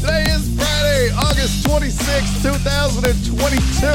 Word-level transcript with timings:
Today 0.00 0.24
is 0.28 0.56
Friday, 0.56 1.10
August 1.10 1.64
26, 1.66 2.42
2022. 2.42 3.86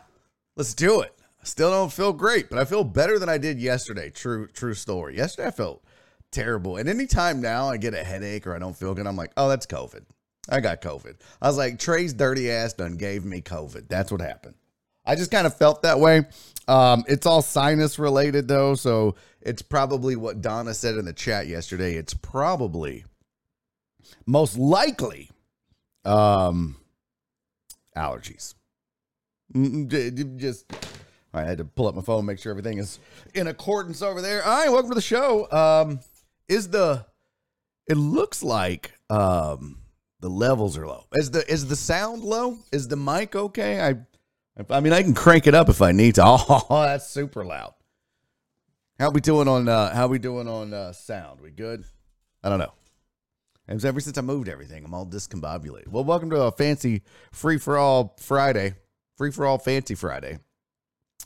let's 0.57 0.75
do 0.75 1.01
it. 1.01 1.13
Still 1.43 1.71
don't 1.71 1.93
feel 1.93 2.13
great, 2.13 2.51
but 2.51 2.59
I 2.59 2.65
feel 2.65 2.83
better 2.83 3.19
than 3.19 3.29
I 3.29 3.39
did 3.39 3.61
yesterday. 3.61 4.11
True, 4.11 4.49
true 4.49 4.75
story. 4.75 5.17
Yesterday 5.17 5.49
I 5.49 5.53
felt 5.53 5.85
terrible, 6.33 6.77
and 6.77 6.89
anytime 6.89 7.41
now 7.41 7.69
I 7.69 7.77
get 7.77 7.95
a 7.95 8.03
headache 8.03 8.47
or 8.47 8.55
I 8.55 8.59
don't 8.59 8.77
feel 8.77 8.95
good, 8.95 9.07
I'm 9.07 9.17
like, 9.17 9.33
oh, 9.37 9.49
that's 9.49 9.67
COVID. 9.67 10.03
I 10.49 10.61
got 10.61 10.81
COVID. 10.81 11.17
I 11.41 11.47
was 11.49 11.57
like, 11.57 11.79
Trey's 11.79 12.13
dirty 12.13 12.51
ass 12.51 12.73
done 12.73 12.97
gave 12.97 13.25
me 13.25 13.41
COVID. 13.43 13.89
That's 13.89 14.11
what 14.11 14.21
happened. 14.21 14.55
I 15.05 15.15
just 15.15 15.31
kind 15.31 15.47
of 15.47 15.57
felt 15.57 15.83
that 15.83 16.01
way. 16.01 16.25
Um, 16.69 17.05
it's 17.07 17.27
all 17.27 17.43
sinus 17.43 17.99
related 17.99 18.49
though, 18.49 18.75
so 18.75 19.15
it's 19.41 19.63
probably 19.63 20.17
what 20.17 20.41
Donna 20.41 20.75
said 20.75 20.97
in 20.97 21.05
the 21.05 21.13
chat 21.13 21.47
yesterday. 21.47 21.95
It's 21.95 22.15
probably 22.15 23.05
most 24.27 24.59
likely 24.59 25.31
um 26.05 26.77
allergies. 27.97 28.55
Mm, 29.55 29.89
j- 29.89 30.11
Just 30.37 30.67
I 31.33 31.43
had 31.43 31.59
to 31.59 31.65
pull 31.65 31.87
up 31.89 31.95
my 31.95 32.03
phone, 32.03 32.25
make 32.25 32.39
sure 32.39 32.51
everything 32.51 32.79
is 32.79 32.99
in 33.35 33.47
accordance 33.47 34.03
over 34.03 34.23
there. 34.23 34.45
All 34.45 34.59
right, 34.59 34.71
welcome 34.71 34.91
to 34.91 34.95
the 34.95 35.01
show. 35.01 35.51
Um, 35.51 36.01
is 36.49 36.69
the 36.69 37.07
it 37.89 37.97
looks 37.97 38.43
like 38.43 38.93
um 39.11 39.79
the 40.21 40.31
levels 40.31 40.77
are 40.79 40.87
low. 40.87 41.05
Is 41.15 41.31
the 41.31 41.49
is 41.51 41.67
the 41.69 41.77
sound 41.77 42.23
low? 42.23 42.59
Is 42.73 42.89
the 42.89 42.97
mic 42.97 43.37
okay? 43.37 43.81
I 43.81 43.97
I 44.71 44.81
mean 44.81 44.93
I 44.93 45.03
can 45.03 45.15
crank 45.15 45.47
it 45.47 45.55
up 45.55 45.69
if 45.69 45.83
I 45.83 45.93
need 45.93 46.15
to. 46.17 46.23
Oh, 46.27 46.67
that's 46.83 47.07
super 47.09 47.45
loud. 47.45 47.75
How 48.99 49.11
we 49.11 49.21
doing 49.21 49.47
on 49.47 49.69
uh 49.69 49.95
how 49.95 50.07
we 50.09 50.19
doing 50.19 50.49
on 50.49 50.73
uh 50.73 50.93
sound? 50.93 51.41
We 51.41 51.51
good? 51.51 51.85
I 52.43 52.49
don't 52.49 52.59
know. 52.59 52.73
And 53.69 53.85
ever 53.85 54.01
since 54.01 54.17
I 54.17 54.21
moved 54.21 54.49
everything, 54.49 54.85
I'm 54.85 54.95
all 54.95 55.07
discombobulated. 55.07 55.89
Well, 55.89 56.05
welcome 56.05 56.31
to 56.31 56.43
a 56.43 56.53
fancy 56.53 57.03
free 57.33 57.59
for 57.59 57.77
all 57.77 58.17
Friday, 58.21 58.75
free 59.17 59.31
for 59.33 59.45
all 59.45 59.59
fancy 59.59 59.95
Friday 59.95 60.39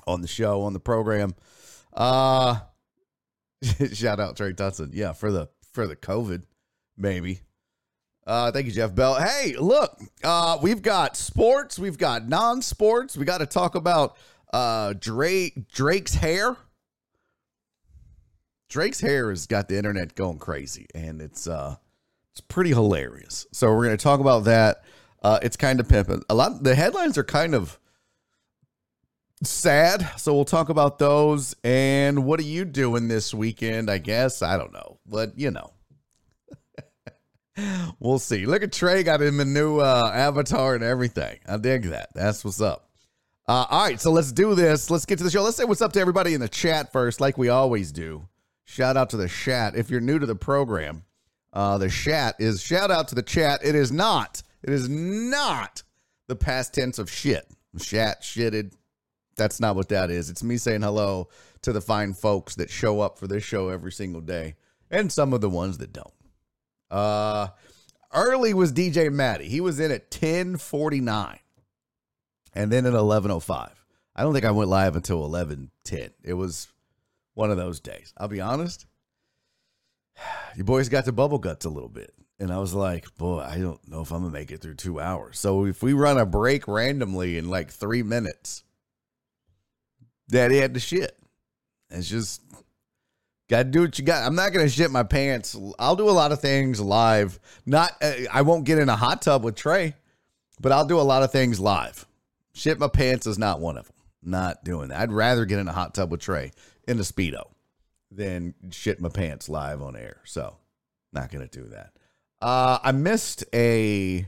on 0.07 0.23
the 0.23 0.29
show 0.29 0.63
on 0.63 0.73
the 0.73 0.81
program. 0.81 1.35
Uh 1.93 2.61
shout 3.93 4.21
out 4.21 4.37
Trey 4.37 4.53
Tutson. 4.53 4.91
Yeah, 4.93 5.13
for 5.13 5.31
the 5.31 5.49
for 5.73 5.87
the 5.87 5.97
COVID, 5.97 6.43
maybe. 6.97 7.41
Uh, 8.27 8.53
thank 8.53 8.67
you, 8.67 8.73
Jeff 8.73 8.95
Bell. 8.95 9.15
Hey, 9.17 9.57
look, 9.59 9.99
uh, 10.23 10.59
we've 10.63 10.83
got 10.83 11.17
sports, 11.17 11.79
we've 11.79 11.99
got 11.99 12.29
non-sports. 12.29 13.17
We 13.17 13.25
got 13.25 13.39
to 13.39 13.47
talk 13.47 13.75
about 13.75 14.17
uh, 14.53 14.95
Drake 14.99 15.69
Drake's 15.69 16.15
hair. 16.15 16.57
Drake's 18.69 19.01
hair 19.01 19.31
has 19.31 19.47
got 19.47 19.69
the 19.69 19.77
internet 19.77 20.15
going 20.15 20.39
crazy, 20.39 20.87
and 20.95 21.21
it's 21.21 21.49
uh, 21.49 21.77
it's 22.41 22.55
pretty 22.55 22.71
hilarious. 22.71 23.47
So 23.53 23.75
we're 23.75 23.85
gonna 23.85 23.99
talk 23.99 24.21
about 24.21 24.45
that. 24.45 24.83
Uh, 25.23 25.39
it's 25.43 25.57
kind 25.57 25.79
of 25.79 25.89
pimping. 25.89 26.23
A 26.31 26.35
lot. 26.35 26.63
The 26.63 26.75
headlines 26.75 27.19
are 27.19 27.25
kind 27.25 27.55
of 27.55 27.79
sad, 29.43 30.09
so 30.17 30.35
we'll 30.35 30.47
talk 30.47 30.71
about 30.71 30.99
those. 30.99 31.55
And 31.63 32.25
what 32.25 32.41
are 32.41 32.45
you 32.45 32.65
doing 32.65 33.09
this 33.09 33.35
weekend? 33.35 33.91
I 33.91 33.99
guess 33.99 34.41
I 34.41 34.57
don't 34.57 34.73
know, 34.73 34.99
but 35.07 35.39
you 35.39 35.51
know. 35.51 35.73
we'll 38.01 38.19
see. 38.19 38.47
Look 38.47 38.63
at 38.63 38.73
Trey 38.73 39.03
got 39.03 39.21
him 39.21 39.39
a 39.39 39.45
new 39.45 39.81
uh, 39.81 40.11
avatar 40.15 40.75
and 40.75 40.83
everything. 40.83 41.41
I 41.47 41.59
dig 41.59 41.85
that. 41.85 42.09
That's 42.15 42.43
what's 42.43 42.63
up. 42.63 42.89
Uh, 43.47 43.67
all 43.69 43.85
right, 43.85 44.01
so 44.01 44.13
let's 44.13 44.33
do 44.33 44.55
this. 44.55 44.89
Let's 44.89 45.05
get 45.05 45.19
to 45.19 45.25
the 45.25 45.31
show. 45.31 45.43
Let's 45.43 45.59
say 45.59 45.65
what's 45.65 45.83
up 45.83 45.93
to 45.93 46.01
everybody 46.01 46.33
in 46.33 46.41
the 46.41 46.49
chat 46.49 46.91
first, 46.91 47.21
like 47.21 47.37
we 47.37 47.51
always 47.51 47.93
do. 47.93 48.29
Shout 48.65 48.97
out 48.97 49.11
to 49.11 49.19
the 49.19 49.29
chat. 49.29 49.75
If 49.77 49.91
you're 49.91 50.01
new 50.01 50.19
to 50.19 50.27
the 50.27 50.37
program, 50.37 51.03
uh, 51.53 51.79
the 51.79 51.89
chat 51.89 52.37
is 52.39 52.63
shout 52.63 52.91
out 52.91 53.09
to 53.09 53.15
the 53.15 53.23
chat. 53.23 53.61
It 53.65 53.75
is 53.75 53.91
not. 53.91 54.43
It 54.63 54.71
is 54.71 54.89
not 54.89 55.83
the 56.29 56.37
past 56.37 56.75
tense 56.75 56.99
of 56.99 57.11
shit. 57.11 57.47
Shat, 57.79 58.23
shitted. 58.23 58.73
That's 59.37 59.61
not 59.61 59.77
what 59.77 59.89
that 59.89 60.11
is. 60.11 60.29
It's 60.29 60.43
me 60.43 60.57
saying 60.57 60.83
hello 60.83 61.29
to 61.63 61.73
the 61.73 61.81
fine 61.81 62.15
folks 62.15 62.57
that 62.57 62.71
show 62.71 63.01
up 63.01 63.19
for 63.19 63.27
this 63.27 63.45
show 63.45 63.69
every 63.69 63.93
single 63.93 64.21
day, 64.21 64.57
and 64.91 65.11
some 65.11 65.33
of 65.33 65.41
the 65.41 65.51
ones 65.51 65.79
that 65.79 65.93
don't. 65.93 66.13
Uh, 66.91 67.49
early 68.13 68.55
was 68.55 68.73
DJ 68.73 69.13
Matty. 69.13 69.49
He 69.49 69.61
was 69.61 69.79
in 69.79 69.91
at 69.91 70.13
1049 70.13 71.39
and 72.55 72.71
then 72.71 72.87
at 72.87 72.93
1105. 72.93 73.85
I 74.17 74.23
don't 74.23 74.33
think 74.33 74.45
I 74.45 74.51
went 74.51 74.71
live 74.71 74.97
until 74.97 75.21
1110. 75.21 76.11
It 76.23 76.35
was 76.35 76.69
one 77.35 77.51
of 77.51 77.57
those 77.57 77.81
days. 77.81 78.13
I'll 78.19 78.29
be 78.29 78.41
honest. 78.41 78.87
You 80.57 80.65
boys 80.65 80.89
got 80.89 81.05
to 81.05 81.13
bubble 81.13 81.39
guts 81.39 81.65
a 81.65 81.71
little 81.71 81.89
bit. 81.89 82.13
And 82.41 82.53
I 82.53 82.59
was 82.59 82.75
like, 82.75 83.15
boy, 83.17 83.41
I 83.41 83.59
don't 83.59 83.87
know 83.89 84.01
if 84.01 84.11
I'm 84.11 84.25
to 84.25 84.31
make 84.31 84.51
it 84.51 84.61
through 84.61 84.75
two 84.75 84.99
hours. 84.99 85.39
So 85.39 85.67
if 85.67 85.83
we 85.83 85.93
run 85.93 86.19
a 86.19 86.27
break 86.27 86.67
randomly 86.67 87.39
in 87.39 87.49
like 87.49 87.71
three 87.71 88.03
minutes, 88.03 88.65
daddy 90.29 90.59
had 90.59 90.75
to 90.75 90.81
shit. 90.81 91.17
It's 91.91 92.09
just 92.09 92.43
got 93.49 93.59
to 93.59 93.65
do 93.65 93.83
what 93.83 93.99
you 93.99 94.05
got. 94.05 94.27
I'm 94.27 94.35
not 94.35 94.53
to 94.53 94.69
shit 94.69 94.91
my 94.91 95.03
pants. 95.03 95.57
I'll 95.79 95.97
do 95.97 96.09
a 96.09 96.13
lot 96.13 96.33
of 96.33 96.41
things 96.41 96.81
live. 96.81 97.39
Not, 97.67 97.93
uh, 98.03 98.13
I 98.33 98.43
won't 98.43 98.65
get 98.65 98.79
in 98.79 98.89
a 98.89 98.97
hot 98.97 99.23
tub 99.23 99.45
with 99.45 99.55
Trey, 99.55 99.95
but 100.61 100.73
I'll 100.73 100.87
do 100.87 100.99
a 100.99 101.03
lot 101.03 101.23
of 101.23 101.31
things 101.31 101.61
live. 101.61 102.07
Shit 102.55 102.79
my 102.79 102.89
pants 102.89 103.27
is 103.27 103.39
not 103.39 103.61
one 103.61 103.77
of 103.77 103.87
them. 103.87 103.95
Not 104.23 104.65
doing 104.65 104.89
that. 104.89 105.01
I'd 105.01 105.13
rather 105.13 105.45
get 105.45 105.59
in 105.59 105.69
a 105.69 105.73
hot 105.73 105.95
tub 105.95 106.11
with 106.11 106.21
Trey 106.21 106.53
in 106.89 106.99
a 106.99 107.03
Speedo 107.03 107.45
than 108.11 108.55
shit 108.71 109.01
my 109.01 109.09
pants 109.09 109.49
live 109.49 109.83
on 109.83 109.97
air. 109.97 110.21
So, 110.25 110.57
not 111.13 111.31
going 111.31 111.47
to 111.47 111.61
do 111.61 111.69
that. 111.69 111.93
Uh, 112.41 112.79
I 112.83 112.93
missed 112.93 113.45
a 113.55 114.27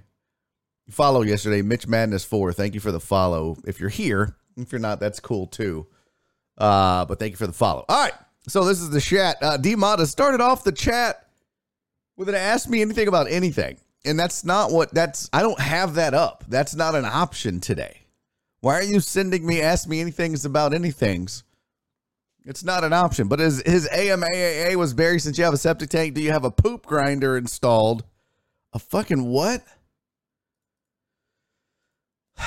follow 0.90 1.22
yesterday. 1.22 1.62
Mitch 1.62 1.86
Madness 1.86 2.24
4. 2.24 2.52
Thank 2.52 2.74
you 2.74 2.80
for 2.80 2.92
the 2.92 3.00
follow. 3.00 3.56
If 3.66 3.80
you're 3.80 3.88
here, 3.88 4.36
if 4.56 4.72
you're 4.72 4.80
not, 4.80 5.00
that's 5.00 5.20
cool 5.20 5.46
too. 5.46 5.86
Uh, 6.58 7.04
but 7.06 7.18
thank 7.18 7.30
you 7.30 7.36
for 7.36 7.46
the 7.46 7.52
follow. 7.52 7.84
All 7.88 8.02
right. 8.02 8.14
So, 8.48 8.64
this 8.64 8.80
is 8.80 8.90
the 8.90 9.00
chat. 9.00 9.36
Uh, 9.40 9.56
D 9.56 9.76
Mata 9.76 10.06
started 10.06 10.40
off 10.40 10.64
the 10.64 10.72
chat 10.72 11.28
with 12.16 12.28
an 12.28 12.34
ask 12.34 12.68
me 12.68 12.82
anything 12.82 13.08
about 13.08 13.30
anything. 13.30 13.78
And 14.04 14.18
that's 14.18 14.44
not 14.44 14.72
what 14.72 14.92
that's, 14.92 15.30
I 15.32 15.42
don't 15.42 15.60
have 15.60 15.94
that 15.94 16.12
up. 16.12 16.44
That's 16.48 16.74
not 16.74 16.94
an 16.94 17.04
option 17.04 17.60
today. 17.60 18.02
Why 18.60 18.74
are 18.74 18.82
you 18.82 19.00
sending 19.00 19.46
me 19.46 19.60
ask 19.60 19.88
me 19.88 20.00
anything's 20.00 20.44
about 20.44 20.72
anythings? 20.72 21.42
It's 22.44 22.64
not 22.64 22.84
an 22.84 22.92
option. 22.92 23.28
But 23.28 23.38
his 23.38 23.62
his 23.64 23.88
AMAAA 23.88 24.76
was 24.76 24.94
Barry. 24.94 25.18
Since 25.18 25.38
you 25.38 25.44
have 25.44 25.54
a 25.54 25.58
septic 25.58 25.90
tank, 25.90 26.14
do 26.14 26.20
you 26.20 26.32
have 26.32 26.44
a 26.44 26.50
poop 26.50 26.86
grinder 26.86 27.36
installed? 27.36 28.04
A 28.72 28.78
fucking 28.78 29.24
what? 29.24 29.64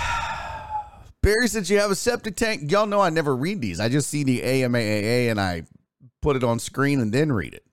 Barry 1.21 1.47
since 1.47 1.69
you 1.69 1.79
have 1.79 1.91
a 1.91 1.95
septic 1.95 2.35
tank. 2.35 2.71
Y'all 2.71 2.87
know 2.87 3.01
I 3.01 3.09
never 3.09 3.35
read 3.35 3.61
these. 3.61 3.79
I 3.79 3.89
just 3.89 4.09
see 4.09 4.23
the 4.23 4.41
AMAAA 4.41 5.31
and 5.31 5.39
I 5.39 5.63
put 6.21 6.35
it 6.35 6.43
on 6.43 6.59
screen 6.59 6.99
and 6.99 7.13
then 7.13 7.31
read 7.31 7.53
it. 7.53 7.63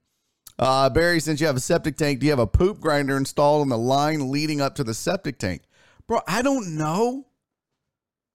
Uh, 0.58 0.88
Barry, 0.90 1.18
since 1.18 1.40
you 1.40 1.46
have 1.46 1.56
a 1.56 1.60
septic 1.60 1.96
tank, 1.96 2.20
do 2.20 2.26
you 2.26 2.32
have 2.32 2.38
a 2.38 2.46
poop 2.46 2.78
grinder 2.78 3.16
installed 3.16 3.62
on 3.62 3.68
the 3.68 3.78
line 3.78 4.30
leading 4.30 4.60
up 4.60 4.74
to 4.76 4.84
the 4.84 4.94
septic 4.94 5.38
tank? 5.38 5.62
Bro, 6.06 6.20
I 6.28 6.42
don't 6.42 6.76
know. 6.76 7.26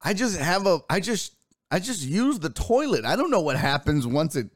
I 0.02 0.14
just 0.14 0.40
have 0.40 0.68
a 0.68 0.80
I 0.90 1.00
just 1.00 1.37
I 1.70 1.80
just 1.80 2.04
use 2.04 2.40
the 2.40 2.50
toilet. 2.50 3.06
I 3.06 3.16
don't 3.16 3.32
know 3.32 3.42
what 3.42 3.58
happens 3.58 4.08
once 4.08 4.36
it 4.36 4.50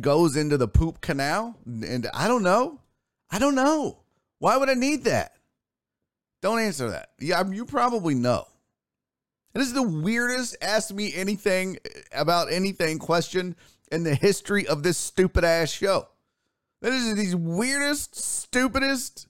goes 0.00 0.36
into 0.36 0.56
the 0.56 0.68
poop 0.68 1.00
canal. 1.00 1.56
And 1.64 2.08
I 2.12 2.28
don't 2.28 2.42
know. 2.42 2.80
I 3.30 3.38
don't 3.38 3.54
know. 3.54 4.00
Why 4.38 4.56
would 4.56 4.68
I 4.68 4.74
need 4.74 5.04
that? 5.04 5.34
Don't 6.42 6.60
answer 6.60 6.90
that. 6.90 7.10
Yeah, 7.18 7.42
you 7.50 7.64
probably 7.64 8.14
know. 8.14 8.46
This 9.54 9.66
is 9.66 9.72
the 9.72 9.82
weirdest 9.82 10.56
ask 10.62 10.94
me 10.94 11.12
anything 11.14 11.78
eh, 11.84 12.00
about 12.12 12.52
anything 12.52 12.98
question 12.98 13.56
in 13.90 14.04
the 14.04 14.14
history 14.14 14.66
of 14.68 14.82
this 14.82 14.96
stupid 14.96 15.42
ass 15.42 15.70
show. 15.70 16.08
That 16.80 16.92
is 16.92 17.32
the 17.32 17.36
weirdest, 17.36 18.14
stupidest. 18.14 19.26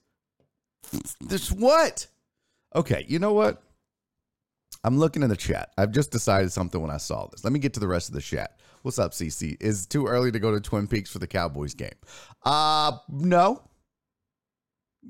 This 1.20 1.50
what? 1.50 2.08
Okay, 2.74 3.06
you 3.08 3.18
know 3.18 3.32
what? 3.32 3.62
I'm 4.84 4.98
looking 4.98 5.22
in 5.22 5.28
the 5.28 5.36
chat. 5.36 5.70
I've 5.76 5.92
just 5.92 6.10
decided 6.10 6.52
something 6.52 6.80
when 6.80 6.90
I 6.90 6.98
saw 6.98 7.26
this. 7.26 7.44
Let 7.44 7.52
me 7.52 7.58
get 7.58 7.74
to 7.74 7.80
the 7.80 7.88
rest 7.88 8.08
of 8.08 8.14
the 8.14 8.20
chat. 8.20 8.58
What's 8.82 8.98
up, 8.98 9.12
CC? 9.12 9.56
Is 9.60 9.86
too 9.86 10.06
early 10.06 10.30
to 10.30 10.38
go 10.38 10.52
to 10.52 10.60
Twin 10.60 10.86
Peaks 10.86 11.10
for 11.10 11.18
the 11.18 11.26
Cowboys 11.26 11.74
game? 11.74 11.94
Uh 12.44 12.92
no. 13.08 13.62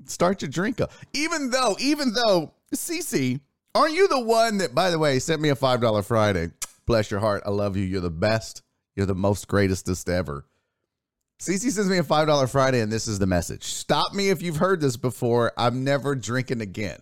Start 0.07 0.43
your 0.43 0.51
drink 0.51 0.81
up. 0.81 0.93
Even 1.13 1.51
though, 1.51 1.77
even 1.81 2.13
though, 2.13 2.55
CC, 2.75 3.41
aren't 3.75 3.95
you 3.95 4.09
the 4.09 4.21
one 4.21 4.59
that, 4.59 4.75
by 4.75 4.91
the 4.91 4.99
way, 4.99 5.19
sent 5.19 5.41
me 5.41 5.49
a 5.49 5.57
five 5.57 5.81
dollar 5.81 6.03
Friday? 6.03 6.51
Bless 6.87 7.11
your 7.11 7.21
heart. 7.21 7.43
I 7.45 7.51
love 7.51 7.77
you. 7.77 7.85
You're 7.85 8.01
the 8.01 8.11
best. 8.11 8.63
You're 8.97 9.07
the 9.07 9.15
most 9.15 9.49
greatestest 9.49 10.09
ever. 10.09 10.47
CC 11.41 11.71
sends 11.71 11.89
me 11.89 11.99
a 11.99 12.03
five 12.03 12.27
dollar 12.27 12.47
Friday, 12.47 12.81
and 12.81 12.91
this 12.91 13.07
is 13.07 13.19
the 13.19 13.27
message. 13.27 13.65
Stop 13.65 14.13
me 14.15 14.31
if 14.31 14.43
you've 14.43 14.57
heard 14.57 14.81
this 14.81 14.97
before. 14.97 15.53
I'm 15.57 15.85
never 15.85 16.15
drinking 16.15 16.61
again. 16.63 16.99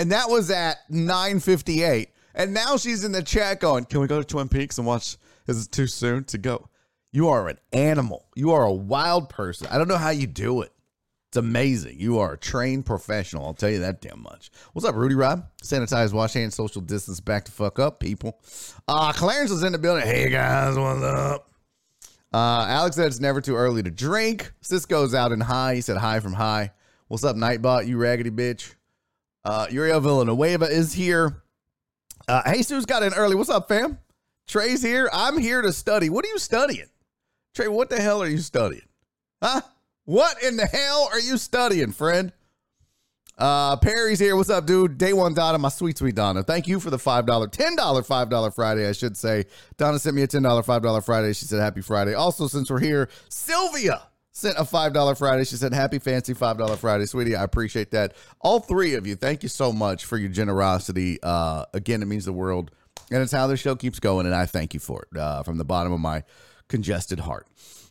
And 0.00 0.12
that 0.12 0.30
was 0.30 0.50
at 0.50 0.78
9:58. 0.90 2.08
And 2.34 2.54
now 2.54 2.78
she's 2.78 3.04
in 3.04 3.12
the 3.12 3.22
chat 3.22 3.60
going, 3.60 3.84
"Can 3.84 4.00
we 4.00 4.06
go 4.06 4.18
to 4.18 4.24
Twin 4.24 4.48
Peaks 4.48 4.78
and 4.78 4.86
watch? 4.86 5.18
Is 5.46 5.66
it 5.66 5.72
too 5.72 5.86
soon 5.86 6.24
to 6.24 6.38
go?" 6.38 6.70
You 7.12 7.28
are 7.28 7.48
an 7.48 7.58
animal. 7.70 8.24
You 8.34 8.52
are 8.52 8.64
a 8.64 8.72
wild 8.72 9.28
person. 9.28 9.66
I 9.70 9.76
don't 9.76 9.88
know 9.88 9.98
how 9.98 10.08
you 10.08 10.26
do 10.26 10.62
it. 10.62 10.72
It's 11.28 11.36
amazing. 11.36 12.00
You 12.00 12.18
are 12.18 12.32
a 12.32 12.38
trained 12.38 12.86
professional. 12.86 13.44
I'll 13.44 13.52
tell 13.52 13.68
you 13.68 13.80
that 13.80 14.00
damn 14.00 14.22
much. 14.22 14.50
What's 14.72 14.88
up, 14.88 14.94
Rudy 14.94 15.16
Rob? 15.16 15.46
Sanitize, 15.62 16.14
wash 16.14 16.32
hands, 16.32 16.54
social 16.54 16.80
distance, 16.80 17.20
back 17.20 17.44
to 17.44 17.52
fuck 17.52 17.78
up, 17.78 18.00
people. 18.00 18.40
Uh, 18.88 19.12
Clarence 19.12 19.50
is 19.50 19.62
in 19.62 19.72
the 19.72 19.78
building. 19.78 20.06
Hey 20.06 20.30
guys, 20.30 20.78
what's 20.78 21.02
up? 21.02 21.50
Uh, 22.32 22.64
Alex 22.68 22.96
said 22.96 23.08
it's 23.08 23.20
never 23.20 23.42
too 23.42 23.54
early 23.54 23.82
to 23.82 23.90
drink. 23.90 24.50
Cisco's 24.62 25.12
out 25.14 25.30
in 25.30 25.40
high. 25.40 25.74
He 25.74 25.82
said 25.82 25.98
hi 25.98 26.20
from 26.20 26.32
high. 26.32 26.72
What's 27.08 27.22
up, 27.22 27.36
Nightbot? 27.36 27.86
You 27.86 27.98
raggedy 27.98 28.30
bitch. 28.30 28.76
Uh, 29.44 29.66
Uriel 29.70 30.00
Villanueva 30.00 30.66
is 30.66 30.92
here. 30.92 31.42
Uh, 32.28 32.52
Jesus 32.52 32.84
got 32.84 33.02
in 33.02 33.14
early. 33.14 33.34
What's 33.34 33.50
up, 33.50 33.68
fam? 33.68 33.98
Trey's 34.46 34.82
here. 34.82 35.08
I'm 35.12 35.38
here 35.38 35.62
to 35.62 35.72
study. 35.72 36.10
What 36.10 36.24
are 36.24 36.28
you 36.28 36.38
studying? 36.38 36.88
Trey, 37.54 37.68
what 37.68 37.88
the 37.88 38.00
hell 38.00 38.22
are 38.22 38.28
you 38.28 38.38
studying? 38.38 38.82
Huh? 39.42 39.62
What 40.04 40.42
in 40.42 40.56
the 40.56 40.66
hell 40.66 41.08
are 41.12 41.20
you 41.20 41.38
studying, 41.38 41.92
friend? 41.92 42.32
Uh, 43.38 43.76
Perry's 43.76 44.18
here. 44.18 44.36
What's 44.36 44.50
up, 44.50 44.66
dude? 44.66 44.98
Day 44.98 45.14
one, 45.14 45.32
Donna, 45.32 45.56
my 45.56 45.70
sweet, 45.70 45.96
sweet 45.96 46.14
Donna. 46.14 46.42
Thank 46.42 46.68
you 46.68 46.78
for 46.78 46.90
the 46.90 46.98
$5, 46.98 47.24
$10 47.24 47.76
$5 47.76 48.54
Friday, 48.54 48.86
I 48.86 48.92
should 48.92 49.16
say. 49.16 49.46
Donna 49.78 49.98
sent 49.98 50.14
me 50.14 50.22
a 50.22 50.28
$10 50.28 50.42
$5 50.42 51.04
Friday. 51.04 51.32
She 51.32 51.46
said, 51.46 51.60
Happy 51.60 51.80
Friday. 51.80 52.12
Also, 52.12 52.48
since 52.48 52.70
we're 52.70 52.80
here, 52.80 53.08
Sylvia 53.30 54.02
sent 54.32 54.56
a 54.58 54.62
$5 54.62 55.18
Friday. 55.18 55.44
She 55.44 55.56
said, 55.56 55.72
Happy 55.72 55.98
Fancy 55.98 56.34
$5 56.34 56.78
Friday. 56.78 57.06
Sweetie, 57.06 57.36
I 57.36 57.44
appreciate 57.44 57.90
that. 57.92 58.14
All 58.40 58.60
three 58.60 58.94
of 58.94 59.06
you, 59.06 59.16
thank 59.16 59.42
you 59.42 59.48
so 59.48 59.72
much 59.72 60.04
for 60.04 60.16
your 60.16 60.30
generosity. 60.30 61.18
Uh, 61.22 61.64
again, 61.74 62.02
it 62.02 62.06
means 62.06 62.24
the 62.24 62.32
world. 62.32 62.70
And 63.10 63.22
it's 63.22 63.32
how 63.32 63.46
the 63.46 63.56
show 63.56 63.74
keeps 63.74 63.98
going. 63.98 64.26
And 64.26 64.34
I 64.34 64.46
thank 64.46 64.72
you 64.74 64.80
for 64.80 65.06
it 65.10 65.18
uh, 65.18 65.42
from 65.42 65.58
the 65.58 65.64
bottom 65.64 65.92
of 65.92 66.00
my 66.00 66.22
congested 66.68 67.20
heart. 67.20 67.46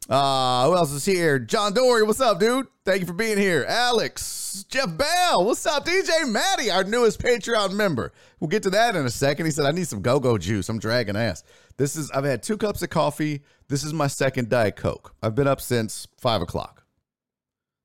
Uh, 0.09 0.65
who 0.65 0.75
else 0.75 0.91
is 0.91 1.05
here? 1.05 1.37
John 1.37 1.73
Dory, 1.73 2.01
what's 2.01 2.19
up, 2.19 2.39
dude? 2.39 2.65
Thank 2.83 3.01
you 3.01 3.05
for 3.05 3.13
being 3.13 3.37
here. 3.37 3.63
Alex, 3.67 4.65
Jeff 4.67 4.97
Bell, 4.97 5.45
what's 5.45 5.63
up? 5.67 5.85
DJ 5.85 6.27
Maddie, 6.27 6.71
our 6.71 6.83
newest 6.83 7.21
Patreon 7.21 7.73
member. 7.73 8.11
We'll 8.39 8.47
get 8.47 8.63
to 8.63 8.71
that 8.71 8.95
in 8.95 9.05
a 9.05 9.11
second. 9.11 9.45
He 9.45 9.51
said, 9.51 9.65
I 9.65 9.71
need 9.71 9.87
some 9.87 10.01
go 10.01 10.19
go 10.19 10.39
juice. 10.39 10.67
I'm 10.67 10.79
dragging 10.79 11.15
ass. 11.15 11.43
This 11.79 11.95
is, 11.95 12.11
I've 12.11 12.25
had 12.25 12.43
two 12.43 12.57
cups 12.57 12.81
of 12.81 12.89
coffee. 12.89 13.41
This 13.69 13.85
is 13.85 13.93
my 13.93 14.07
second 14.07 14.49
Diet 14.49 14.75
Coke. 14.75 15.15
I've 15.23 15.33
been 15.33 15.47
up 15.47 15.61
since 15.61 16.09
five 16.17 16.41
o'clock. 16.41 16.83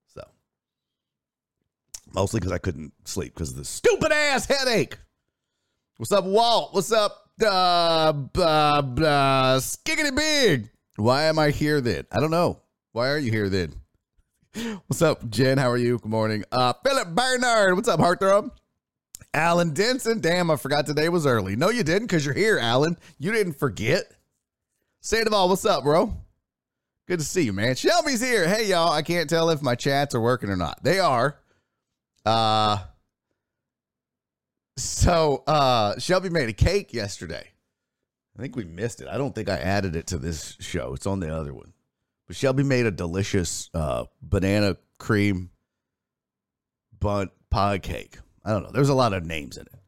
So, 0.08 0.20
mostly 2.12 2.41
because 2.41 2.50
I 2.50 2.58
couldn't 2.58 2.93
sleep 3.05 3.35
because 3.35 3.52
of 3.52 3.56
the 3.56 3.64
stupid 3.64 4.11
ass 4.11 4.46
headache. 4.46 4.99
What's 5.96 6.11
up, 6.11 6.25
Walt? 6.25 6.75
What's 6.75 6.91
up, 6.91 7.31
uh, 7.41 8.12
uh, 8.37 8.41
uh, 8.41 9.61
Skiggity 9.61 10.11
Big? 10.11 10.70
Why 10.96 11.25
am 11.25 11.38
I 11.38 11.50
here 11.50 11.81
then? 11.81 12.05
I 12.11 12.19
don't 12.19 12.32
know. 12.32 12.62
Why 12.91 13.11
are 13.11 13.19
you 13.19 13.31
here 13.31 13.49
then? 13.49 13.75
What's 14.88 15.02
up, 15.02 15.31
Jen? 15.31 15.56
How 15.56 15.70
are 15.70 15.76
you? 15.76 16.00
Good 16.00 16.11
morning. 16.11 16.43
Uh, 16.50 16.73
Philip 16.85 17.14
Bernard. 17.14 17.76
What's 17.76 17.88
up, 17.88 18.00
Heartthrob? 18.00 18.50
Alan 19.34 19.75
Denson. 19.75 20.20
Damn, 20.20 20.50
I 20.50 20.56
forgot 20.56 20.86
today 20.86 21.08
was 21.08 21.26
early. 21.26 21.56
No, 21.56 21.69
you 21.69 21.82
didn't, 21.82 22.06
because 22.06 22.25
you're 22.25 22.34
here, 22.34 22.58
Alan. 22.58 22.96
You 23.19 23.32
didn't 23.32 23.54
forget. 23.54 24.04
Sandoval, 25.00 25.48
what's 25.48 25.66
up, 25.66 25.82
bro? 25.82 26.14
Good 27.06 27.19
to 27.19 27.25
see 27.25 27.42
you, 27.42 27.52
man. 27.52 27.75
Shelby's 27.75 28.22
here. 28.22 28.48
Hey, 28.48 28.69
y'all. 28.69 28.92
I 28.92 29.02
can't 29.02 29.28
tell 29.28 29.50
if 29.50 29.60
my 29.60 29.75
chats 29.75 30.14
are 30.14 30.20
working 30.20 30.48
or 30.48 30.56
not. 30.56 30.82
They 30.82 31.00
are. 31.00 31.36
Uh, 32.25 32.78
so 34.78 35.42
uh, 35.46 35.98
Shelby 35.98 36.31
made 36.31 36.48
a 36.48 36.54
cake 36.54 36.94
yesterday. 36.94 37.50
I 38.38 38.40
think 38.40 38.56
we 38.56 38.64
missed 38.64 39.02
it. 39.02 39.08
I 39.08 39.19
don't 39.19 39.34
think 39.34 39.48
I 39.48 39.58
added 39.58 39.94
it 39.94 40.06
to 40.08 40.19
this 40.19 40.56
show. 40.60 40.94
It's 40.94 41.06
on 41.06 41.20
the 41.20 41.36
other 41.36 41.52
one. 41.52 41.72
But 42.26 42.36
Shelby 42.36 42.62
made 42.62 42.86
a 42.86 42.90
delicious 42.90 43.69
uh, 43.74 44.06
banana 44.22 44.76
cream 44.98 45.50
bun 46.98 47.31
pie 47.50 47.79
cake. 47.79 48.17
I 48.44 48.53
don't 48.53 48.63
know. 48.63 48.70
There's 48.72 48.89
a 48.89 48.94
lot 48.94 49.13
of 49.13 49.24
names 49.24 49.56
in 49.56 49.63
it. 49.63 49.81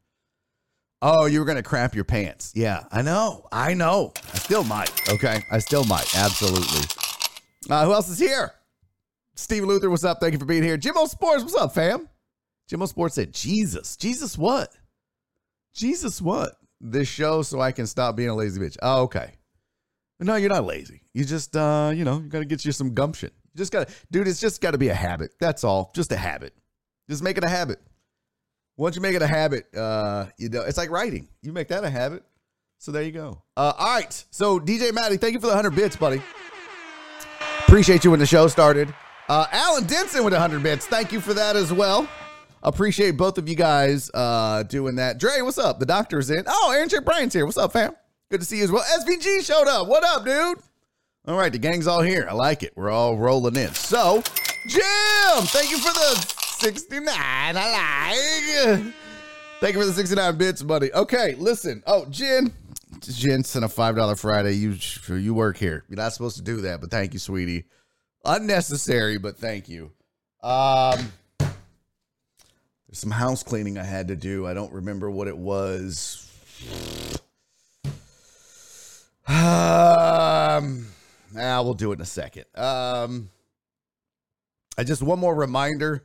Oh, 1.03 1.27
you 1.27 1.41
were 1.41 1.45
gonna 1.45 1.63
crap 1.63 1.95
your 1.95 2.05
pants. 2.05 2.53
Yeah, 2.55 2.85
I 2.91 3.03
know. 3.03 3.47
I 3.53 3.75
know. 3.75 4.13
I 4.33 4.39
still 4.39 4.65
might. 4.65 5.09
Okay, 5.11 5.45
I 5.51 5.59
still 5.59 5.85
might. 5.85 6.17
Absolutely. 6.17 6.81
Uh, 7.69 7.85
who 7.85 7.93
else 7.93 8.09
is 8.09 8.19
here? 8.19 8.53
Steve 9.35 9.65
Luther, 9.65 9.91
what's 9.91 10.05
up? 10.05 10.19
Thank 10.21 10.33
you 10.33 10.39
for 10.39 10.47
being 10.47 10.63
here. 10.63 10.79
Jimmo 10.79 11.07
Sports, 11.07 11.43
what's 11.43 11.55
up, 11.55 11.75
fam? 11.75 12.09
Jimmo 12.71 12.87
Sports 12.87 13.15
said, 13.15 13.33
Jesus. 13.33 13.97
Jesus 13.97 14.39
what? 14.39 14.75
Jesus 15.75 16.23
what? 16.23 16.53
This 16.81 17.09
show 17.09 17.43
so 17.43 17.61
I 17.61 17.73
can 17.73 17.87
stop 17.87 18.17
being 18.17 18.31
a 18.31 18.35
lazy 18.35 18.61
bitch. 18.61 18.77
Oh, 18.83 19.03
okay. 19.03 19.33
No, 20.19 20.37
you're 20.37 20.49
not 20.49 20.65
lazy. 20.65 21.03
You 21.13 21.25
just, 21.25 21.55
uh, 21.55 21.93
you 21.95 22.05
know, 22.05 22.19
you 22.19 22.29
got 22.29 22.39
to 22.39 22.45
get 22.47 22.65
you 22.65 22.73
some 22.73 22.95
gumption. 22.95 23.31
You 23.53 23.59
just 23.59 23.73
got 23.73 23.89
to, 23.89 23.95
dude, 24.11 24.27
it's 24.27 24.41
just 24.41 24.63
got 24.63 24.71
to 24.71 24.79
be 24.79 24.89
a 24.89 24.95
habit. 24.95 25.33
That's 25.39 25.65
all. 25.65 25.91
Just 25.95 26.11
a 26.13 26.17
habit. 26.17 26.55
Just 27.11 27.23
make 27.23 27.37
it 27.37 27.45
a 27.45 27.49
habit. 27.49 27.81
Once 28.77 28.95
you 28.95 29.03
make 29.03 29.15
it 29.15 29.23
a 29.23 29.27
habit, 29.27 29.75
uh, 29.75 30.27
you 30.37 30.49
know, 30.49 30.63
it's 30.63 30.77
like 30.77 30.91
writing. 30.91 31.29
You 31.43 31.53
make 31.53 31.69
that 31.69 31.85
a 31.85 31.91
habit. 31.91 32.23
So 32.79 32.93
there 32.93 33.03
you 33.03 33.13
go. 33.13 33.43
Uh, 33.57 33.73
all 33.79 33.95
right. 33.95 34.25
So 34.31 34.61
DJ 34.61 34.93
Maddie, 34.93 35.17
thank 35.17 35.33
you 35.33 35.41
for 35.41 35.47
the 35.47 35.55
100 35.55 35.75
bits, 35.75 35.97
buddy. 35.97 36.23
Appreciate 37.67 38.05
you 38.05 38.11
when 38.11 38.21
the 38.21 38.27
show 38.27 38.49
started. 38.49 38.95
Uh, 39.29 39.47
Alan 39.51 39.85
Denson 39.85 40.25
with 40.25 40.33
100 40.33 40.63
bits. 40.63 40.87
Thank 40.87 41.11
you 41.11 41.21
for 41.21 41.35
that 41.35 41.57
as 41.57 41.73
well. 41.73 42.09
Appreciate 42.63 43.13
both 43.13 43.39
of 43.39 43.49
you 43.49 43.57
guys 43.57 44.11
uh, 44.13 44.63
doing 44.65 44.97
that. 44.97 45.19
Dre, 45.19 45.41
what's 45.41 45.59
up? 45.59 45.79
The 45.79 45.87
doctor's 45.87 46.31
in. 46.31 46.45
Oh, 46.47 46.73
Aaron 46.73 46.89
Chip 46.89 47.05
Bryan's 47.05 47.33
here. 47.33 47.45
What's 47.45 47.59
up, 47.59 47.73
fam? 47.73 47.95
Good 48.31 48.41
to 48.41 48.47
see 48.47 48.59
you 48.59 48.65
as 48.65 48.73
well. 48.73 48.83
SVG 48.83 49.45
showed 49.45 49.69
up. 49.69 49.87
What 49.87 50.05
up, 50.05 50.25
dude? 50.25 50.59
All 51.27 51.37
right, 51.37 51.51
the 51.53 51.59
gang's 51.59 51.87
all 51.87 52.03
here. 52.03 52.27
I 52.29 52.35
like 52.35 52.63
it. 52.63 52.73
We're 52.77 52.91
all 52.91 53.17
rolling 53.17 53.57
in. 53.57 53.73
So, 53.75 54.23
Jim, 54.69 55.43
thank 55.47 55.71
you 55.71 55.79
for 55.79 55.93
the 55.93 56.46
69. 56.59 57.07
I 57.09 57.53
like. 58.75 58.95
Thank 59.61 59.75
you 59.75 59.81
for 59.81 59.87
the 59.87 59.93
69 59.93 60.37
bits, 60.37 60.63
buddy. 60.63 60.93
Okay, 60.93 61.35
listen. 61.35 61.83
Oh, 61.87 62.07
Jen. 62.07 62.53
Jen 63.01 63.45
sent 63.45 63.65
a 63.65 63.69
$5 63.69 64.19
Friday. 64.21 64.53
You 64.53 64.77
you 65.17 65.35
work 65.35 65.57
here. 65.57 65.85
You're 65.89 65.97
not 65.97 66.13
supposed 66.13 66.37
to 66.37 66.43
do 66.43 66.63
that, 66.63 66.81
but 66.81 66.91
thank 66.91 67.13
you, 67.13 67.19
sweetie. 67.19 67.65
Unnecessary, 68.25 69.19
but 69.19 69.37
thank 69.39 69.69
you. 69.69 69.93
Um 70.43 71.13
there's 72.89 73.01
some 73.01 73.11
house 73.11 73.43
cleaning 73.43 73.79
I 73.79 73.85
had 73.85 74.09
to 74.09 74.17
do. 74.17 74.47
I 74.47 74.55
don't 74.55 74.73
remember 74.73 75.11
what 75.11 75.29
it 75.29 75.37
was. 75.37 76.23
Um, 79.29 80.87
ah, 81.37 81.61
we'll 81.63 81.75
do 81.75 81.91
it 81.91 81.97
in 81.97 82.01
a 82.01 82.07
second. 82.07 82.45
Um, 82.55 83.29
I 84.79 84.85
just 84.85 85.03
one 85.03 85.19
more 85.19 85.35
reminder 85.35 86.05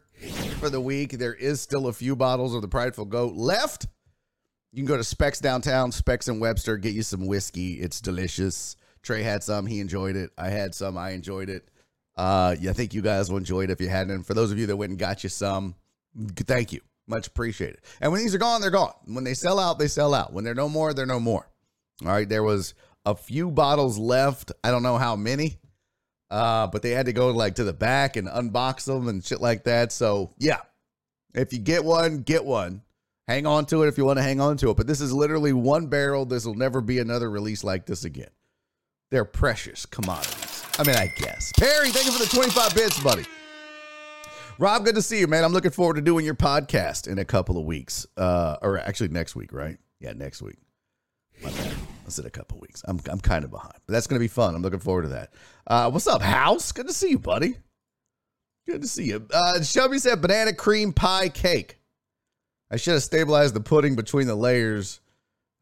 for 0.59 0.69
the 0.69 0.81
week. 0.81 1.11
There 1.11 1.33
is 1.33 1.61
still 1.61 1.87
a 1.87 1.93
few 1.93 2.15
bottles 2.15 2.53
of 2.53 2.61
the 2.61 2.67
Prideful 2.67 3.05
Goat 3.05 3.35
left. 3.35 3.87
You 4.71 4.77
can 4.77 4.85
go 4.85 4.97
to 4.97 5.03
Spec's 5.03 5.39
downtown, 5.39 5.91
Spec's 5.91 6.27
and 6.27 6.39
Webster, 6.39 6.77
get 6.77 6.93
you 6.93 7.03
some 7.03 7.27
whiskey. 7.27 7.73
It's 7.73 7.99
delicious. 7.99 8.77
Trey 9.01 9.23
had 9.23 9.43
some, 9.43 9.65
he 9.65 9.79
enjoyed 9.79 10.15
it. 10.15 10.31
I 10.37 10.49
had 10.49 10.73
some, 10.75 10.97
I 10.97 11.11
enjoyed 11.11 11.49
it. 11.49 11.67
Uh, 12.15 12.55
yeah, 12.59 12.69
I 12.69 12.73
think 12.73 12.93
you 12.93 13.01
guys 13.01 13.29
will 13.29 13.37
enjoy 13.37 13.63
it 13.63 13.69
if 13.69 13.81
you 13.81 13.89
hadn't. 13.89 14.13
And 14.13 14.25
for 14.25 14.33
those 14.33 14.51
of 14.51 14.57
you 14.57 14.67
that 14.67 14.77
went 14.77 14.91
and 14.91 14.99
got 14.99 15.23
you 15.23 15.29
some, 15.29 15.75
thank 16.35 16.71
you. 16.71 16.81
Much 17.07 17.27
appreciated. 17.27 17.81
And 17.99 18.11
when 18.11 18.21
these 18.21 18.35
are 18.35 18.37
gone, 18.37 18.61
they're 18.61 18.69
gone. 18.69 18.93
When 19.05 19.23
they 19.23 19.33
sell 19.33 19.59
out, 19.59 19.79
they 19.79 19.87
sell 19.87 20.13
out. 20.13 20.31
When 20.31 20.43
they're 20.43 20.53
no 20.53 20.69
more, 20.69 20.93
they're 20.93 21.05
no 21.05 21.19
more. 21.19 21.49
All 22.03 22.11
right. 22.11 22.29
There 22.29 22.43
was 22.43 22.73
a 23.05 23.15
few 23.15 23.51
bottles 23.51 23.97
left. 23.97 24.51
I 24.63 24.71
don't 24.71 24.83
know 24.83 24.97
how 24.97 25.15
many. 25.15 25.57
Uh, 26.31 26.65
but 26.67 26.81
they 26.81 26.91
had 26.91 27.05
to 27.05 27.13
go 27.13 27.29
like 27.29 27.55
to 27.55 27.63
the 27.63 27.73
back 27.73 28.15
and 28.15 28.27
unbox 28.27 28.85
them 28.85 29.07
and 29.07 29.23
shit 29.23 29.41
like 29.41 29.65
that. 29.65 29.91
So 29.91 30.31
yeah. 30.39 30.61
If 31.33 31.53
you 31.53 31.59
get 31.59 31.83
one, 31.83 32.23
get 32.23 32.43
one. 32.43 32.81
Hang 33.27 33.45
on 33.45 33.65
to 33.67 33.83
it 33.83 33.87
if 33.87 33.97
you 33.97 34.05
want 34.05 34.17
to 34.17 34.23
hang 34.23 34.41
on 34.41 34.57
to 34.57 34.71
it. 34.71 34.77
But 34.77 34.87
this 34.87 34.99
is 34.99 35.13
literally 35.13 35.53
one 35.53 35.87
barrel. 35.87 36.25
This 36.25 36.45
will 36.45 36.55
never 36.55 36.81
be 36.81 36.99
another 36.99 37.29
release 37.29 37.63
like 37.63 37.85
this 37.85 38.03
again. 38.03 38.31
They're 39.09 39.25
precious 39.25 39.85
commodities. 39.85 40.65
I 40.79 40.83
mean, 40.83 40.95
I 40.95 41.07
guess. 41.17 41.51
Perry, 41.57 41.89
thank 41.89 42.05
you 42.05 42.11
for 42.11 42.23
the 42.23 42.29
25 42.29 42.75
bits, 42.75 43.01
buddy. 43.01 43.25
Rob, 44.57 44.85
good 44.85 44.95
to 44.95 45.01
see 45.01 45.19
you, 45.19 45.27
man. 45.27 45.43
I'm 45.43 45.53
looking 45.53 45.71
forward 45.71 45.95
to 45.95 46.01
doing 46.01 46.25
your 46.25 46.35
podcast 46.35 47.07
in 47.07 47.19
a 47.19 47.25
couple 47.25 47.57
of 47.57 47.65
weeks. 47.65 48.05
Uh, 48.17 48.57
or 48.61 48.77
actually 48.77 49.09
next 49.09 49.35
week, 49.35 49.53
right? 49.53 49.77
Yeah, 49.99 50.13
next 50.13 50.41
week. 50.41 50.57
I 51.45 52.09
said 52.09 52.25
a 52.25 52.29
couple 52.29 52.59
weeks. 52.59 52.81
I'm 52.85 52.99
I'm 53.09 53.19
kind 53.19 53.43
of 53.43 53.51
behind, 53.51 53.73
but 53.85 53.93
that's 53.93 54.07
gonna 54.07 54.19
be 54.19 54.27
fun. 54.27 54.55
I'm 54.55 54.61
looking 54.61 54.79
forward 54.79 55.03
to 55.03 55.07
that. 55.09 55.33
Uh, 55.65 55.89
what's 55.91 56.07
up, 56.07 56.21
House? 56.21 56.71
Good 56.71 56.87
to 56.87 56.93
see 56.93 57.09
you, 57.11 57.19
buddy. 57.19 57.55
Good 58.67 58.81
to 58.81 58.87
see 58.87 59.05
you. 59.05 59.27
Uh, 59.33 59.61
Shelby 59.63 59.99
said 59.99 60.21
banana 60.21 60.53
cream 60.53 60.93
pie 60.93 61.29
cake. 61.29 61.77
I 62.69 62.77
should 62.77 62.93
have 62.93 63.03
stabilized 63.03 63.53
the 63.53 63.59
pudding 63.61 63.95
between 63.95 64.27
the 64.27 64.35
layers 64.35 65.01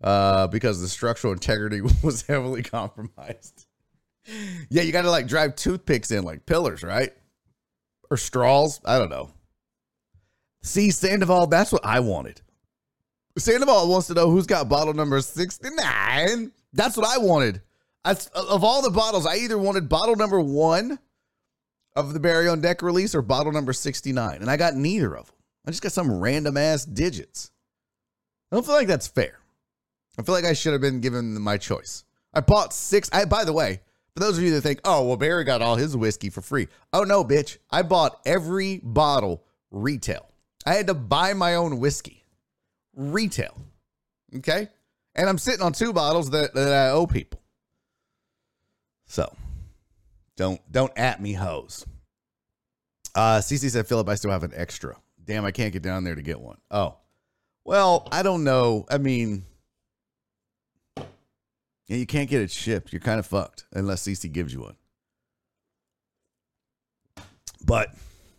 uh, 0.03 0.47
because 0.47 0.81
the 0.81 0.87
structural 0.87 1.33
integrity 1.33 1.81
was 2.03 2.23
heavily 2.23 2.61
compromised. 2.63 3.65
yeah, 4.69 4.83
you 4.83 4.91
got 4.91 5.03
to 5.03 5.11
like 5.11 5.27
drive 5.27 5.55
toothpicks 5.55 6.11
in 6.11 6.23
like 6.23 6.45
pillars, 6.45 6.83
right? 6.83 7.11
Or 8.11 8.17
straws. 8.17 8.79
I 8.85 8.99
don't 8.99 9.09
know. 9.09 9.31
See, 10.61 10.91
Sandoval, 10.91 11.47
that's 11.47 11.71
what 11.71 11.85
I 11.85 12.01
wanted. 12.01 12.41
Sandoval 13.39 13.89
wants 13.89 14.07
to 14.07 14.13
know 14.13 14.29
who's 14.29 14.45
got 14.45 14.69
bottle 14.69 14.93
number 14.93 15.21
69. 15.21 16.51
That's 16.73 16.97
what 16.97 17.07
I 17.07 17.17
wanted. 17.17 17.61
I, 18.05 18.11
of 18.11 18.63
all 18.63 18.81
the 18.81 18.91
bottles, 18.91 19.25
I 19.25 19.35
either 19.37 19.57
wanted 19.57 19.89
bottle 19.89 20.15
number 20.15 20.39
one 20.39 20.99
of 21.95 22.13
the 22.13 22.19
Barry 22.19 22.47
on 22.47 22.61
Deck 22.61 22.81
release 22.81 23.13
or 23.13 23.21
bottle 23.21 23.51
number 23.51 23.73
69. 23.73 24.41
And 24.41 24.49
I 24.49 24.57
got 24.57 24.75
neither 24.75 25.15
of 25.15 25.27
them. 25.27 25.35
I 25.65 25.71
just 25.71 25.83
got 25.83 25.91
some 25.91 26.11
random 26.11 26.57
ass 26.57 26.85
digits. 26.85 27.51
I 28.51 28.55
don't 28.55 28.65
feel 28.65 28.75
like 28.75 28.87
that's 28.87 29.07
fair. 29.07 29.39
I 30.17 30.21
feel 30.21 30.33
like 30.33 30.45
I 30.45 30.53
should 30.53 30.73
have 30.73 30.81
been 30.81 31.01
given 31.01 31.39
my 31.39 31.57
choice. 31.57 32.03
I 32.33 32.41
bought 32.41 32.73
six. 32.73 33.09
I, 33.13 33.25
by 33.25 33.43
the 33.43 33.53
way, 33.53 33.81
for 34.13 34.21
those 34.21 34.37
of 34.37 34.43
you 34.43 34.51
that 34.51 34.61
think, 34.61 34.81
oh, 34.83 35.05
well, 35.05 35.17
Barry 35.17 35.43
got 35.43 35.61
all 35.61 35.75
his 35.75 35.95
whiskey 35.95 36.29
for 36.29 36.41
free. 36.41 36.67
Oh, 36.93 37.03
no, 37.03 37.23
bitch. 37.23 37.57
I 37.69 37.83
bought 37.83 38.19
every 38.25 38.79
bottle 38.83 39.43
retail. 39.71 40.27
I 40.65 40.73
had 40.73 40.87
to 40.87 40.93
buy 40.93 41.33
my 41.33 41.55
own 41.55 41.79
whiskey 41.79 42.18
retail. 42.99 43.57
Okay. 44.37 44.67
And 45.15 45.27
I'm 45.27 45.37
sitting 45.37 45.61
on 45.61 45.73
two 45.73 45.93
bottles 45.93 46.29
that, 46.31 46.53
that 46.53 46.71
I 46.71 46.89
owe 46.91 47.07
people. 47.07 47.41
So 49.07 49.35
don't 50.37 50.61
don't 50.71 50.95
at 50.95 51.21
me 51.21 51.33
hoes. 51.33 51.85
Uh 53.15 53.39
CC 53.39 53.69
said, 53.69 53.87
Philip, 53.87 54.07
I 54.07 54.15
still 54.15 54.31
have 54.31 54.43
an 54.43 54.53
extra. 54.53 54.95
Damn, 55.23 55.45
I 55.45 55.51
can't 55.51 55.73
get 55.73 55.81
down 55.81 56.03
there 56.03 56.15
to 56.15 56.21
get 56.21 56.39
one. 56.39 56.57
Oh. 56.69 56.97
Well, 57.65 58.07
I 58.11 58.23
don't 58.23 58.43
know. 58.43 58.85
I 58.89 58.97
mean, 58.97 59.45
yeah, 60.95 61.97
you 61.97 62.05
can't 62.05 62.29
get 62.29 62.41
it 62.41 62.51
shipped. 62.51 62.93
You're 62.93 62.99
kind 62.99 63.19
of 63.19 63.25
fucked 63.25 63.65
unless 63.73 64.03
CC 64.03 64.31
gives 64.31 64.53
you 64.53 64.61
one. 64.61 64.75
But, 67.65 67.93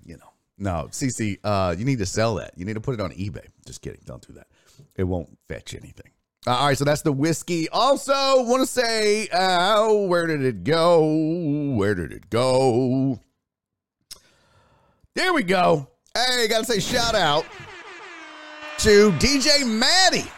you 0.05 0.17
know, 0.17 0.33
no, 0.57 0.89
CC, 0.91 1.39
uh, 1.45 1.75
you 1.77 1.85
need 1.85 1.99
to 1.99 2.07
sell 2.07 2.37
that. 2.37 2.53
You 2.57 2.65
need 2.65 2.75
to 2.75 2.81
put 2.81 2.95
it 2.95 3.01
on 3.01 3.11
eBay. 3.11 3.47
Just 3.67 3.83
kidding. 3.83 4.01
Don't 4.05 4.27
do 4.27 4.33
that. 4.35 4.47
It 5.01 5.05
won't 5.05 5.39
fetch 5.49 5.75
anything. 5.75 6.13
Uh, 6.47 6.51
all 6.51 6.67
right, 6.67 6.77
so 6.77 6.85
that's 6.85 7.01
the 7.01 7.13
whiskey. 7.13 7.71
Also, 7.71 8.13
want 8.45 8.61
to 8.61 8.67
say, 8.67 9.29
uh, 9.29 9.91
where 9.95 10.27
did 10.27 10.45
it 10.45 10.63
go? 10.63 11.75
Where 11.75 11.95
did 11.95 12.13
it 12.13 12.29
go? 12.29 13.19
There 15.15 15.33
we 15.33 15.43
go. 15.43 15.89
Hey, 16.15 16.49
got 16.49 16.67
to 16.67 16.71
say 16.71 16.81
shout 16.81 17.15
out 17.15 17.47
to 18.79 19.11
DJ 19.13 19.67
Maddie. 19.67 20.31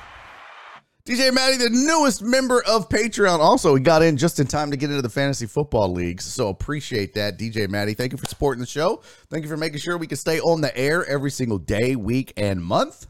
DJ 1.04 1.34
Maddie, 1.34 1.56
the 1.56 1.70
newest 1.70 2.22
member 2.22 2.62
of 2.62 2.88
Patreon. 2.88 3.40
Also, 3.40 3.74
he 3.74 3.82
got 3.82 4.02
in 4.02 4.16
just 4.16 4.38
in 4.38 4.46
time 4.46 4.70
to 4.70 4.76
get 4.76 4.90
into 4.90 5.02
the 5.02 5.08
fantasy 5.08 5.46
football 5.46 5.92
leagues. 5.92 6.24
So 6.24 6.48
appreciate 6.48 7.14
that, 7.14 7.36
DJ 7.36 7.68
Maddie. 7.68 7.94
Thank 7.94 8.12
you 8.12 8.18
for 8.18 8.26
supporting 8.26 8.60
the 8.60 8.66
show. 8.68 9.02
Thank 9.28 9.42
you 9.42 9.48
for 9.48 9.56
making 9.56 9.80
sure 9.80 9.98
we 9.98 10.06
can 10.06 10.16
stay 10.16 10.38
on 10.38 10.60
the 10.60 10.76
air 10.78 11.04
every 11.06 11.32
single 11.32 11.58
day, 11.58 11.96
week, 11.96 12.32
and 12.36 12.62
month. 12.62 13.08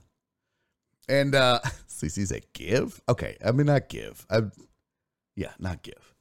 And 1.12 1.34
uh 1.34 1.60
CC's 1.88 2.32
a 2.32 2.40
give? 2.54 3.00
Okay, 3.06 3.36
I 3.44 3.52
mean 3.52 3.66
not 3.66 3.90
give. 3.90 4.26
I 4.30 4.44
yeah, 5.36 5.52
not 5.58 5.82
give. 5.82 6.14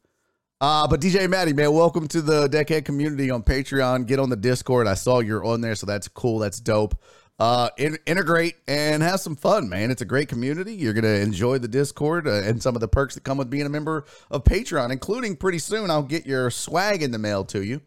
Uh, 0.60 0.88
but 0.88 1.00
DJ 1.00 1.30
Maddie, 1.30 1.54
man, 1.54 1.72
welcome 1.74 2.08
to 2.10 2.22
the 2.22 2.48
Deckhead 2.48 2.86
community 2.86 3.32
on 3.32 3.42
Patreon. 3.42 4.06
Get 4.06 4.20
on 4.20 4.30
the 4.30 4.36
Discord. 4.36 4.88
I 4.88 4.94
saw 4.94 5.20
you're 5.20 5.44
on 5.44 5.62
there, 5.62 5.76
so 5.76 5.86
that's 5.88 6.08
cool. 6.08 6.40
That's 6.40 6.60
dope. 6.60 7.02
Uh, 7.40 7.70
in, 7.78 7.98
integrate 8.06 8.58
and 8.68 9.02
have 9.02 9.20
some 9.22 9.36
fun, 9.36 9.70
man. 9.70 9.92
It's 9.92 10.02
a 10.02 10.06
great 10.06 10.28
community. 10.28 10.76
You're 10.76 10.94
gonna 10.94 11.08
enjoy 11.08 11.58
the 11.58 11.70
Discord 11.70 12.28
uh, 12.28 12.44
and 12.44 12.62
some 12.62 12.76
of 12.76 12.82
the 12.82 12.88
perks 12.90 13.16
that 13.16 13.24
come 13.24 13.38
with 13.38 13.50
being 13.50 13.66
a 13.66 13.70
member 13.70 14.06
of 14.30 14.44
Patreon, 14.44 14.92
including 14.92 15.38
pretty 15.38 15.58
soon 15.60 15.90
I'll 15.90 16.04
get 16.04 16.26
your 16.26 16.52
swag 16.52 17.02
in 17.02 17.12
the 17.12 17.18
mail 17.18 17.46
to 17.46 17.64
you, 17.64 17.82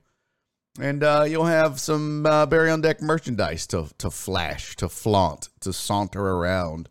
and 0.81 1.05
uh, 1.05 1.27
you'll 1.29 1.45
have 1.45 1.79
some 1.79 2.25
uh, 2.25 2.47
Barry 2.47 2.71
on 2.71 2.81
Deck 2.81 3.03
merchandise 3.03 3.67
to 3.69 3.91
to 3.99 4.11
flash, 4.11 4.75
to 4.77 4.89
flaunt, 4.89 5.51
to 5.61 5.73
saunter 5.73 6.27
around, 6.27 6.89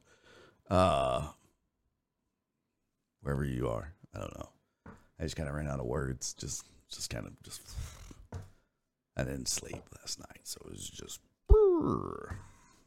uh, 0.69 1.27
wherever 3.21 3.43
you 3.43 3.69
are. 3.69 3.93
I 4.15 4.19
don't 4.19 4.37
know. 4.37 4.49
I 5.19 5.23
just 5.23 5.35
kind 5.35 5.49
of 5.49 5.55
ran 5.55 5.67
out 5.67 5.79
of 5.79 5.85
words. 5.85 6.33
Just, 6.33 6.65
just 6.89 7.09
kind 7.09 7.25
of, 7.25 7.41
just. 7.43 7.61
I 9.15 9.23
didn't 9.23 9.47
sleep 9.47 9.83
last 9.99 10.19
night, 10.19 10.41
so 10.43 10.59
it 10.65 10.71
was 10.71 10.89
just. 10.89 11.19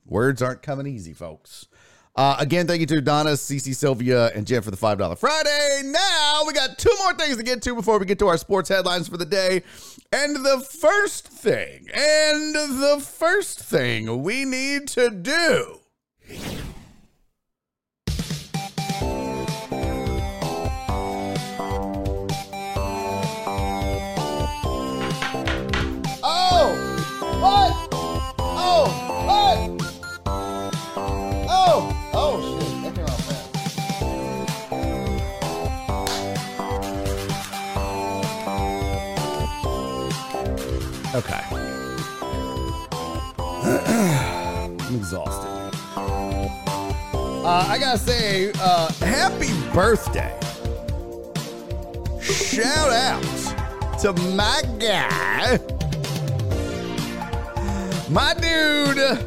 Words 0.05 0.43
aren't 0.43 0.63
coming 0.63 0.87
easy, 0.87 1.13
folks. 1.13 1.67
Uh, 2.17 2.35
again, 2.39 2.67
thank 2.67 2.81
you 2.81 2.87
to 2.87 3.01
Donna, 3.03 3.31
CC, 3.33 3.75
Sylvia, 3.75 4.29
and 4.29 4.47
Jen 4.47 4.63
for 4.63 4.71
the 4.71 4.77
$5 4.77 5.19
Friday. 5.19 5.83
Now 5.85 6.45
we 6.47 6.55
got 6.55 6.79
two 6.79 6.95
more 7.01 7.13
things 7.13 7.37
to 7.37 7.43
get 7.43 7.61
to 7.63 7.75
before 7.75 7.99
we 7.99 8.07
get 8.07 8.19
to 8.21 8.27
our 8.27 8.39
sports 8.39 8.71
headlines 8.71 9.07
for 9.07 9.19
the 9.19 9.27
day. 9.27 9.63
And 10.13 10.37
the 10.37 10.61
first 10.61 11.29
thing, 11.29 11.89
and 11.93 12.55
the 12.55 13.05
first 13.05 13.61
thing 13.61 14.23
we 14.23 14.47
need 14.47 14.89
to 14.89 15.11
do 15.11 15.81
exhausted. 45.17 45.73
Uh, 45.97 47.67
I 47.69 47.79
gotta 47.79 47.99
say, 47.99 48.53
uh, 48.61 48.93
happy 48.95 49.53
birthday. 49.73 50.33
Shout 52.21 52.91
out 52.91 53.23
to 54.01 54.13
my 54.35 54.63
guy, 54.79 55.59
my 58.11 58.35
dude, 58.35 59.19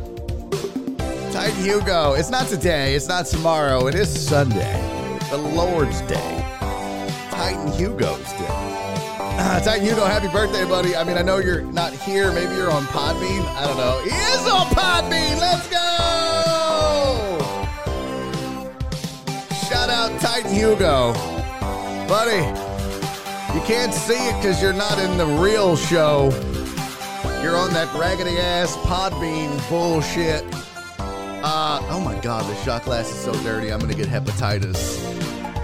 Titan 1.31 1.63
Hugo. 1.63 2.13
It's 2.13 2.29
not 2.29 2.47
today, 2.47 2.95
it's 2.95 3.07
not 3.07 3.25
tomorrow, 3.25 3.87
it 3.87 3.95
is 3.95 4.27
Sunday, 4.27 5.17
the 5.29 5.37
Lord's 5.37 6.01
Day, 6.01 6.45
Titan 7.31 7.71
Hugo's 7.71 8.31
Day. 8.33 8.88
Titan 9.63 9.85
Hugo, 9.85 10.03
happy 10.03 10.27
birthday, 10.27 10.65
buddy. 10.65 10.97
I 10.97 11.05
mean, 11.05 11.17
I 11.17 11.21
know 11.21 11.37
you're 11.37 11.61
not 11.61 11.93
here. 11.93 12.29
Maybe 12.33 12.55
you're 12.55 12.71
on 12.71 12.83
Podbean. 12.85 13.45
I 13.55 13.65
don't 13.65 13.77
know. 13.77 14.01
He 14.03 14.09
is 14.09 14.45
on 14.45 14.67
Podbean. 14.67 15.39
Let's 15.39 15.69
go. 15.69 15.77
Shout 19.69 19.89
out 19.89 20.19
Titan 20.19 20.53
Hugo. 20.53 21.13
Buddy, 22.09 22.45
you 23.55 23.61
can't 23.65 23.93
see 23.93 24.27
it 24.27 24.35
because 24.41 24.61
you're 24.61 24.73
not 24.73 24.99
in 24.99 25.17
the 25.17 25.25
real 25.25 25.77
show. 25.77 26.31
You're 27.41 27.55
on 27.55 27.71
that 27.71 27.89
raggedy 27.97 28.37
ass 28.39 28.75
Podbean 28.77 29.69
bullshit. 29.69 30.43
Uh, 30.99 31.79
oh 31.89 32.01
my 32.03 32.19
God, 32.19 32.43
the 32.43 32.55
shot 32.65 32.83
glass 32.83 33.09
is 33.09 33.17
so 33.17 33.31
dirty. 33.43 33.71
I'm 33.71 33.79
gonna 33.79 33.93
get 33.93 34.09
hepatitis 34.09 34.99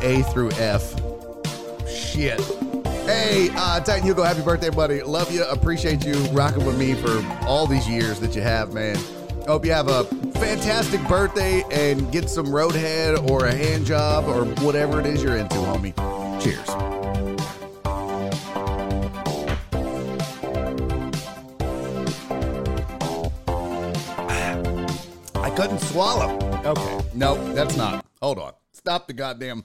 A 0.01 0.23
through 0.31 0.51
F. 0.51 0.95
Shit. 1.89 2.39
Hey, 3.05 3.49
uh, 3.55 3.79
Titan 3.81 4.03
Hugo, 4.03 4.23
happy 4.23 4.41
birthday, 4.41 4.71
buddy. 4.71 5.03
Love 5.03 5.31
you. 5.31 5.43
Appreciate 5.45 6.03
you 6.03 6.15
rocking 6.31 6.65
with 6.65 6.75
me 6.75 6.95
for 6.95 7.23
all 7.45 7.67
these 7.67 7.87
years 7.87 8.19
that 8.19 8.35
you 8.35 8.41
have, 8.41 8.73
man. 8.73 8.97
Hope 9.45 9.63
you 9.63 9.71
have 9.73 9.89
a 9.89 10.05
fantastic 10.39 10.99
birthday 11.07 11.63
and 11.71 12.11
get 12.11 12.31
some 12.31 12.47
roadhead 12.47 13.29
or 13.29 13.45
a 13.45 13.53
hand 13.53 13.85
job 13.85 14.25
or 14.25 14.45
whatever 14.65 14.99
it 14.99 15.05
is 15.05 15.21
you're 15.21 15.37
into, 15.37 15.55
homie. 15.55 15.93
Cheers. 16.41 16.67
I 25.35 25.49
couldn't 25.51 25.79
swallow. 25.79 26.39
Okay. 26.65 27.05
No, 27.13 27.53
that's 27.53 27.77
not. 27.77 28.03
Hold 28.19 28.39
on. 28.39 28.53
Stop 28.73 29.05
the 29.05 29.13
goddamn. 29.13 29.63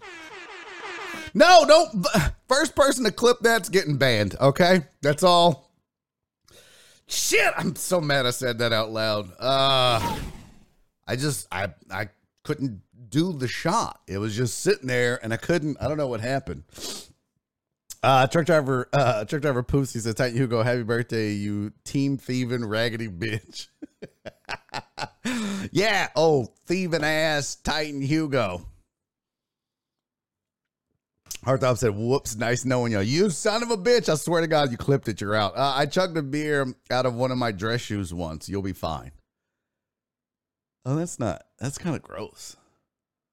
No, 1.35 1.65
don't. 1.67 2.07
First 2.49 2.75
person 2.75 3.05
to 3.05 3.13
clip 3.13 3.39
that's 3.41 3.69
getting 3.69 3.97
banned. 3.97 4.37
Okay. 4.41 4.83
That's 5.03 5.23
all. 5.23 5.71
Shit. 7.07 7.53
I'm 7.57 7.77
so 7.77 8.01
mad 8.01 8.27
I 8.27 8.31
said 8.31 8.59
that 8.59 8.73
out 8.73 8.91
loud. 8.91 9.31
Uh, 9.39 10.19
I 11.07 11.17
just, 11.17 11.47
I, 11.53 11.69
I 11.91 12.09
couldn't 12.45 12.83
do 13.09 13.33
the 13.33 13.49
shot. 13.49 14.01
It 14.07 14.19
was 14.19 14.37
just 14.37 14.61
sitting 14.61 14.87
there 14.87 15.19
and 15.23 15.33
I 15.33 15.37
couldn't, 15.37 15.77
I 15.81 15.89
don't 15.89 15.97
know 15.97 16.07
what 16.07 16.21
happened. 16.21 16.65
Uh, 18.03 18.27
truck 18.27 18.47
driver, 18.47 18.89
uh, 18.93 19.25
truck 19.27 19.43
driver 19.43 19.63
Pussy 19.63 19.99
says, 19.99 20.15
Titan 20.15 20.37
Hugo, 20.37 20.63
happy 20.63 20.85
birthday, 20.85 21.33
you 21.33 21.73
team 21.85 22.17
thieving 22.17 22.65
raggedy 22.65 23.09
bitch. 23.09 23.69
yeah. 25.73 26.09
Oh, 26.17 26.49
thieving 26.67 27.05
ass 27.05 27.57
Titan 27.57 28.01
Hugo. 28.01 28.67
Heartthrob 31.45 31.79
said, 31.79 31.95
whoops, 31.95 32.37
nice 32.37 32.65
knowing 32.65 32.93
you. 32.93 33.01
You 33.01 33.31
son 33.31 33.63
of 33.63 33.71
a 33.71 33.77
bitch. 33.77 34.09
I 34.09 34.17
swear 34.17 34.43
to 34.43 34.47
God, 34.47 34.71
you 34.71 34.77
clipped 34.77 35.09
it. 35.09 35.21
You're 35.21 35.35
out. 35.35 35.57
Uh, 35.57 35.73
I 35.75 35.87
chugged 35.87 36.17
a 36.17 36.23
beer 36.23 36.75
out 36.91 37.07
of 37.07 37.15
one 37.15 37.31
of 37.31 37.39
my 37.39 37.51
dress 37.51 37.81
shoes 37.81 38.13
once. 38.13 38.49
You'll 38.49 38.63
be 38.63 38.75
fine. 38.75 39.13
Oh, 40.85 40.97
that's 40.97 41.19
not, 41.19 41.45
that's 41.59 41.79
kind 41.79 41.97
of 41.97 42.03
gross. 42.03 42.57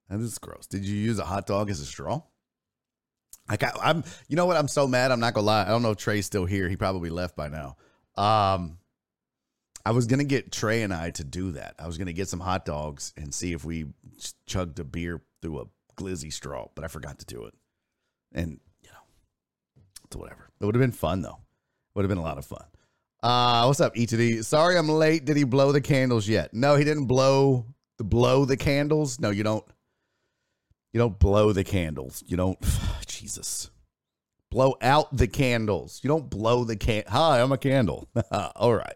That 0.10 0.20
is 0.22 0.38
gross. 0.38 0.68
Did 0.68 0.86
you 0.86 0.96
use 0.96 1.20
a 1.20 1.26
hot 1.26 1.48
dog 1.48 1.70
as 1.70 1.82
a 1.82 1.86
straw? 1.86 2.22
I, 3.50 3.58
I'm, 3.82 4.04
you 4.28 4.36
know 4.36 4.46
what? 4.46 4.58
I'm 4.58 4.68
so 4.68 4.88
mad. 4.88 5.12
I'm 5.12 5.20
not 5.20 5.34
gonna 5.34 5.48
lie. 5.48 5.64
I 5.64 5.70
don't 5.70 5.82
know 5.82 5.92
if 5.92 5.98
Trey's 5.98 6.26
still 6.26 6.46
here. 6.46 6.70
He 6.70 6.76
probably 6.76 7.10
left 7.10 7.36
by 7.36 7.50
now. 7.50 7.78
Um, 8.16 8.78
I 9.86 9.92
was 9.92 10.06
gonna 10.06 10.26
get 10.26 10.52
Trey 10.52 10.84
and 10.84 10.94
I 10.94 11.12
to 11.12 11.24
do 11.24 11.52
that. 11.54 11.76
I 11.80 11.88
was 11.88 11.98
gonna 11.98 12.14
get 12.14 12.28
some 12.28 12.42
hot 12.42 12.66
dogs 12.66 13.14
and 13.16 13.34
see 13.34 13.54
if 13.54 13.64
we 13.64 13.86
chugged 14.46 14.80
a 14.80 14.84
beer 14.84 15.22
through 15.42 15.62
a 15.62 15.66
glizzy 15.96 16.32
straw, 16.32 16.68
but 16.76 16.84
I 16.84 16.88
forgot 16.88 17.20
to 17.20 17.26
do 17.26 17.46
it. 17.46 17.54
And 18.34 18.60
you 18.82 18.90
know, 18.90 19.84
it's 20.06 20.16
whatever. 20.16 20.50
It 20.60 20.66
would 20.66 20.76
have 20.76 20.82
been 20.82 20.92
fun 20.92 21.22
though. 21.22 21.40
Would 21.96 22.04
have 22.04 22.10
been 22.10 22.18
a 22.18 22.24
lot 22.24 22.38
of 22.38 22.46
fun. 22.46 22.66
Uh, 23.24 23.64
what's 23.66 23.82
up, 23.82 23.96
E2D? 23.96 24.46
Sorry, 24.46 24.78
I'm 24.78 24.90
late. 24.90 25.26
Did 25.26 25.38
he 25.38 25.44
blow 25.44 25.72
the 25.72 25.82
candles 25.82 26.28
yet? 26.28 26.54
No, 26.54 26.76
he 26.76 26.84
didn't 26.84 27.06
blow 27.06 27.66
the 27.98 28.04
blow 28.04 28.46
the 28.46 28.58
candles. 28.58 29.20
No, 29.20 29.32
you 29.32 29.44
don't. 29.44 29.66
You 30.94 31.00
don't 31.00 31.18
blow 31.18 31.52
the 31.52 31.64
candles. 31.64 32.24
You 32.28 32.38
don't. 32.38 32.58
Jesus. 33.08 33.72
Blow 34.50 34.76
out 34.82 35.16
the 35.16 35.28
candles. 35.28 36.00
You 36.04 36.08
don't 36.08 36.30
blow 36.30 36.64
the 36.64 36.76
can. 36.76 37.04
Hi, 37.08 37.42
I'm 37.42 37.52
a 37.52 37.58
candle. 37.58 38.08
All 38.56 38.74
right. 38.74 38.96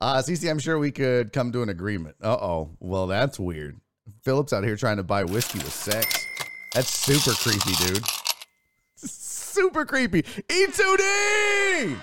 Uh, 0.00 0.16
CC, 0.16 0.50
I'm 0.50 0.58
sure 0.58 0.78
we 0.78 0.90
could 0.90 1.32
come 1.32 1.52
to 1.52 1.62
an 1.62 1.68
agreement. 1.68 2.16
Uh 2.22 2.36
oh. 2.40 2.70
Well, 2.80 3.06
that's 3.06 3.38
weird. 3.38 3.78
Phillips 4.22 4.52
out 4.52 4.64
here 4.64 4.76
trying 4.76 4.96
to 4.96 5.02
buy 5.02 5.24
whiskey 5.24 5.58
with 5.58 5.72
sex. 5.72 6.26
That's 6.74 6.88
super 6.88 7.32
creepy, 7.32 7.72
dude. 7.86 8.04
Super 9.50 9.84
creepy. 9.84 10.22
E2D! 10.22 11.96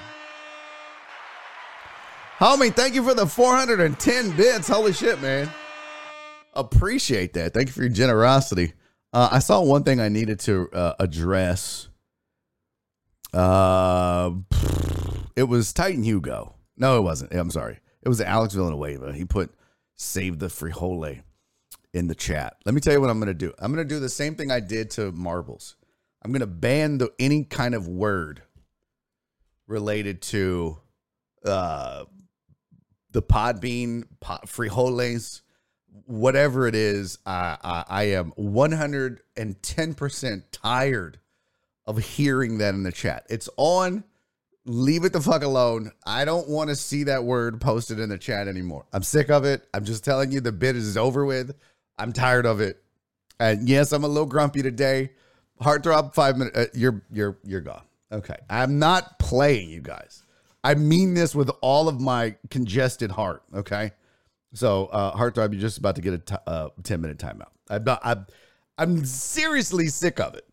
Homie, 2.39 2.73
thank 2.73 2.93
you 2.93 3.03
for 3.03 3.13
the 3.13 3.25
410 3.25 4.35
bits. 4.35 4.67
Holy 4.67 4.91
shit, 4.91 5.21
man. 5.21 5.49
Appreciate 6.53 7.33
that. 7.33 7.53
Thank 7.53 7.69
you 7.69 7.73
for 7.73 7.81
your 7.81 7.89
generosity. 7.89 8.73
Uh, 9.13 9.29
I 9.31 9.39
saw 9.39 9.61
one 9.61 9.83
thing 9.83 10.01
I 10.01 10.09
needed 10.09 10.39
to 10.41 10.69
uh, 10.73 10.93
address. 10.99 11.87
Uh, 13.33 14.31
it 15.37 15.43
was 15.43 15.71
Titan 15.71 16.03
Hugo. 16.03 16.55
No, 16.75 16.97
it 16.97 17.01
wasn't. 17.01 17.33
I'm 17.33 17.49
sorry. 17.49 17.79
It 18.01 18.09
was 18.09 18.19
Alex 18.19 18.55
Villanueva. 18.55 19.13
He 19.13 19.23
put 19.23 19.53
"Save 19.95 20.39
the 20.39 20.47
Frijole" 20.47 21.21
in 21.93 22.07
the 22.07 22.15
chat. 22.15 22.57
Let 22.65 22.75
me 22.75 22.81
tell 22.81 22.93
you 22.93 22.99
what 23.01 23.09
I'm 23.09 23.19
going 23.19 23.27
to 23.27 23.33
do. 23.33 23.53
I'm 23.59 23.73
going 23.73 23.87
to 23.87 23.95
do 23.95 23.99
the 23.99 24.09
same 24.09 24.35
thing 24.35 24.51
I 24.51 24.59
did 24.59 24.91
to 24.91 25.11
marbles. 25.13 25.76
I'm 26.27 26.33
going 26.33 26.41
to 26.41 26.47
ban 26.47 26.97
the, 26.97 27.13
any 27.19 27.45
kind 27.45 27.73
of 27.73 27.87
word 27.87 28.41
related 29.65 30.21
to 30.23 30.77
uh, 31.45 32.03
the 33.11 33.21
pod, 33.21 33.61
frijoles, 33.61 35.41
whatever 36.05 36.67
it 36.67 36.75
is, 36.75 37.17
I, 37.25 37.55
I, 37.63 37.85
I 37.87 38.03
am 38.07 38.33
110% 38.33 40.43
tired 40.51 41.19
of 41.85 41.97
hearing 41.97 42.57
that 42.57 42.73
in 42.73 42.83
the 42.83 42.91
chat. 42.91 43.25
It's 43.29 43.47
on. 43.55 44.03
Leave 44.65 45.05
it 45.05 45.13
the 45.13 45.21
fuck 45.21 45.43
alone. 45.43 45.93
I 46.05 46.25
don't 46.25 46.49
want 46.49 46.71
to 46.71 46.75
see 46.75 47.05
that 47.05 47.23
word 47.23 47.61
posted 47.61 48.01
in 48.01 48.09
the 48.09 48.17
chat 48.17 48.49
anymore. 48.49 48.85
I'm 48.91 49.03
sick 49.03 49.29
of 49.29 49.45
it. 49.45 49.65
I'm 49.73 49.85
just 49.85 50.03
telling 50.03 50.33
you 50.33 50.41
the 50.41 50.51
bit 50.51 50.75
is 50.75 50.97
over 50.97 51.25
with. 51.25 51.55
I'm 51.97 52.11
tired 52.11 52.45
of 52.45 52.59
it. 52.59 52.83
And 53.39 53.69
yes, 53.69 53.93
I'm 53.93 54.03
a 54.03 54.09
little 54.09 54.25
grumpy 54.25 54.61
today. 54.61 55.11
Heartthrob, 55.61 56.13
five 56.13 56.37
minutes. 56.37 56.57
Uh, 56.57 56.65
you're 56.73 57.03
you're 57.11 57.37
you're 57.43 57.61
gone. 57.61 57.83
Okay, 58.11 58.37
I'm 58.49 58.79
not 58.79 59.19
playing, 59.19 59.69
you 59.69 59.81
guys. 59.81 60.23
I 60.63 60.75
mean 60.75 61.13
this 61.13 61.33
with 61.35 61.49
all 61.61 61.87
of 61.87 61.99
my 61.99 62.35
congested 62.49 63.11
heart. 63.11 63.43
Okay. 63.53 63.91
So, 64.53 64.85
uh, 64.87 65.15
Heartthrob, 65.15 65.51
you're 65.51 65.61
just 65.61 65.77
about 65.77 65.95
to 65.95 66.01
get 66.01 66.13
a 66.13 66.17
t- 66.19 66.35
uh, 66.45 66.69
10 66.83 67.01
minute 67.01 67.17
timeout. 67.17 67.49
I'm, 67.69 67.83
not, 67.83 68.01
I'm, 68.03 68.25
I'm 68.77 69.05
seriously 69.05 69.87
sick 69.87 70.19
of 70.19 70.35
it. 70.35 70.45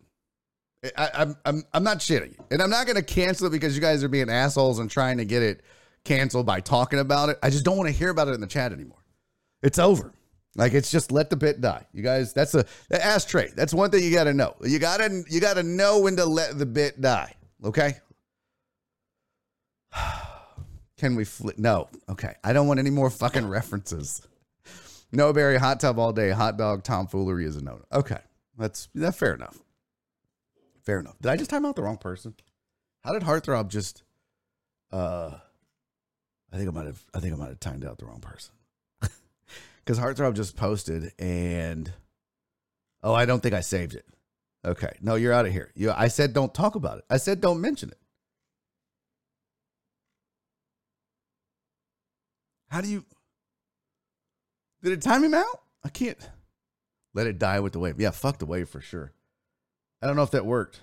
I, 0.97 1.09
I'm, 1.13 1.35
I'm, 1.45 1.63
I'm 1.73 1.83
not 1.83 1.99
shitting. 1.99 2.35
And 2.51 2.61
I'm 2.61 2.69
not 2.69 2.85
going 2.85 2.97
to 2.97 3.03
cancel 3.03 3.47
it 3.47 3.51
because 3.51 3.73
you 3.75 3.81
guys 3.81 4.03
are 4.03 4.07
being 4.07 4.29
assholes 4.29 4.79
and 4.79 4.91
trying 4.91 5.17
to 5.17 5.25
get 5.25 5.41
it 5.41 5.61
canceled 6.03 6.45
by 6.45 6.59
talking 6.59 6.99
about 6.99 7.29
it. 7.29 7.39
I 7.41 7.49
just 7.49 7.65
don't 7.65 7.77
want 7.77 7.87
to 7.87 7.95
hear 7.95 8.09
about 8.09 8.27
it 8.27 8.35
in 8.35 8.41
the 8.41 8.47
chat 8.47 8.71
anymore. 8.71 9.03
It's 9.63 9.79
over. 9.79 10.13
Like 10.55 10.73
it's 10.73 10.89
just 10.89 11.11
let 11.11 11.29
the 11.29 11.35
bit 11.35 11.59
die. 11.59 11.85
You 11.93 12.01
guys, 12.01 12.33
that's 12.33 12.55
a 12.55 12.65
ask 12.89 13.27
Trey. 13.27 13.51
That's 13.55 13.73
one 13.73 13.91
thing 13.91 14.03
you 14.03 14.11
got 14.11 14.23
to 14.23 14.33
know. 14.33 14.55
You 14.63 14.79
got 14.79 14.97
to 14.97 15.23
you 15.29 15.41
got 15.41 15.55
to 15.55 15.63
know 15.63 15.99
when 15.99 16.15
to 16.15 16.25
let 16.25 16.57
the 16.57 16.65
bit 16.65 17.01
die. 17.01 17.35
Okay? 17.63 17.95
Can 20.97 21.15
we 21.15 21.25
flip? 21.25 21.57
No. 21.57 21.89
Okay. 22.07 22.35
I 22.43 22.53
don't 22.53 22.67
want 22.67 22.79
any 22.79 22.89
more 22.89 23.09
fucking 23.09 23.47
references. 23.47 24.25
No 25.11 25.33
Barry 25.33 25.57
hot 25.57 25.81
tub 25.81 25.99
all 25.99 26.13
day, 26.13 26.29
hot 26.31 26.57
dog, 26.57 26.83
tomfoolery 26.83 27.45
is 27.45 27.57
a 27.57 27.63
no. 27.63 27.81
Okay. 27.91 28.19
That's 28.57 28.87
that's 28.95 29.17
fair 29.17 29.33
enough. 29.33 29.57
Fair 30.83 30.99
enough. 30.99 31.19
Did 31.19 31.31
I 31.31 31.37
just 31.37 31.49
time 31.49 31.65
out 31.65 31.75
the 31.75 31.83
wrong 31.83 31.97
person? 31.97 32.33
How 33.03 33.11
did 33.11 33.23
Heartthrob 33.23 33.67
just 33.67 34.03
uh 34.93 35.31
I 36.53 36.57
think 36.57 36.69
I 36.69 36.71
might 36.71 36.85
have 36.85 37.03
I 37.13 37.19
think 37.19 37.33
I 37.33 37.37
might 37.37 37.49
have 37.49 37.59
timed 37.59 37.83
out 37.83 37.97
the 37.97 38.05
wrong 38.05 38.21
person. 38.21 38.54
Because 39.85 39.99
Heartthrob 39.99 40.35
just 40.35 40.55
posted 40.55 41.11
and 41.19 41.91
oh, 43.03 43.13
I 43.13 43.25
don't 43.25 43.41
think 43.41 43.53
I 43.53 43.61
saved 43.61 43.93
it. 43.93 44.05
Okay. 44.65 44.97
No, 44.99 45.15
you're 45.15 45.33
out 45.33 45.45
of 45.45 45.51
here. 45.51 45.71
You 45.75 45.91
I 45.91 46.07
said 46.07 46.33
don't 46.33 46.53
talk 46.53 46.75
about 46.75 46.97
it. 46.97 47.05
I 47.09 47.17
said 47.17 47.39
don't 47.39 47.61
mention 47.61 47.89
it. 47.89 47.99
How 52.69 52.81
do 52.81 52.89
you? 52.89 53.05
Did 54.81 54.93
it 54.93 55.01
time 55.01 55.23
him 55.23 55.33
out? 55.33 55.61
I 55.83 55.89
can't. 55.89 56.17
Let 57.13 57.27
it 57.27 57.39
die 57.39 57.59
with 57.59 57.73
the 57.73 57.79
wave. 57.79 57.99
Yeah, 57.99 58.09
fuck 58.09 58.39
the 58.39 58.45
wave 58.45 58.67
for 58.67 58.81
sure. 58.81 59.13
I 60.01 60.07
don't 60.07 60.15
know 60.15 60.23
if 60.23 60.31
that 60.31 60.45
worked. 60.45 60.81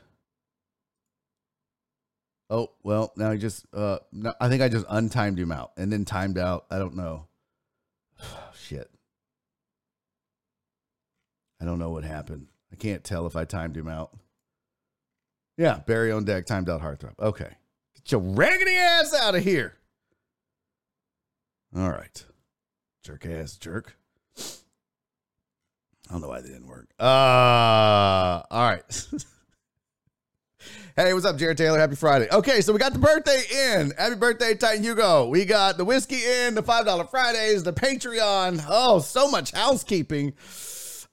Oh 2.49 2.71
well, 2.83 3.13
now 3.17 3.31
I 3.31 3.37
just. 3.37 3.67
Uh, 3.75 3.99
no, 4.13 4.33
I 4.41 4.49
think 4.49 4.63
I 4.63 4.69
just 4.69 4.87
untimed 4.87 5.39
him 5.39 5.53
out 5.53 5.73
and 5.77 5.93
then 5.93 6.05
timed 6.05 6.39
out. 6.39 6.67
I 6.71 6.79
don't 6.79 6.97
know. 6.97 7.27
Shit. 8.73 8.91
I 11.61 11.67
don't 11.67 11.79
know 11.79 11.91
what 11.91 12.05
happened. 12.05 12.47
I 12.73 12.77
can't 12.77 13.05
tell 13.05 13.27
if 13.27 13.37
I 13.37 13.45
timed 13.45 13.77
him 13.77 13.87
out. 13.87 14.17
Yeah, 15.59 15.81
Barry 15.87 16.11
on 16.11 16.25
deck, 16.25 16.47
timed 16.47 16.71
out 16.71 16.81
Heartthrob. 16.81 17.19
Okay. 17.21 17.51
Get 17.95 18.13
your 18.13 18.23
raggedy 18.23 18.77
ass 18.77 19.15
out 19.15 19.35
of 19.35 19.45
here. 19.45 19.75
All 21.77 21.91
right. 21.91 22.25
Jerk 23.05 23.27
ass 23.27 23.57
jerk. 23.57 23.95
I 24.39 26.13
don't 26.13 26.23
know 26.23 26.29
why 26.29 26.41
they 26.41 26.49
didn't 26.49 26.67
work. 26.67 26.89
Uh 26.99 28.43
all 28.51 28.71
right. 28.71 29.07
Hey, 30.95 31.15
what's 31.15 31.25
up, 31.25 31.39
Jared 31.39 31.57
Taylor? 31.57 31.79
Happy 31.79 31.95
Friday. 31.97 32.29
Okay, 32.31 32.61
so 32.61 32.71
we 32.71 32.79
got 32.79 32.93
the 32.93 32.99
birthday 32.99 33.43
in. 33.51 33.93
Happy 33.97 34.15
birthday, 34.15 34.55
Titan 34.55 34.83
Hugo. 34.83 35.27
We 35.27 35.47
got 35.47 35.79
the 35.79 35.87
whiskey 35.87 36.23
in, 36.23 36.55
the 36.55 36.63
$5 36.63 37.11
Fridays, 37.11 37.63
the 37.63 37.73
Patreon. 37.73 38.63
Oh, 38.69 38.99
so 38.99 39.31
much 39.31 39.53
housekeeping. 39.53 40.35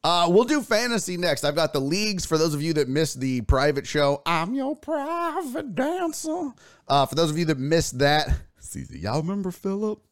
Uh, 0.03 0.27
we'll 0.29 0.43
do 0.43 0.61
fantasy 0.61 1.15
next. 1.15 1.45
I've 1.45 1.55
got 1.55 1.71
the 1.71 1.79
leagues 1.79 2.25
for 2.25 2.37
those 2.37 2.53
of 2.53 2.61
you 2.61 2.73
that 2.73 2.89
missed 2.89 3.21
the 3.21 3.39
private 3.41 3.87
show. 3.87 4.21
I'm 4.25 4.53
your 4.53 4.75
private 4.75 5.75
dancer. 5.75 6.51
Uh, 6.85 7.05
for 7.05 7.15
those 7.15 7.31
of 7.31 7.37
you 7.37 7.45
that 7.45 7.57
missed 7.57 7.99
that, 7.99 8.27
see, 8.59 8.83
y'all 8.89 9.21
remember 9.21 9.51
Philip? 9.51 10.01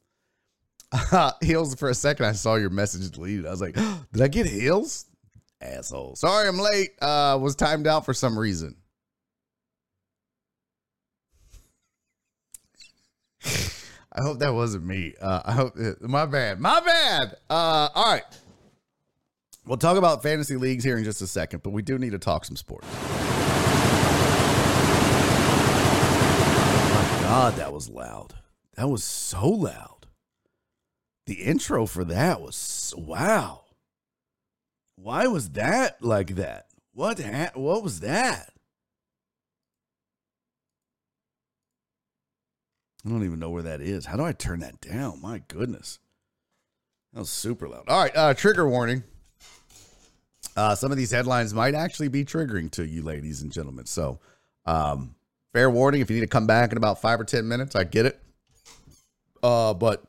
Uh, 1.12 1.34
heels 1.42 1.76
for 1.76 1.90
a 1.90 1.94
second. 1.94 2.26
I 2.26 2.32
saw 2.32 2.56
your 2.56 2.70
message 2.70 3.12
deleted. 3.12 3.46
I 3.46 3.50
was 3.52 3.60
like, 3.60 3.76
did 4.14 4.22
I 4.22 4.30
get 4.30 4.46
heels? 4.46 5.08
Asshole. 5.60 6.16
Sorry, 6.16 6.48
I'm 6.48 6.58
late. 6.58 6.92
Uh, 7.02 7.38
was 7.42 7.58
timed 7.58 7.88
out 7.88 8.06
for 8.06 8.14
some 8.14 8.40
reason. 8.40 8.78
I 14.12 14.22
hope 14.22 14.40
that 14.40 14.54
wasn't 14.54 14.86
me. 14.86 15.14
Uh, 15.22 15.42
I 15.46 15.52
hope 15.52 15.76
my 16.02 16.26
bad. 16.26 16.60
My 16.60 16.80
bad. 16.80 17.36
Uh, 17.50 17.90
all 17.94 18.14
right. 18.14 18.24
We'll 19.66 19.78
talk 19.78 19.98
about 19.98 20.24
fantasy 20.24 20.56
leagues 20.56 20.84
here 20.84 20.98
in 20.98 21.04
just 21.04 21.22
a 21.22 21.28
second, 21.28 21.62
but 21.62 21.72
we 21.72 21.82
do 21.82 21.98
need 22.00 22.12
to 22.12 22.20
talk 22.20 22.46
some 22.46 22.56
sports. 22.56 22.88
Oh 26.90 27.20
God, 27.22 27.56
that 27.56 27.74
was 27.74 27.90
loud. 27.90 28.34
That 28.76 28.88
was 28.88 29.04
so 29.04 29.48
loud. 29.48 30.08
The 31.26 31.36
intro 31.36 31.86
for 31.86 32.06
that 32.06 32.40
was 32.42 32.94
wow. 32.98 33.66
Why 34.96 35.28
was 35.28 35.50
that 35.52 36.02
like 36.02 36.36
that? 36.36 36.68
What 36.94 37.20
ha- 37.20 37.52
what 37.54 37.84
was 37.84 38.00
that? 38.00 38.54
I 43.08 43.10
don't 43.10 43.24
even 43.24 43.40
know 43.40 43.50
where 43.50 43.64
that 43.64 43.80
is. 43.80 44.06
How 44.06 44.18
do 44.18 44.26
I 44.26 44.34
turn 44.34 44.60
that 44.60 44.82
down? 44.82 45.22
My 45.22 45.42
goodness. 45.48 46.00
That 47.14 47.22
was 47.22 47.30
super 47.30 47.70
loud. 47.70 47.86
All 47.88 48.04
right, 48.04 48.12
uh, 48.14 48.34
trigger 48.34 48.68
warning. 48.68 49.02
Uh, 50.58 50.76
some 50.76 50.92
of 50.92 50.98
these 50.98 51.12
headlines 51.12 51.54
might 51.54 51.74
actually 51.74 52.10
be 52.10 52.26
triggering 52.26 52.70
to 52.72 52.86
you, 52.86 53.02
ladies 53.02 53.42
and 53.42 53.52
gentlemen. 53.52 53.86
So, 53.86 54.20
um, 54.66 55.16
fair 55.54 55.70
warning 55.70 56.02
if 56.02 56.10
you 56.10 56.16
need 56.18 56.22
to 56.22 56.28
come 56.28 56.48
back 56.48 56.72
in 56.72 56.78
about 56.78 57.00
five 57.00 57.18
or 57.18 57.24
10 57.24 57.48
minutes, 57.48 57.78
I 57.78 57.86
get 57.86 58.06
it. 58.06 58.22
Uh, 59.42 59.74
but 59.74 60.04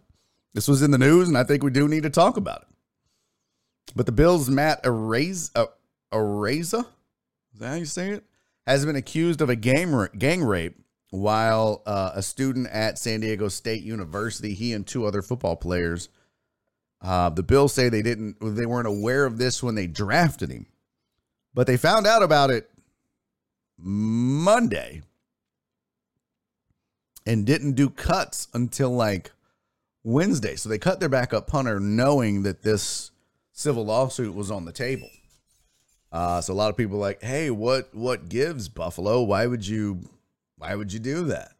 this 0.54 0.66
was 0.66 0.82
in 0.82 0.90
the 0.90 0.98
news, 0.98 1.28
and 1.28 1.38
I 1.38 1.44
think 1.44 1.62
we 1.62 1.70
do 1.70 1.86
need 1.86 2.02
to 2.02 2.10
talk 2.10 2.36
about 2.36 2.62
it. 2.62 2.68
But 3.94 4.06
the 4.06 4.12
Bills' 4.12 4.50
Matt 4.50 4.82
Araiza, 4.82 5.50
uh, 5.54 5.66
is 6.10 6.72
that 7.60 7.68
how 7.68 7.74
you 7.74 7.84
say 7.84 8.10
it? 8.10 8.24
Has 8.66 8.84
been 8.84 8.96
accused 8.96 9.40
of 9.40 9.50
a 9.50 9.56
gang, 9.56 10.08
gang 10.18 10.42
rape 10.42 10.80
while 11.10 11.82
uh, 11.86 12.12
a 12.14 12.22
student 12.22 12.68
at 12.68 12.98
San 12.98 13.20
Diego 13.20 13.48
State 13.48 13.82
University. 13.82 14.54
He 14.54 14.72
and 14.72 14.86
two 14.86 15.06
other 15.06 15.22
football 15.22 15.56
players 15.56 16.08
uh, 17.00 17.30
the 17.30 17.42
Bills 17.42 17.72
say 17.72 17.88
they 17.88 18.02
didn't, 18.02 18.36
they 18.40 18.66
weren't 18.66 18.88
aware 18.88 19.24
of 19.24 19.38
this 19.38 19.62
when 19.62 19.74
they 19.74 19.86
drafted 19.86 20.50
him, 20.50 20.66
but 21.54 21.66
they 21.66 21.76
found 21.76 22.06
out 22.06 22.22
about 22.22 22.50
it 22.50 22.70
Monday 23.78 25.02
and 27.24 27.46
didn't 27.46 27.72
do 27.72 27.88
cuts 27.88 28.48
until 28.52 28.90
like 28.90 29.30
Wednesday. 30.02 30.56
So 30.56 30.68
they 30.68 30.78
cut 30.78 30.98
their 30.98 31.08
backup 31.08 31.46
punter 31.46 31.78
knowing 31.78 32.42
that 32.42 32.62
this 32.62 33.12
civil 33.52 33.84
lawsuit 33.84 34.34
was 34.34 34.50
on 34.50 34.64
the 34.64 34.72
table. 34.72 35.10
Uh, 36.10 36.40
so 36.40 36.52
a 36.52 36.54
lot 36.54 36.70
of 36.70 36.76
people 36.76 36.98
like, 36.98 37.22
hey, 37.22 37.50
what 37.50 37.94
what 37.94 38.30
gives 38.30 38.68
Buffalo? 38.68 39.22
Why 39.22 39.46
would 39.46 39.66
you 39.66 40.08
why 40.58 40.74
would 40.74 40.92
you 40.92 40.98
do 40.98 41.24
that? 41.24 41.52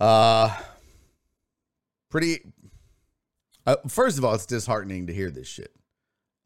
Uh 0.00 0.56
pretty 2.10 2.40
uh, 3.66 3.76
first 3.88 4.18
of 4.18 4.24
all, 4.24 4.34
it's 4.34 4.46
disheartening 4.46 5.06
to 5.06 5.14
hear 5.14 5.30
this 5.30 5.46
shit. 5.46 5.72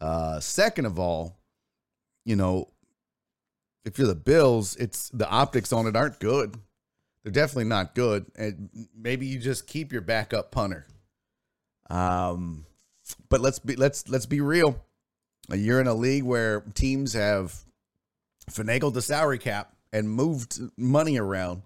Uh, 0.00 0.40
second 0.40 0.84
of 0.84 0.98
all, 0.98 1.38
you 2.24 2.36
know, 2.36 2.68
if 3.84 3.98
you're 3.98 4.08
the 4.08 4.14
Bills, 4.14 4.76
it's 4.76 5.08
the 5.10 5.28
optics 5.28 5.72
on 5.72 5.86
it 5.86 5.96
aren't 5.96 6.18
good. 6.18 6.56
They're 7.22 7.32
definitely 7.32 7.64
not 7.64 7.94
good. 7.94 8.26
And 8.36 8.68
maybe 8.94 9.26
you 9.26 9.38
just 9.38 9.66
keep 9.66 9.92
your 9.92 10.02
backup 10.02 10.50
punter. 10.50 10.86
Um, 11.88 12.66
but 13.28 13.40
let's 13.40 13.58
be 13.58 13.76
let's 13.76 14.08
let's 14.08 14.26
be 14.26 14.40
real. 14.40 14.82
You're 15.50 15.80
in 15.80 15.86
a 15.86 15.94
league 15.94 16.24
where 16.24 16.60
teams 16.74 17.12
have 17.12 17.54
finagled 18.50 18.94
the 18.94 19.02
salary 19.02 19.38
cap 19.38 19.73
and 19.94 20.10
moved 20.10 20.60
money 20.76 21.16
around 21.16 21.62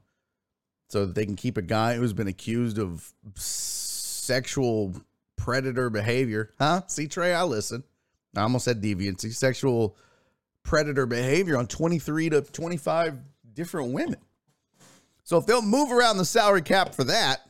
so 0.91 1.07
that 1.07 1.15
they 1.15 1.25
can 1.25 1.35
keep 1.35 1.57
a 1.57 1.63
guy 1.63 1.97
who's 1.97 2.13
been 2.13 2.29
accused 2.29 2.79
of 2.79 3.11
sexual 3.35 4.95
predator 5.37 5.89
behavior. 5.89 6.51
Huh? 6.59 6.83
See, 6.89 7.09
Trey, 7.09 7.33
I 7.33 7.45
listen. 7.45 7.85
I 8.37 8.43
almost 8.43 8.67
said 8.67 8.83
deviancy, 8.83 9.33
sexual 9.33 9.97
predator 10.63 11.07
behavior 11.07 11.57
on 11.57 11.67
23 11.67 12.29
to 12.29 12.43
25 12.43 13.19
different 13.55 13.93
women. 13.93 14.21
So 15.25 15.39
if 15.39 15.47
they'll 15.47 15.63
move 15.63 15.91
around 15.91 16.19
the 16.19 16.27
salary 16.27 16.63
cap 16.63 16.95
for 16.95 17.05
that, 17.05 17.41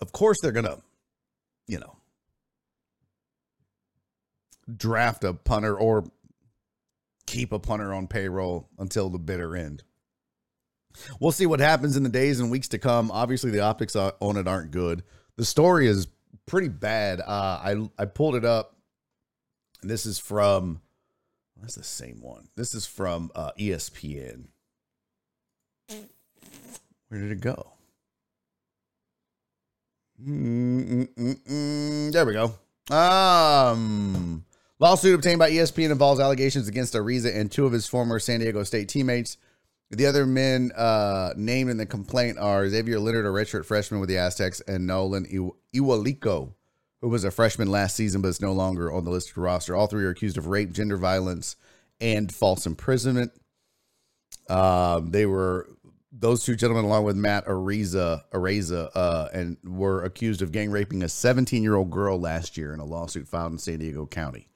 of 0.00 0.12
course 0.12 0.36
they're 0.40 0.52
going 0.52 0.66
to, 0.66 0.80
you 1.66 1.80
know, 1.80 1.96
draft 4.76 5.24
a 5.24 5.34
punter 5.34 5.76
or 5.76 6.04
keep 7.26 7.52
a 7.52 7.58
punter 7.58 7.92
on 7.92 8.06
payroll 8.06 8.68
until 8.78 9.08
the 9.08 9.18
bitter 9.18 9.56
end. 9.56 9.82
We'll 11.20 11.32
see 11.32 11.46
what 11.46 11.60
happens 11.60 11.96
in 11.96 12.02
the 12.02 12.08
days 12.08 12.40
and 12.40 12.50
weeks 12.50 12.68
to 12.68 12.78
come. 12.78 13.10
Obviously, 13.10 13.50
the 13.50 13.60
optics 13.60 13.94
on 13.94 14.36
it 14.36 14.48
aren't 14.48 14.72
good. 14.72 15.04
The 15.36 15.44
story 15.44 15.86
is 15.86 16.08
pretty 16.46 16.68
bad. 16.68 17.20
Uh, 17.20 17.60
I 17.62 17.88
I 17.98 18.04
pulled 18.06 18.34
it 18.34 18.44
up. 18.44 18.76
This 19.82 20.06
is 20.06 20.18
from. 20.18 20.80
That's 21.60 21.74
the 21.76 21.84
same 21.84 22.20
one. 22.22 22.48
This 22.56 22.74
is 22.74 22.86
from 22.86 23.30
uh, 23.34 23.52
ESPN. 23.58 24.46
Where 25.88 27.20
did 27.20 27.32
it 27.32 27.40
go? 27.40 27.72
Mm-mm-mm-mm. 30.24 32.12
There 32.12 32.26
we 32.26 32.32
go. 32.32 32.54
Um, 32.94 34.44
lawsuit 34.80 35.14
obtained 35.14 35.38
by 35.38 35.50
ESPN 35.50 35.92
involves 35.92 36.18
allegations 36.18 36.66
against 36.66 36.94
Ariza 36.94 37.34
and 37.36 37.52
two 37.52 37.66
of 37.66 37.72
his 37.72 37.86
former 37.86 38.18
San 38.18 38.40
Diego 38.40 38.64
State 38.64 38.88
teammates. 38.88 39.36
The 39.90 40.06
other 40.06 40.24
men 40.24 40.72
uh, 40.76 41.34
named 41.36 41.70
in 41.70 41.76
the 41.76 41.86
complaint 41.86 42.38
are 42.38 42.64
Zavier 42.64 43.00
Leonard, 43.00 43.26
a 43.26 43.28
redshirt 43.28 43.64
freshman 43.64 44.00
with 44.00 44.08
the 44.08 44.18
Aztecs, 44.18 44.60
and 44.60 44.86
Nowlin 44.86 45.52
Ewaliko, 45.74 46.54
who 47.00 47.08
was 47.08 47.24
a 47.24 47.30
freshman 47.30 47.70
last 47.70 47.96
season 47.96 48.22
but 48.22 48.28
is 48.28 48.40
no 48.40 48.52
longer 48.52 48.92
on 48.92 49.04
the 49.04 49.10
listed 49.10 49.36
roster. 49.36 49.74
All 49.74 49.88
three 49.88 50.04
are 50.04 50.10
accused 50.10 50.38
of 50.38 50.46
rape, 50.46 50.72
gender 50.72 50.96
violence, 50.96 51.56
and 52.00 52.32
false 52.32 52.66
imprisonment. 52.66 53.32
Um, 54.48 55.10
they 55.10 55.26
were 55.26 55.68
those 56.12 56.44
two 56.44 56.56
gentlemen, 56.56 56.84
along 56.84 57.04
with 57.04 57.16
Matt 57.16 57.46
Ariza, 57.46 58.22
Araiza 58.32 58.90
uh, 58.94 59.28
and 59.32 59.56
were 59.64 60.04
accused 60.04 60.42
of 60.42 60.52
gang 60.52 60.70
raping 60.70 61.02
a 61.02 61.08
17 61.08 61.62
year 61.62 61.74
old 61.74 61.90
girl 61.90 62.18
last 62.18 62.56
year 62.56 62.72
in 62.72 62.80
a 62.80 62.84
lawsuit 62.84 63.28
filed 63.28 63.52
in 63.52 63.58
San 63.58 63.78
Diego 63.78 64.06
County. 64.06 64.48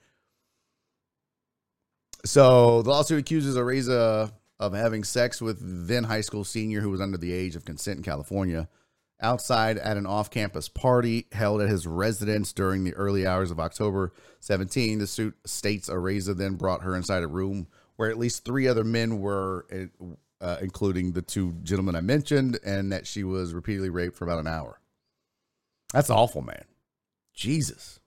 So 2.25 2.83
the 2.83 2.91
lawsuit 2.91 3.21
accuses 3.21 3.57
Araiza 3.57 4.33
of 4.59 4.73
having 4.73 5.05
sex 5.05 5.43
with 5.43 5.59
then 5.87 6.05
high 6.05 6.23
school 6.23 6.45
senior 6.45 6.81
who 6.81 6.91
was 6.91 7.01
under 7.01 7.19
the 7.19 7.33
age 7.33 7.57
of 7.57 7.65
consent 7.65 7.99
in 7.99 8.03
California 8.03 8.69
outside 9.21 9.79
at 9.79 9.97
an 9.97 10.07
off 10.07 10.31
campus 10.31 10.69
party 10.69 11.27
held 11.33 11.61
at 11.61 11.69
his 11.69 11.87
residence 11.87 12.53
during 12.53 12.85
the 12.85 12.95
early 12.95 13.27
hours 13.27 13.51
of 13.51 13.61
October 13.61 14.13
17. 14.41 14.99
The 14.99 15.07
suit 15.07 15.35
states 15.47 15.89
Araiza 15.89 16.37
then 16.37 16.55
brought 16.55 16.83
her 16.83 16.97
inside 16.97 17.23
a 17.23 17.29
room 17.29 17.67
where 17.97 18.11
at 18.11 18.19
least 18.19 18.45
three 18.45 18.67
other 18.67 18.85
men 18.85 19.21
were, 19.21 19.67
uh, 20.41 20.57
including 20.61 21.13
the 21.13 21.23
two 21.23 21.53
gentlemen 21.63 21.95
I 21.95 22.01
mentioned, 22.01 22.59
and 22.65 22.93
that 22.93 23.07
she 23.07 23.23
was 23.23 23.55
repeatedly 23.55 23.91
raped 23.91 24.17
for 24.17 24.25
about 24.25 24.41
an 24.41 24.49
hour. 24.49 24.81
That's 25.93 26.11
awful, 26.11 26.43
man. 26.43 26.65
Jesus. 27.33 28.01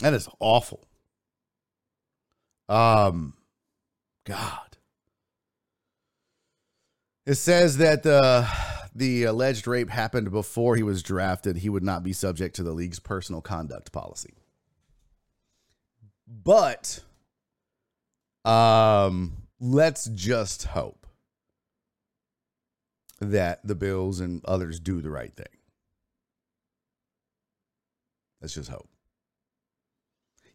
That 0.00 0.14
is 0.14 0.28
awful. 0.40 0.84
Um, 2.68 3.34
God. 4.24 4.76
It 7.26 7.34
says 7.34 7.78
that 7.78 8.02
the 8.02 8.46
the 8.94 9.24
alleged 9.24 9.66
rape 9.66 9.90
happened 9.90 10.30
before 10.30 10.76
he 10.76 10.82
was 10.82 11.02
drafted. 11.02 11.56
He 11.56 11.68
would 11.68 11.82
not 11.82 12.04
be 12.04 12.12
subject 12.12 12.56
to 12.56 12.62
the 12.62 12.72
league's 12.72 13.00
personal 13.00 13.40
conduct 13.40 13.92
policy. 13.92 14.34
But 16.26 17.00
um, 18.44 19.48
let's 19.58 20.06
just 20.06 20.64
hope 20.64 21.06
that 23.20 23.66
the 23.66 23.74
Bills 23.74 24.20
and 24.20 24.44
others 24.44 24.78
do 24.78 25.00
the 25.00 25.10
right 25.10 25.34
thing. 25.34 25.46
Let's 28.40 28.54
just 28.54 28.70
hope. 28.70 28.88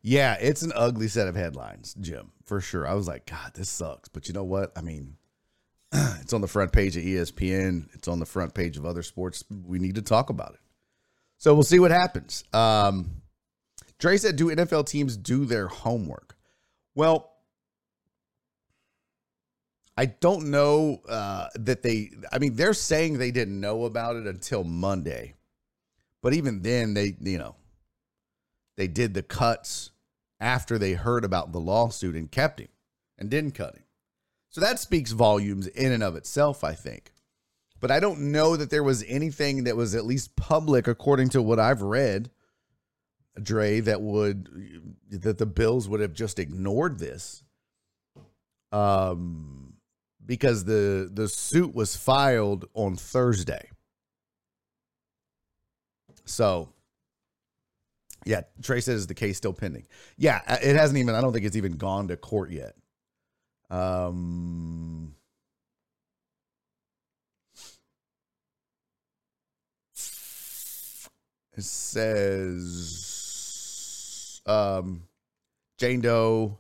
Yeah, 0.02 0.36
it's 0.40 0.62
an 0.62 0.72
ugly 0.76 1.08
set 1.08 1.28
of 1.28 1.36
headlines, 1.36 1.94
Jim, 2.00 2.32
for 2.46 2.62
sure. 2.62 2.88
I 2.88 2.94
was 2.94 3.08
like, 3.08 3.26
God, 3.26 3.52
this 3.54 3.70
sucks. 3.70 4.08
But 4.08 4.28
you 4.28 4.34
know 4.34 4.46
what? 4.46 4.72
I 4.78 4.82
mean, 4.82 5.18
it's 5.92 6.34
on 6.34 6.42
the 6.42 6.48
front 6.48 6.72
page 6.72 6.96
of 6.96 7.04
ESPN. 7.04 7.88
It's 7.94 8.08
on 8.08 8.20
the 8.20 8.26
front 8.26 8.54
page 8.54 8.78
of 8.78 8.86
other 8.86 9.04
sports. 9.04 9.44
We 9.50 9.80
need 9.80 9.96
to 9.96 10.02
talk 10.02 10.30
about 10.30 10.54
it. 10.54 10.62
So 11.38 11.54
we'll 11.54 11.64
see 11.64 11.80
what 11.80 11.92
happens. 11.92 12.44
Um, 12.54 13.22
Dre 13.98 14.18
said, 14.18 14.36
"Do 14.36 14.48
NFL 14.48 14.88
teams 14.88 15.18
do 15.18 15.46
their 15.46 15.68
homework?" 15.68 16.38
Well, 16.96 17.34
I 19.98 20.06
don't 20.06 20.52
know 20.52 21.02
uh, 21.10 21.48
that 21.56 21.82
they. 21.82 22.12
I 22.32 22.40
mean, 22.40 22.56
they're 22.56 22.74
saying 22.74 23.18
they 23.18 23.32
didn't 23.32 23.60
know 23.60 23.86
about 23.86 24.16
it 24.16 24.28
until 24.28 24.64
Monday, 24.64 25.36
but 26.22 26.34
even 26.34 26.62
then, 26.62 26.94
they 26.94 27.16
you 27.22 27.38
know 27.38 27.56
they 28.80 28.88
did 28.88 29.14
the 29.14 29.22
cuts 29.22 29.92
after 30.40 30.78
they 30.78 30.94
heard 30.94 31.26
about 31.26 31.52
the 31.52 31.60
lawsuit 31.60 32.16
and 32.16 32.32
kept 32.32 32.62
him 32.62 32.70
and 33.18 33.30
didn't 33.30 33.52
cut 33.52 33.76
him. 33.76 33.84
So 34.52 34.62
that 34.62 34.80
speaks 34.80 35.12
volumes 35.12 35.68
in 35.68 35.92
and 35.92 36.02
of 36.02 36.16
itself, 36.16 36.64
I 36.64 36.76
think. 36.76 37.12
But 37.82 37.92
I 37.92 38.00
don't 38.00 38.32
know 38.32 38.56
that 38.56 38.70
there 38.70 38.82
was 38.82 39.04
anything 39.06 39.66
that 39.66 39.76
was 39.76 39.96
at 39.96 40.06
least 40.06 40.38
public, 40.38 40.88
according 40.88 41.28
to 41.30 41.42
what 41.42 41.60
I've 41.60 41.82
read, 41.82 42.32
Dre, 43.44 43.82
that 43.82 44.02
would 44.02 44.96
that 45.12 45.38
the 45.38 45.46
Bills 45.46 45.90
would 45.90 46.00
have 46.00 46.14
just 46.14 46.40
ignored 46.40 47.00
this. 47.00 47.44
Um 48.72 49.74
because 50.26 50.64
the 50.64 51.10
the 51.12 51.28
suit 51.28 51.76
was 51.76 51.98
filed 51.98 52.64
on 52.74 52.96
Thursday. 52.96 53.72
So 56.24 56.70
yeah, 58.26 58.42
Trey 58.62 58.82
says 58.82 59.08
the 59.08 59.14
case 59.14 59.38
still 59.38 59.54
pending. 59.54 59.88
Yeah, 60.18 60.42
it 60.62 60.76
hasn't 60.76 61.00
even 61.00 61.16
I 61.16 61.22
don't 61.22 61.34
think 61.34 61.46
it's 61.46 61.56
even 61.56 61.74
gone 61.74 62.08
to 62.10 62.18
court 62.18 62.52
yet. 62.52 62.76
Um, 63.70 65.16
it 71.56 71.64
says 71.64 73.00
um, 74.46 75.04
Jane 75.78 76.02
Doe. 76.02 76.58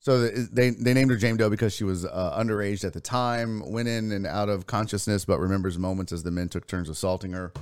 So 0.00 0.28
they 0.28 0.70
they 0.70 0.94
named 0.94 1.10
her 1.10 1.16
Jane 1.16 1.36
Doe 1.36 1.50
because 1.50 1.74
she 1.74 1.84
was 1.84 2.04
uh, 2.04 2.34
underage 2.38 2.84
at 2.84 2.92
the 2.92 3.00
time, 3.00 3.68
went 3.70 3.88
in 3.88 4.12
and 4.12 4.26
out 4.26 4.48
of 4.48 4.66
consciousness, 4.66 5.24
but 5.24 5.40
remembers 5.40 5.76
moments 5.76 6.12
as 6.12 6.22
the 6.22 6.30
men 6.30 6.48
took 6.48 6.66
turns 6.66 6.88
assaulting 6.88 7.32
her. 7.32 7.52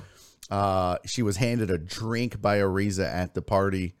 Uh, 0.49 0.97
she 1.05 1.21
was 1.21 1.37
handed 1.37 1.69
a 1.69 1.77
drink 1.77 2.41
by 2.41 2.59
Ariza 2.59 3.05
at 3.05 3.33
the 3.33 3.41
party 3.41 3.95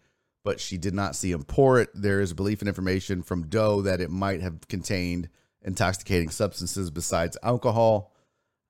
but 0.47 0.61
she 0.61 0.77
did 0.77 0.93
not 0.93 1.13
see 1.13 1.29
him 1.29 1.43
pour 1.43 1.77
it. 1.81 1.89
There 1.93 2.21
is 2.21 2.33
belief 2.33 2.61
and 2.61 2.69
information 2.69 3.21
from 3.21 3.49
Doe 3.49 3.81
that 3.81 3.99
it 3.99 4.09
might 4.09 4.39
have 4.39 4.65
contained 4.69 5.27
intoxicating 5.61 6.29
substances 6.29 6.89
besides 6.89 7.35
alcohol. 7.43 8.13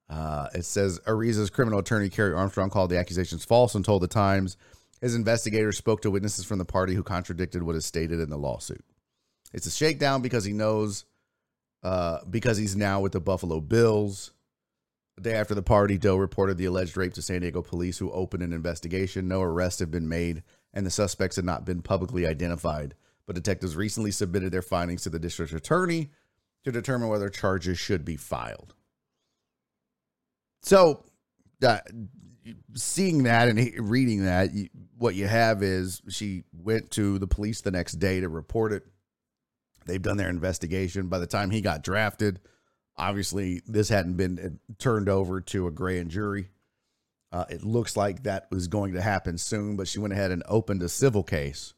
Uh, 0.10 0.47
it 0.56 0.65
says 0.65 0.99
Ariza's 1.06 1.51
criminal 1.51 1.77
attorney, 1.77 2.10
Kerry 2.10 2.34
Armstrong, 2.34 2.71
called 2.71 2.89
the 2.89 2.97
accusations 2.97 3.45
false 3.45 3.75
and 3.75 3.86
told 3.86 4.01
the 4.01 4.08
Times 4.08 4.58
his 5.01 5.13
investigators 5.13 5.77
spoke 5.77 6.01
to 6.01 6.10
witnesses 6.10 6.45
from 6.45 6.58
the 6.58 6.65
party 6.65 6.95
who 6.95 7.03
contradicted 7.03 7.62
what 7.62 7.75
is 7.75 7.86
stated 7.86 8.19
in 8.19 8.32
the 8.32 8.39
lawsuit. 8.39 8.84
It's 9.53 9.67
a 9.67 9.71
shakedown 9.71 10.23
because 10.23 10.45
he 10.45 10.53
knows, 10.53 11.06
uh, 11.84 12.25
because 12.27 12.58
he's 12.58 12.75
now 12.75 13.01
with 13.01 13.12
the 13.12 13.19
Buffalo 13.19 13.62
Bills. 13.62 14.32
The 15.17 15.23
day 15.23 15.34
after 15.34 15.56
the 15.56 15.63
party, 15.63 15.97
Doe 15.97 16.15
reported 16.15 16.58
the 16.58 16.65
alleged 16.65 16.95
rape 16.95 17.13
to 17.15 17.21
San 17.21 17.41
Diego 17.41 17.62
police, 17.63 17.97
who 17.97 18.12
opened 18.12 18.43
an 18.43 18.53
investigation. 18.53 19.27
No 19.27 19.41
arrests 19.41 19.80
have 19.80 19.91
been 19.91 20.08
made 20.08 20.43
and 20.73 20.86
the 20.86 20.91
suspects 20.91 21.38
had 21.38 21.45
not 21.45 21.65
been 21.65 21.82
publicly 21.82 22.27
identified. 22.27 22.93
But 23.25 23.36
detectives 23.36 23.75
recently 23.75 24.12
submitted 24.12 24.51
their 24.51 24.62
findings 24.62 25.01
to 25.03 25.10
the 25.10 25.17
district 25.17 25.51
attorney 25.51 26.12
to 26.63 26.71
determine 26.71 27.10
whether 27.10 27.30
charges 27.30 27.80
should 27.80 28.06
be 28.06 28.15
filed. 28.15 28.75
So, 30.62 31.03
uh, 31.63 31.80
seeing 32.75 33.23
that 33.23 33.47
and 33.47 33.89
reading 33.89 34.25
that, 34.25 34.51
what 34.97 35.15
you 35.15 35.25
have 35.25 35.63
is 35.63 36.01
she 36.10 36.43
went 36.53 36.91
to 36.91 37.17
the 37.17 37.27
police 37.27 37.62
the 37.62 37.71
next 37.71 37.93
day 37.93 38.19
to 38.19 38.30
report 38.30 38.71
it. 38.71 38.84
They've 39.88 40.01
done 40.01 40.17
their 40.17 40.30
investigation. 40.30 41.08
By 41.08 41.19
the 41.19 41.27
time 41.27 41.49
he 41.49 41.62
got 41.62 41.84
drafted, 41.84 42.39
obviously 42.97 43.62
this 43.67 43.89
hadn't 43.89 44.15
been 44.15 44.39
uh, 44.39 44.73
turned 44.79 45.10
over 45.10 45.41
to 45.41 45.67
a 45.67 45.71
grand 45.71 46.12
jury. 46.12 46.49
Uh, 47.31 47.45
it 47.49 47.63
looks 47.63 47.97
like 47.97 48.23
that 48.23 48.47
was 48.51 48.67
going 48.67 48.93
to 48.93 49.01
happen 49.01 49.38
soon, 49.38 49.75
but 49.75 49.88
she 49.88 49.99
went 49.99 50.13
ahead 50.13 50.31
and 50.31 50.43
opened 50.47 50.81
a 50.81 50.89
civil 50.89 51.23
case, 51.23 51.73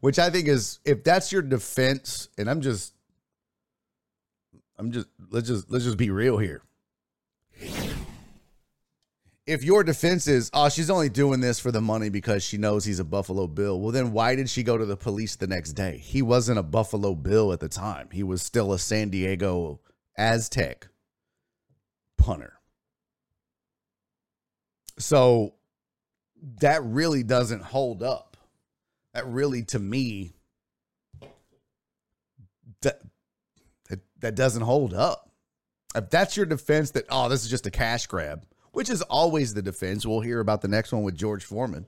which 0.00 0.18
I 0.18 0.30
think 0.30 0.48
is 0.48 0.78
if 0.84 1.02
that's 1.02 1.32
your 1.32 1.42
defense, 1.42 2.28
and 2.38 2.48
I'm 2.48 2.60
just, 2.60 2.94
I'm 4.78 4.92
just 4.92 5.08
let's 5.30 5.48
just 5.48 5.70
let's 5.70 5.84
just 5.84 5.98
be 5.98 6.10
real 6.10 6.38
here. 6.38 6.62
If 9.44 9.62
your 9.62 9.84
defense 9.84 10.26
is, 10.26 10.50
oh, 10.52 10.68
she's 10.68 10.90
only 10.90 11.08
doing 11.08 11.40
this 11.40 11.60
for 11.60 11.70
the 11.70 11.80
money 11.80 12.08
because 12.08 12.42
she 12.42 12.56
knows 12.56 12.84
he's 12.84 12.98
a 12.98 13.04
Buffalo 13.04 13.46
Bill, 13.46 13.80
well, 13.80 13.92
then 13.92 14.10
why 14.10 14.34
did 14.34 14.50
she 14.50 14.64
go 14.64 14.76
to 14.76 14.84
the 14.84 14.96
police 14.96 15.36
the 15.36 15.46
next 15.46 15.74
day? 15.74 15.98
He 15.98 16.20
wasn't 16.20 16.58
a 16.58 16.64
Buffalo 16.64 17.14
Bill 17.14 17.52
at 17.52 17.60
the 17.60 17.68
time. 17.68 18.08
He 18.10 18.24
was 18.24 18.42
still 18.42 18.72
a 18.72 18.78
San 18.78 19.08
Diego 19.08 19.80
Aztec 20.16 20.88
punter. 22.16 22.54
So 24.98 25.54
that 26.60 26.82
really 26.84 27.22
doesn't 27.22 27.62
hold 27.62 28.02
up. 28.02 28.36
That 29.14 29.26
really, 29.26 29.62
to 29.64 29.78
me, 29.78 30.32
that, 32.82 33.00
that, 33.88 34.00
that 34.20 34.34
doesn't 34.34 34.62
hold 34.62 34.94
up. 34.94 35.30
If 35.94 36.10
that's 36.10 36.36
your 36.36 36.46
defense 36.46 36.90
that, 36.92 37.06
oh, 37.10 37.28
this 37.28 37.42
is 37.44 37.50
just 37.50 37.66
a 37.66 37.70
cash 37.70 38.06
grab, 38.06 38.44
which 38.72 38.90
is 38.90 39.00
always 39.02 39.54
the 39.54 39.62
defense. 39.62 40.04
We'll 40.04 40.20
hear 40.20 40.40
about 40.40 40.60
the 40.60 40.68
next 40.68 40.92
one 40.92 41.02
with 41.02 41.16
George 41.16 41.44
Foreman. 41.44 41.86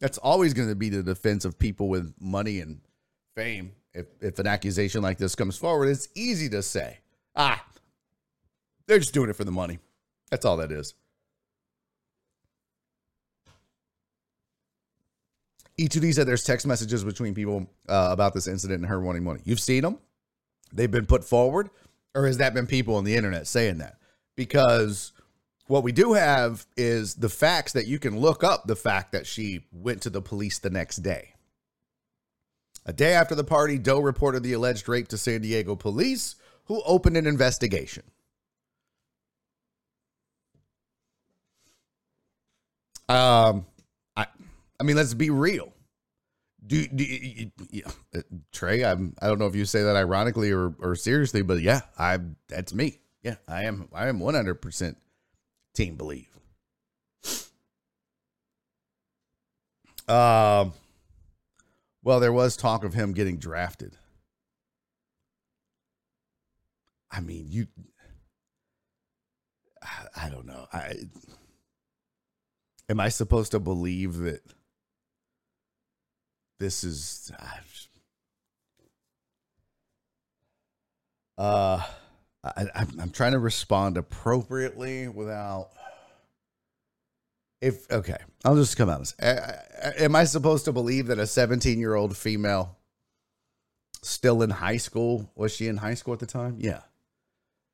That's 0.00 0.18
always 0.18 0.54
going 0.54 0.68
to 0.68 0.76
be 0.76 0.88
the 0.90 1.02
defense 1.02 1.44
of 1.44 1.58
people 1.58 1.88
with 1.88 2.14
money 2.20 2.60
and 2.60 2.80
fame. 3.34 3.72
If, 3.92 4.06
if 4.20 4.38
an 4.38 4.46
accusation 4.46 5.02
like 5.02 5.18
this 5.18 5.34
comes 5.34 5.56
forward, 5.56 5.88
it's 5.88 6.08
easy 6.14 6.48
to 6.50 6.62
say, 6.62 6.98
ah, 7.34 7.64
they're 8.88 8.98
just 8.98 9.14
doing 9.14 9.30
it 9.30 9.36
for 9.36 9.44
the 9.44 9.52
money. 9.52 9.78
That's 10.30 10.44
all 10.44 10.56
that 10.56 10.72
is. 10.72 10.94
E2D 15.78 16.14
said 16.14 16.26
there's 16.26 16.42
text 16.42 16.66
messages 16.66 17.04
between 17.04 17.34
people 17.34 17.68
uh, 17.88 18.08
about 18.10 18.34
this 18.34 18.48
incident 18.48 18.80
and 18.80 18.88
her 18.88 19.00
wanting 19.00 19.22
money. 19.22 19.40
You've 19.44 19.60
seen 19.60 19.82
them? 19.82 19.98
They've 20.72 20.90
been 20.90 21.06
put 21.06 21.24
forward? 21.24 21.70
Or 22.14 22.26
has 22.26 22.38
that 22.38 22.52
been 22.52 22.66
people 22.66 22.96
on 22.96 23.04
the 23.04 23.14
internet 23.14 23.46
saying 23.46 23.78
that? 23.78 23.98
Because 24.34 25.12
what 25.68 25.84
we 25.84 25.92
do 25.92 26.14
have 26.14 26.66
is 26.76 27.14
the 27.14 27.28
facts 27.28 27.74
that 27.74 27.86
you 27.86 27.98
can 27.98 28.18
look 28.18 28.42
up 28.42 28.66
the 28.66 28.74
fact 28.74 29.12
that 29.12 29.26
she 29.26 29.66
went 29.70 30.02
to 30.02 30.10
the 30.10 30.22
police 30.22 30.58
the 30.58 30.70
next 30.70 30.96
day. 30.96 31.34
A 32.86 32.92
day 32.92 33.12
after 33.12 33.34
the 33.34 33.44
party, 33.44 33.78
Doe 33.78 34.00
reported 34.00 34.42
the 34.42 34.54
alleged 34.54 34.88
rape 34.88 35.08
to 35.08 35.18
San 35.18 35.42
Diego 35.42 35.76
police, 35.76 36.36
who 36.64 36.82
opened 36.86 37.16
an 37.18 37.26
investigation. 37.26 38.02
Um, 43.08 43.66
I, 44.16 44.26
I 44.78 44.84
mean, 44.84 44.96
let's 44.96 45.14
be 45.14 45.30
real. 45.30 45.72
Do, 46.66 46.86
do 46.86 47.04
yeah, 47.70 47.84
uh, 48.14 48.20
Trey? 48.52 48.84
I'm. 48.84 49.14
I 49.22 49.28
don't 49.28 49.38
know 49.38 49.46
if 49.46 49.54
you 49.54 49.64
say 49.64 49.82
that 49.84 49.96
ironically 49.96 50.50
or, 50.50 50.74
or 50.80 50.94
seriously, 50.96 51.42
but 51.42 51.60
yeah, 51.60 51.80
I. 51.98 52.18
That's 52.48 52.74
me. 52.74 52.98
Yeah, 53.22 53.36
I 53.46 53.64
am. 53.64 53.88
I 53.94 54.08
am 54.08 54.20
100 54.20 54.56
percent 54.56 54.98
team 55.74 55.96
believe. 55.96 56.28
Um. 60.08 60.72
Well, 62.02 62.20
there 62.20 62.32
was 62.32 62.56
talk 62.56 62.84
of 62.84 62.94
him 62.94 63.12
getting 63.12 63.38
drafted. 63.38 63.96
I 67.10 67.20
mean, 67.20 67.46
you. 67.48 67.66
I, 69.82 70.26
I 70.26 70.28
don't 70.28 70.46
know. 70.46 70.66
I. 70.72 70.94
Am 72.88 73.00
I 73.00 73.08
supposed 73.08 73.52
to 73.52 73.60
believe 73.60 74.18
that? 74.18 74.42
this 76.58 76.84
is 76.84 77.32
uh 81.36 81.82
I, 82.44 82.66
I'm 82.74 83.10
trying 83.10 83.32
to 83.32 83.38
respond 83.38 83.96
appropriately 83.96 85.08
without 85.08 85.70
if 87.60 87.90
okay 87.90 88.18
i'll 88.44 88.56
just 88.56 88.76
come 88.76 88.88
out 88.88 89.12
am 89.20 90.16
i 90.16 90.24
supposed 90.24 90.64
to 90.66 90.72
believe 90.72 91.08
that 91.08 91.18
a 91.18 91.26
17 91.26 91.78
year 91.78 91.94
old 91.94 92.16
female 92.16 92.76
still 94.02 94.42
in 94.42 94.50
high 94.50 94.76
school 94.76 95.30
was 95.34 95.54
she 95.54 95.66
in 95.66 95.76
high 95.76 95.94
school 95.94 96.14
at 96.14 96.20
the 96.20 96.26
time 96.26 96.56
yeah 96.58 96.80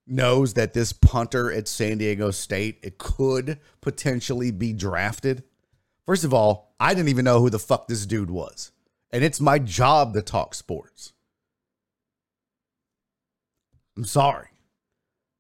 knows 0.07 0.55
that 0.55 0.75
this 0.75 0.93
punter 0.93 1.51
at 1.51 1.67
san 1.67 1.99
diego 1.99 2.31
state 2.31 2.79
it 2.83 2.99
could 2.99 3.59
potentially 3.81 4.51
be 4.51 4.73
drafted 4.73 5.43
first 6.05 6.25
of 6.25 6.35
all 6.35 6.75
i 6.79 6.93
didn't 6.95 7.09
even 7.09 7.25
know 7.25 7.41
who 7.41 7.51
the 7.51 7.59
fuck 7.59 7.89
this 7.89 8.05
dude 8.07 8.31
was 8.31 8.73
And 9.15 9.23
it's 9.23 9.41
my 9.41 9.61
job 9.61 10.13
to 10.15 10.23
talk 10.23 10.57
sports. 10.57 11.13
I'm 13.97 14.05
sorry. 14.05 14.49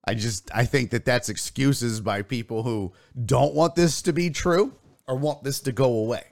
I 0.06 0.14
just 0.14 0.48
I 0.54 0.64
think 0.64 0.90
that 0.90 1.04
that's 1.04 1.28
excuses 1.28 2.00
by 2.00 2.22
people 2.22 2.62
who 2.62 2.92
don't 3.24 3.52
want 3.52 3.74
this 3.74 4.00
to 4.02 4.12
be 4.12 4.30
true 4.30 4.74
or 5.08 5.16
want 5.16 5.42
this 5.42 5.58
to 5.62 5.72
go 5.72 5.92
away. 5.92 6.22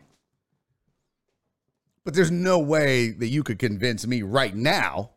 But 2.05 2.14
there's 2.14 2.31
no 2.31 2.61
way 2.61 3.11
that 3.11 3.27
you 3.27 3.42
could 3.42 3.59
convince 3.59 4.07
me 4.07 4.23
right 4.23 4.55
now 4.55 5.11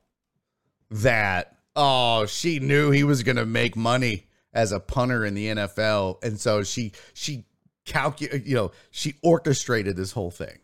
that 0.89 1.54
oh, 1.75 2.25
she 2.25 2.59
knew 2.59 2.91
he 2.91 3.03
was 3.03 3.23
going 3.23 3.35
to 3.35 3.45
make 3.45 3.75
money 3.75 4.27
as 4.53 4.71
a 4.71 4.79
punter 4.79 5.25
in 5.25 5.33
the 5.33 5.47
NFL 5.47 6.23
and 6.23 6.39
so 6.39 6.63
she 6.63 6.93
she 7.13 7.45
calculated, 7.85 8.47
you 8.47 8.55
know, 8.55 8.71
she 8.89 9.15
orchestrated 9.21 9.95
this 9.95 10.11
whole 10.11 10.31
thing. 10.31 10.59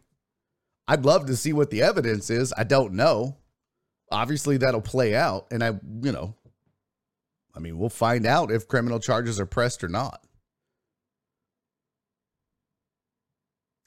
I'd 0.88 1.06
love 1.06 1.28
to 1.28 1.36
see 1.36 1.54
what 1.54 1.70
the 1.70 1.82
evidence 1.82 2.30
is. 2.30 2.54
I 2.58 2.64
don't 2.64 2.94
know. 2.94 3.38
Obviously 4.12 4.58
that'll 4.58 4.82
play 4.82 5.16
out 5.16 5.48
and 5.52 5.64
I, 5.64 5.80
you 6.02 6.12
know, 6.12 6.36
I 7.54 7.60
mean, 7.60 7.78
we'll 7.78 7.90
find 7.90 8.26
out 8.26 8.52
if 8.52 8.68
criminal 8.68 9.00
charges 9.00 9.40
are 9.40 9.46
pressed 9.46 9.84
or 9.84 9.90
not. 9.90 10.24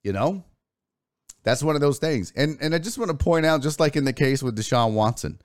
You 0.03 0.13
know? 0.13 0.45
That's 1.45 1.63
one 1.63 1.75
of 1.75 1.83
those 1.83 1.99
things. 1.99 2.33
And 2.35 2.59
and 2.61 2.75
I 2.75 2.79
just 2.79 2.99
want 2.99 3.11
to 3.11 3.17
point 3.17 3.47
out 3.47 3.63
just 3.63 3.79
like 3.79 3.97
in 3.97 4.05
the 4.05 4.13
case 4.15 4.43
with 4.43 4.57
Deshaun 4.57 4.95
Watson, 4.95 5.39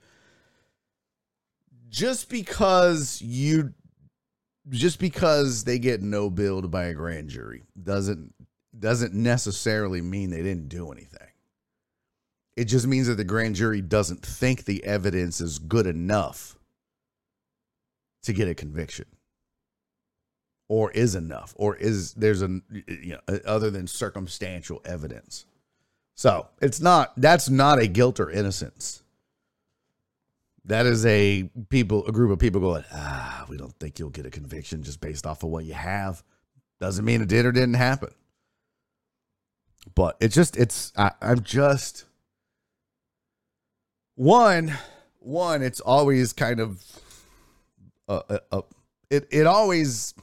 just 1.90 2.30
because 2.30 3.20
you 3.20 3.74
just 4.68 4.98
because 5.00 5.64
they 5.64 5.78
get 5.78 6.00
no 6.00 6.30
billed 6.30 6.70
by 6.70 6.84
a 6.84 6.94
grand 6.94 7.28
jury 7.28 7.64
doesn't 7.82 8.32
doesn't 8.78 9.12
necessarily 9.12 10.00
mean 10.00 10.30
they 10.30 10.42
didn't 10.42 10.68
do 10.68 10.92
anything. 10.92 11.18
It 12.56 12.64
just 12.66 12.86
means 12.86 13.08
that 13.08 13.16
the 13.16 13.24
grand 13.24 13.56
jury 13.56 13.80
doesn't 13.80 14.24
think 14.24 14.64
the 14.64 14.84
evidence 14.84 15.40
is 15.40 15.58
good 15.58 15.86
enough 15.86 16.56
to 18.22 18.32
get 18.32 18.48
a 18.48 18.54
conviction 18.54 19.06
or 20.68 20.90
is 20.92 21.14
enough 21.14 21.54
or 21.56 21.74
is 21.76 22.14
there's 22.14 22.42
a 22.42 22.60
you 22.86 23.16
know 23.28 23.38
other 23.44 23.70
than 23.70 23.86
circumstantial 23.86 24.80
evidence 24.84 25.46
so 26.14 26.48
it's 26.60 26.80
not 26.80 27.12
that's 27.16 27.48
not 27.48 27.78
a 27.78 27.86
guilt 27.86 28.20
or 28.20 28.30
innocence 28.30 28.99
that 30.70 30.86
is 30.86 31.04
a 31.06 31.48
people 31.68 32.06
a 32.06 32.12
group 32.12 32.30
of 32.30 32.38
people 32.38 32.60
going 32.60 32.84
ah 32.92 33.44
we 33.48 33.56
don't 33.56 33.74
think 33.78 33.98
you'll 33.98 34.10
get 34.10 34.26
a 34.26 34.30
conviction 34.30 34.82
just 34.82 35.00
based 35.00 35.26
off 35.26 35.42
of 35.42 35.50
what 35.50 35.64
you 35.64 35.74
have 35.74 36.22
doesn't 36.80 37.04
mean 37.04 37.20
it 37.20 37.28
did 37.28 37.44
or 37.44 37.52
didn't 37.52 37.74
happen 37.74 38.10
but 39.94 40.16
it's 40.20 40.34
just 40.34 40.56
it's 40.56 40.92
I, 40.96 41.12
i'm 41.20 41.42
just 41.42 42.04
one 44.14 44.76
one 45.18 45.62
it's 45.62 45.80
always 45.80 46.32
kind 46.32 46.60
of 46.60 46.82
uh, 48.08 48.22
uh, 48.28 48.38
uh, 48.50 48.62
it 49.10 49.28
it 49.30 49.46
always 49.46 50.14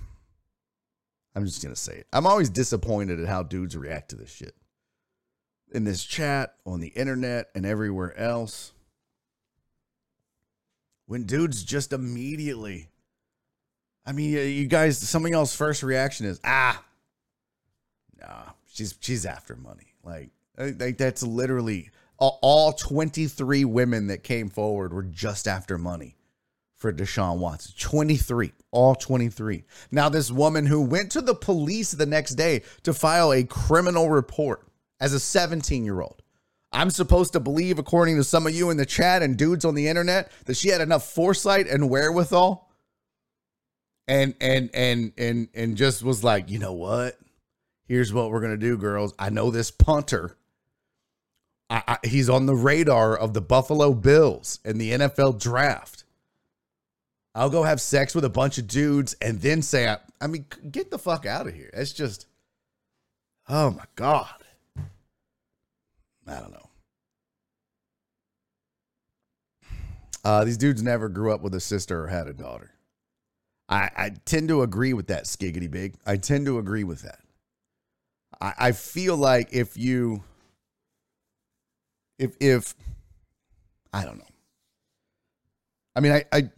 I'm 1.37 1.45
just 1.45 1.61
gonna 1.61 1.75
say 1.75 1.97
it. 1.97 2.07
I'm 2.11 2.25
always 2.25 2.49
disappointed 2.49 3.19
at 3.19 3.27
how 3.27 3.43
dudes 3.43 3.77
react 3.77 4.09
to 4.09 4.15
this 4.15 4.31
shit. 4.31 4.55
In 5.71 5.83
this 5.83 6.03
chat, 6.03 6.55
on 6.65 6.79
the 6.79 6.87
internet, 6.87 7.51
and 7.53 7.63
everywhere 7.63 8.17
else. 8.17 8.73
When 11.07 11.23
dudes 11.23 11.63
just 11.63 11.93
immediately 11.93 12.89
I 14.07 14.13
mean, 14.13 14.31
you 14.31 14.67
guys, 14.67 14.97
some 14.97 15.25
of 15.25 15.31
y'all's 15.31 15.53
first 15.53 15.83
reaction 15.83 16.27
is, 16.27 16.39
ah, 16.45 16.81
nah, 18.21 18.43
she's 18.65 18.95
she's 19.01 19.25
after 19.25 19.57
money. 19.57 19.95
Like, 20.01 20.29
like 20.57 20.97
that's 20.97 21.21
literally 21.23 21.89
all, 22.17 22.39
all 22.41 22.71
23 22.71 23.65
women 23.65 24.07
that 24.07 24.23
came 24.23 24.49
forward 24.49 24.93
were 24.93 25.03
just 25.03 25.45
after 25.45 25.77
money 25.77 26.15
for 26.77 26.93
Deshaun 26.93 27.39
Watson. 27.39 27.73
23, 27.77 28.53
all 28.71 28.95
23. 28.95 29.65
Now, 29.91 30.07
this 30.07 30.31
woman 30.31 30.65
who 30.65 30.81
went 30.81 31.11
to 31.11 31.21
the 31.21 31.35
police 31.35 31.91
the 31.91 32.05
next 32.05 32.35
day 32.35 32.63
to 32.83 32.93
file 32.93 33.33
a 33.33 33.43
criminal 33.43 34.09
report 34.09 34.65
as 35.01 35.11
a 35.11 35.19
17 35.19 35.83
year 35.83 35.99
old. 35.99 36.21
I'm 36.71 36.89
supposed 36.89 37.33
to 37.33 37.39
believe, 37.39 37.79
according 37.79 38.17
to 38.17 38.23
some 38.23 38.45
of 38.45 38.53
you 38.53 38.69
in 38.69 38.77
the 38.77 38.85
chat 38.85 39.21
and 39.21 39.37
dudes 39.37 39.65
on 39.65 39.75
the 39.75 39.87
internet, 39.87 40.31
that 40.45 40.57
she 40.57 40.69
had 40.69 40.81
enough 40.81 41.09
foresight 41.11 41.67
and 41.67 41.89
wherewithal 41.89 42.69
and 44.07 44.35
and 44.39 44.69
and 44.73 45.13
and 45.17 45.49
and 45.53 45.77
just 45.77 46.03
was 46.03 46.23
like, 46.23 46.49
you 46.49 46.59
know 46.59 46.73
what? 46.73 47.17
Here's 47.85 48.13
what 48.13 48.31
we're 48.31 48.41
gonna 48.41 48.57
do, 48.57 48.77
girls. 48.77 49.13
I 49.17 49.29
know 49.29 49.51
this 49.51 49.71
punter. 49.71 50.37
I, 51.69 51.83
I, 51.87 52.07
he's 52.07 52.29
on 52.29 52.45
the 52.45 52.55
radar 52.55 53.15
of 53.17 53.33
the 53.33 53.41
Buffalo 53.41 53.93
Bills 53.93 54.59
and 54.63 54.79
the 54.79 54.91
NFL 54.91 55.41
draft. 55.41 56.05
I'll 57.35 57.49
go 57.49 57.63
have 57.63 57.81
sex 57.81 58.15
with 58.15 58.23
a 58.23 58.29
bunch 58.29 58.57
of 58.57 58.67
dudes 58.67 59.15
and 59.21 59.41
then 59.41 59.61
say, 59.61 59.87
I, 59.87 59.97
I 60.21 60.27
mean, 60.27 60.45
get 60.71 60.89
the 60.89 60.97
fuck 60.97 61.25
out 61.25 61.45
of 61.45 61.53
here. 61.53 61.69
It's 61.73 61.91
just, 61.91 62.25
oh 63.49 63.71
my 63.71 63.83
God. 63.95 64.29
I 66.27 66.39
don't 66.39 66.51
know. 66.51 66.69
Uh, 70.23 70.43
these 70.43 70.57
dudes 70.57 70.83
never 70.83 71.07
grew 71.07 71.31
up 71.31 71.41
with 71.41 71.55
a 71.55 71.59
sister 71.59 72.03
or 72.03 72.07
had 72.07 72.27
a 72.27 72.33
daughter. 72.33 72.71
I, 73.69 73.89
I 73.95 74.11
tend 74.25 74.49
to 74.49 74.61
agree 74.61 74.93
with 74.93 75.07
that, 75.07 75.23
Skiggity 75.23 75.69
Big. 75.69 75.95
I 76.05 76.17
tend 76.17 76.45
to 76.47 76.59
agree 76.59 76.83
with 76.83 77.01
that. 77.03 77.19
I, 78.41 78.53
I 78.57 78.71
feel 78.73 79.15
like 79.15 79.49
if 79.51 79.77
you, 79.77 80.23
if, 82.19 82.35
if, 82.39 82.75
I 83.93 84.03
don't 84.03 84.17
know. 84.17 84.23
I 85.95 85.99
mean, 86.01 86.11
I, 86.11 86.25
I, 86.31 86.49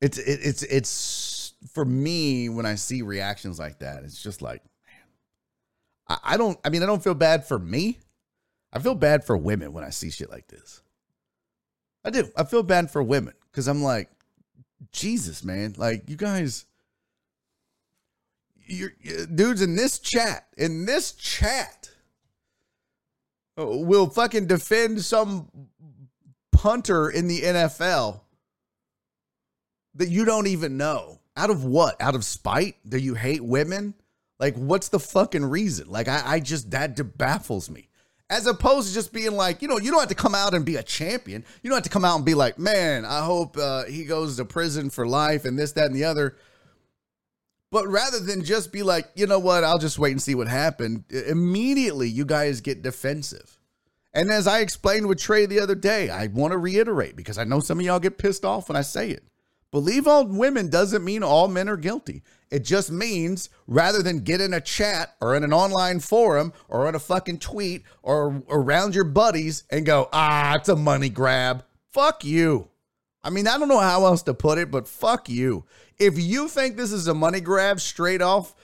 it's 0.00 0.18
it, 0.18 0.40
it's 0.42 0.62
it's 0.62 1.54
for 1.72 1.84
me 1.84 2.48
when 2.48 2.66
I 2.66 2.74
see 2.74 3.02
reactions 3.02 3.58
like 3.58 3.78
that, 3.80 4.04
it's 4.04 4.22
just 4.22 4.42
like, 4.42 4.62
I, 6.06 6.36
don't. 6.36 6.58
I 6.64 6.68
mean, 6.68 6.82
I 6.82 6.86
don't 6.86 7.02
feel 7.02 7.14
bad 7.14 7.46
for 7.46 7.58
me. 7.58 7.98
I 8.72 8.78
feel 8.78 8.94
bad 8.94 9.24
for 9.24 9.36
women 9.36 9.72
when 9.72 9.84
I 9.84 9.90
see 9.90 10.10
shit 10.10 10.30
like 10.30 10.48
this. 10.48 10.82
I 12.04 12.10
do. 12.10 12.28
I 12.36 12.44
feel 12.44 12.62
bad 12.62 12.90
for 12.90 13.02
women 13.02 13.34
because 13.50 13.68
I'm 13.68 13.82
like, 13.82 14.10
Jesus, 14.92 15.42
man, 15.44 15.74
like 15.78 16.08
you 16.08 16.16
guys, 16.16 16.66
you 18.66 18.90
dudes 19.34 19.62
in 19.62 19.76
this 19.76 19.98
chat, 19.98 20.46
in 20.58 20.84
this 20.84 21.12
chat, 21.12 21.90
uh, 23.58 23.64
will 23.64 24.10
fucking 24.10 24.46
defend 24.46 25.02
some 25.02 25.48
punter 26.52 27.08
in 27.08 27.28
the 27.28 27.40
NFL 27.40 28.20
that 29.94 30.08
you 30.08 30.24
don't 30.24 30.48
even 30.48 30.76
know. 30.76 31.20
Out 31.36 31.50
of 31.50 31.64
what? 31.64 32.00
Out 32.00 32.14
of 32.14 32.24
spite? 32.24 32.76
Do 32.88 32.98
you 32.98 33.14
hate 33.14 33.42
women? 33.42 33.94
Like, 34.44 34.56
what's 34.56 34.90
the 34.90 35.00
fucking 35.00 35.46
reason? 35.46 35.88
Like, 35.88 36.06
I, 36.06 36.22
I 36.22 36.40
just, 36.40 36.70
that 36.72 37.16
baffles 37.16 37.70
me. 37.70 37.88
As 38.28 38.46
opposed 38.46 38.88
to 38.88 38.94
just 38.94 39.10
being 39.10 39.32
like, 39.32 39.62
you 39.62 39.68
know, 39.68 39.78
you 39.78 39.90
don't 39.90 40.00
have 40.00 40.10
to 40.10 40.14
come 40.14 40.34
out 40.34 40.52
and 40.52 40.66
be 40.66 40.76
a 40.76 40.82
champion. 40.82 41.46
You 41.62 41.70
don't 41.70 41.78
have 41.78 41.84
to 41.84 41.88
come 41.88 42.04
out 42.04 42.16
and 42.16 42.26
be 42.26 42.34
like, 42.34 42.58
man, 42.58 43.06
I 43.06 43.24
hope 43.24 43.56
uh, 43.56 43.84
he 43.84 44.04
goes 44.04 44.36
to 44.36 44.44
prison 44.44 44.90
for 44.90 45.06
life 45.06 45.46
and 45.46 45.58
this, 45.58 45.72
that, 45.72 45.86
and 45.86 45.96
the 45.96 46.04
other. 46.04 46.36
But 47.70 47.88
rather 47.88 48.20
than 48.20 48.44
just 48.44 48.70
be 48.70 48.82
like, 48.82 49.08
you 49.14 49.26
know 49.26 49.38
what, 49.38 49.64
I'll 49.64 49.78
just 49.78 49.98
wait 49.98 50.12
and 50.12 50.20
see 50.20 50.34
what 50.34 50.48
happened, 50.48 51.04
immediately 51.10 52.10
you 52.10 52.26
guys 52.26 52.60
get 52.60 52.82
defensive. 52.82 53.58
And 54.12 54.30
as 54.30 54.46
I 54.46 54.58
explained 54.58 55.06
with 55.06 55.18
Trey 55.20 55.46
the 55.46 55.60
other 55.60 55.74
day, 55.74 56.10
I 56.10 56.26
want 56.26 56.52
to 56.52 56.58
reiterate 56.58 57.16
because 57.16 57.38
I 57.38 57.44
know 57.44 57.60
some 57.60 57.78
of 57.78 57.86
y'all 57.86 57.98
get 57.98 58.18
pissed 58.18 58.44
off 58.44 58.68
when 58.68 58.76
I 58.76 58.82
say 58.82 59.08
it. 59.08 59.24
Believe 59.74 60.06
all 60.06 60.24
women 60.24 60.68
doesn't 60.68 61.04
mean 61.04 61.24
all 61.24 61.48
men 61.48 61.68
are 61.68 61.76
guilty. 61.76 62.22
It 62.48 62.60
just 62.60 62.92
means 62.92 63.50
rather 63.66 64.04
than 64.04 64.20
get 64.20 64.40
in 64.40 64.54
a 64.54 64.60
chat 64.60 65.16
or 65.20 65.34
in 65.34 65.42
an 65.42 65.52
online 65.52 65.98
forum 65.98 66.52
or 66.68 66.86
on 66.86 66.94
a 66.94 67.00
fucking 67.00 67.40
tweet 67.40 67.82
or 68.00 68.40
around 68.48 68.94
your 68.94 69.02
buddies 69.02 69.64
and 69.70 69.84
go, 69.84 70.08
ah, 70.12 70.54
it's 70.54 70.68
a 70.68 70.76
money 70.76 71.08
grab. 71.08 71.64
Fuck 71.92 72.24
you. 72.24 72.68
I 73.24 73.30
mean, 73.30 73.48
I 73.48 73.58
don't 73.58 73.66
know 73.66 73.80
how 73.80 74.06
else 74.06 74.22
to 74.22 74.32
put 74.32 74.58
it, 74.58 74.70
but 74.70 74.86
fuck 74.86 75.28
you. 75.28 75.64
If 75.98 76.20
you 76.20 76.46
think 76.46 76.76
this 76.76 76.92
is 76.92 77.08
a 77.08 77.14
money 77.14 77.40
grab 77.40 77.80
straight 77.80 78.22
off 78.22 78.54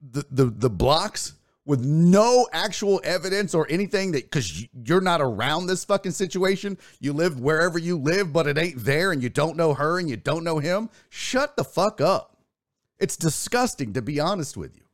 the, 0.00 0.24
the, 0.30 0.46
the 0.46 0.70
blocks, 0.70 1.34
with 1.68 1.84
no 1.84 2.48
actual 2.50 2.98
evidence 3.04 3.54
or 3.54 3.66
anything 3.68 4.12
that 4.12 4.24
because 4.24 4.66
you're 4.72 5.02
not 5.02 5.20
around 5.20 5.66
this 5.66 5.84
fucking 5.84 6.12
situation, 6.12 6.78
you 6.98 7.12
live 7.12 7.38
wherever 7.38 7.78
you 7.78 7.98
live, 7.98 8.32
but 8.32 8.46
it 8.46 8.56
ain't 8.56 8.82
there 8.82 9.12
and 9.12 9.22
you 9.22 9.28
don't 9.28 9.54
know 9.54 9.74
her 9.74 9.98
and 9.98 10.08
you 10.08 10.16
don't 10.16 10.44
know 10.44 10.58
him, 10.58 10.88
shut 11.10 11.56
the 11.56 11.64
fuck 11.64 12.00
up. 12.00 12.38
It's 12.98 13.18
disgusting 13.18 13.92
to 13.92 14.00
be 14.00 14.18
honest 14.18 14.56
with 14.56 14.74
you. 14.74 14.84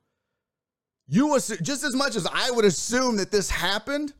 You 1.06 1.36
assume, 1.36 1.58
just 1.62 1.84
as 1.84 1.94
much 1.94 2.16
as 2.16 2.26
I 2.26 2.50
would 2.50 2.64
assume 2.64 3.18
that 3.18 3.30
this 3.30 3.50
happened, 3.50 4.12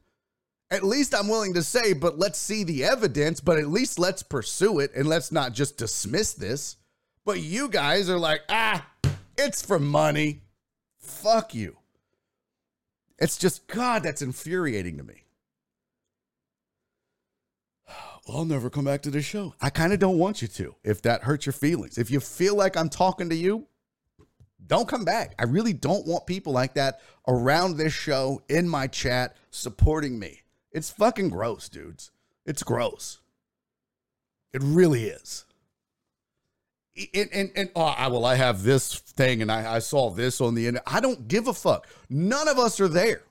at 0.70 0.84
least 0.84 1.12
I'm 1.12 1.26
willing 1.26 1.54
to 1.54 1.62
say, 1.62 1.92
but 1.92 2.20
let's 2.20 2.38
see 2.38 2.62
the 2.62 2.84
evidence, 2.84 3.40
but 3.40 3.58
at 3.58 3.66
least 3.66 3.98
let's 3.98 4.22
pursue 4.22 4.78
it 4.78 4.92
and 4.94 5.08
let's 5.08 5.32
not 5.32 5.54
just 5.54 5.76
dismiss 5.76 6.34
this. 6.34 6.76
But 7.24 7.40
you 7.40 7.68
guys 7.68 8.08
are 8.08 8.18
like, 8.18 8.42
ah, 8.48 8.86
it's 9.36 9.60
for 9.60 9.80
money. 9.80 10.42
Fuck 11.00 11.52
you 11.52 11.78
It's 13.18 13.36
just, 13.36 13.66
God, 13.66 14.02
that's 14.02 14.22
infuriating 14.22 14.98
to 14.98 15.04
me. 15.04 15.24
I'll 18.28 18.44
never 18.44 18.70
come 18.70 18.84
back 18.84 19.02
to 19.02 19.10
this 19.10 19.24
show. 19.24 19.54
I 19.60 19.70
kind 19.70 19.92
of 19.92 19.98
don't 19.98 20.18
want 20.18 20.42
you 20.42 20.48
to 20.48 20.74
if 20.82 21.02
that 21.02 21.22
hurts 21.22 21.46
your 21.46 21.52
feelings. 21.52 21.98
If 21.98 22.10
you 22.10 22.20
feel 22.20 22.56
like 22.56 22.76
I'm 22.76 22.88
talking 22.88 23.28
to 23.28 23.36
you, 23.36 23.66
don't 24.66 24.88
come 24.88 25.04
back. 25.04 25.34
I 25.38 25.44
really 25.44 25.72
don't 25.72 26.06
want 26.06 26.26
people 26.26 26.52
like 26.52 26.74
that 26.74 27.00
around 27.28 27.76
this 27.76 27.92
show 27.92 28.42
in 28.48 28.68
my 28.68 28.86
chat 28.86 29.36
supporting 29.50 30.18
me. 30.18 30.40
It's 30.72 30.90
fucking 30.90 31.28
gross, 31.28 31.68
dudes. 31.68 32.10
It's 32.46 32.62
gross. 32.62 33.20
It 34.52 34.62
really 34.62 35.04
is. 35.04 35.44
And, 37.14 37.28
and, 37.32 37.50
and 37.56 37.70
oh, 37.74 37.82
I, 37.82 38.06
well, 38.06 38.24
I 38.24 38.36
have 38.36 38.62
this 38.62 38.98
thing 38.98 39.42
and 39.42 39.50
I, 39.50 39.76
I 39.76 39.78
saw 39.80 40.10
this 40.10 40.40
on 40.40 40.54
the 40.54 40.66
internet. 40.66 40.84
I 40.86 41.00
don't 41.00 41.26
give 41.26 41.48
a 41.48 41.54
fuck. 41.54 41.88
None 42.08 42.46
of 42.46 42.58
us 42.58 42.80
are 42.80 42.88
there. 42.88 43.22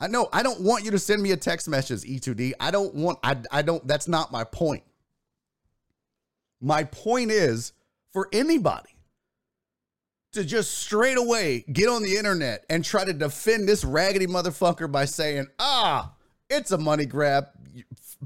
I 0.00 0.08
know 0.08 0.28
I 0.32 0.42
don't 0.42 0.60
want 0.60 0.84
you 0.84 0.90
to 0.90 0.98
send 0.98 1.22
me 1.22 1.30
a 1.30 1.36
text 1.36 1.68
message, 1.68 2.02
E2D. 2.02 2.52
I 2.60 2.70
don't 2.70 2.94
want, 2.94 3.18
I, 3.22 3.36
I 3.50 3.62
don't, 3.62 3.86
that's 3.86 4.08
not 4.08 4.32
my 4.32 4.44
point. 4.44 4.82
My 6.60 6.84
point 6.84 7.30
is 7.30 7.72
for 8.12 8.28
anybody 8.32 8.90
to 10.32 10.44
just 10.44 10.78
straight 10.78 11.16
away 11.16 11.64
get 11.72 11.88
on 11.88 12.02
the 12.02 12.16
internet 12.16 12.64
and 12.68 12.84
try 12.84 13.04
to 13.04 13.12
defend 13.12 13.68
this 13.68 13.84
raggedy 13.84 14.26
motherfucker 14.26 14.90
by 14.90 15.04
saying, 15.04 15.46
ah, 15.58 16.12
it's 16.50 16.72
a 16.72 16.78
money 16.78 17.06
grab. 17.06 17.46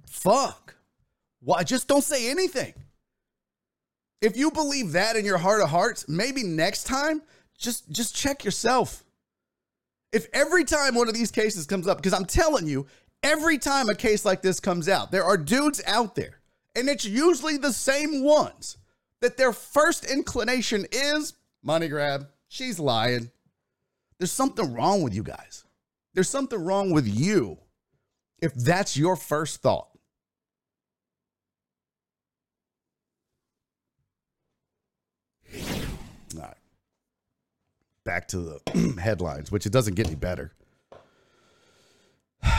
Fuck. 0.07 0.75
Why? 1.41 1.63
Just 1.63 1.89
don't 1.89 2.03
say 2.03 2.31
anything. 2.31 2.75
If 4.21 4.37
you 4.37 4.51
believe 4.51 4.93
that 4.93 5.17
in 5.17 5.25
your 5.25 5.39
heart 5.39 5.63
of 5.63 5.71
hearts, 5.71 6.09
maybe 6.09 6.43
next 6.43 6.85
time, 6.85 7.23
just 7.59 7.91
just 7.91 8.15
check 8.15 8.45
yourself. 8.45 9.05
If 10.13 10.27
every 10.33 10.65
time 10.65 10.95
one 10.95 11.09
of 11.09 11.15
these 11.15 11.31
cases 11.31 11.67
comes 11.67 11.87
up, 11.87 11.99
because 11.99 12.13
I'm 12.13 12.25
telling 12.25 12.67
you, 12.67 12.87
every 13.23 13.59
time 13.59 13.89
a 13.89 13.95
case 13.95 14.25
like 14.25 14.43
this 14.43 14.61
comes 14.61 14.89
out, 14.89 15.11
there 15.11 15.25
are 15.25 15.37
dudes 15.37 15.81
out 15.87 16.15
there, 16.15 16.41
and 16.75 16.89
it's 16.89 17.05
usually 17.05 17.57
the 17.57 17.73
same 17.73 18.23
ones 18.25 18.77
that 19.21 19.37
their 19.37 19.53
first 19.53 20.05
inclination 20.05 20.87
is 20.91 21.35
money 21.63 21.89
grab. 21.89 22.27
She's 22.49 22.79
lying. 22.81 23.31
There's 24.19 24.33
something 24.33 24.75
wrong 24.75 25.03
with 25.03 25.15
you 25.15 25.23
guys. 25.23 25.65
There's 26.15 26.29
something 26.29 26.63
wrong 26.63 26.91
with 26.91 27.07
you 27.07 27.59
if 28.43 28.55
that's 28.55 28.97
your 28.97 29.17
first 29.17 29.63
thought. 29.63 29.89
All 36.35 36.43
right. 36.43 36.57
Back 38.11 38.27
to 38.31 38.41
the 38.41 38.97
headlines, 39.01 39.53
which 39.53 39.67
it 39.67 39.73
doesn't 39.73 39.95
get 39.95 40.09
any 40.09 40.17
better. 40.17 40.51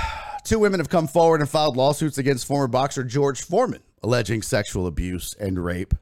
Two 0.46 0.60
women 0.60 0.80
have 0.80 0.88
come 0.88 1.08
forward 1.08 1.42
and 1.42 1.50
filed 1.50 1.76
lawsuits 1.76 2.18
against 2.18 2.48
former 2.48 2.70
boxer 2.70 3.04
George 3.04 3.42
Foreman, 3.42 3.84
alleging 4.02 4.44
sexual 4.44 4.88
abuse 4.88 5.36
and 5.38 5.62
rape 5.62 5.94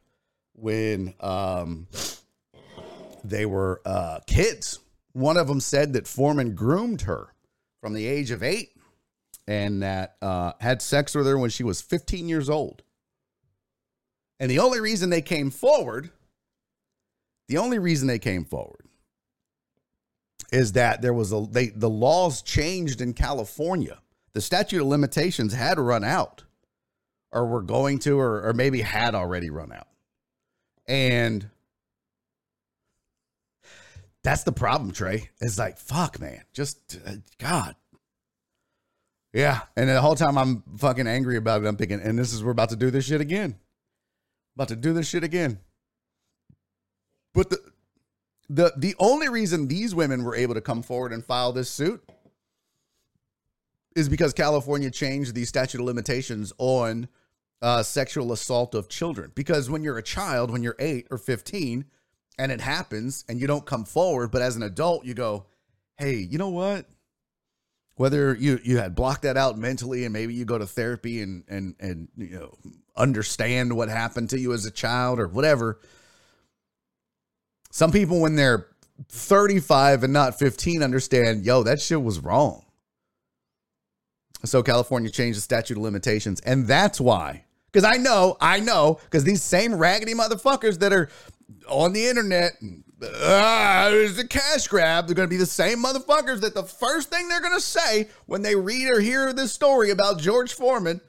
when 0.53 1.15
um, 1.19 1.87
they 3.23 3.47
were 3.47 3.81
uh, 3.87 4.19
kids. 4.27 4.77
One 5.13 5.35
of 5.35 5.47
them 5.47 5.61
said 5.61 5.93
that 5.93 6.07
Foreman 6.07 6.53
groomed 6.53 7.01
her 7.01 7.33
from 7.81 7.95
the 7.95 8.05
age 8.05 8.29
of 8.29 8.43
eight 8.43 8.73
and 9.47 9.81
that 9.81 10.17
uh, 10.21 10.51
had 10.61 10.79
sex 10.79 11.15
with 11.15 11.25
her 11.25 11.39
when 11.39 11.49
she 11.49 11.63
was 11.63 11.81
15 11.81 12.29
years 12.29 12.51
old. 12.51 12.83
And 14.39 14.51
the 14.51 14.59
only 14.59 14.79
reason 14.79 15.09
they 15.09 15.23
came 15.23 15.49
forward 15.49 16.11
the 17.47 17.57
only 17.57 17.79
reason 17.79 18.07
they 18.07 18.19
came 18.19 18.45
forward 18.45 18.85
is 20.51 20.73
that 20.73 21.01
there 21.01 21.13
was 21.13 21.31
a 21.31 21.45
they 21.49 21.67
the 21.67 21.89
laws 21.89 22.41
changed 22.41 23.01
in 23.01 23.13
California. 23.13 23.99
The 24.33 24.41
statute 24.41 24.81
of 24.81 24.87
limitations 24.87 25.53
had 25.53 25.79
run 25.79 26.03
out, 26.03 26.43
or 27.31 27.45
were 27.45 27.61
going 27.61 27.99
to, 27.99 28.19
or, 28.19 28.47
or 28.47 28.53
maybe 28.53 28.81
had 28.81 29.15
already 29.15 29.49
run 29.49 29.71
out. 29.71 29.87
And 30.87 31.49
that's 34.23 34.43
the 34.43 34.51
problem, 34.51 34.91
Trey. 34.91 35.29
It's 35.39 35.57
like, 35.57 35.77
fuck, 35.77 36.19
man. 36.19 36.43
Just, 36.53 36.99
uh, 37.05 37.13
God. 37.37 37.75
Yeah. 39.33 39.61
And 39.75 39.89
the 39.89 40.01
whole 40.01 40.15
time 40.15 40.37
I'm 40.37 40.63
fucking 40.77 41.07
angry 41.07 41.37
about 41.37 41.63
it, 41.63 41.67
I'm 41.67 41.77
thinking, 41.77 42.01
and 42.01 42.17
this 42.17 42.33
is, 42.33 42.43
we're 42.43 42.51
about 42.51 42.69
to 42.69 42.75
do 42.75 42.91
this 42.91 43.05
shit 43.05 43.21
again. 43.21 43.55
About 44.55 44.69
to 44.69 44.75
do 44.75 44.93
this 44.93 45.07
shit 45.07 45.23
again. 45.23 45.59
But 47.33 47.49
the 47.51 47.59
the 48.49 48.73
the 48.75 48.95
only 48.99 49.29
reason 49.29 49.67
these 49.67 49.93
women 49.93 50.23
were 50.23 50.35
able 50.35 50.55
to 50.55 50.61
come 50.61 50.81
forward 50.81 51.13
and 51.13 51.23
file 51.23 51.51
this 51.51 51.69
suit 51.69 52.03
is 53.95 54.09
because 54.09 54.33
California 54.33 54.89
changed 54.89 55.35
the 55.35 55.45
statute 55.45 55.79
of 55.79 55.85
limitations 55.85 56.51
on 56.57 57.07
uh, 57.61 57.83
sexual 57.83 58.31
assault 58.31 58.73
of 58.73 58.87
children. 58.89 59.31
Because 59.35 59.69
when 59.69 59.83
you're 59.83 59.97
a 59.97 60.03
child, 60.03 60.51
when 60.51 60.63
you're 60.63 60.75
eight 60.79 61.07
or 61.11 61.17
15, 61.17 61.85
and 62.37 62.51
it 62.51 62.61
happens 62.61 63.25
and 63.27 63.39
you 63.39 63.47
don't 63.47 63.65
come 63.65 63.83
forward, 63.83 64.31
but 64.31 64.41
as 64.41 64.55
an 64.55 64.63
adult, 64.63 65.05
you 65.05 65.13
go, 65.13 65.45
hey, 65.97 66.15
you 66.15 66.37
know 66.37 66.49
what? 66.49 66.85
Whether 67.95 68.33
you 68.33 68.59
you 68.63 68.77
had 68.77 68.95
blocked 68.95 69.23
that 69.23 69.35
out 69.35 69.57
mentally 69.57 70.05
and 70.05 70.13
maybe 70.13 70.33
you 70.33 70.45
go 70.45 70.57
to 70.57 70.65
therapy 70.65 71.21
and 71.21 71.43
and 71.49 71.75
and 71.81 72.07
you 72.15 72.39
know 72.39 72.57
understand 72.95 73.75
what 73.75 73.89
happened 73.89 74.29
to 74.29 74.39
you 74.39 74.53
as 74.53 74.65
a 74.65 74.71
child 74.71 75.19
or 75.19 75.27
whatever 75.27 75.81
some 77.71 77.91
people, 77.91 78.19
when 78.19 78.35
they're 78.35 78.67
35 79.09 80.03
and 80.03 80.13
not 80.13 80.37
15, 80.37 80.83
understand, 80.83 81.45
yo, 81.45 81.63
that 81.63 81.79
shit 81.81 82.01
was 82.01 82.19
wrong. 82.19 82.65
So 84.45 84.63
California 84.63 85.09
changed 85.09 85.37
the 85.37 85.41
statute 85.41 85.77
of 85.77 85.83
limitations. 85.83 86.39
And 86.41 86.67
that's 86.67 86.99
why. 86.99 87.45
Because 87.71 87.83
I 87.83 87.97
know, 87.97 88.37
I 88.41 88.59
know, 88.59 88.99
because 89.03 89.23
these 89.23 89.43
same 89.43 89.75
raggedy 89.75 90.13
motherfuckers 90.13 90.79
that 90.79 90.91
are 90.91 91.09
on 91.67 91.93
the 91.93 92.07
internet, 92.07 92.53
ah, 93.03 93.89
it's 93.91 94.17
a 94.17 94.27
cash 94.27 94.67
grab. 94.67 95.05
They're 95.05 95.15
going 95.15 95.27
to 95.27 95.33
be 95.33 95.37
the 95.37 95.45
same 95.45 95.83
motherfuckers 95.83 96.41
that 96.41 96.55
the 96.55 96.63
first 96.63 97.09
thing 97.09 97.27
they're 97.27 97.41
going 97.41 97.55
to 97.55 97.61
say 97.61 98.09
when 98.25 98.41
they 98.41 98.55
read 98.55 98.89
or 98.89 98.99
hear 98.99 99.33
this 99.33 99.51
story 99.51 99.91
about 99.91 100.19
George 100.19 100.53
Foreman 100.53 101.01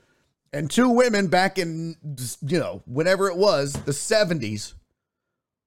and 0.52 0.70
two 0.70 0.90
women 0.90 1.28
back 1.28 1.58
in, 1.58 1.96
you 2.42 2.58
know, 2.58 2.82
whenever 2.84 3.28
it 3.28 3.36
was, 3.36 3.72
the 3.72 3.92
70s 3.92 4.74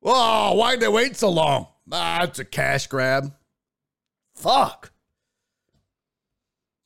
Oh, 0.04 0.56
why'd 0.56 0.80
they 0.80 0.88
wait 0.88 1.16
so 1.16 1.30
long? 1.30 1.68
Ah, 1.92 2.24
it's 2.24 2.40
a 2.40 2.46
cash 2.46 2.88
grab. 2.88 3.34
Fuck. 4.36 4.92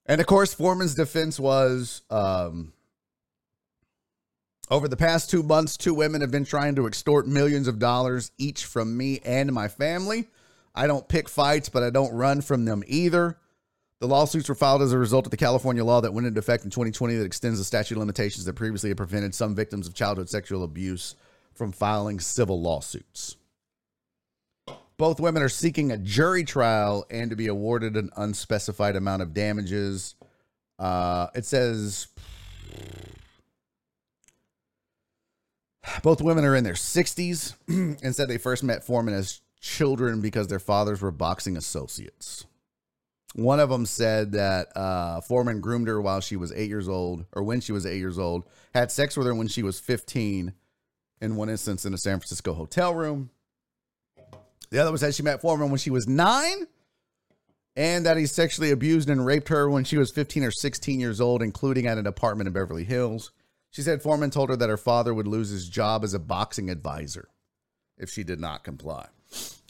And 0.06 0.22
of 0.22 0.28
course, 0.28 0.54
Foreman's 0.54 0.96
defense 0.96 1.40
was 1.40 2.04
um, 2.10 2.74
over 4.70 4.88
the 4.88 4.98
past 4.98 5.30
two 5.30 5.44
months, 5.44 5.78
two 5.78 5.94
women 5.94 6.22
have 6.22 6.32
been 6.32 6.46
trying 6.46 6.76
to 6.76 6.88
extort 6.88 7.28
millions 7.28 7.68
of 7.68 7.80
dollars 7.80 8.32
each 8.38 8.66
from 8.66 8.96
me 8.96 9.20
and 9.26 9.52
my 9.52 9.68
family. 9.68 10.28
I 10.76 10.88
don't 10.88 11.08
pick 11.08 11.28
fights, 11.28 11.70
but 11.70 11.84
I 11.84 11.90
don't 11.90 12.14
run 12.14 12.42
from 12.42 12.66
them 12.66 12.84
either. 12.88 13.38
The 14.00 14.08
lawsuits 14.08 14.48
were 14.48 14.56
filed 14.56 14.84
as 14.84 14.94
a 14.94 14.98
result 14.98 15.26
of 15.26 15.32
the 15.32 15.38
California 15.38 15.84
law 15.84 16.02
that 16.02 16.14
went 16.14 16.28
into 16.28 16.40
effect 16.40 16.64
in 16.66 16.70
2020 16.70 17.16
that 17.16 17.26
extends 17.26 17.58
the 17.58 17.66
statute 17.66 17.96
of 17.96 18.00
limitations 18.00 18.46
that 18.46 18.54
previously 18.54 18.90
had 18.90 18.98
prevented 18.98 19.34
some 19.34 19.56
victims 19.56 19.88
of 19.88 19.96
childhood 19.96 20.30
sexual 20.30 20.64
abuse 20.64 21.16
from 21.58 21.72
filing 21.72 22.20
civil 22.20 22.62
lawsuits. 22.62 23.36
Both 24.98 25.20
women 25.20 25.44
are 25.44 25.50
seeking 25.50 25.92
a 25.92 25.98
jury 25.98 26.44
trial 26.44 27.06
and 27.10 27.30
to 27.30 27.36
be 27.36 27.48
awarded 27.48 27.96
an 27.96 28.10
unspecified 28.16 28.96
amount 28.96 29.22
of 29.22 29.34
damages. 29.34 30.16
Uh, 30.80 31.28
it 31.36 31.46
says 31.46 32.08
both 36.04 36.22
women 36.22 36.46
are 36.46 36.56
in 36.56 36.64
their 36.64 36.74
60s 36.74 37.56
and 38.04 38.16
said 38.16 38.28
they 38.28 38.38
first 38.38 38.64
met 38.64 38.84
Foreman 38.84 39.14
as 39.14 39.42
children 39.60 40.22
because 40.22 40.48
their 40.48 40.60
fathers 40.60 41.02
were 41.02 41.12
boxing 41.12 41.58
associates. 41.58 42.46
One 43.36 43.60
of 43.60 43.70
them 43.70 43.86
said 43.86 44.32
that 44.32 44.76
uh, 44.76 45.22
Foreman 45.22 45.62
groomed 45.62 45.88
her 45.88 46.02
while 46.02 46.22
she 46.22 46.36
was 46.36 46.52
eight 46.54 46.70
years 46.70 46.90
old, 46.90 47.26
or 47.34 47.44
when 47.44 47.62
she 47.62 47.72
was 47.72 47.86
eight 47.86 48.00
years 48.00 48.18
old, 48.18 48.46
had 48.74 48.92
sex 48.92 49.16
with 49.16 49.28
her 49.28 49.36
when 49.36 49.48
she 49.48 49.62
was 49.62 49.80
15, 49.80 50.54
in 51.22 51.36
one 51.36 51.50
instance 51.50 51.86
in 51.86 51.94
a 51.94 51.98
San 51.98 52.20
Francisco 52.20 52.54
hotel 52.54 52.94
room. 52.94 53.30
The 54.70 54.80
other 54.80 54.92
one 54.92 54.98
said 54.98 55.16
she 55.16 55.24
met 55.24 55.42
Foreman 55.42 55.70
when 55.70 55.80
she 55.80 55.90
was 55.90 56.08
nine 56.08 56.68
and 57.76 58.06
that 58.06 58.18
he 58.18 58.26
sexually 58.26 58.72
abused 58.72 59.10
and 59.10 59.26
raped 59.26 59.50
her 59.50 59.70
when 59.70 59.84
she 59.84 59.98
was 59.98 60.12
15 60.12 60.44
or 60.44 60.52
16 60.52 61.00
years 61.00 61.22
old, 61.22 61.44
including 61.44 61.86
at 61.86 62.00
an 62.00 62.08
apartment 62.08 62.48
in 62.48 62.54
Beverly 62.54 62.84
Hills. 62.84 63.32
She 63.70 63.84
said 63.84 64.02
Foreman 64.02 64.32
told 64.32 64.50
her 64.50 64.56
that 64.56 64.70
her 64.70 64.78
father 64.78 65.14
would 65.14 65.28
lose 65.28 65.50
his 65.50 65.70
job 65.70 66.04
as 66.04 66.16
a 66.16 66.20
boxing 66.20 66.70
advisor 66.70 67.30
if 67.98 68.10
she 68.10 68.24
did 68.24 68.40
not 68.40 68.64
comply. 68.64 69.08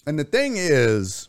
And 0.06 0.18
the 0.18 0.24
thing 0.24 0.54
is, 0.56 1.28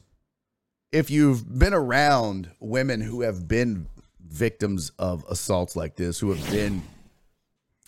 if 0.92 1.10
you've 1.10 1.58
been 1.58 1.74
around 1.74 2.50
women 2.60 3.00
who 3.00 3.22
have 3.22 3.48
been 3.48 3.88
victims 4.20 4.92
of 4.98 5.24
assaults 5.28 5.74
like 5.74 5.96
this, 5.96 6.20
who 6.20 6.32
have 6.32 6.50
been 6.50 6.82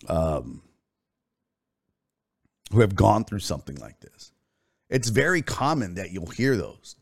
um, 0.08 0.62
who 2.72 2.80
have 2.80 2.94
gone 2.94 3.24
through 3.24 3.40
something 3.40 3.76
like 3.76 4.00
this. 4.00 4.32
it's 4.88 5.08
very 5.08 5.40
common 5.42 5.94
that 5.94 6.10
you'll 6.10 6.26
hear 6.26 6.56
those 6.56 6.96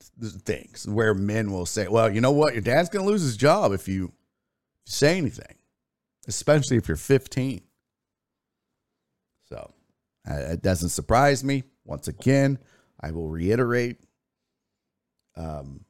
things 0.45 0.87
where 0.87 1.15
men 1.15 1.51
will 1.51 1.65
say, 1.67 1.89
"Well, 1.89 2.13
you 2.13 2.21
know 2.21 2.33
what? 2.33 2.53
Your 2.53 2.63
dad's 2.63 2.91
going 2.91 3.05
to 3.07 3.11
lose 3.11 3.23
his 3.23 3.37
job 3.37 3.73
if 3.73 3.89
you 3.89 4.13
say 4.85 5.17
anything, 5.17 5.55
especially 6.27 6.77
if 6.77 6.87
you're 6.89 6.97
15." 6.99 7.63
So, 9.49 9.73
uh, 10.31 10.35
it 10.35 10.63
doesn't 10.63 10.91
surprise 10.91 11.43
me. 11.43 11.65
Once 11.85 12.09
again, 12.09 12.59
I 13.01 13.11
will 13.13 13.29
reiterate 13.29 13.97
um 15.37 15.85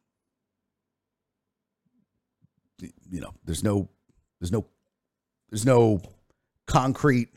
you 3.11 3.21
know, 3.21 3.35
there's 3.45 3.65
no 3.65 3.89
there's 4.41 4.53
no 4.53 4.67
there's 5.51 5.67
no 5.67 6.01
concrete 6.67 7.31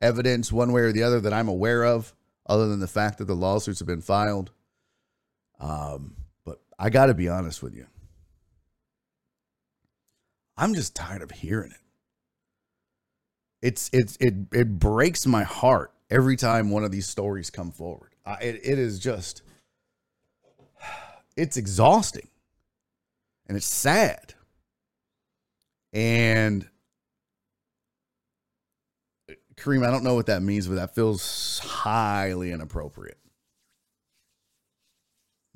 evidence 0.00 0.52
one 0.52 0.72
way 0.72 0.82
or 0.82 0.92
the 0.92 1.02
other 1.02 1.20
that 1.20 1.32
I'm 1.32 1.48
aware 1.48 1.84
of 1.84 2.14
other 2.46 2.68
than 2.68 2.80
the 2.80 2.88
fact 2.88 3.18
that 3.18 3.26
the 3.26 3.34
lawsuits 3.36 3.78
have 3.78 3.88
been 3.88 4.00
filed. 4.00 4.50
Um, 5.58 6.16
but 6.44 6.60
I 6.78 6.90
got 6.90 7.06
to 7.06 7.14
be 7.14 7.28
honest 7.28 7.62
with 7.62 7.74
you. 7.74 7.86
I'm 10.56 10.74
just 10.74 10.94
tired 10.94 11.22
of 11.22 11.30
hearing 11.30 11.70
it. 11.70 11.76
It's 13.62 13.90
it's 13.92 14.16
it 14.20 14.34
it 14.52 14.78
breaks 14.78 15.26
my 15.26 15.42
heart 15.42 15.92
every 16.10 16.36
time 16.36 16.70
one 16.70 16.84
of 16.84 16.92
these 16.92 17.06
stories 17.06 17.50
come 17.50 17.70
forward. 17.70 18.14
I, 18.24 18.34
it 18.34 18.60
it 18.62 18.78
is 18.78 18.98
just 18.98 19.42
it's 21.36 21.56
exhausting 21.56 22.28
and 23.46 23.56
it's 23.56 23.66
sad. 23.66 24.34
And 25.92 26.68
Kareem, 29.60 29.86
I 29.86 29.90
don't 29.90 30.04
know 30.04 30.14
what 30.14 30.26
that 30.26 30.42
means, 30.42 30.66
but 30.66 30.76
that 30.76 30.94
feels 30.94 31.60
highly 31.60 32.52
inappropriate. 32.52 33.18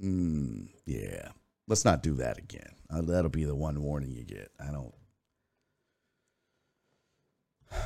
Mm, 0.03 0.69
yeah. 0.85 1.29
Let's 1.67 1.85
not 1.85 2.03
do 2.03 2.15
that 2.15 2.39
again. 2.39 2.75
Uh, 2.91 3.03
that'll 3.03 3.31
be 3.31 3.45
the 3.45 3.55
one 3.55 3.83
warning 3.83 4.13
you 4.13 4.25
get. 4.25 4.51
I 4.61 4.71
don't. 4.71 4.95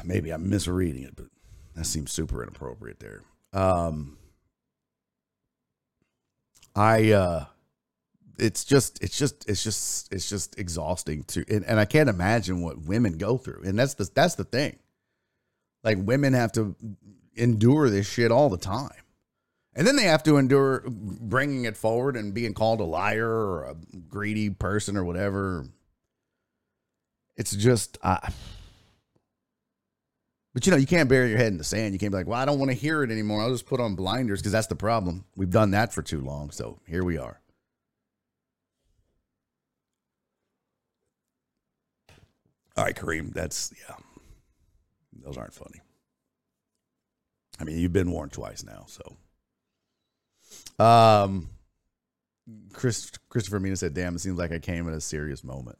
Maybe 0.04 0.30
I'm 0.30 0.50
misreading 0.50 1.04
it, 1.04 1.16
but 1.16 1.26
that 1.74 1.84
seems 1.84 2.12
super 2.12 2.42
inappropriate 2.42 3.00
there. 3.00 3.22
Um, 3.52 4.18
I 6.74 7.12
uh, 7.12 7.44
it's 8.38 8.64
just 8.64 9.02
it's 9.02 9.16
just 9.18 9.48
it's 9.48 9.62
just 9.62 10.12
it's 10.12 10.28
just 10.28 10.58
exhausting 10.58 11.24
to 11.24 11.44
and, 11.48 11.64
and 11.64 11.80
I 11.80 11.84
can't 11.84 12.08
imagine 12.08 12.60
what 12.60 12.82
women 12.82 13.16
go 13.16 13.38
through. 13.38 13.62
And 13.64 13.78
that's 13.78 13.94
the 13.94 14.08
that's 14.12 14.34
the 14.34 14.44
thing. 14.44 14.78
Like 15.88 15.96
women 16.06 16.34
have 16.34 16.52
to 16.52 16.76
endure 17.34 17.88
this 17.88 18.06
shit 18.06 18.30
all 18.30 18.50
the 18.50 18.58
time. 18.58 18.90
And 19.74 19.86
then 19.86 19.96
they 19.96 20.02
have 20.02 20.22
to 20.24 20.36
endure 20.36 20.84
bringing 20.86 21.64
it 21.64 21.78
forward 21.78 22.14
and 22.14 22.34
being 22.34 22.52
called 22.52 22.80
a 22.80 22.84
liar 22.84 23.26
or 23.26 23.64
a 23.64 23.74
greedy 24.06 24.50
person 24.50 24.98
or 24.98 25.04
whatever. 25.04 25.64
It's 27.38 27.56
just, 27.56 27.96
uh, 28.02 28.18
but 30.52 30.66
you 30.66 30.72
know, 30.72 30.76
you 30.76 30.86
can't 30.86 31.08
bury 31.08 31.30
your 31.30 31.38
head 31.38 31.52
in 31.52 31.56
the 31.56 31.64
sand. 31.64 31.94
You 31.94 31.98
can't 31.98 32.12
be 32.12 32.18
like, 32.18 32.26
well, 32.26 32.38
I 32.38 32.44
don't 32.44 32.58
want 32.58 32.70
to 32.70 32.76
hear 32.76 33.02
it 33.02 33.10
anymore. 33.10 33.40
I'll 33.40 33.50
just 33.50 33.64
put 33.64 33.80
on 33.80 33.94
blinders 33.94 34.42
because 34.42 34.52
that's 34.52 34.66
the 34.66 34.76
problem. 34.76 35.24
We've 35.36 35.48
done 35.48 35.70
that 35.70 35.94
for 35.94 36.02
too 36.02 36.20
long. 36.20 36.50
So 36.50 36.80
here 36.86 37.02
we 37.02 37.16
are. 37.16 37.40
All 42.76 42.84
right, 42.84 42.94
Kareem, 42.94 43.32
that's, 43.32 43.72
yeah. 43.88 43.94
Those 45.28 45.36
aren't 45.36 45.52
funny. 45.52 45.82
I 47.60 47.64
mean, 47.64 47.76
you've 47.76 47.92
been 47.92 48.10
warned 48.10 48.32
twice 48.32 48.64
now, 48.64 48.86
so. 48.86 49.16
Um, 50.82 51.50
Chris 52.72 53.10
Christopher 53.28 53.60
Mina 53.60 53.76
said, 53.76 53.92
"Damn, 53.92 54.14
it 54.14 54.20
seems 54.20 54.38
like 54.38 54.52
I 54.52 54.58
came 54.58 54.88
at 54.88 54.94
a 54.94 55.02
serious 55.02 55.44
moment." 55.44 55.76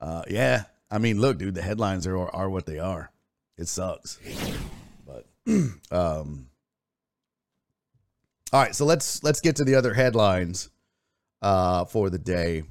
Uh, 0.00 0.22
yeah, 0.28 0.64
I 0.90 0.98
mean, 0.98 1.20
look, 1.20 1.38
dude, 1.38 1.54
the 1.54 1.62
headlines 1.62 2.04
are 2.08 2.18
are 2.18 2.50
what 2.50 2.66
they 2.66 2.80
are. 2.80 3.12
It 3.56 3.68
sucks, 3.68 4.18
but 5.06 5.26
um, 5.92 6.48
all 8.52 8.60
right. 8.60 8.74
So 8.74 8.86
let's 8.86 9.22
let's 9.22 9.40
get 9.40 9.54
to 9.56 9.64
the 9.64 9.76
other 9.76 9.94
headlines 9.94 10.68
uh, 11.42 11.84
for 11.84 12.10
the 12.10 12.18
day. 12.18 12.64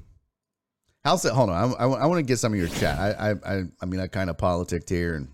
How's 1.02 1.24
it? 1.24 1.32
Hold 1.32 1.48
on, 1.48 1.74
I, 1.78 1.84
I, 1.84 1.86
I 1.86 2.06
want 2.06 2.18
to 2.18 2.22
get 2.30 2.38
some 2.38 2.52
of 2.52 2.58
your 2.58 2.68
chat. 2.68 2.98
I 2.98 3.30
I 3.30 3.62
I 3.80 3.86
mean, 3.86 4.00
I 4.00 4.06
kind 4.06 4.28
of 4.28 4.36
politicked 4.36 4.90
here 4.90 5.14
and 5.14 5.28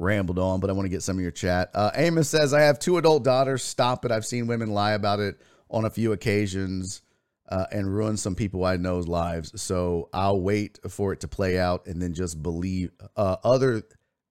rambled 0.00 0.38
on, 0.38 0.60
but 0.60 0.70
I 0.70 0.72
want 0.72 0.86
to 0.86 0.90
get 0.90 1.02
some 1.02 1.16
of 1.16 1.22
your 1.22 1.30
chat. 1.30 1.70
Uh, 1.74 1.90
Amos 1.94 2.28
says, 2.28 2.54
I 2.54 2.62
have 2.62 2.78
two 2.78 2.98
adult 2.98 3.22
daughters. 3.22 3.62
Stop 3.62 4.04
it. 4.04 4.10
I've 4.10 4.26
seen 4.26 4.46
women 4.46 4.70
lie 4.70 4.92
about 4.92 5.20
it 5.20 5.40
on 5.68 5.84
a 5.84 5.90
few 5.90 6.12
occasions 6.12 7.02
uh, 7.48 7.66
and 7.70 7.92
ruin 7.94 8.16
some 8.16 8.34
people 8.34 8.64
I 8.64 8.76
know's 8.76 9.08
lives. 9.08 9.60
So 9.60 10.08
I'll 10.12 10.40
wait 10.40 10.78
for 10.88 11.12
it 11.12 11.20
to 11.20 11.28
play 11.28 11.58
out 11.58 11.86
and 11.86 12.00
then 12.00 12.14
just 12.14 12.42
believe 12.42 12.90
uh, 13.16 13.36
other 13.44 13.82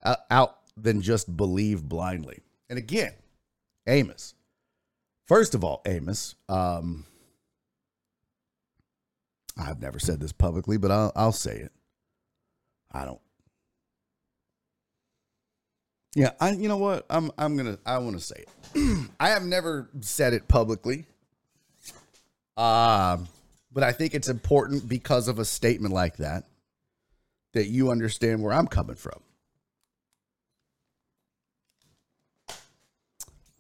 uh, 0.04 0.16
out 0.32 0.58
than 0.76 1.02
just 1.02 1.36
believe 1.36 1.84
blindly. 1.84 2.40
And 2.70 2.78
again, 2.78 3.14
Amos. 3.88 4.34
First 5.28 5.54
of 5.54 5.64
all, 5.64 5.82
Amos, 5.86 6.36
um, 6.48 7.06
I've 9.58 9.82
never 9.82 10.00
said 10.00 10.20
this 10.20 10.32
publicly, 10.32 10.78
but 10.78 10.92
I'll, 10.92 11.12
I'll 11.16 11.32
say 11.32 11.58
it. 11.58 11.72
I 12.92 13.06
don't 13.06 13.22
yeah, 16.16 16.32
I 16.40 16.52
you 16.52 16.68
know 16.68 16.78
what? 16.78 17.06
I'm 17.10 17.32
I'm 17.38 17.58
to 17.58 17.80
I 17.86 17.98
want 18.00 18.18
to 18.18 18.24
say 18.24 18.44
it. 18.46 19.10
I 19.20 19.30
have 19.30 19.44
never 19.44 19.90
said 20.02 20.34
it 20.34 20.48
publicly. 20.48 21.06
Um 22.58 23.28
but 23.72 23.84
I 23.84 23.92
think 23.92 24.14
it's 24.14 24.30
important 24.30 24.90
because 24.90 25.28
of 25.28 25.40
a 25.40 25.46
statement 25.46 25.94
like 25.94 26.18
that 26.18 26.46
that 27.54 27.68
you 27.68 27.92
understand 27.92 28.42
where 28.42 28.54
I'm 28.54 28.68
coming 28.68 28.96
from. 28.96 29.20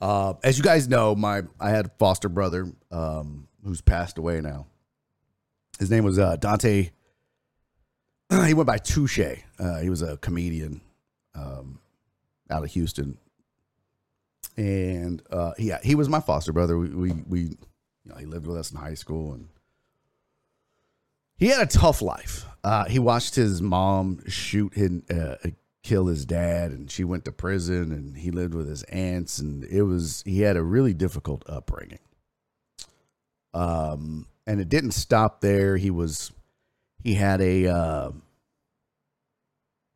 Uh, 0.02 0.34
as 0.44 0.58
you 0.58 0.64
guys 0.64 0.88
know, 0.88 1.14
my 1.16 1.42
I 1.60 1.72
had 1.72 1.88
a 1.88 1.92
foster 2.00 2.30
brother 2.30 2.72
um, 2.92 3.48
who's 3.66 3.82
passed 3.82 4.18
away 4.18 4.40
now. 4.42 4.68
His 5.78 5.92
name 5.92 6.04
was 6.04 6.18
uh, 6.18 6.38
Dante. 6.38 6.92
he 8.46 8.54
went 8.54 8.68
by 8.68 8.78
Touche. 8.78 9.20
Uh, 9.60 9.80
he 9.80 9.90
was 9.90 10.02
a 10.02 10.18
comedian. 10.18 10.82
Um, 11.36 11.80
out 12.50 12.64
of 12.64 12.72
Houston, 12.72 13.18
and 14.58 15.22
uh, 15.32 15.54
yeah, 15.58 15.80
he 15.84 15.96
was 15.96 16.10
my 16.10 16.20
foster 16.20 16.52
brother. 16.52 16.78
We, 16.78 16.90
we, 16.90 17.12
we, 17.28 17.40
you 17.42 17.58
know, 18.06 18.16
he 18.16 18.26
lived 18.26 18.48
with 18.48 18.58
us 18.58 18.72
in 18.72 18.78
high 18.78 18.94
school, 18.96 19.34
and 19.34 19.48
he 21.38 21.48
had 21.48 21.62
a 21.62 21.66
tough 21.66 22.02
life. 22.02 22.46
Uh, 22.64 22.86
he 22.86 23.00
watched 23.00 23.36
his 23.36 23.62
mom 23.62 24.22
shoot 24.28 24.74
him, 24.74 25.04
uh, 25.10 25.36
kill 25.84 26.08
his 26.08 26.26
dad, 26.26 26.72
and 26.72 26.92
she 26.92 27.04
went 27.04 27.26
to 27.26 27.32
prison, 27.32 27.92
and 27.92 28.18
he 28.18 28.32
lived 28.32 28.54
with 28.54 28.68
his 28.68 28.84
aunts, 28.84 29.40
and 29.40 29.64
it 29.64 29.84
was 29.84 30.24
he 30.26 30.42
had 30.42 30.58
a 30.58 30.64
really 30.64 30.94
difficult 30.94 31.44
upbringing. 31.48 32.00
Um, 33.54 34.28
and 34.46 34.60
it 34.60 34.70
didn't 34.70 34.92
stop 34.92 35.42
there. 35.42 35.78
He 35.78 35.90
was 35.90 36.32
he 37.04 37.14
had 37.14 37.40
a 37.40 37.68
uh, 37.68 38.12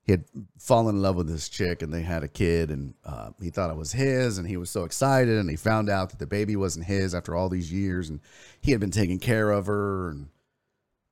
he 0.04 0.12
had 0.12 0.26
fallen 0.60 0.96
in 0.96 1.02
love 1.02 1.16
with 1.16 1.28
this 1.28 1.48
chick 1.50 1.82
and 1.82 1.94
they 1.94 2.02
had 2.02 2.24
a 2.24 2.28
kid 2.28 2.70
and 2.70 2.94
uh, 3.06 3.30
he 3.42 3.50
thought 3.50 3.70
it 3.70 3.78
was 3.78 3.94
his 3.94 4.38
and 4.38 4.48
he 4.48 4.58
was 4.58 4.70
so 4.70 4.84
excited 4.84 5.38
and 5.38 5.50
he 5.50 5.56
found 5.56 5.90
out 5.90 6.10
that 6.10 6.20
the 6.20 6.28
baby 6.28 6.56
wasn't 6.56 6.86
his 6.86 7.16
after 7.16 7.36
all 7.36 7.50
these 7.50 7.72
years 7.72 8.10
and 8.10 8.20
he 8.62 8.72
had 8.72 8.80
been 8.80 8.92
taking 8.92 9.20
care 9.20 9.52
of 9.52 9.66
her 9.66 10.10
and 10.10 10.30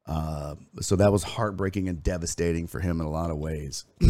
uh, 0.07 0.55
so 0.81 0.95
that 0.95 1.11
was 1.11 1.23
heartbreaking 1.23 1.87
and 1.87 2.03
devastating 2.03 2.67
for 2.67 2.79
him 2.79 2.99
in 2.99 3.05
a 3.05 3.09
lot 3.09 3.29
of 3.29 3.37
ways. 3.37 3.85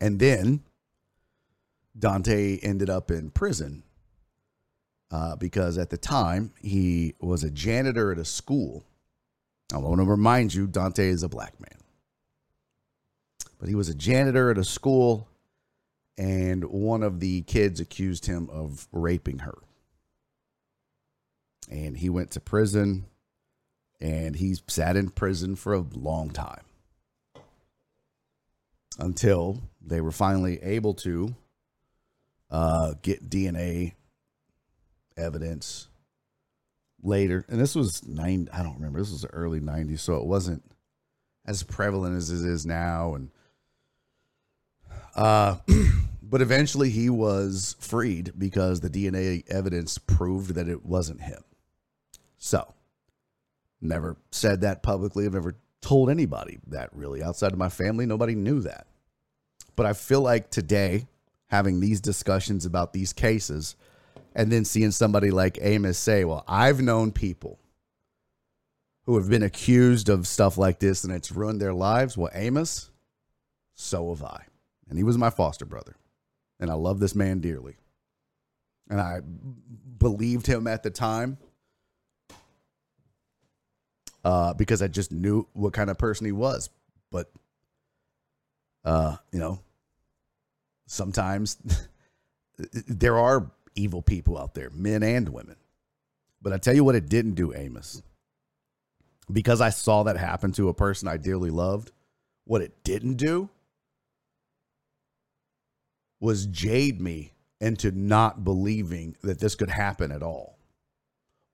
And 0.00 0.18
then 0.18 0.62
dante 1.98 2.58
ended 2.62 2.90
up 2.90 3.10
in 3.10 3.30
prison 3.30 3.82
uh, 5.10 5.36
because 5.36 5.78
at 5.78 5.90
the 5.90 5.96
time 5.96 6.52
he 6.60 7.14
was 7.20 7.44
a 7.44 7.50
janitor 7.50 8.12
at 8.12 8.18
a 8.18 8.24
school. 8.24 8.84
I 9.72 9.78
want 9.78 10.00
to 10.00 10.04
remind 10.04 10.54
you 10.54 10.66
dante 10.66 11.08
is 11.08 11.22
a 11.22 11.28
black 11.28 11.58
man 11.60 11.80
but 13.58 13.68
he 13.68 13.74
was 13.74 13.88
a 13.88 13.94
janitor 13.94 14.50
at 14.50 14.58
a 14.58 14.64
school, 14.64 15.28
and 16.18 16.64
one 16.64 17.02
of 17.02 17.20
the 17.20 17.42
kids 17.42 17.80
accused 17.80 18.26
him 18.26 18.48
of 18.50 18.88
raping 18.92 19.40
her. 19.40 19.58
And 21.68 21.96
he 21.96 22.08
went 22.08 22.30
to 22.32 22.40
prison, 22.40 23.06
and 24.00 24.36
he 24.36 24.56
sat 24.68 24.96
in 24.96 25.10
prison 25.10 25.56
for 25.56 25.74
a 25.74 25.80
long 25.94 26.30
time 26.30 26.62
until 28.98 29.62
they 29.80 30.00
were 30.00 30.12
finally 30.12 30.62
able 30.62 30.94
to 30.94 31.34
uh, 32.50 32.94
get 33.02 33.28
DNA 33.28 33.92
evidence 35.16 35.88
later. 37.02 37.44
And 37.48 37.60
this 37.60 37.74
was 37.74 38.06
nine, 38.06 38.48
I 38.52 38.62
don't 38.62 38.74
remember. 38.74 38.98
This 38.98 39.12
was 39.12 39.22
the 39.22 39.28
early 39.28 39.60
90s, 39.60 40.00
so 40.00 40.16
it 40.16 40.26
wasn't 40.26 40.62
as 41.44 41.62
prevalent 41.62 42.16
as 42.16 42.30
it 42.30 42.48
is 42.48 42.66
now. 42.66 43.14
And 43.14 43.30
uh, 45.16 45.56
but 46.22 46.40
eventually 46.42 46.90
he 46.90 47.10
was 47.10 47.74
freed 47.80 48.32
because 48.38 48.80
the 48.80 48.90
DNA 48.90 49.42
evidence 49.48 49.98
proved 49.98 50.54
that 50.54 50.68
it 50.68 50.84
wasn't 50.84 51.22
him. 51.22 51.42
So, 52.38 52.74
never 53.80 54.16
said 54.30 54.60
that 54.60 54.82
publicly. 54.82 55.26
I've 55.26 55.32
never 55.32 55.56
told 55.80 56.10
anybody 56.10 56.58
that 56.68 56.90
really. 56.94 57.22
Outside 57.22 57.52
of 57.52 57.58
my 57.58 57.68
family, 57.68 58.06
nobody 58.06 58.34
knew 58.34 58.60
that. 58.60 58.86
But 59.74 59.86
I 59.86 59.92
feel 59.92 60.20
like 60.20 60.50
today, 60.50 61.06
having 61.48 61.80
these 61.80 62.00
discussions 62.00 62.66
about 62.66 62.92
these 62.92 63.12
cases, 63.12 63.76
and 64.34 64.52
then 64.52 64.64
seeing 64.64 64.90
somebody 64.90 65.30
like 65.30 65.58
Amos 65.60 65.98
say, 65.98 66.24
Well, 66.24 66.44
I've 66.46 66.80
known 66.80 67.10
people 67.10 67.58
who 69.04 69.16
have 69.16 69.30
been 69.30 69.42
accused 69.42 70.08
of 70.08 70.26
stuff 70.26 70.58
like 70.58 70.78
this 70.80 71.04
and 71.04 71.12
it's 71.12 71.32
ruined 71.32 71.60
their 71.60 71.72
lives. 71.72 72.16
Well, 72.16 72.30
Amos, 72.34 72.90
so 73.74 74.10
have 74.10 74.24
I. 74.24 74.42
And 74.88 74.98
he 74.98 75.04
was 75.04 75.18
my 75.18 75.30
foster 75.30 75.64
brother. 75.64 75.96
And 76.60 76.70
I 76.70 76.74
love 76.74 77.00
this 77.00 77.14
man 77.14 77.40
dearly. 77.40 77.76
And 78.88 79.00
I 79.00 79.20
believed 79.98 80.46
him 80.46 80.66
at 80.66 80.82
the 80.82 80.90
time 80.90 81.38
uh, 84.24 84.54
because 84.54 84.82
I 84.82 84.88
just 84.88 85.12
knew 85.12 85.46
what 85.52 85.72
kind 85.72 85.90
of 85.90 85.98
person 85.98 86.26
he 86.26 86.32
was. 86.32 86.70
But, 87.10 87.30
uh, 88.84 89.16
you 89.32 89.40
know, 89.40 89.60
sometimes 90.86 91.58
there 92.58 93.18
are 93.18 93.50
evil 93.74 94.02
people 94.02 94.38
out 94.38 94.54
there, 94.54 94.70
men 94.70 95.02
and 95.02 95.28
women. 95.28 95.56
But 96.40 96.52
I 96.52 96.58
tell 96.58 96.74
you 96.74 96.84
what, 96.84 96.94
it 96.94 97.08
didn't 97.08 97.34
do, 97.34 97.52
Amos. 97.54 98.02
Because 99.30 99.60
I 99.60 99.70
saw 99.70 100.04
that 100.04 100.16
happen 100.16 100.52
to 100.52 100.68
a 100.68 100.74
person 100.74 101.08
I 101.08 101.16
dearly 101.16 101.50
loved, 101.50 101.90
what 102.44 102.62
it 102.62 102.84
didn't 102.84 103.14
do 103.14 103.50
was 106.20 106.46
jade 106.46 107.00
me 107.00 107.32
into 107.60 107.90
not 107.90 108.44
believing 108.44 109.16
that 109.22 109.38
this 109.38 109.54
could 109.54 109.70
happen 109.70 110.12
at 110.12 110.22
all. 110.22 110.58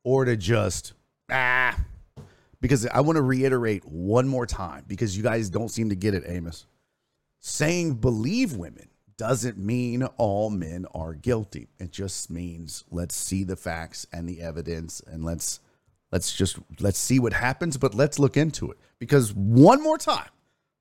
Or 0.05 0.25
to 0.25 0.37
just 0.37 0.95
ah. 1.31 1.79
Because 2.61 2.87
I 2.87 3.01
want 3.01 3.17
to 3.17 3.23
reiterate 3.23 3.85
one 3.85 4.29
more 4.29 4.47
time 4.47 4.85
because 4.87 5.17
you 5.17 5.23
guys 5.23 5.51
don't 5.51 5.69
seem 5.69 5.89
to 5.89 5.97
get 5.97 6.15
it 6.15 6.23
Amos. 6.27 6.67
Saying 7.41 7.95
believe 7.95 8.55
women 8.55 8.89
doesn't 9.17 9.59
mean 9.59 10.05
all 10.17 10.49
men 10.49 10.87
are 10.95 11.15
guilty. 11.15 11.69
It 11.79 11.91
just 11.91 12.31
means 12.31 12.85
let's 12.91 13.17
see 13.17 13.45
the 13.45 13.57
facts 13.57 14.07
and 14.13 14.29
the 14.29 14.41
evidence 14.41 15.01
and 15.07 15.25
let's 15.25 15.61
let's 16.13 16.33
just 16.33 16.59
let's 16.81 16.99
see 16.99 17.19
what 17.19 17.33
happens 17.33 17.77
but 17.77 17.95
let's 17.95 18.19
look 18.19 18.37
into 18.37 18.71
it. 18.71 18.79
Because 18.99 19.33
one 19.35 19.83
more 19.83 19.99
time 19.99 20.31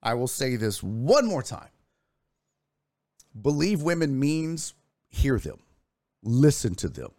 I 0.04 0.14
will 0.14 0.28
say 0.28 0.56
this 0.56 0.82
one 0.84 1.28
more 1.28 1.44
time 1.44 1.70
Believe 3.40 3.82
women 3.82 4.20
means 4.20 4.74
hear 5.10 5.40
them, 5.40 5.60
listen 6.24 6.76
to 6.76 6.90
them, 6.90 7.12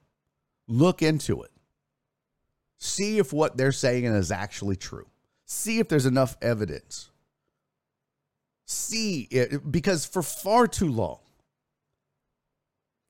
look 0.68 1.02
into 1.02 1.42
it, 1.42 1.50
see 2.78 3.18
if 3.18 3.32
what 3.32 3.56
they're 3.56 3.72
saying 3.72 4.04
is 4.04 4.30
actually 4.30 4.76
true, 4.76 5.06
see 5.46 5.78
if 5.78 5.88
there's 5.88 6.06
enough 6.06 6.36
evidence. 6.42 7.08
See 8.64 9.28
it 9.30 9.70
because 9.70 10.06
for 10.06 10.22
far 10.22 10.66
too 10.66 10.90
long, 10.90 11.18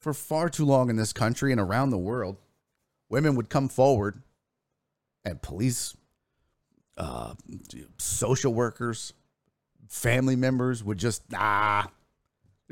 for 0.01 0.15
far 0.15 0.49
too 0.49 0.65
long 0.65 0.91
in 0.91 0.97
this 0.97 1.13
country 1.13 1.53
and 1.53 1.61
around 1.61 1.91
the 1.91 1.99
world, 1.99 2.37
women 3.09 3.37
would 3.37 3.49
come 3.49 3.69
forward 3.69 4.23
and 5.25 5.41
police, 5.41 5.97
uh, 6.97 7.35
social 7.99 8.53
workers, 8.53 9.13
family 9.89 10.35
members 10.35 10.83
would 10.83 10.99
just, 10.99 11.23
ah, 11.35 11.89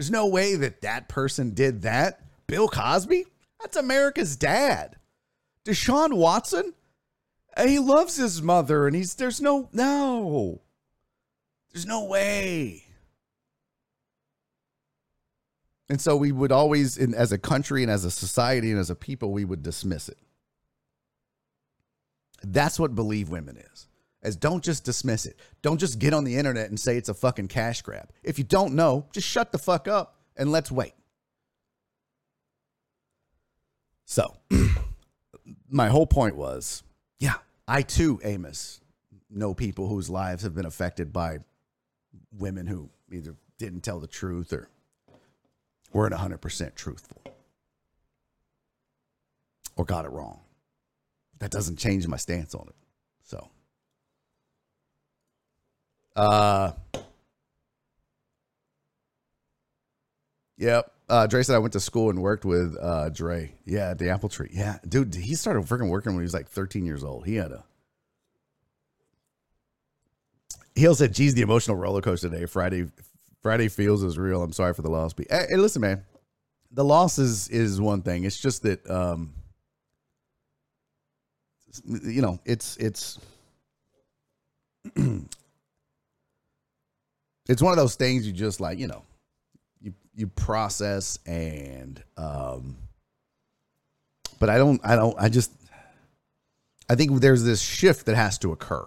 there's 0.01 0.11
no 0.11 0.29
way 0.29 0.55
that 0.55 0.81
that 0.81 1.11
person 1.11 1.51
did 1.51 1.83
that. 1.83 2.23
Bill 2.47 2.69
Cosby? 2.69 3.27
That's 3.61 3.77
America's 3.77 4.35
dad. 4.35 4.97
Deshaun 5.67 6.15
Watson? 6.15 6.73
Uh, 7.55 7.67
he 7.67 7.79
loves 7.79 8.17
his 8.17 8.41
mother 8.41 8.87
and 8.87 8.97
he's 8.97 9.15
there's 9.17 9.43
no 9.43 9.69
no. 9.75 10.63
There's 11.71 11.85
no 11.85 12.07
way. 12.07 12.85
And 15.91 16.01
so 16.01 16.17
we 16.17 16.33
would 16.33 16.51
always 16.51 16.97
in, 16.97 17.13
as 17.13 17.31
a 17.31 17.37
country 17.37 17.83
and 17.83 17.93
as 17.93 18.07
a 18.07 18.11
society 18.11 18.71
and 18.71 18.81
as 18.81 18.89
a 18.89 18.97
people 18.97 19.33
we 19.33 19.45
would 19.45 19.63
dismiss 19.63 20.09
it. 20.09 20.17
That's 22.43 22.81
what 22.81 22.95
believe 22.95 23.29
women 23.29 23.59
is 23.59 23.90
as 24.23 24.37
don't 24.37 24.63
just 24.63 24.85
dismiss 24.85 25.27
it. 25.27 25.37
Don't 25.63 25.79
just 25.79 25.99
get 25.99 26.13
on 26.13 26.25
the 26.25 26.37
internet 26.37 26.69
and 26.69 26.79
say 26.79 26.97
it's 26.97 27.09
a 27.09 27.15
fucking 27.15 27.49
cash 27.49 27.83
grab. 27.83 28.11
If 28.23 28.39
you 28.39 28.45
don't 28.45 28.75
know, 28.75 29.07
just 29.13 29.27
shut 29.27 29.53
the 29.53 29.59
fuck 29.59 29.89
up 29.89 30.17
and 30.37 30.53
let's 30.53 30.71
wait. 30.71 30.95
So, 34.05 34.37
my 35.69 35.89
whole 35.89 36.07
point 36.07 36.37
was 36.37 36.83
yeah, 37.19 37.35
I 37.69 37.83
too, 37.83 38.21
Amos, 38.25 38.81
know 39.31 39.55
people 39.55 39.87
whose 39.89 40.11
lives 40.11 40.43
have 40.43 40.55
been 40.55 40.67
affected 40.67 41.13
by 41.13 41.39
women 42.33 42.67
who 42.67 42.91
either 43.13 43.37
didn't 43.59 43.83
tell 43.83 44.01
the 44.01 44.07
truth 44.07 44.53
or 44.53 44.69
weren't 45.93 46.15
100% 46.15 46.75
truthful 46.75 47.23
or 49.77 49.85
got 49.85 50.05
it 50.05 50.11
wrong. 50.11 50.41
That 51.39 51.51
doesn't 51.51 51.79
change 51.79 52.07
my 52.07 52.17
stance 52.17 52.55
on 52.55 52.67
it. 52.69 52.75
So, 53.23 53.49
uh, 56.17 56.73
yep. 60.57 60.93
Uh, 61.09 61.27
Dre 61.27 61.43
said 61.43 61.57
I 61.57 61.59
went 61.59 61.73
to 61.73 61.81
school 61.81 62.09
and 62.11 62.23
worked 62.23 62.45
with 62.45 62.77
uh, 62.81 63.09
Dre. 63.09 63.53
Yeah, 63.65 63.91
at 63.91 63.99
the 63.99 64.11
Apple 64.11 64.29
Tree. 64.29 64.51
Yeah, 64.53 64.79
dude, 64.89 65.15
he 65.15 65.35
started 65.35 65.65
freaking 65.65 65.89
working 65.89 66.13
when 66.13 66.21
he 66.23 66.25
was 66.25 66.35
like 66.35 66.49
13 66.49 66.87
years 66.87 67.03
old. 67.03 67.27
He 67.27 67.35
had 67.35 67.51
a. 67.51 67.65
Hill 70.77 70.95
said, 70.95 71.13
"Geez, 71.13 71.35
the 71.35 71.43
emotional 71.43 71.77
roller 71.77 72.01
coaster 72.01 72.29
today. 72.29 72.47
Friday, 72.47 72.87
Friday 73.43 73.69
feels 73.69 74.05
is 74.05 74.19
real. 74.19 74.43
I'm 74.43 74.53
sorry 74.53 74.73
for 74.73 74.83
the 74.83 74.91
loss. 74.91 75.13
But 75.13 75.27
hey, 75.31 75.47
hey, 75.51 75.57
listen, 75.57 75.83
man, 75.83 76.05
the 76.71 76.85
loss 76.85 77.19
is 77.19 77.49
is 77.49 77.81
one 77.81 78.03
thing. 78.03 78.25
It's 78.25 78.39
just 78.41 78.63
that, 78.63 78.89
um, 78.89 79.35
you 81.85 82.23
know, 82.23 82.39
it's 82.45 82.77
it's 82.77 83.19
it's 87.49 87.63
one 87.63 87.73
of 87.73 87.77
those 87.77 87.95
things 87.95 88.27
you 88.27 88.33
just 88.33 88.61
like, 88.61 88.79
you 88.79 88.87
know, 88.87 89.03
you 89.81 89.95
you 90.15 90.27
process 90.27 91.19
and 91.27 92.03
um 92.17 92.77
but 94.39 94.51
I 94.51 94.59
don't 94.59 94.81
I 94.85 94.97
don't 94.97 95.17
I 95.19 95.29
just 95.29 95.53
I 96.89 96.95
think 96.97 97.21
there's 97.21 97.45
this 97.45 97.61
shift 97.61 98.07
that 98.07 98.17
has 98.17 98.39
to 98.39 98.53
occur 98.53 98.87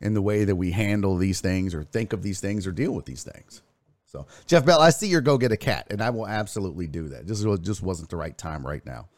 in 0.00 0.14
the 0.14 0.22
way 0.22 0.44
that 0.44 0.56
we 0.56 0.70
handle 0.70 1.16
these 1.16 1.40
things 1.40 1.74
or 1.74 1.82
think 1.82 2.12
of 2.12 2.22
these 2.22 2.40
things 2.40 2.66
or 2.66 2.72
deal 2.72 2.92
with 2.92 3.06
these 3.06 3.24
things. 3.24 3.62
So, 4.06 4.26
Jeff 4.46 4.64
Bell, 4.64 4.80
I 4.80 4.90
see 4.90 5.08
your 5.08 5.22
go 5.22 5.38
get 5.38 5.50
a 5.50 5.56
cat, 5.56 5.88
and 5.90 6.00
I 6.00 6.10
will 6.10 6.28
absolutely 6.28 6.86
do 6.86 7.08
that. 7.08 7.26
This 7.26 7.42
just 7.62 7.82
wasn't 7.82 8.10
the 8.10 8.16
right 8.16 8.36
time 8.38 8.64
right 8.64 8.84
now. 8.86 9.08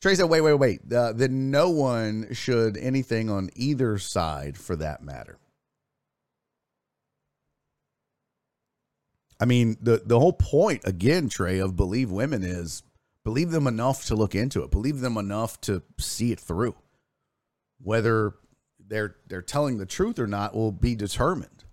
Trey 0.00 0.14
said, 0.14 0.30
wait, 0.30 0.40
wait, 0.40 0.54
wait. 0.54 0.80
Uh, 0.90 1.12
then 1.12 1.50
no 1.50 1.68
one 1.68 2.32
should 2.32 2.78
anything 2.78 3.28
on 3.28 3.50
either 3.54 3.98
side 3.98 4.56
for 4.56 4.74
that 4.76 5.02
matter. 5.02 5.36
I 9.42 9.44
mean, 9.44 9.76
the 9.82 10.00
the 10.06 10.20
whole 10.20 10.32
point 10.32 10.82
again, 10.84 11.28
Trey, 11.28 11.58
of 11.58 11.74
believe 11.74 12.12
women 12.12 12.44
is 12.44 12.84
believe 13.24 13.50
them 13.50 13.66
enough 13.66 14.04
to 14.04 14.14
look 14.14 14.36
into 14.36 14.62
it. 14.62 14.70
Believe 14.70 15.00
them 15.00 15.16
enough 15.16 15.60
to 15.62 15.82
see 15.98 16.30
it 16.30 16.38
through. 16.38 16.76
Whether 17.82 18.34
they're 18.78 19.16
they're 19.26 19.42
telling 19.42 19.78
the 19.78 19.84
truth 19.84 20.20
or 20.20 20.28
not 20.28 20.54
will 20.54 20.70
be 20.70 20.94
determined. 20.94 21.64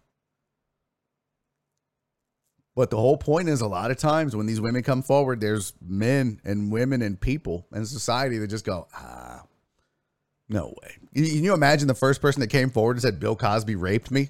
But 2.76 2.90
the 2.90 2.98
whole 2.98 3.18
point 3.18 3.50
is 3.50 3.62
a 3.62 3.68
lot 3.68 3.92
of 3.92 3.98
times 3.98 4.36
when 4.36 4.48
these 4.48 4.60
women 4.60 4.82
come 4.82 5.04
forward, 5.04 5.40
there's 5.40 5.74
men 5.80 6.42
and 6.44 6.72
women 6.72 7.04
and 7.04 7.22
people 7.22 7.68
and 7.72 7.88
society 7.88 8.40
that 8.40 8.48
just 8.48 8.66
go, 8.66 8.88
ah, 8.96 9.44
no 10.48 10.74
way. 10.82 10.96
Can 11.14 11.44
you 11.44 11.54
imagine 11.54 11.88
the 11.88 11.94
first 11.94 12.20
person 12.20 12.40
that 12.40 12.48
came 12.48 12.72
forward 12.72 12.94
and 12.94 13.04
said 13.04 13.20
Bill 13.20 13.36
Cosby 13.36 13.76
raped 13.76 14.10
me? 14.10 14.30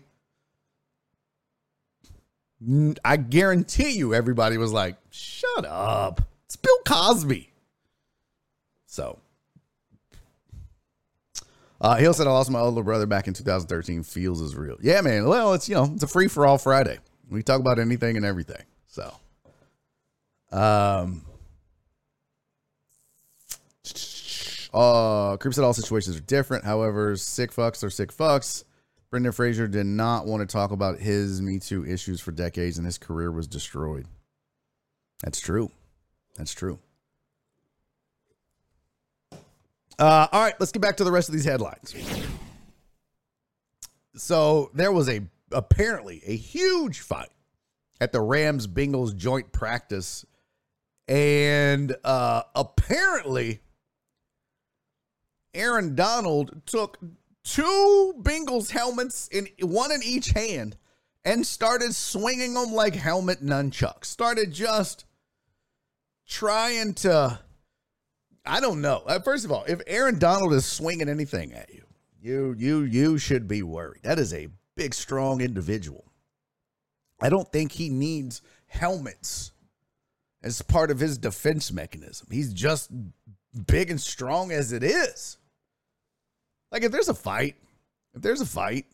I 3.05 3.17
guarantee 3.17 3.91
you, 3.91 4.13
everybody 4.13 4.57
was 4.57 4.73
like, 4.73 4.97
shut 5.11 5.65
up. 5.65 6.21
It's 6.45 6.57
Bill 6.57 6.77
Cosby. 6.85 7.51
So, 8.85 9.19
uh, 11.79 11.95
Hill 11.95 12.13
said, 12.13 12.27
I 12.27 12.31
lost 12.31 12.51
my 12.51 12.59
older 12.59 12.83
brother 12.83 13.05
back 13.05 13.27
in 13.27 13.33
2013. 13.33 14.03
Feels 14.03 14.41
is 14.41 14.55
real. 14.55 14.77
Yeah, 14.81 14.99
man. 15.01 15.25
Well, 15.25 15.53
it's, 15.53 15.69
you 15.69 15.75
know, 15.75 15.89
it's 15.93 16.03
a 16.03 16.07
free 16.07 16.27
for 16.27 16.45
all 16.45 16.57
Friday. 16.57 16.97
We 17.29 17.43
talk 17.43 17.61
about 17.61 17.79
anything 17.79 18.17
and 18.17 18.25
everything. 18.25 18.63
So, 18.87 19.13
um, 20.51 21.21
uh, 24.73 25.37
Creep 25.37 25.53
said 25.53 25.63
all 25.63 25.73
situations 25.73 26.17
are 26.17 26.21
different. 26.21 26.65
However, 26.65 27.15
sick 27.15 27.51
fucks 27.53 27.83
are 27.83 27.89
sick 27.89 28.11
fucks. 28.11 28.65
Brendan 29.11 29.31
Fraser 29.31 29.67
did 29.67 29.85
not 29.85 30.27
want 30.27 30.47
to 30.47 30.51
talk 30.51 30.71
about 30.71 30.99
his 30.99 31.41
Me 31.41 31.59
Too 31.59 31.85
issues 31.85 32.21
for 32.21 32.31
decades, 32.31 32.77
and 32.77 32.85
his 32.85 32.97
career 32.97 33.31
was 33.31 33.47
destroyed. 33.47 34.05
That's 35.23 35.39
true. 35.39 35.71
That's 36.35 36.53
true. 36.53 36.79
Uh, 39.97 40.27
all 40.31 40.41
right, 40.41 40.53
let's 40.59 40.71
get 40.71 40.81
back 40.81 40.97
to 40.97 41.03
the 41.03 41.11
rest 41.11 41.27
of 41.27 41.33
these 41.33 41.45
headlines. 41.45 41.93
So 44.15 44.69
there 44.73 44.91
was 44.91 45.09
a 45.09 45.21
apparently 45.51 46.21
a 46.25 46.35
huge 46.35 46.99
fight 46.99 47.31
at 47.99 48.11
the 48.11 48.21
Rams 48.21 48.67
Bengals 48.67 49.15
joint 49.15 49.51
practice, 49.51 50.25
and 51.07 51.95
uh, 52.03 52.43
apparently 52.55 53.59
Aaron 55.53 55.95
Donald 55.95 56.61
took 56.65 56.99
two 57.53 58.13
Bengals 58.21 58.71
helmets 58.71 59.27
in 59.29 59.47
one 59.61 59.91
in 59.91 60.01
each 60.03 60.29
hand 60.29 60.77
and 61.25 61.45
started 61.45 61.95
swinging 61.95 62.53
them 62.53 62.71
like 62.71 62.95
helmet 62.95 63.43
nunchucks. 63.43 64.05
Started 64.05 64.51
just 64.53 65.05
trying 66.27 66.93
to. 66.95 67.39
I 68.45 68.59
don't 68.59 68.81
know. 68.81 69.03
Uh, 69.05 69.19
First 69.19 69.45
of 69.45 69.51
all, 69.51 69.63
if 69.67 69.81
Aaron 69.87 70.17
Donald 70.17 70.53
is 70.53 70.65
swinging 70.65 71.09
anything 71.09 71.53
at 71.53 71.73
you, 71.73 71.83
you 72.21 72.55
you 72.57 72.81
you 72.81 73.17
should 73.17 73.47
be 73.47 73.63
worried. 73.63 74.03
That 74.03 74.19
is 74.19 74.33
a 74.33 74.47
big, 74.75 74.93
strong 74.93 75.41
individual. 75.41 76.05
I 77.21 77.29
don't 77.29 77.51
think 77.51 77.73
he 77.73 77.89
needs 77.89 78.41
helmets 78.67 79.51
as 80.41 80.61
part 80.61 80.89
of 80.89 80.99
his 80.99 81.17
defense 81.17 81.71
mechanism. 81.71 82.27
He's 82.31 82.53
just 82.53 82.89
big 83.67 83.89
and 83.89 83.99
strong 83.99 84.51
as 84.51 84.71
it 84.71 84.83
is. 84.83 85.37
Like 86.71 86.83
if 86.83 86.91
there's 86.91 87.09
a 87.09 87.13
fight, 87.13 87.55
if 88.13 88.21
there's 88.21 88.41
a 88.41 88.45
fight, 88.45 88.85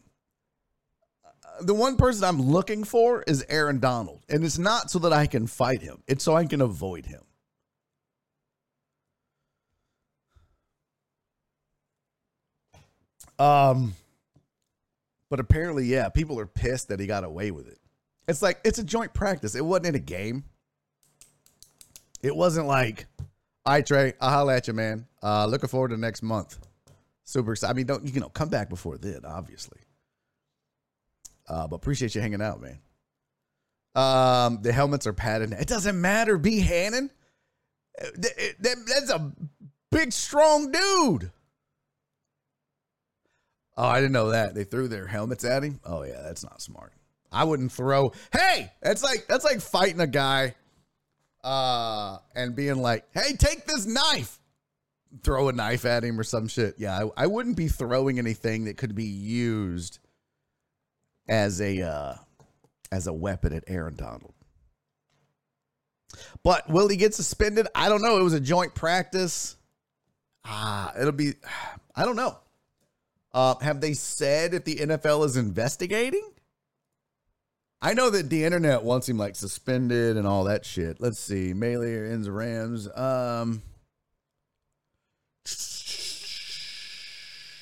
uh, 1.23 1.63
the 1.63 1.73
one 1.73 1.97
person 1.97 2.23
I'm 2.23 2.41
looking 2.41 2.83
for 2.83 3.23
is 3.27 3.45
Aaron 3.49 3.79
Donald, 3.79 4.23
and 4.29 4.43
it's 4.43 4.57
not 4.57 4.89
so 4.89 4.99
that 4.99 5.13
I 5.13 5.27
can 5.27 5.47
fight 5.47 5.81
him. 5.81 6.01
It's 6.07 6.23
so 6.23 6.35
I 6.35 6.45
can 6.45 6.61
avoid 6.61 7.05
him. 7.05 7.21
Um, 13.37 13.93
but 15.29 15.39
apparently, 15.39 15.85
yeah, 15.85 16.09
people 16.09 16.39
are 16.39 16.45
pissed 16.45 16.87
that 16.87 16.99
he 16.99 17.07
got 17.07 17.23
away 17.23 17.51
with 17.51 17.67
it. 17.67 17.79
It's 18.27 18.41
like 18.41 18.59
it's 18.63 18.79
a 18.79 18.83
joint 18.83 19.13
practice. 19.13 19.55
It 19.55 19.65
wasn't 19.65 19.87
in 19.87 19.95
a 19.95 19.99
game. 19.99 20.45
It 22.21 22.35
wasn't 22.35 22.67
like, 22.67 23.05
all 23.65 23.73
right, 23.73 23.85
Trey, 23.85 24.13
I'll 24.19 24.29
holla 24.29 24.55
at 24.55 24.67
you, 24.67 24.73
man. 24.73 25.05
Uh, 25.21 25.45
looking 25.45 25.69
forward 25.69 25.89
to 25.89 25.97
next 25.97 26.23
month. 26.23 26.57
Super 27.25 27.51
excited. 27.53 27.73
I 27.73 27.75
mean, 27.75 27.85
don't 27.87 28.05
you 28.05 28.19
know? 28.21 28.29
Come 28.29 28.49
back 28.49 28.69
before 28.69 28.97
then, 28.97 29.21
obviously. 29.25 29.79
Uh, 31.47 31.67
but 31.67 31.75
appreciate 31.77 32.15
you 32.15 32.21
hanging 32.21 32.41
out, 32.41 32.61
man. 32.61 32.79
Um, 33.95 34.59
the 34.61 34.71
helmets 34.71 35.05
are 35.07 35.13
padded. 35.13 35.51
It 35.53 35.67
doesn't 35.67 35.99
matter. 35.99 36.37
B. 36.37 36.59
Hannon. 36.61 37.09
Uh, 38.01 38.05
th- 38.21 38.55
that- 38.59 38.85
That's 38.87 39.09
a 39.11 39.31
big, 39.91 40.11
strong 40.11 40.71
dude. 40.71 41.31
Oh, 43.77 43.85
I 43.85 43.97
didn't 43.99 44.13
know 44.13 44.29
that. 44.31 44.55
They 44.55 44.63
threw 44.63 44.87
their 44.87 45.05
helmets 45.07 45.43
at 45.43 45.63
him. 45.63 45.79
Oh 45.85 46.03
yeah, 46.03 46.21
that's 46.21 46.43
not 46.43 46.61
smart. 46.61 46.93
I 47.31 47.43
wouldn't 47.43 47.71
throw. 47.73 48.13
Hey, 48.31 48.71
that's 48.81 49.03
like 49.03 49.25
that's 49.27 49.43
like 49.43 49.59
fighting 49.59 49.99
a 49.99 50.07
guy, 50.07 50.55
uh, 51.43 52.19
and 52.35 52.55
being 52.55 52.77
like, 52.77 53.03
"Hey, 53.13 53.33
take 53.37 53.65
this 53.65 53.85
knife." 53.85 54.39
Throw 55.23 55.49
a 55.49 55.53
knife 55.53 55.85
at 55.85 56.03
him 56.03 56.19
or 56.19 56.23
some 56.23 56.47
shit. 56.47 56.75
Yeah, 56.77 57.05
I, 57.17 57.23
I 57.23 57.27
wouldn't 57.27 57.57
be 57.57 57.67
throwing 57.67 58.19
anything 58.19 58.65
that 58.65 58.77
could 58.77 58.95
be 58.95 59.05
used 59.05 59.99
as 61.27 61.61
a 61.61 61.81
uh, 61.81 62.15
as 62.91 63.07
a 63.07 63.13
weapon 63.13 63.53
at 63.53 63.63
Aaron 63.67 63.95
Donald. 63.95 64.33
But 66.43 66.69
will 66.69 66.87
he 66.87 66.97
get 66.97 67.13
suspended? 67.13 67.67
I 67.75 67.89
don't 67.89 68.01
know. 68.01 68.19
It 68.19 68.23
was 68.23 68.33
a 68.33 68.39
joint 68.39 68.75
practice. 68.75 69.55
Ah, 70.45 70.93
it'll 70.99 71.11
be. 71.11 71.33
I 71.95 72.05
don't 72.05 72.15
know. 72.15 72.37
Uh, 73.33 73.55
have 73.59 73.81
they 73.81 73.93
said 73.93 74.53
if 74.53 74.63
the 74.63 74.75
NFL 74.75 75.25
is 75.25 75.37
investigating? 75.37 76.31
I 77.81 77.93
know 77.93 78.09
that 78.09 78.29
the 78.29 78.45
internet 78.45 78.83
wants 78.83 79.09
him 79.09 79.17
like 79.17 79.35
suspended 79.35 80.17
and 80.17 80.25
all 80.25 80.45
that 80.45 80.65
shit. 80.65 81.01
Let's 81.01 81.19
see. 81.19 81.53
Melee 81.53 82.11
ends 82.11 82.29
Rams. 82.29 82.87
Um, 82.95 83.61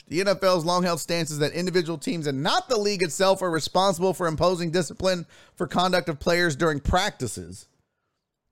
the 0.07 0.21
NFL's 0.23 0.65
long 0.65 0.83
held 0.83 0.99
stance 0.99 1.31
is 1.31 1.39
that 1.39 1.53
individual 1.53 1.97
teams 1.97 2.27
and 2.27 2.43
not 2.43 2.69
the 2.69 2.77
league 2.77 3.03
itself 3.03 3.41
are 3.41 3.49
responsible 3.49 4.13
for 4.13 4.27
imposing 4.27 4.71
discipline 4.71 5.25
for 5.55 5.67
conduct 5.67 6.09
of 6.09 6.19
players 6.19 6.55
during 6.55 6.79
practices, 6.79 7.67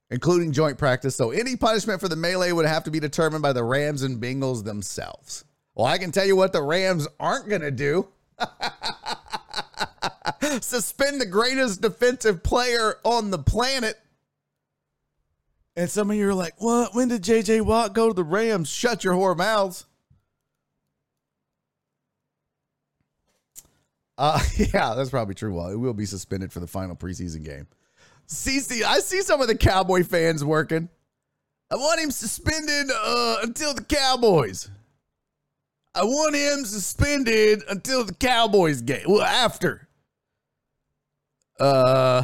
including 0.10 0.52
joint 0.52 0.78
practice. 0.78 1.16
So 1.16 1.32
any 1.32 1.56
punishment 1.56 2.02
for 2.02 2.08
the 2.08 2.16
melee 2.16 2.52
would 2.52 2.66
have 2.66 2.84
to 2.86 2.92
be 2.92 3.00
determined 3.00 3.42
by 3.42 3.54
the 3.54 3.64
Rams 3.64 4.04
and 4.04 4.22
Bengals 4.22 4.64
themselves. 4.64 5.46
Well, 5.76 5.86
I 5.86 5.98
can 5.98 6.12
tell 6.12 6.26
you 6.26 6.36
what 6.36 6.52
the 6.52 6.64
Rams 6.64 7.08
aren't 7.20 7.48
going 7.48 7.62
to 7.62 7.72
do. 7.72 8.08
Suspend 10.62 11.22
the 11.22 11.26
greatest 11.26 11.82
defensive 11.82 12.44
player 12.44 12.96
on 13.04 13.30
the 13.32 13.40
planet. 13.40 14.01
And 15.76 15.90
some 15.90 16.12
of 16.12 16.18
you 16.18 16.28
are 16.28 16.34
like, 16.34 16.54
what? 16.62 16.94
When 16.94 17.08
did 17.08 17.24
JJ 17.24 17.62
Watt 17.62 17.94
go 17.94 18.10
to 18.10 18.14
the 18.14 18.24
Rams? 18.24 18.70
Shut 18.70 19.04
your 19.04 19.14
whore 19.14 19.38
mouths. 19.38 19.86
Uh, 24.18 24.40
yeah, 24.58 24.94
that's 24.94 25.10
probably 25.10 25.36
true. 25.36 25.54
Well, 25.54 25.70
it 25.70 25.78
will 25.78 25.94
be 25.94 26.06
suspended 26.06 26.52
for 26.52 26.60
the 26.60 26.68
final 26.68 26.96
preseason 26.96 27.44
game. 27.44 27.68
CC, 28.28 28.84
I 28.84 29.00
see 29.00 29.22
some 29.22 29.42
of 29.42 29.48
the 29.48 29.58
Cowboy 29.58 30.04
fans 30.04 30.44
working. 30.44 30.90
I 31.72 31.76
want 31.76 32.02
him 32.02 32.12
suspended 32.12 32.90
uh, 32.94 33.38
until 33.44 33.74
the 33.74 33.84
Cowboys. 33.84 34.70
I 35.96 36.04
want 36.04 36.36
him 36.36 36.66
suspended 36.66 37.64
until 37.70 38.04
the 38.04 38.14
Cowboys 38.14 38.82
game. 38.82 39.06
Well, 39.08 39.22
after. 39.22 39.88
Uh, 41.60 42.24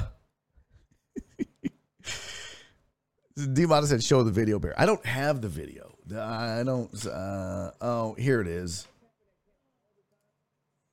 D-Mata 3.37 3.85
said, 3.85 4.03
show 4.03 4.23
the 4.23 4.31
video, 4.31 4.57
Bear. 4.57 4.73
I 4.79 4.85
don't 4.85 5.05
have 5.05 5.41
the 5.41 5.49
video. 5.49 5.93
I 6.15 6.63
don't. 6.63 7.05
Uh, 7.05 7.71
oh, 7.81 8.15
here 8.17 8.41
it 8.41 8.47
is. 8.47 8.87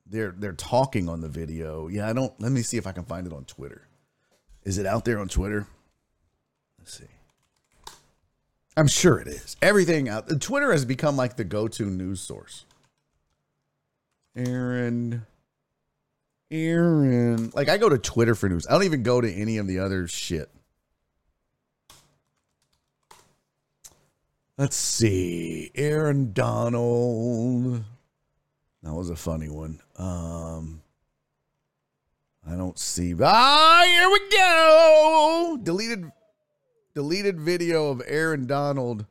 They're 0.05 0.35
they're 0.37 0.53
talking 0.53 1.09
on 1.09 1.21
the 1.21 1.29
video. 1.29 1.87
Yeah, 1.87 2.07
I 2.07 2.13
don't. 2.13 2.33
Let 2.39 2.51
me 2.51 2.61
see 2.61 2.77
if 2.77 2.85
I 2.85 2.91
can 2.91 3.05
find 3.05 3.25
it 3.25 3.33
on 3.33 3.45
Twitter. 3.45 3.87
Is 4.63 4.77
it 4.77 4.85
out 4.85 5.05
there 5.05 5.19
on 5.19 5.27
Twitter? 5.27 5.65
Let's 6.77 6.99
see. 6.99 7.05
I'm 8.77 8.87
sure 8.87 9.19
it 9.19 9.27
is. 9.27 9.55
Everything 9.61 10.09
out. 10.09 10.41
Twitter 10.41 10.71
has 10.71 10.85
become 10.85 11.15
like 11.15 11.37
the 11.37 11.43
go-to 11.43 11.85
news 11.85 12.19
source. 12.19 12.65
Aaron. 14.35 15.25
Aaron. 16.51 17.51
Like 17.55 17.69
I 17.69 17.77
go 17.77 17.89
to 17.89 17.97
Twitter 17.97 18.35
for 18.35 18.49
news. 18.49 18.67
I 18.67 18.73
don't 18.73 18.83
even 18.83 19.01
go 19.01 19.21
to 19.21 19.31
any 19.31 19.57
of 19.57 19.67
the 19.67 19.79
other 19.79 20.07
shit. 20.07 20.51
Let's 24.57 24.75
see. 24.77 25.71
Aaron 25.75 26.31
Donald. 26.33 27.83
That 28.83 28.93
was 28.93 29.09
a 29.09 29.15
funny 29.15 29.49
one. 29.49 29.81
Um 29.97 30.81
I 32.47 32.55
don't 32.55 32.77
see. 32.77 33.15
Ah, 33.21 33.83
here 33.85 34.09
we 34.09 34.29
go. 34.29 35.59
Deleted 35.61 36.11
deleted 36.93 37.41
video 37.41 37.89
of 37.89 38.01
Aaron 38.05 38.45
Donald 38.47 39.05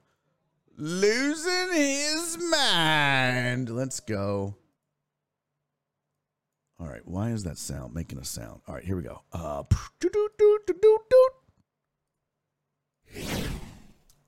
losing 0.77 1.73
his 1.73 2.39
mind. 2.39 3.69
Let's 3.69 4.01
go. 4.01 4.57
All 6.81 6.89
right, 6.89 7.07
why 7.07 7.31
is 7.31 7.45
that 7.45 7.59
sound 7.59 7.95
making 7.95 8.19
a 8.19 8.25
sound? 8.25 8.61
All 8.67 8.75
right, 8.75 8.85
here 8.85 8.97
we 8.97 9.03
go. 9.03 9.23
Uh, 9.33 9.63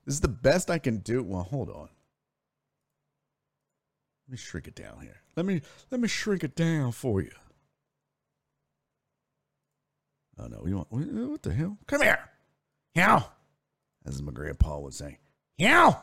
this 0.07 0.15
is 0.15 0.21
the 0.21 0.29
best 0.29 0.71
I 0.71 0.79
can 0.79 0.99
do. 0.99 1.21
Well, 1.21 1.43
hold 1.43 1.69
on. 1.69 1.89
Let 4.25 4.31
me 4.31 4.37
shrink 4.37 4.67
it 4.67 4.75
down 4.75 5.01
here. 5.01 5.17
Let 5.35 5.45
me 5.45 5.61
let 5.91 5.99
me 5.99 6.07
shrink 6.07 6.45
it 6.45 6.55
down 6.55 6.93
for 6.93 7.21
you. 7.21 7.31
Oh 10.39 10.47
no, 10.47 10.65
you 10.65 10.77
want 10.77 10.87
what, 10.91 11.43
the 11.43 11.53
hell? 11.53 11.77
Come 11.87 12.03
here, 12.03 12.19
yow. 12.95 13.25
As 14.05 14.21
my 14.21 14.31
grandpa 14.31 14.79
would 14.79 14.93
say, 14.93 15.19
yow. 15.57 16.01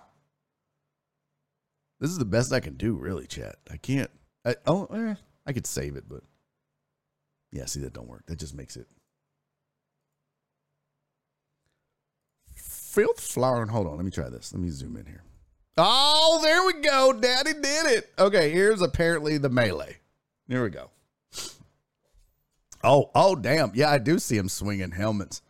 This 1.99 2.11
is 2.11 2.19
the 2.19 2.27
best 2.27 2.53
I 2.53 2.61
can 2.61 2.75
do, 2.75 2.95
really, 2.95 3.27
chat. 3.27 3.57
I 3.71 3.79
can't. 3.79 4.11
I, 4.45 4.57
oh, 4.67 4.85
eh, 4.87 5.15
I 5.47 5.53
could 5.55 5.67
save 5.67 5.97
it, 5.97 6.05
but 6.07 6.23
yeah, 7.53 7.65
see 7.65 7.81
that 7.81 7.95
don't 7.95 8.09
work. 8.09 8.27
That 8.27 8.39
just 8.39 8.55
makes 8.55 8.77
it 8.77 8.87
filth 12.95 13.21
flowering. 13.21 13.69
Hold 13.69 13.87
on, 13.87 13.97
let 13.97 14.05
me 14.05 14.11
try 14.11 14.29
this. 14.29 14.53
Let 14.53 14.63
me 14.63 14.71
zoom 14.71 14.97
in 14.97 15.07
here. 15.07 15.23
Oh, 15.77 16.39
there 16.43 16.65
we 16.65 16.81
go. 16.83 17.13
Daddy 17.13 17.53
did 17.53 17.87
it. 17.87 18.13
Okay, 18.19 18.51
here's 18.51 18.81
apparently 18.81 19.39
the 19.39 19.49
melee. 19.49 19.99
Here 20.49 20.63
we 20.63 20.71
go. 20.71 20.91
Oh, 22.83 23.11
oh, 23.15 23.35
damn. 23.35 23.73
Yeah, 23.75 23.91
I 23.91 23.99
do 23.99 24.19
see 24.19 24.37
him 24.37 24.49
swinging 24.49 24.91
helmets. 24.91 25.41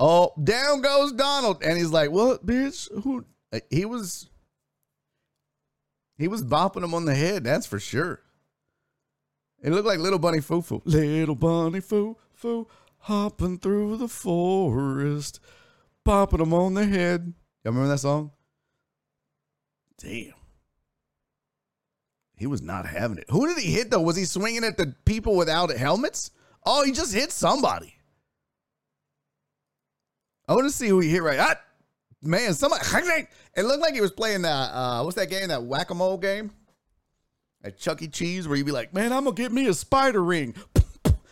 Oh, 0.00 0.32
down 0.42 0.80
goes 0.80 1.12
Donald. 1.12 1.62
And 1.62 1.76
he's 1.76 1.90
like, 1.90 2.10
What, 2.10 2.44
bitch? 2.44 2.90
Who? 3.02 3.24
Uh, 3.52 3.60
he 3.70 3.84
was. 3.84 4.28
He 6.16 6.26
was 6.26 6.42
bopping 6.42 6.82
him 6.82 6.94
on 6.94 7.04
the 7.04 7.14
head, 7.14 7.44
that's 7.44 7.66
for 7.66 7.78
sure. 7.78 8.20
It 9.62 9.70
looked 9.70 9.86
like 9.86 9.98
Little 9.98 10.18
Bunny 10.18 10.40
Foo 10.40 10.62
Foo. 10.62 10.80
Little 10.84 11.34
Bunny 11.34 11.80
Foo 11.80 12.16
Foo 12.32 12.68
hopping 12.98 13.58
through 13.58 13.96
the 13.96 14.08
forest, 14.08 15.40
bopping 16.04 16.40
him 16.40 16.54
on 16.54 16.74
the 16.74 16.86
head. 16.86 17.32
Y'all 17.64 17.72
remember 17.72 17.88
that 17.88 17.98
song? 17.98 18.30
Damn. 19.98 20.34
He 22.36 22.46
was 22.46 22.62
not 22.62 22.86
having 22.86 23.18
it. 23.18 23.26
Who 23.30 23.46
did 23.46 23.58
he 23.58 23.72
hit 23.72 23.90
though? 23.90 24.02
Was 24.02 24.16
he 24.16 24.24
swinging 24.24 24.64
at 24.64 24.76
the 24.76 24.94
people 25.04 25.36
without 25.36 25.70
helmets? 25.70 26.30
Oh, 26.66 26.84
he 26.84 26.92
just 26.92 27.14
hit 27.14 27.30
somebody. 27.30 27.94
I 30.48 30.54
want 30.54 30.66
to 30.66 30.76
see 30.76 30.88
who 30.88 31.00
he 31.00 31.08
hit 31.08 31.22
right. 31.22 31.38
Ah, 31.40 31.60
man, 32.22 32.54
somebody. 32.54 32.84
It 33.56 33.62
looked 33.62 33.80
like 33.80 33.94
he 33.94 34.00
was 34.00 34.10
playing 34.10 34.42
that. 34.42 34.70
Uh, 34.74 35.02
what's 35.02 35.16
that 35.16 35.30
game? 35.30 35.48
That 35.48 35.62
whack 35.64 35.90
a 35.90 35.94
mole 35.94 36.18
game 36.18 36.50
at 37.62 37.78
Chuck 37.78 38.02
E. 38.02 38.08
Cheese, 38.08 38.46
where 38.46 38.56
you'd 38.56 38.66
be 38.66 38.72
like, 38.72 38.92
"Man, 38.92 39.12
I'm 39.12 39.24
gonna 39.24 39.36
get 39.36 39.52
me 39.52 39.66
a 39.68 39.74
spider 39.74 40.22
ring." 40.22 40.54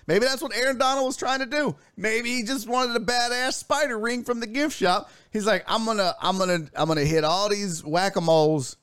Maybe 0.06 0.24
that's 0.26 0.42
what 0.42 0.54
Aaron 0.54 0.78
Donald 0.78 1.06
was 1.06 1.16
trying 1.16 1.40
to 1.40 1.46
do. 1.46 1.76
Maybe 1.96 2.34
he 2.34 2.42
just 2.42 2.68
wanted 2.68 2.96
a 2.96 3.04
badass 3.04 3.54
spider 3.54 3.98
ring 3.98 4.24
from 4.24 4.40
the 4.40 4.46
gift 4.46 4.76
shop. 4.76 5.10
He's 5.30 5.46
like, 5.46 5.64
"I'm 5.66 5.84
gonna, 5.84 6.14
I'm 6.20 6.38
gonna, 6.38 6.66
I'm 6.74 6.88
gonna 6.88 7.04
hit 7.04 7.24
all 7.24 7.48
these 7.48 7.84
whack 7.84 8.16
a 8.16 8.20
moles, 8.20 8.76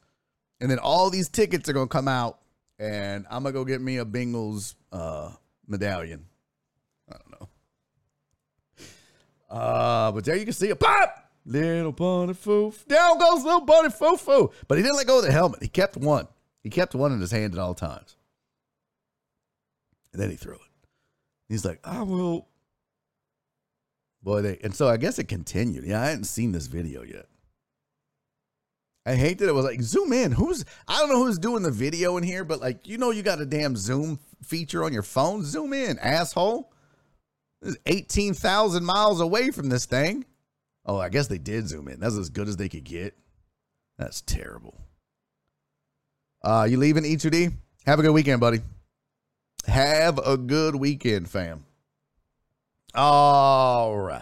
and 0.61 0.71
then 0.71 0.79
all 0.79 1.09
these 1.09 1.29
tickets 1.29 1.67
are 1.69 1.73
gonna 1.73 1.87
come 1.87 2.07
out, 2.07 2.39
and 2.77 3.25
I'm 3.29 3.43
gonna 3.43 3.53
go 3.53 3.65
get 3.65 3.81
me 3.81 3.97
a 3.97 4.05
Bengals 4.05 4.75
uh, 4.91 5.31
medallion." 5.67 6.25
I 7.09 7.17
don't 7.17 7.41
know. 7.41 7.49
Uh, 9.49 10.11
but 10.11 10.23
there 10.25 10.35
you 10.35 10.45
can 10.45 10.53
see 10.53 10.69
a 10.69 10.75
pop. 10.75 11.25
Little 11.45 11.91
bunny 11.91 12.33
foo. 12.33 12.73
Down 12.87 13.17
goes 13.17 13.43
little 13.43 13.61
bunny 13.61 13.89
foo 13.89 14.17
foo. 14.17 14.51
But 14.67 14.77
he 14.77 14.83
didn't 14.83 14.97
let 14.97 15.07
go 15.07 15.17
of 15.17 15.25
the 15.25 15.31
helmet. 15.31 15.63
He 15.63 15.67
kept 15.67 15.97
one. 15.97 16.27
He 16.61 16.69
kept 16.69 16.93
one 16.93 17.11
in 17.11 17.19
his 17.19 17.31
hand 17.31 17.53
at 17.53 17.59
all 17.59 17.73
times. 17.73 18.15
And 20.13 20.21
then 20.21 20.29
he 20.29 20.35
threw 20.35 20.53
it. 20.53 20.61
He's 21.49 21.65
like, 21.65 21.79
I 21.83 22.03
will. 22.03 22.47
Boy, 24.21 24.41
they 24.41 24.59
and 24.63 24.75
so 24.75 24.87
I 24.87 24.97
guess 24.97 25.19
it 25.19 25.27
continued. 25.27 25.85
Yeah, 25.85 26.01
I 26.01 26.07
hadn't 26.07 26.25
seen 26.25 26.51
this 26.51 26.67
video 26.67 27.03
yet. 27.03 27.25
I 29.05 29.15
hate 29.15 29.39
that 29.39 29.49
it 29.49 29.55
was 29.55 29.65
like 29.65 29.81
zoom 29.81 30.13
in. 30.13 30.31
Who's 30.31 30.63
I 30.87 30.99
don't 30.99 31.09
know 31.09 31.25
who's 31.25 31.39
doing 31.39 31.63
the 31.63 31.71
video 31.71 32.17
in 32.17 32.23
here, 32.23 32.43
but 32.43 32.59
like 32.59 32.87
you 32.87 32.97
know 32.97 33.11
you 33.11 33.23
got 33.23 33.41
a 33.41 33.45
damn 33.45 33.75
zoom 33.75 34.19
feature 34.43 34.83
on 34.83 34.93
your 34.93 35.03
phone. 35.03 35.43
Zoom 35.43 35.73
in, 35.73 35.97
asshole. 35.99 36.71
This 37.61 37.73
is 37.73 37.79
18,000 37.87 38.85
miles 38.85 39.19
away 39.19 39.51
from 39.51 39.67
this 39.67 39.85
thing. 39.85 40.25
Oh, 40.85 40.97
I 40.97 41.09
guess 41.09 41.27
they 41.27 41.37
did 41.37 41.67
zoom 41.67 41.87
in. 41.87 41.99
That's 41.99 42.17
as 42.17 42.29
good 42.29 42.47
as 42.47 42.55
they 42.55 42.69
could 42.69 42.85
get. 42.85 43.17
That's 43.97 44.21
terrible. 44.21 44.79
Uh, 46.41 46.67
you 46.69 46.77
leaving 46.77 47.03
E2D? 47.03 47.53
Have 47.85 47.99
a 47.99 48.01
good 48.01 48.11
weekend, 48.11 48.39
buddy. 48.39 48.61
Have 49.67 50.17
a 50.19 50.37
good 50.37 50.75
weekend, 50.75 51.29
fam. 51.29 51.65
All 52.95 53.97
right. 53.97 54.21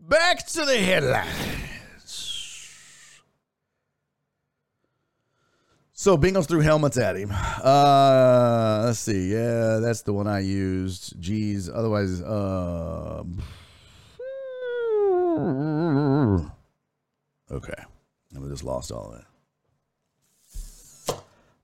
Back 0.00 0.44
to 0.48 0.64
the 0.64 0.76
headlines. 0.76 1.28
So 5.92 6.16
Bengals 6.16 6.48
threw 6.48 6.60
helmets 6.60 6.96
at 6.96 7.16
him. 7.16 7.30
Uh, 7.30 8.84
let's 8.86 9.00
see. 9.00 9.30
Yeah, 9.30 9.80
that's 9.82 10.00
the 10.02 10.14
one 10.14 10.26
I 10.26 10.40
used. 10.40 11.20
Geez. 11.20 11.68
Otherwise, 11.68 12.22
uh, 12.22 13.22
okay. 17.50 17.84
I 18.34 18.38
just 18.48 18.64
lost 18.64 18.90
all 18.90 19.10
that. 19.10 19.26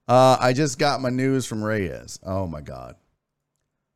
Uh, 0.07 0.37
I 0.39 0.53
just 0.53 0.79
got 0.79 1.01
my 1.01 1.09
news 1.09 1.45
from 1.45 1.63
Reyes. 1.63 2.19
Oh 2.23 2.47
my 2.47 2.61
god. 2.61 2.95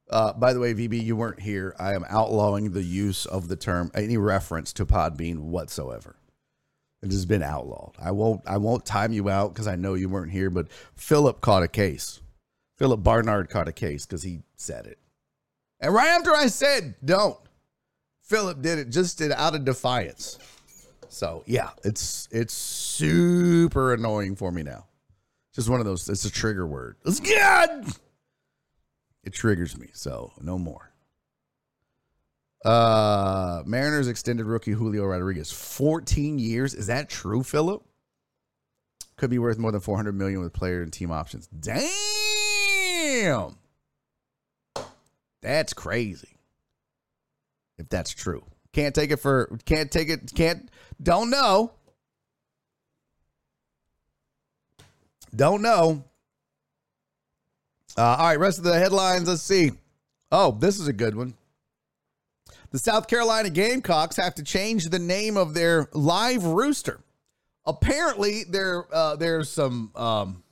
Uh, 0.10 0.34
by 0.34 0.52
the 0.52 0.60
way, 0.60 0.74
VB, 0.74 1.02
you 1.02 1.16
weren't 1.16 1.40
here. 1.40 1.74
I 1.80 1.94
am 1.94 2.06
outlawing 2.10 2.72
the 2.72 2.84
use 2.84 3.26
of 3.26 3.48
the 3.48 3.56
term 3.56 3.92
any 3.96 4.18
reference 4.18 4.74
to 4.74 4.86
Podbean 4.86 5.40
whatsoever. 5.40 6.18
It 7.02 7.12
has 7.12 7.26
been 7.26 7.42
outlawed. 7.42 7.96
I 8.00 8.12
won't. 8.12 8.42
I 8.46 8.58
won't 8.58 8.86
time 8.86 9.14
you 9.14 9.30
out 9.30 9.54
because 9.54 9.68
I 9.68 9.76
know 9.76 9.96
you 9.96 10.10
weren't 10.10 10.32
here. 10.32 10.50
But 10.50 10.68
Philip 10.96 11.42
caught 11.42 11.64
a 11.64 11.68
case. 11.68 12.22
Philip 12.78 13.02
Barnard 13.02 13.50
caught 13.50 13.68
a 13.68 13.72
case 13.72 14.06
because 14.06 14.24
he 14.24 14.42
said 14.56 14.86
it, 14.86 15.00
and 15.80 15.94
right 15.94 16.10
after 16.10 16.36
I 16.36 16.48
said 16.48 16.96
don't, 17.04 17.40
Philip 18.22 18.62
did 18.62 18.80
it 18.80 18.90
just 18.90 19.18
did 19.18 19.32
out 19.32 19.56
of 19.56 19.66
defiance. 19.66 20.38
So 21.10 21.44
yeah, 21.48 21.70
it's 21.84 22.28
it's 22.32 22.54
super 22.54 23.94
annoying 23.94 24.36
for 24.36 24.52
me 24.52 24.62
now. 24.62 24.86
Just 25.54 25.70
one 25.70 25.80
of 25.80 25.86
those. 25.86 26.08
It's 26.08 26.26
a 26.26 26.32
trigger 26.32 26.66
word. 26.66 26.96
It's 27.06 27.20
good. 27.20 27.86
It 29.24 29.34
triggers 29.34 29.78
me. 29.78 29.90
So 29.94 30.32
no 30.42 30.58
more. 30.58 30.92
Uh, 32.64 33.64
Mariners 33.66 34.08
extended 34.08 34.46
rookie 34.46 34.72
Julio 34.72 35.06
Rodriguez 35.06 35.52
14 35.52 36.40
years. 36.40 36.74
Is 36.74 36.88
that 36.88 37.10
true, 37.10 37.44
Philip? 37.44 37.84
Could 39.18 39.30
be 39.30 39.40
worth 39.40 39.58
more 39.58 39.72
than 39.72 39.82
400 39.82 40.14
million 40.14 40.42
with 40.42 40.54
player 40.54 40.82
and 40.82 40.92
team 40.92 41.12
options. 41.12 41.48
Damn. 41.48 43.58
That's 45.42 45.74
crazy. 45.74 46.38
If 47.78 47.90
that's 47.90 48.12
true. 48.12 48.44
Can't 48.74 48.96
take 48.96 49.12
it 49.12 49.18
for 49.18 49.60
can't 49.66 49.92
take 49.92 50.10
it 50.10 50.32
can't 50.36 50.70
don't 51.02 51.30
know. 51.30 51.74
Don't 55.36 55.62
know. 55.62 56.04
Uh, 57.98 58.02
all 58.02 58.28
right, 58.28 58.40
rest 58.40 58.58
of 58.58 58.64
the 58.64 58.78
headlines. 58.78 59.28
Let's 59.28 59.42
see. 59.42 59.72
Oh, 60.32 60.52
this 60.52 60.80
is 60.80 60.88
a 60.88 60.94
good 60.94 61.16
one. 61.16 61.34
The 62.72 62.80
South 62.80 63.08
Carolina 63.08 63.50
Gamecocks 63.50 64.16
have 64.16 64.36
to 64.36 64.44
change 64.44 64.86
the 64.86 65.00
name 65.00 65.36
of 65.36 65.54
their 65.54 65.90
live 65.94 66.46
rooster. 66.46 67.02
Apparently, 67.66 68.44
there 68.46 68.86
uh, 68.94 69.18
there's 69.18 69.50
some 69.50 69.92
um, 69.96 70.44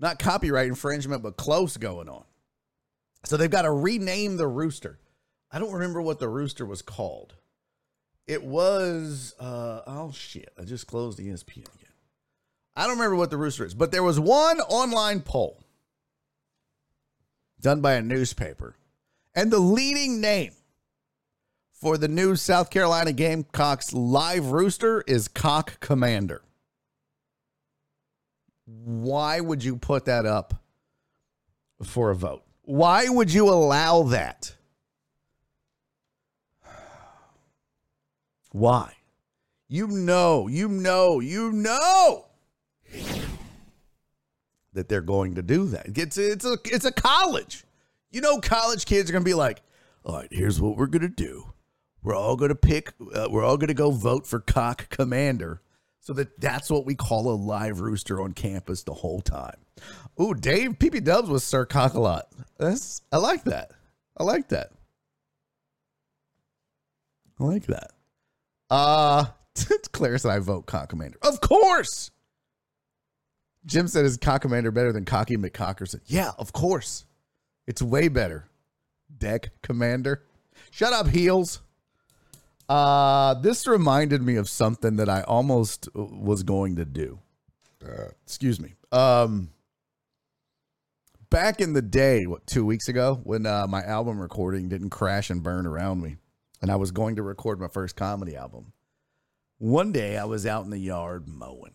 not 0.00 0.18
copyright 0.18 0.68
infringement, 0.68 1.22
but 1.22 1.36
close 1.36 1.76
going 1.76 2.08
on. 2.08 2.24
So 3.24 3.36
they've 3.36 3.50
got 3.50 3.62
to 3.62 3.72
rename 3.72 4.36
the 4.36 4.48
rooster. 4.48 4.98
I 5.50 5.58
don't 5.58 5.72
remember 5.72 6.00
what 6.00 6.18
the 6.18 6.28
rooster 6.28 6.64
was 6.64 6.80
called. 6.80 7.34
It 8.26 8.42
was 8.42 9.34
uh, 9.38 9.82
oh 9.86 10.12
shit! 10.12 10.52
I 10.58 10.64
just 10.64 10.86
closed 10.86 11.18
ESPN 11.18 11.58
again. 11.74 11.85
I 12.76 12.82
don't 12.82 12.98
remember 12.98 13.16
what 13.16 13.30
the 13.30 13.38
rooster 13.38 13.64
is, 13.64 13.74
but 13.74 13.90
there 13.90 14.02
was 14.02 14.20
one 14.20 14.60
online 14.60 15.20
poll 15.22 15.62
done 17.58 17.80
by 17.80 17.94
a 17.94 18.02
newspaper, 18.02 18.76
and 19.34 19.50
the 19.50 19.58
leading 19.58 20.20
name 20.20 20.52
for 21.72 21.96
the 21.96 22.06
new 22.06 22.36
South 22.36 22.68
Carolina 22.68 23.12
Gamecocks 23.12 23.94
live 23.94 24.48
rooster 24.48 25.02
is 25.06 25.26
Cock 25.26 25.80
Commander. 25.80 26.42
Why 28.66 29.40
would 29.40 29.64
you 29.64 29.76
put 29.76 30.04
that 30.04 30.26
up 30.26 30.62
for 31.82 32.10
a 32.10 32.14
vote? 32.14 32.44
Why 32.62 33.08
would 33.08 33.32
you 33.32 33.48
allow 33.48 34.02
that? 34.04 34.54
Why? 38.52 38.92
You 39.68 39.86
know, 39.86 40.46
you 40.46 40.68
know, 40.68 41.20
you 41.20 41.52
know 41.52 42.25
that 44.72 44.88
they're 44.88 45.00
going 45.00 45.34
to 45.34 45.42
do 45.42 45.66
that. 45.66 45.86
It's 45.98 46.18
it's 46.18 46.44
a 46.44 46.58
it's 46.66 46.84
a 46.84 46.92
college. 46.92 47.64
You 48.10 48.20
know, 48.20 48.38
college 48.40 48.84
kids 48.84 49.10
are 49.10 49.12
going 49.12 49.24
to 49.24 49.28
be 49.28 49.34
like, 49.34 49.62
"All 50.04 50.16
right, 50.16 50.28
here's 50.30 50.60
what 50.60 50.76
we're 50.76 50.86
going 50.86 51.02
to 51.02 51.08
do. 51.08 51.52
We're 52.02 52.14
all 52.14 52.36
going 52.36 52.50
to 52.50 52.54
pick. 52.54 52.92
Uh, 53.12 53.28
we're 53.30 53.44
all 53.44 53.56
going 53.56 53.68
to 53.68 53.74
go 53.74 53.90
vote 53.90 54.26
for 54.26 54.40
cock 54.40 54.88
commander." 54.90 55.60
So 56.00 56.12
that 56.12 56.40
that's 56.40 56.70
what 56.70 56.86
we 56.86 56.94
call 56.94 57.28
a 57.28 57.34
live 57.34 57.80
rooster 57.80 58.20
on 58.20 58.32
campus 58.32 58.84
the 58.84 58.94
whole 58.94 59.20
time. 59.20 59.56
Ooh, 60.20 60.34
Dave 60.34 60.78
PP 60.78 61.02
Dubs 61.02 61.28
was 61.28 61.42
Sir 61.42 61.66
Cock 61.66 61.94
a 61.94 62.00
lot. 62.00 62.28
That's 62.58 63.02
I 63.10 63.16
like 63.16 63.42
that. 63.44 63.72
I 64.16 64.22
like 64.22 64.48
that. 64.50 64.70
I 67.40 67.44
like 67.44 67.66
that. 67.66 67.90
Uh 68.70 69.26
Claire 69.92 70.18
said 70.18 70.30
I 70.30 70.38
vote 70.38 70.66
cock 70.66 70.90
commander. 70.90 71.18
Of 71.22 71.40
course. 71.40 72.12
Jim 73.66 73.88
said, 73.88 74.04
"Is 74.04 74.16
Cock 74.16 74.42
Commander 74.42 74.70
better 74.70 74.92
than 74.92 75.04
Cocky 75.04 75.36
McCockerson?" 75.36 76.00
Yeah, 76.06 76.32
of 76.38 76.52
course. 76.52 77.04
It's 77.66 77.82
way 77.82 78.08
better. 78.08 78.48
Deck 79.18 79.50
Commander. 79.62 80.22
Shut 80.70 80.92
up, 80.92 81.08
heels. 81.08 81.60
Uh, 82.68 83.34
this 83.34 83.66
reminded 83.66 84.22
me 84.22 84.36
of 84.36 84.48
something 84.48 84.96
that 84.96 85.08
I 85.08 85.22
almost 85.22 85.88
was 85.94 86.42
going 86.42 86.76
to 86.76 86.84
do. 86.84 87.18
Uh, 87.84 88.08
excuse 88.24 88.60
me. 88.60 88.74
Um, 88.92 89.50
back 91.30 91.60
in 91.60 91.72
the 91.72 91.82
day, 91.82 92.26
what 92.26 92.46
two 92.46 92.64
weeks 92.64 92.88
ago, 92.88 93.20
when 93.24 93.46
uh, 93.46 93.66
my 93.68 93.82
album 93.82 94.18
recording 94.18 94.68
didn't 94.68 94.90
crash 94.90 95.30
and 95.30 95.42
burn 95.42 95.66
around 95.66 96.02
me, 96.02 96.16
and 96.60 96.70
I 96.70 96.76
was 96.76 96.90
going 96.90 97.16
to 97.16 97.22
record 97.22 97.60
my 97.60 97.68
first 97.68 97.96
comedy 97.96 98.36
album. 98.36 98.72
One 99.58 99.92
day 99.92 100.16
I 100.16 100.24
was 100.24 100.46
out 100.46 100.64
in 100.64 100.70
the 100.70 100.78
yard 100.78 101.28
mowing. 101.28 101.74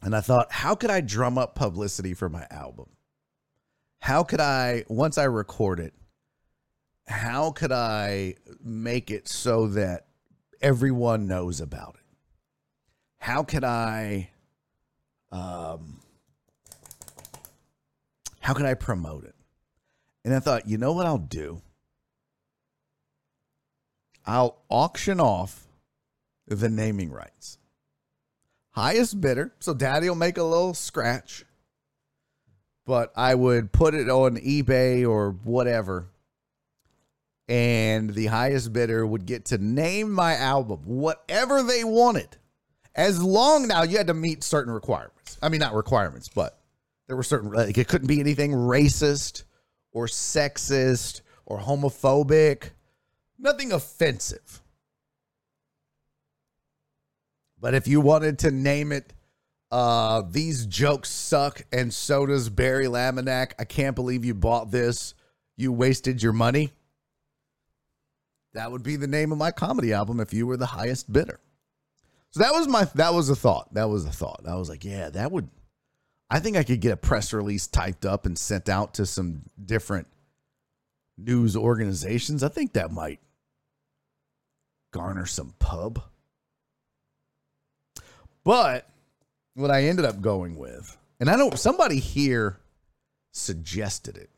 And 0.00 0.14
I 0.14 0.20
thought, 0.20 0.52
how 0.52 0.74
could 0.74 0.90
I 0.90 1.00
drum 1.00 1.38
up 1.38 1.54
publicity 1.54 2.14
for 2.14 2.28
my 2.28 2.46
album? 2.50 2.86
How 4.00 4.22
could 4.22 4.40
I, 4.40 4.84
once 4.88 5.18
I 5.18 5.24
record 5.24 5.80
it, 5.80 5.92
how 7.06 7.50
could 7.50 7.72
I 7.72 8.34
make 8.62 9.10
it 9.10 9.28
so 9.28 9.66
that 9.68 10.06
everyone 10.60 11.26
knows 11.26 11.60
about 11.60 11.96
it? 11.96 12.16
How 13.18 13.42
could 13.42 13.64
I, 13.64 14.30
um, 15.32 16.00
how 18.40 18.54
could 18.54 18.66
I 18.66 18.74
promote 18.74 19.24
it? 19.24 19.34
And 20.24 20.34
I 20.34 20.40
thought, 20.40 20.68
you 20.68 20.78
know 20.78 20.92
what 20.92 21.06
I'll 21.06 21.18
do? 21.18 21.62
I'll 24.26 24.62
auction 24.68 25.20
off 25.20 25.66
the 26.46 26.68
naming 26.68 27.10
rights. 27.10 27.58
Highest 28.78 29.20
bidder. 29.20 29.52
So 29.58 29.74
daddy 29.74 30.08
will 30.08 30.14
make 30.14 30.38
a 30.38 30.44
little 30.44 30.72
scratch. 30.72 31.44
But 32.86 33.12
I 33.16 33.34
would 33.34 33.72
put 33.72 33.94
it 33.94 34.08
on 34.08 34.36
eBay 34.36 35.04
or 35.06 35.32
whatever. 35.32 36.10
And 37.48 38.14
the 38.14 38.26
highest 38.26 38.72
bidder 38.72 39.04
would 39.04 39.26
get 39.26 39.46
to 39.46 39.58
name 39.58 40.12
my 40.12 40.36
album, 40.36 40.82
whatever 40.84 41.64
they 41.64 41.82
wanted. 41.82 42.36
As 42.94 43.20
long 43.20 43.66
now 43.66 43.82
you 43.82 43.96
had 43.96 44.06
to 44.06 44.14
meet 44.14 44.44
certain 44.44 44.72
requirements. 44.72 45.38
I 45.42 45.48
mean, 45.48 45.58
not 45.58 45.74
requirements, 45.74 46.28
but 46.28 46.60
there 47.08 47.16
were 47.16 47.24
certain, 47.24 47.50
like, 47.50 47.78
it 47.78 47.88
couldn't 47.88 48.06
be 48.06 48.20
anything 48.20 48.52
racist 48.52 49.42
or 49.90 50.06
sexist 50.06 51.22
or 51.46 51.58
homophobic, 51.58 52.70
nothing 53.40 53.72
offensive. 53.72 54.62
But 57.60 57.74
if 57.74 57.88
you 57.88 58.00
wanted 58.00 58.38
to 58.40 58.50
name 58.50 58.92
it, 58.92 59.12
uh, 59.70 60.22
these 60.30 60.66
jokes 60.66 61.10
suck, 61.10 61.62
and 61.72 61.92
so 61.92 62.24
does 62.24 62.48
Barry 62.48 62.86
Laminack. 62.86 63.52
I 63.58 63.64
can't 63.64 63.96
believe 63.96 64.24
you 64.24 64.34
bought 64.34 64.70
this. 64.70 65.14
You 65.56 65.72
wasted 65.72 66.22
your 66.22 66.32
money. 66.32 66.72
That 68.54 68.72
would 68.72 68.82
be 68.82 68.96
the 68.96 69.06
name 69.06 69.32
of 69.32 69.38
my 69.38 69.50
comedy 69.50 69.92
album 69.92 70.20
if 70.20 70.32
you 70.32 70.46
were 70.46 70.56
the 70.56 70.66
highest 70.66 71.12
bidder. 71.12 71.40
So 72.30 72.40
that 72.40 72.52
was 72.52 72.68
my 72.68 72.84
that 72.94 73.14
was 73.14 73.28
a 73.28 73.36
thought. 73.36 73.74
That 73.74 73.88
was 73.88 74.04
a 74.04 74.10
thought. 74.10 74.42
I 74.48 74.56
was 74.56 74.68
like, 74.68 74.84
yeah, 74.84 75.10
that 75.10 75.32
would 75.32 75.48
I 76.30 76.40
think 76.40 76.56
I 76.56 76.62
could 76.62 76.80
get 76.80 76.92
a 76.92 76.96
press 76.96 77.32
release 77.32 77.66
typed 77.66 78.04
up 78.04 78.26
and 78.26 78.38
sent 78.38 78.68
out 78.68 78.94
to 78.94 79.06
some 79.06 79.42
different 79.62 80.06
news 81.16 81.56
organizations. 81.56 82.42
I 82.42 82.48
think 82.48 82.74
that 82.74 82.92
might 82.92 83.20
garner 84.92 85.26
some 85.26 85.54
pub. 85.58 86.02
But 88.48 88.88
what 89.56 89.70
I 89.70 89.84
ended 89.84 90.06
up 90.06 90.22
going 90.22 90.56
with, 90.56 90.96
and 91.20 91.28
I 91.28 91.36
know 91.36 91.50
somebody 91.50 91.98
here 91.98 92.58
suggested 93.30 94.16
it. 94.16 94.30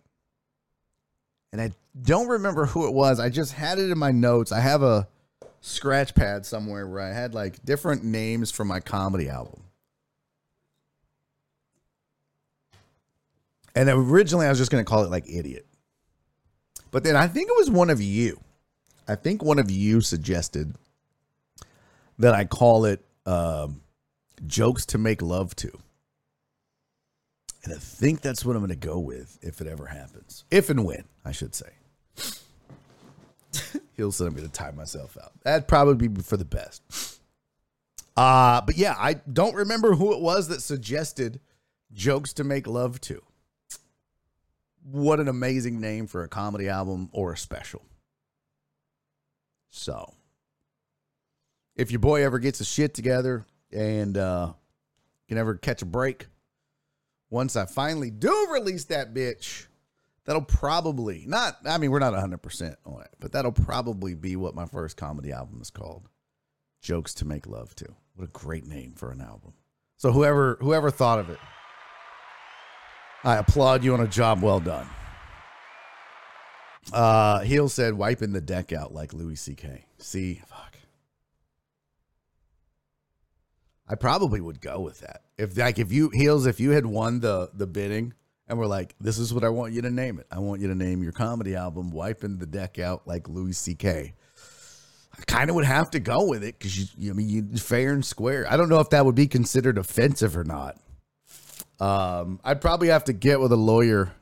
And 1.52 1.60
I 1.60 1.70
don't 2.02 2.26
remember 2.26 2.66
who 2.66 2.88
it 2.88 2.92
was. 2.92 3.20
I 3.20 3.28
just 3.28 3.52
had 3.52 3.78
it 3.78 3.88
in 3.88 3.98
my 3.98 4.10
notes. 4.10 4.50
I 4.50 4.58
have 4.58 4.82
a 4.82 5.06
scratch 5.60 6.16
pad 6.16 6.44
somewhere 6.44 6.88
where 6.88 7.00
I 7.00 7.12
had 7.12 7.34
like 7.34 7.64
different 7.64 8.02
names 8.02 8.50
for 8.50 8.64
my 8.64 8.80
comedy 8.80 9.28
album. 9.28 9.62
And 13.76 13.88
originally 13.88 14.46
I 14.46 14.48
was 14.48 14.58
just 14.58 14.72
going 14.72 14.84
to 14.84 14.90
call 14.90 15.04
it 15.04 15.10
like 15.12 15.30
idiot. 15.30 15.66
But 16.90 17.04
then 17.04 17.14
I 17.14 17.28
think 17.28 17.48
it 17.48 17.56
was 17.56 17.70
one 17.70 17.90
of 17.90 18.02
you. 18.02 18.40
I 19.06 19.14
think 19.14 19.40
one 19.40 19.60
of 19.60 19.70
you 19.70 20.00
suggested 20.00 20.74
that 22.18 22.34
I 22.34 22.44
call 22.44 22.86
it 22.86 23.04
um, 23.24 23.82
jokes 24.46 24.86
to 24.86 24.98
make 24.98 25.22
love 25.22 25.54
to. 25.56 25.70
And 27.64 27.74
I 27.74 27.76
think 27.76 28.22
that's 28.22 28.44
what 28.44 28.56
I'm 28.56 28.62
going 28.62 28.70
to 28.70 28.86
go 28.86 28.98
with 28.98 29.38
if 29.42 29.60
it 29.60 29.66
ever 29.66 29.86
happens. 29.86 30.44
If 30.50 30.70
and 30.70 30.84
when, 30.84 31.04
I 31.24 31.32
should 31.32 31.54
say. 31.54 31.70
He'll 33.96 34.12
I'm 34.20 34.34
going 34.34 34.46
to 34.46 34.48
tie 34.48 34.70
myself 34.70 35.18
out. 35.22 35.32
That'd 35.42 35.68
probably 35.68 36.08
be 36.08 36.22
for 36.22 36.38
the 36.38 36.44
best. 36.44 37.18
Uh, 38.16 38.60
but 38.62 38.76
yeah, 38.76 38.94
I 38.98 39.14
don't 39.14 39.54
remember 39.54 39.94
who 39.94 40.14
it 40.14 40.20
was 40.20 40.48
that 40.48 40.62
suggested 40.62 41.40
jokes 41.92 42.32
to 42.34 42.44
make 42.44 42.66
love 42.66 43.00
to. 43.02 43.22
What 44.82 45.20
an 45.20 45.28
amazing 45.28 45.80
name 45.80 46.06
for 46.06 46.24
a 46.24 46.28
comedy 46.28 46.68
album 46.68 47.10
or 47.12 47.32
a 47.32 47.36
special. 47.36 47.82
So, 49.70 50.14
if 51.76 51.90
your 51.90 52.00
boy 52.00 52.24
ever 52.24 52.38
gets 52.38 52.58
his 52.58 52.68
shit 52.68 52.94
together 52.94 53.46
and 53.72 54.16
uh, 54.16 54.52
can 55.28 55.36
never 55.36 55.54
catch 55.54 55.82
a 55.82 55.86
break, 55.86 56.26
once 57.30 57.56
I 57.56 57.66
finally 57.66 58.10
do 58.10 58.48
release 58.52 58.84
that 58.86 59.14
bitch, 59.14 59.66
that'll 60.24 60.42
probably 60.42 61.24
not, 61.26 61.58
I 61.64 61.78
mean, 61.78 61.90
we're 61.90 62.00
not 62.00 62.12
100% 62.12 62.76
on 62.84 63.02
it, 63.02 63.10
but 63.20 63.32
that'll 63.32 63.52
probably 63.52 64.14
be 64.14 64.36
what 64.36 64.54
my 64.54 64.66
first 64.66 64.96
comedy 64.96 65.32
album 65.32 65.60
is 65.62 65.70
called 65.70 66.08
Jokes 66.82 67.14
to 67.14 67.24
Make 67.24 67.46
Love 67.46 67.74
to. 67.76 67.86
What 68.14 68.24
a 68.24 68.32
great 68.32 68.66
name 68.66 68.94
for 68.96 69.12
an 69.12 69.20
album. 69.20 69.54
So, 69.96 70.12
whoever 70.12 70.56
whoever 70.60 70.90
thought 70.90 71.18
of 71.18 71.28
it, 71.30 71.38
I 73.22 73.36
applaud 73.36 73.84
you 73.84 73.92
on 73.92 74.00
a 74.00 74.06
job 74.06 74.42
well 74.42 74.60
done. 74.60 74.88
Uh, 76.92 77.40
Heel 77.40 77.68
said, 77.68 77.94
wiping 77.94 78.32
the 78.32 78.40
deck 78.40 78.72
out 78.72 78.94
like 78.94 79.12
Louis 79.12 79.36
C.K. 79.36 79.84
See, 79.98 80.42
fuck. 80.46 80.69
I 83.90 83.96
probably 83.96 84.40
would 84.40 84.60
go 84.60 84.78
with 84.78 85.00
that. 85.00 85.22
If 85.36 85.58
like 85.58 85.80
if 85.80 85.90
you 85.90 86.10
heels, 86.10 86.46
if 86.46 86.60
you 86.60 86.70
had 86.70 86.86
won 86.86 87.18
the 87.18 87.50
the 87.52 87.66
bidding 87.66 88.14
and 88.46 88.56
we're 88.56 88.66
like, 88.66 88.94
this 89.00 89.18
is 89.18 89.34
what 89.34 89.42
I 89.42 89.48
want 89.48 89.72
you 89.72 89.82
to 89.82 89.90
name 89.90 90.20
it. 90.20 90.28
I 90.30 90.38
want 90.38 90.60
you 90.60 90.68
to 90.68 90.76
name 90.76 91.02
your 91.02 91.10
comedy 91.10 91.56
album 91.56 91.90
"Wiping 91.90 92.38
the 92.38 92.46
Deck 92.46 92.78
Out" 92.78 93.08
like 93.08 93.28
Louis 93.28 93.52
C.K. 93.52 94.14
I 95.12 95.22
kind 95.26 95.50
of 95.50 95.56
would 95.56 95.64
have 95.64 95.90
to 95.90 95.98
go 95.98 96.24
with 96.24 96.44
it 96.44 96.56
because 96.56 96.78
you, 96.78 96.86
you, 96.96 97.10
I 97.10 97.14
mean, 97.14 97.28
you 97.28 97.58
fair 97.58 97.92
and 97.92 98.04
square. 98.04 98.46
I 98.48 98.56
don't 98.56 98.68
know 98.68 98.78
if 98.78 98.90
that 98.90 99.04
would 99.04 99.16
be 99.16 99.26
considered 99.26 99.76
offensive 99.76 100.36
or 100.36 100.44
not. 100.44 100.78
Um, 101.80 102.38
I'd 102.44 102.60
probably 102.60 102.88
have 102.88 103.04
to 103.04 103.12
get 103.12 103.40
with 103.40 103.50
a 103.50 103.56
lawyer. 103.56 104.12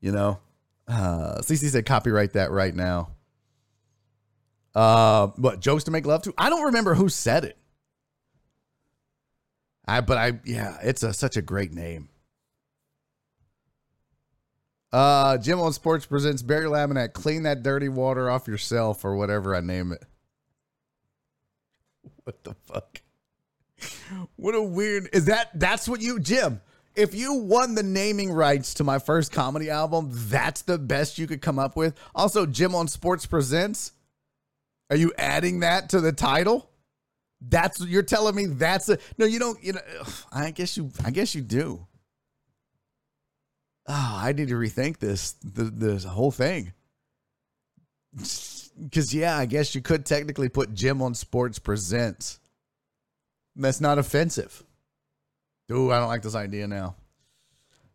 You 0.00 0.10
know, 0.10 0.40
uh, 0.88 1.36
CC 1.38 1.68
said 1.68 1.86
copyright 1.86 2.32
that 2.32 2.50
right 2.50 2.74
now. 2.74 3.10
Uh, 4.74 5.28
what 5.36 5.60
jokes 5.60 5.84
to 5.84 5.92
make 5.92 6.04
love 6.04 6.22
to? 6.22 6.34
I 6.36 6.50
don't 6.50 6.64
remember 6.64 6.94
who 6.94 7.08
said 7.08 7.44
it. 7.44 7.56
I 9.86 10.00
but 10.00 10.18
I 10.18 10.40
yeah, 10.44 10.78
it's 10.82 11.02
a 11.02 11.12
such 11.12 11.36
a 11.36 11.42
great 11.42 11.72
name. 11.72 12.08
Uh, 14.92 15.36
Jim 15.38 15.60
on 15.60 15.72
Sports 15.72 16.06
presents 16.06 16.40
Barry 16.40 16.66
Laminack. 16.66 17.14
Clean 17.14 17.42
that 17.42 17.64
dirty 17.64 17.88
water 17.88 18.30
off 18.30 18.46
yourself 18.46 19.04
or 19.04 19.16
whatever 19.16 19.54
I 19.54 19.60
name 19.60 19.92
it. 19.92 20.02
What 22.24 22.42
the 22.42 22.54
fuck? 22.54 23.02
What 24.36 24.54
a 24.54 24.62
weird 24.62 25.10
is 25.12 25.26
that? 25.26 25.50
That's 25.54 25.86
what 25.86 26.00
you, 26.00 26.18
Jim. 26.18 26.62
If 26.96 27.14
you 27.14 27.34
won 27.34 27.74
the 27.74 27.82
naming 27.82 28.32
rights 28.32 28.74
to 28.74 28.84
my 28.84 28.98
first 28.98 29.32
comedy 29.32 29.68
album, 29.68 30.10
that's 30.12 30.62
the 30.62 30.78
best 30.78 31.18
you 31.18 31.26
could 31.26 31.42
come 31.42 31.58
up 31.58 31.76
with. 31.76 31.94
Also, 32.14 32.46
Jim 32.46 32.74
on 32.74 32.88
Sports 32.88 33.26
presents. 33.26 33.92
Are 34.88 34.96
you 34.96 35.12
adding 35.18 35.60
that 35.60 35.90
to 35.90 36.00
the 36.00 36.12
title? 36.12 36.70
That's 37.48 37.80
you're 37.84 38.02
telling 38.02 38.34
me 38.34 38.46
that's 38.46 38.88
a 38.88 38.98
no. 39.18 39.26
You 39.26 39.38
don't. 39.38 39.62
You 39.62 39.74
know. 39.74 39.80
I 40.32 40.50
guess 40.50 40.76
you. 40.76 40.90
I 41.04 41.10
guess 41.10 41.34
you 41.34 41.42
do. 41.42 41.86
Oh, 43.86 44.18
I 44.22 44.32
need 44.32 44.48
to 44.48 44.54
rethink 44.54 44.98
this. 44.98 45.32
The 45.42 45.64
this 45.64 46.04
whole 46.04 46.30
thing. 46.30 46.72
Because 48.16 49.14
yeah, 49.14 49.36
I 49.36 49.46
guess 49.46 49.74
you 49.74 49.82
could 49.82 50.06
technically 50.06 50.48
put 50.48 50.74
Jim 50.74 51.02
on 51.02 51.14
Sports 51.14 51.58
Presents. 51.58 52.38
That's 53.56 53.80
not 53.80 53.98
offensive. 53.98 54.64
Ooh, 55.70 55.90
I 55.90 55.98
don't 55.98 56.08
like 56.08 56.22
this 56.22 56.34
idea 56.34 56.66
now. 56.66 56.96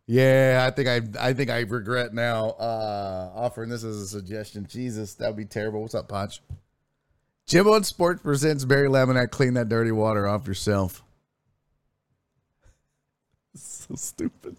Yeah, 0.06 0.66
I 0.66 0.74
think 0.74 0.88
I 0.88 1.28
I 1.28 1.32
think 1.34 1.50
I 1.50 1.60
regret 1.60 2.12
now 2.12 2.50
uh 2.50 3.30
offering 3.34 3.70
this 3.70 3.84
as 3.84 3.96
a 3.96 4.06
suggestion. 4.08 4.66
Jesus, 4.68 5.14
that 5.14 5.28
would 5.28 5.36
be 5.36 5.44
terrible. 5.44 5.82
What's 5.82 5.94
up, 5.94 6.08
Potch? 6.08 6.40
Jim 7.50 7.66
on 7.66 7.82
Sports 7.82 8.22
presents 8.22 8.64
Barry 8.64 8.88
Laminack. 8.88 9.32
Clean 9.32 9.54
that 9.54 9.68
dirty 9.68 9.90
water 9.90 10.28
off 10.28 10.46
yourself. 10.46 11.02
so 13.56 13.96
stupid. 13.96 14.56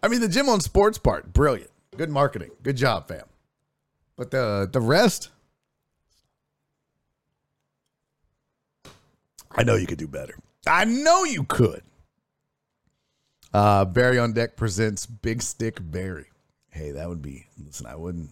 I 0.00 0.06
mean, 0.06 0.20
the 0.20 0.28
Jim 0.28 0.48
on 0.48 0.60
Sports 0.60 0.96
part, 0.96 1.32
brilliant. 1.32 1.72
Good 1.96 2.08
marketing. 2.08 2.52
Good 2.62 2.76
job, 2.76 3.08
fam. 3.08 3.24
But 4.16 4.30
the 4.30 4.70
the 4.72 4.80
rest, 4.80 5.30
I 9.50 9.64
know 9.64 9.74
you 9.74 9.88
could 9.88 9.98
do 9.98 10.06
better. 10.06 10.36
I 10.68 10.84
know 10.84 11.24
you 11.24 11.42
could. 11.42 11.82
Uh, 13.52 13.86
Barry 13.86 14.20
on 14.20 14.34
Deck 14.34 14.54
presents 14.56 15.04
Big 15.04 15.42
Stick 15.42 15.78
Barry. 15.80 16.26
Hey, 16.68 16.92
that 16.92 17.08
would 17.08 17.22
be. 17.22 17.48
Listen, 17.58 17.86
I 17.86 17.96
wouldn't. 17.96 18.30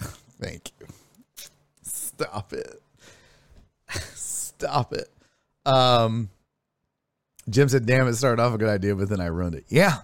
Thank 0.40 0.72
you. 0.80 0.88
Stop 2.18 2.52
it. 2.52 2.82
Stop 4.14 4.92
it. 4.92 5.08
Um, 5.64 6.30
Jim 7.48 7.68
said, 7.68 7.86
damn, 7.86 8.08
it 8.08 8.14
started 8.14 8.42
off 8.42 8.54
a 8.54 8.58
good 8.58 8.68
idea, 8.68 8.96
but 8.96 9.08
then 9.08 9.20
I 9.20 9.26
ruined 9.26 9.54
it. 9.54 9.66
Yeah. 9.68 9.98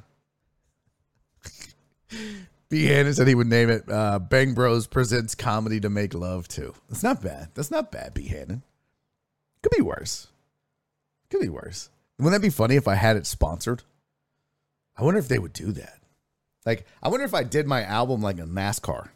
B. 2.69 2.85
Hannon 2.85 3.15
said 3.15 3.27
he 3.27 3.35
would 3.35 3.49
name 3.49 3.69
it 3.69 3.91
uh, 3.91 4.21
Bang 4.21 4.55
Bros 4.55 4.87
Presents 4.87 5.35
Comedy 5.35 5.81
to 5.81 5.91
Make 5.91 6.15
Love 6.15 6.47
to. 6.49 6.73
That's 6.89 7.03
not 7.03 7.21
bad. 7.21 7.49
That's 7.55 7.73
not 7.73 7.91
bad, 7.91 8.15
B. 8.15 8.29
Hannon. 8.29 8.63
Could 9.63 9.73
be 9.77 9.83
worse. 9.83 10.29
Could 11.31 11.41
be 11.41 11.49
worse. 11.49 11.91
Wouldn't 12.19 12.41
that 12.41 12.47
be 12.47 12.51
funny 12.51 12.77
if 12.77 12.87
I 12.87 12.95
had 12.95 13.17
it 13.17 13.27
sponsored? 13.27 13.83
I 14.97 15.03
wonder 15.03 15.19
if 15.19 15.27
they 15.27 15.41
would 15.41 15.53
do 15.53 15.73
that. 15.73 15.99
Like, 16.65 16.87
I 17.03 17.09
wonder 17.09 17.27
if 17.27 17.35
I 17.35 17.43
did 17.43 17.67
my 17.67 17.83
album 17.83 18.23
like 18.23 18.39
a 18.39 18.45
NASCAR. 18.45 19.09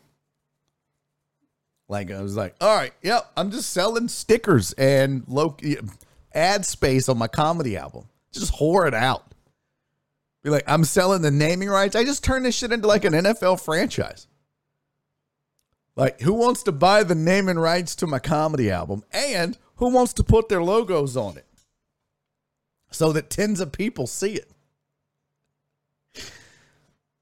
Like, 1.88 2.10
I 2.10 2.20
was 2.22 2.36
like, 2.36 2.54
all 2.60 2.76
right, 2.76 2.92
yep, 3.02 3.30
I'm 3.36 3.50
just 3.50 3.70
selling 3.70 4.08
stickers 4.08 4.72
and 4.74 5.24
low 5.26 5.56
ad 6.34 6.66
space 6.66 7.08
on 7.08 7.16
my 7.16 7.28
comedy 7.28 7.76
album. 7.76 8.04
Just 8.30 8.54
whore 8.54 8.86
it 8.86 8.94
out. 8.94 9.24
Be 10.42 10.50
like, 10.50 10.64
I'm 10.66 10.84
selling 10.84 11.22
the 11.22 11.30
naming 11.30 11.68
rights. 11.68 11.96
I 11.96 12.04
just 12.04 12.22
turn 12.22 12.42
this 12.42 12.54
shit 12.54 12.72
into 12.72 12.86
like 12.86 13.04
an 13.04 13.14
NFL 13.14 13.60
franchise. 13.60 14.26
Like, 15.96 16.20
who 16.20 16.34
wants 16.34 16.62
to 16.64 16.72
buy 16.72 17.02
the 17.02 17.16
naming 17.16 17.58
rights 17.58 17.96
to 17.96 18.06
my 18.06 18.20
comedy 18.20 18.70
album? 18.70 19.02
And 19.10 19.58
who 19.76 19.90
wants 19.90 20.12
to 20.14 20.22
put 20.22 20.48
their 20.48 20.62
logos 20.62 21.16
on 21.16 21.36
it 21.36 21.46
so 22.90 23.12
that 23.12 23.30
tens 23.30 23.60
of 23.60 23.72
people 23.72 24.06
see 24.06 24.34
it? 24.34 24.50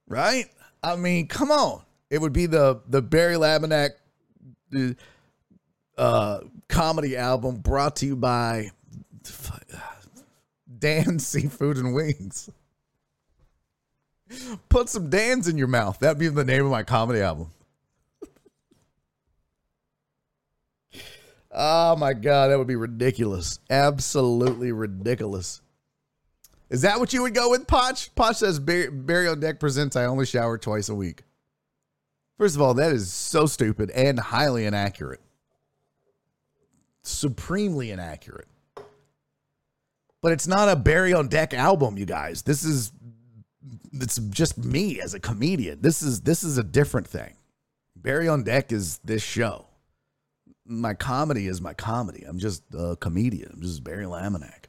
Right? 0.06 0.46
I 0.82 0.96
mean, 0.96 1.26
come 1.26 1.50
on. 1.50 1.82
It 2.10 2.20
would 2.20 2.32
be 2.32 2.46
the 2.46 2.82
the 2.86 3.02
Barry 3.02 3.34
Laminack 3.34 3.90
uh, 5.98 6.40
comedy 6.68 7.16
album 7.16 7.56
brought 7.56 7.96
to 7.96 8.06
you 8.06 8.16
by 8.16 8.70
Dan 10.78 11.18
Seafood 11.18 11.76
and 11.76 11.94
Wings. 11.94 12.50
Put 14.68 14.88
some 14.88 15.08
Dan's 15.08 15.48
in 15.48 15.56
your 15.56 15.68
mouth. 15.68 15.98
That'd 16.00 16.18
be 16.18 16.28
the 16.28 16.44
name 16.44 16.64
of 16.64 16.70
my 16.70 16.82
comedy 16.82 17.20
album. 17.20 17.52
oh 21.52 21.96
my 21.96 22.12
God, 22.12 22.48
that 22.48 22.58
would 22.58 22.66
be 22.66 22.76
ridiculous. 22.76 23.60
Absolutely 23.70 24.72
ridiculous. 24.72 25.60
Is 26.68 26.82
that 26.82 26.98
what 26.98 27.12
you 27.12 27.22
would 27.22 27.34
go 27.34 27.50
with, 27.50 27.68
Potch? 27.68 28.12
Potch 28.16 28.38
says 28.38 28.58
Barry 28.58 29.34
Deck 29.36 29.60
presents 29.60 29.94
I 29.94 30.06
only 30.06 30.26
shower 30.26 30.58
twice 30.58 30.88
a 30.88 30.94
week. 30.94 31.22
First 32.38 32.54
of 32.54 32.62
all, 32.62 32.74
that 32.74 32.92
is 32.92 33.10
so 33.10 33.46
stupid 33.46 33.90
and 33.90 34.18
highly 34.18 34.66
inaccurate. 34.66 35.20
Supremely 37.02 37.90
inaccurate. 37.90 38.48
But 40.22 40.32
it's 40.32 40.46
not 40.46 40.68
a 40.68 40.76
Barry 40.76 41.12
on 41.12 41.28
Deck 41.28 41.54
album, 41.54 41.96
you 41.96 42.04
guys. 42.04 42.42
This 42.42 42.64
is 42.64 42.92
it's 43.92 44.16
just 44.16 44.58
me 44.58 45.00
as 45.00 45.14
a 45.14 45.20
comedian. 45.20 45.80
This 45.80 46.02
is 46.02 46.20
this 46.22 46.42
is 46.42 46.58
a 46.58 46.64
different 46.64 47.06
thing. 47.06 47.34
Barry 47.94 48.28
on 48.28 48.42
Deck 48.42 48.72
is 48.72 48.98
this 48.98 49.22
show. 49.22 49.66
My 50.66 50.94
comedy 50.94 51.46
is 51.46 51.60
my 51.60 51.74
comedy. 51.74 52.24
I'm 52.26 52.38
just 52.38 52.62
a 52.76 52.96
comedian. 52.96 53.50
I'm 53.54 53.62
just 53.62 53.84
Barry 53.84 54.04
Laminack, 54.04 54.64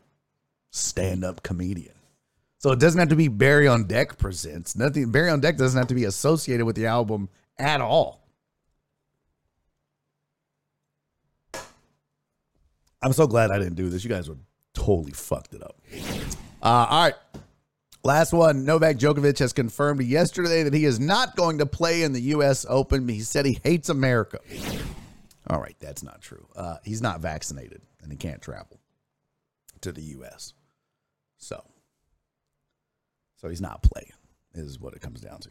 stand 0.71 1.25
up 1.25 1.43
comedian. 1.43 1.93
So 2.59 2.71
it 2.71 2.79
doesn't 2.79 2.99
have 2.99 3.09
to 3.09 3.15
be 3.15 3.27
Barry 3.27 3.67
on 3.67 3.85
Deck 3.85 4.17
presents. 4.17 4.75
Nothing. 4.75 5.11
Barry 5.11 5.29
on 5.29 5.39
Deck 5.39 5.57
doesn't 5.57 5.77
have 5.77 5.87
to 5.87 5.95
be 5.95 6.05
associated 6.05 6.65
with 6.65 6.75
the 6.75 6.85
album 6.85 7.29
at 7.59 7.81
all. 7.81 8.27
I'm 13.01 13.13
so 13.13 13.27
glad 13.27 13.51
I 13.51 13.59
didn't 13.59 13.75
do 13.75 13.89
this. 13.89 14.03
You 14.03 14.09
guys 14.09 14.27
would 14.27 14.39
totally 14.73 15.11
fucked 15.11 15.53
it 15.53 15.61
up. 15.61 15.79
Uh, 16.61 16.87
all 16.89 17.03
right. 17.03 17.15
Last 18.03 18.33
one. 18.33 18.65
Novak 18.65 18.97
Djokovic 18.97 19.39
has 19.39 19.53
confirmed 19.53 20.01
yesterday 20.01 20.63
that 20.63 20.73
he 20.73 20.85
is 20.85 20.99
not 20.99 21.35
going 21.35 21.59
to 21.59 21.65
play 21.65 22.03
in 22.03 22.13
the 22.13 22.21
U.S. 22.21 22.65
Open. 22.67 23.07
He 23.07 23.19
said 23.19 23.45
he 23.45 23.59
hates 23.63 23.89
America. 23.89 24.39
All 25.49 25.59
right, 25.59 25.75
that's 25.79 26.03
not 26.03 26.21
true. 26.21 26.47
Uh, 26.55 26.77
he's 26.83 27.01
not 27.01 27.21
vaccinated 27.21 27.81
and 28.01 28.11
he 28.11 28.17
can't 28.17 28.41
travel 28.41 28.79
to 29.81 29.91
the 29.91 30.01
U.S. 30.01 30.53
So, 31.37 31.63
so 33.35 33.49
he's 33.49 33.61
not 33.61 33.83
playing. 33.83 34.11
Is 34.53 34.79
what 34.79 34.93
it 34.93 35.01
comes 35.01 35.21
down 35.21 35.39
to. 35.41 35.49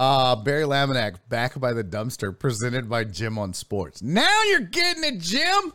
Uh, 0.00 0.34
Barry 0.34 0.62
Laminack, 0.62 1.16
back 1.28 1.60
by 1.60 1.74
the 1.74 1.84
dumpster, 1.84 2.36
presented 2.36 2.88
by 2.88 3.04
Jim 3.04 3.38
on 3.38 3.52
Sports. 3.52 4.00
Now 4.00 4.44
you're 4.44 4.60
getting 4.60 5.04
it, 5.04 5.18
Jim. 5.18 5.74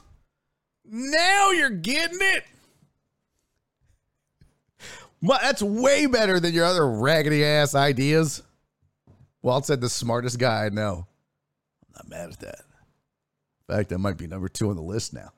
Now 0.84 1.51
you're 1.51 1.69
getting 1.69 2.17
it. 2.19 2.43
That's 5.21 5.61
way 5.61 6.07
better 6.07 6.39
than 6.39 6.55
your 6.55 6.65
other 6.65 6.89
raggedy 6.89 7.45
ass 7.45 7.76
ideas. 7.76 8.41
Walt 9.43 9.67
said 9.67 9.80
the 9.80 9.89
smartest 9.89 10.39
guy 10.39 10.65
I 10.65 10.69
know. 10.69 11.05
I'm 11.86 11.93
not 11.93 12.09
mad 12.09 12.32
at 12.32 12.39
that. 12.39 12.61
In 13.69 13.76
fact, 13.76 13.93
I 13.93 13.97
might 13.97 14.17
be 14.17 14.26
number 14.26 14.49
two 14.49 14.71
on 14.71 14.76
the 14.76 14.82
list 14.82 15.13
now. 15.13 15.34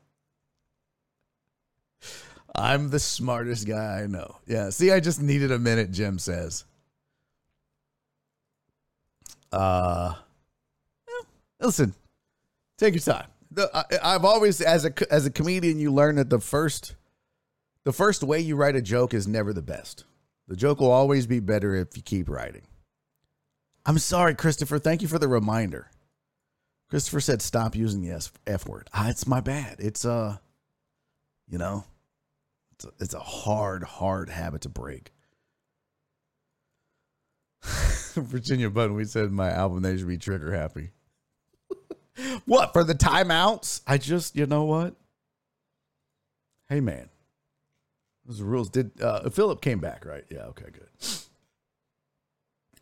I'm 2.55 2.89
the 2.89 2.99
smartest 2.99 3.67
guy 3.67 4.03
I 4.03 4.07
know. 4.07 4.37
Yeah. 4.47 4.69
See, 4.69 4.93
I 4.93 5.01
just 5.01 5.21
needed 5.21 5.51
a 5.51 5.59
minute, 5.59 5.91
Jim 5.91 6.19
says. 6.19 6.63
Uh, 9.51 10.13
listen, 11.59 11.93
take 12.77 12.93
your 12.93 13.01
time. 13.01 13.27
The, 13.51 13.69
I, 13.73 14.15
I've 14.15 14.25
always, 14.25 14.61
as 14.61 14.85
a 14.85 14.93
as 15.11 15.25
a 15.25 15.31
comedian, 15.31 15.79
you 15.79 15.91
learn 15.91 16.15
that 16.15 16.29
the 16.29 16.39
first 16.39 16.95
the 17.85 17.93
first 17.93 18.23
way 18.23 18.39
you 18.39 18.55
write 18.55 18.75
a 18.75 18.81
joke 18.81 19.13
is 19.13 19.27
never 19.27 19.53
the 19.53 19.61
best. 19.61 20.03
The 20.47 20.55
joke 20.55 20.79
will 20.79 20.91
always 20.91 21.27
be 21.27 21.39
better 21.39 21.75
if 21.75 21.95
you 21.95 22.03
keep 22.03 22.29
writing. 22.29 22.67
I'm 23.85 23.99
sorry, 23.99 24.35
Christopher. 24.35 24.79
Thank 24.79 25.01
you 25.01 25.07
for 25.07 25.19
the 25.19 25.27
reminder. 25.27 25.89
Christopher 26.89 27.21
said, 27.21 27.41
"Stop 27.41 27.75
using 27.75 28.01
the 28.01 28.29
F 28.45 28.67
word." 28.67 28.89
Ah, 28.93 29.09
it's 29.09 29.27
my 29.27 29.39
bad. 29.39 29.77
It's 29.79 30.03
uh, 30.05 30.37
you 31.49 31.57
know, 31.57 31.85
it's 32.73 32.85
a, 32.85 32.89
it's 32.99 33.13
a 33.13 33.19
hard, 33.19 33.83
hard 33.83 34.29
habit 34.29 34.61
to 34.61 34.69
break. 34.69 35.11
Virginia 38.15 38.69
Button, 38.69 38.95
we 38.95 39.05
said 39.05 39.31
my 39.31 39.51
album 39.51 39.81
they 39.81 39.97
should 39.97 40.07
be 40.07 40.17
trigger 40.17 40.53
happy. 40.53 40.91
what 42.45 42.73
for 42.73 42.83
the 42.83 42.95
timeouts? 42.95 43.81
I 43.87 43.97
just, 43.97 44.35
you 44.35 44.45
know 44.45 44.63
what? 44.63 44.95
Hey 46.69 46.81
man, 46.81 47.09
those 48.25 48.41
rules. 48.41 48.69
Did 48.69 49.01
uh, 49.01 49.29
Philip 49.29 49.61
came 49.61 49.79
back 49.79 50.05
right? 50.05 50.25
Yeah. 50.29 50.47
Okay. 50.47 50.65
Good. 50.71 50.89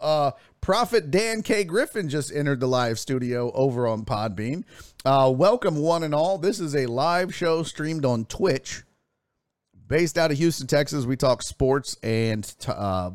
Uh, 0.00 0.32
Prophet 0.60 1.10
Dan 1.10 1.42
K. 1.42 1.64
Griffin 1.64 2.08
just 2.08 2.34
entered 2.34 2.60
the 2.60 2.66
live 2.66 2.98
studio 2.98 3.50
over 3.52 3.86
on 3.86 4.04
Podbean. 4.04 4.64
Uh, 5.04 5.32
welcome, 5.34 5.76
one 5.76 6.02
and 6.02 6.14
all. 6.14 6.38
This 6.38 6.60
is 6.60 6.76
a 6.76 6.86
live 6.86 7.34
show 7.34 7.62
streamed 7.62 8.04
on 8.04 8.24
Twitch. 8.26 8.82
Based 9.88 10.18
out 10.18 10.30
of 10.30 10.38
Houston, 10.38 10.66
Texas, 10.66 11.04
we 11.04 11.16
talk 11.16 11.42
sports 11.42 11.96
and 12.02 12.54
uh, 12.68 13.10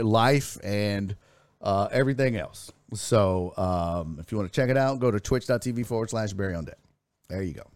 life 0.00 0.56
and 0.62 1.16
uh, 1.60 1.88
everything 1.90 2.36
else. 2.36 2.70
So 2.94 3.54
um, 3.56 4.18
if 4.20 4.30
you 4.30 4.38
want 4.38 4.52
to 4.52 4.54
check 4.54 4.70
it 4.70 4.76
out, 4.76 5.00
go 5.00 5.10
to 5.10 5.18
twitch.tv 5.18 5.86
forward 5.86 6.10
slash 6.10 6.32
Barry 6.32 6.54
on 6.54 6.66
Deck. 6.66 6.78
There 7.32 7.42
you 7.42 7.54
go. 7.54 7.66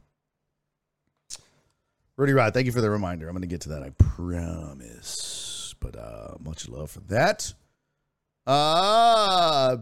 Rudy 2.19 2.35
Rod, 2.35 2.53
thank 2.53 2.67
you 2.67 2.73
for 2.73 2.83
the 2.83 2.91
reminder. 2.91 3.27
I'm 3.27 3.33
going 3.33 3.41
to 3.41 3.47
get 3.47 3.63
to 3.63 3.71
that, 3.71 3.83
I 3.83 3.89
promise. 3.97 5.75
But 5.81 5.97
uh, 5.97 6.35
much 6.45 6.69
love 6.69 6.91
for 6.91 7.01
that. 7.09 7.55
Uh, 8.47 9.79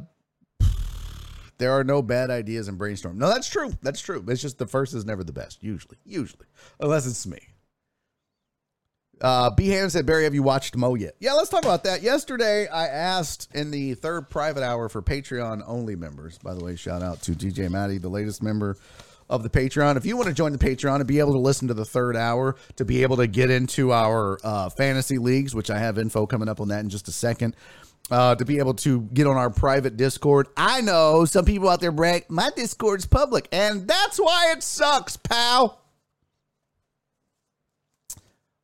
there 1.59 1.73
are 1.73 1.83
no 1.83 2.03
bad 2.03 2.31
ideas 2.31 2.69
in 2.69 2.77
brainstorm. 2.77 3.19
No, 3.19 3.27
that's 3.27 3.49
true. 3.49 3.73
That's 3.83 4.01
true. 4.01 4.25
It's 4.29 4.41
just 4.41 4.59
the 4.59 4.69
first 4.69 4.95
is 4.95 5.05
never 5.05 5.25
the 5.25 5.33
best, 5.33 5.65
usually. 5.65 5.99
Usually. 6.05 6.47
Unless 6.79 7.09
it's 7.09 7.27
me. 7.27 7.41
Uh, 9.21 9.51
B. 9.51 9.69
Ham 9.71 9.91
said, 9.91 10.07
Barry, 10.07 10.23
have 10.23 10.35
you 10.35 10.45
watched 10.45 10.77
Mo 10.77 10.95
yet? 10.95 11.17
Yeah, 11.19 11.33
let's 11.33 11.51
talk 11.51 11.65
about 11.65 11.83
that. 11.83 12.01
Yesterday, 12.01 12.69
I 12.69 12.87
asked 12.87 13.49
in 13.55 13.73
the 13.73 13.95
third 13.95 14.31
private 14.31 14.63
hour 14.63 14.89
for 14.89 15.03
Patreon 15.03 15.65
only 15.67 15.97
members. 15.97 16.39
By 16.39 16.55
the 16.55 16.65
way, 16.65 16.77
shout 16.77 17.03
out 17.03 17.23
to 17.23 17.33
DJ 17.33 17.69
Maddie, 17.69 17.99
the 17.99 18.09
latest 18.09 18.41
member 18.41 18.77
of 19.29 19.43
the 19.43 19.51
Patreon. 19.51 19.97
If 19.97 20.07
you 20.07 20.17
want 20.17 20.29
to 20.29 20.35
join 20.35 20.53
the 20.53 20.59
Patreon 20.59 20.97
and 20.97 21.07
be 21.07 21.19
able 21.19 21.33
to 21.33 21.39
listen 21.39 21.69
to 21.69 21.75
the 21.75 21.85
third 21.85 22.17
hour, 22.17 22.57
to 22.77 22.85
be 22.85 23.03
able 23.03 23.17
to 23.17 23.27
get 23.27 23.51
into 23.51 23.93
our 23.93 24.39
uh, 24.45 24.69
fantasy 24.69 25.19
leagues, 25.19 25.55
which 25.55 25.71
I 25.71 25.79
have 25.79 25.99
info 25.99 26.27
coming 26.27 26.49
up 26.49 26.61
on 26.61 26.69
that 26.69 26.81
in 26.81 26.91
just 26.91 27.09
a 27.09 27.13
second, 27.13 27.57
uh, 28.11 28.35
to 28.35 28.45
be 28.45 28.59
able 28.59 28.75
to 28.75 29.03
get 29.15 29.27
on 29.27 29.37
our 29.37 29.51
private 29.51 29.97
Discord. 29.97 30.49
I 30.57 30.81
know 30.81 31.25
some 31.25 31.45
people 31.45 31.69
out 31.69 31.81
there 31.81 31.93
brag, 31.93 32.27
my 32.29 32.51
Discord's 32.55 33.07
public, 33.07 33.49
and 33.51 33.89
that's 33.89 34.19
why 34.19 34.53
it 34.55 34.63
sucks, 34.63 35.17
pal. 35.17 35.81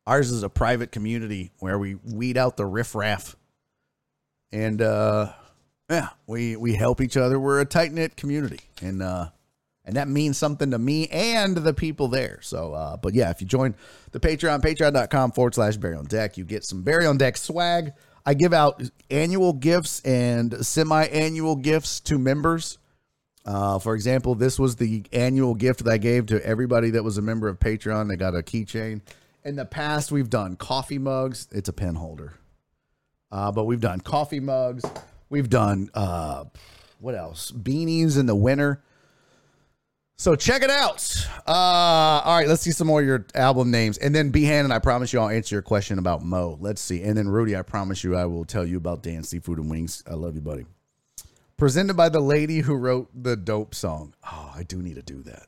Ours 0.07 0.31
is 0.31 0.43
a 0.43 0.49
private 0.49 0.91
community 0.91 1.51
where 1.59 1.77
we 1.77 1.95
weed 1.95 2.37
out 2.37 2.57
the 2.57 2.65
riffraff. 2.65 3.35
And 4.51 4.81
uh 4.81 5.31
yeah, 5.89 6.09
we 6.25 6.55
we 6.55 6.75
help 6.75 7.01
each 7.01 7.17
other. 7.17 7.39
We're 7.39 7.61
a 7.61 7.65
tight 7.65 7.93
knit 7.93 8.17
community. 8.17 8.59
And 8.81 9.01
uh 9.01 9.29
and 9.91 9.97
that 9.97 10.07
means 10.07 10.37
something 10.37 10.71
to 10.71 10.79
me 10.79 11.09
and 11.09 11.57
the 11.57 11.73
people 11.73 12.07
there. 12.07 12.39
So, 12.41 12.73
uh, 12.73 12.95
but 12.95 13.13
yeah, 13.13 13.29
if 13.29 13.41
you 13.41 13.45
join 13.45 13.75
the 14.11 14.21
Patreon, 14.21 14.61
patreon.com 14.61 15.33
forward 15.33 15.53
slash 15.53 15.75
Barry 15.75 15.97
on 15.97 16.05
Deck, 16.05 16.37
you 16.37 16.45
get 16.45 16.63
some 16.63 16.81
Barry 16.81 17.05
on 17.05 17.17
Deck 17.17 17.35
swag. 17.35 17.91
I 18.25 18.33
give 18.33 18.53
out 18.53 18.81
annual 19.09 19.51
gifts 19.51 19.99
and 20.05 20.65
semi 20.65 21.03
annual 21.07 21.57
gifts 21.57 21.99
to 22.01 22.17
members. 22.17 22.77
Uh, 23.43 23.79
for 23.79 23.93
example, 23.93 24.33
this 24.33 24.57
was 24.57 24.77
the 24.77 25.03
annual 25.11 25.55
gift 25.55 25.83
that 25.83 25.91
I 25.91 25.97
gave 25.97 26.27
to 26.27 26.41
everybody 26.45 26.91
that 26.91 27.03
was 27.03 27.17
a 27.17 27.21
member 27.21 27.49
of 27.49 27.59
Patreon. 27.59 28.07
They 28.07 28.15
got 28.15 28.33
a 28.33 28.41
keychain. 28.41 29.01
In 29.43 29.57
the 29.57 29.65
past, 29.65 30.09
we've 30.09 30.29
done 30.29 30.55
coffee 30.55 30.99
mugs. 30.99 31.49
It's 31.51 31.67
a 31.67 31.73
pen 31.73 31.95
holder. 31.95 32.35
Uh, 33.29 33.51
but 33.51 33.65
we've 33.65 33.81
done 33.81 33.99
coffee 33.99 34.39
mugs. 34.39 34.85
We've 35.29 35.49
done, 35.49 35.89
uh, 35.93 36.45
what 36.99 37.13
else? 37.13 37.51
Beanies 37.51 38.17
in 38.17 38.25
the 38.25 38.35
winter. 38.37 38.81
So 40.21 40.35
check 40.35 40.61
it 40.61 40.69
out. 40.69 41.27
Uh, 41.47 42.21
all 42.23 42.37
right, 42.37 42.47
let's 42.47 42.61
see 42.61 42.69
some 42.69 42.85
more 42.85 42.99
of 42.99 43.07
your 43.07 43.25
album 43.33 43.71
names. 43.71 43.97
And 43.97 44.13
then 44.13 44.29
Behan, 44.29 44.65
and 44.65 44.71
I 44.71 44.77
promise 44.77 45.11
you 45.11 45.19
I'll 45.19 45.29
answer 45.29 45.55
your 45.55 45.63
question 45.63 45.97
about 45.97 46.23
Mo. 46.23 46.59
Let's 46.61 46.79
see. 46.79 47.01
And 47.01 47.17
then 47.17 47.27
Rudy, 47.27 47.57
I 47.57 47.63
promise 47.63 48.03
you 48.03 48.15
I 48.15 48.25
will 48.25 48.45
tell 48.45 48.63
you 48.63 48.77
about 48.77 49.01
Dan 49.01 49.23
Seafood 49.23 49.57
and 49.57 49.67
Wings. 49.67 50.03
I 50.07 50.13
love 50.13 50.35
you, 50.35 50.41
buddy. 50.41 50.67
Presented 51.57 51.95
by 51.95 52.09
the 52.09 52.19
lady 52.19 52.59
who 52.59 52.75
wrote 52.75 53.09
the 53.15 53.35
dope 53.35 53.73
song. 53.73 54.13
Oh, 54.31 54.53
I 54.55 54.61
do 54.61 54.79
need 54.83 54.97
to 54.97 55.01
do 55.01 55.23
that. 55.23 55.47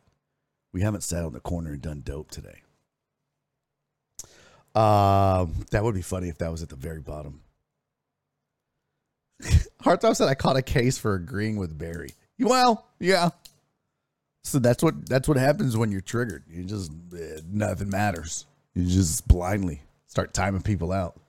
We 0.72 0.82
haven't 0.82 1.04
sat 1.04 1.24
on 1.24 1.34
the 1.34 1.40
corner 1.40 1.74
and 1.74 1.82
done 1.84 2.02
dope 2.04 2.32
today. 2.32 2.64
Uh, 4.74 5.46
that 5.70 5.84
would 5.84 5.94
be 5.94 6.02
funny 6.02 6.30
if 6.30 6.40
that 6.40 6.52
was 6.52 6.64
at 6.64 6.70
the 6.70 6.76
very 6.76 7.00
bottom. 7.00 7.42
Hartop 9.84 10.16
said 10.16 10.30
I 10.30 10.34
caught 10.34 10.58
a 10.58 10.64
case 10.64 10.98
for 10.98 11.14
agreeing 11.14 11.58
with 11.58 11.78
Barry. 11.78 12.14
Well, 12.40 12.88
yeah. 13.00 13.30
So 14.44 14.60
that's 14.60 14.84
what 14.84 15.08
that's 15.08 15.28
what 15.28 15.38
happens 15.38 15.78
when 15.78 15.92
you're 15.92 16.02
triggered. 16.02 16.44
You 16.50 16.64
just 16.64 16.92
eh, 17.18 17.40
nothing 17.50 17.90
matters. 17.90 18.46
You 18.76 18.86
just 18.86 19.28
blindly 19.28 19.82
start 20.08 20.34
timing 20.34 20.62
people 20.62 20.92
out. 20.92 21.20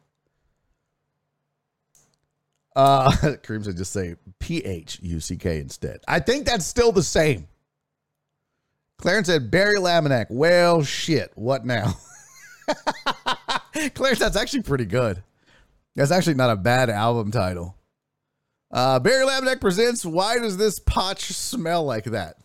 Uh 2.74 3.10
Kareem 3.12 3.64
said 3.64 3.76
just 3.76 3.92
say 3.92 4.16
P 4.40 4.58
H 4.58 4.98
U 5.02 5.20
C 5.20 5.36
K 5.36 5.60
instead. 5.60 6.00
I 6.08 6.18
think 6.20 6.44
that's 6.44 6.66
still 6.66 6.90
the 6.92 7.02
same. 7.02 7.46
Clarence 8.98 9.28
said 9.28 9.50
Barry 9.50 9.76
Laminack. 9.76 10.26
Well 10.28 10.82
shit. 10.82 11.30
What 11.34 11.64
now? 11.64 11.94
Clarence, 13.94 14.18
that's 14.18 14.36
actually 14.36 14.62
pretty 14.62 14.86
good. 14.86 15.22
That's 15.96 16.10
actually 16.10 16.34
not 16.34 16.50
a 16.50 16.56
bad 16.56 16.90
album 16.90 17.30
title. 17.30 17.76
Uh, 18.70 18.98
Barry 18.98 19.24
Laminack 19.24 19.60
presents 19.60 20.04
Why 20.04 20.38
Does 20.38 20.56
This 20.56 20.78
Potch 20.80 21.24
Smell 21.24 21.84
Like 21.84 22.04
That? 22.04 22.36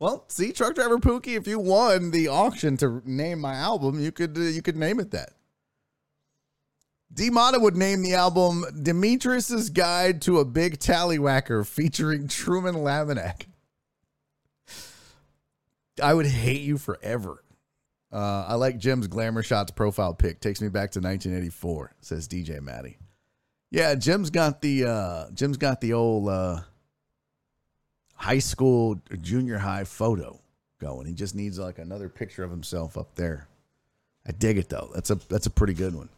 Well, 0.00 0.24
see, 0.28 0.52
Truck 0.52 0.76
Driver 0.76 0.98
Pookie, 0.98 1.36
if 1.36 1.48
you 1.48 1.58
won 1.58 2.12
the 2.12 2.28
auction 2.28 2.76
to 2.78 3.02
name 3.04 3.40
my 3.40 3.54
album, 3.54 3.98
you 3.98 4.12
could 4.12 4.36
uh, 4.38 4.42
you 4.42 4.62
could 4.62 4.76
name 4.76 5.00
it 5.00 5.10
that. 5.10 5.30
D 7.12 7.30
Mata 7.30 7.58
would 7.58 7.76
name 7.76 8.02
the 8.02 8.14
album 8.14 8.64
Demetrius's 8.82 9.70
Guide 9.70 10.22
to 10.22 10.38
a 10.38 10.44
Big 10.44 10.78
Tallywhacker 10.78 11.66
featuring 11.66 12.28
Truman 12.28 12.76
Laminack. 12.76 13.46
I 16.02 16.14
would 16.14 16.26
hate 16.26 16.60
you 16.60 16.78
forever. 16.78 17.42
Uh, 18.12 18.46
I 18.48 18.54
like 18.54 18.78
Jim's 18.78 19.06
Glamour 19.06 19.42
Shots 19.42 19.72
profile 19.72 20.14
pic. 20.14 20.40
Takes 20.40 20.60
me 20.60 20.68
back 20.68 20.92
to 20.92 21.00
1984, 21.00 21.94
says 22.00 22.28
DJ 22.28 22.60
Maddie. 22.60 22.98
Yeah, 23.70 23.94
Jim's 23.96 24.30
got 24.30 24.62
the 24.62 24.84
uh, 24.84 25.30
Jim's 25.32 25.56
got 25.56 25.80
the 25.80 25.94
old 25.94 26.28
uh, 26.28 26.60
high 28.18 28.40
school, 28.40 29.00
junior 29.22 29.58
high 29.58 29.84
photo 29.84 30.38
going. 30.80 31.06
He 31.06 31.14
just 31.14 31.34
needs 31.34 31.58
like 31.58 31.78
another 31.78 32.08
picture 32.08 32.44
of 32.44 32.50
himself 32.50 32.98
up 32.98 33.14
there. 33.14 33.48
I 34.26 34.32
dig 34.32 34.58
it 34.58 34.68
though. 34.68 34.90
That's 34.94 35.10
a 35.10 35.14
that's 35.14 35.46
a 35.46 35.50
pretty 35.50 35.72
good 35.72 35.94
one. 35.94 36.10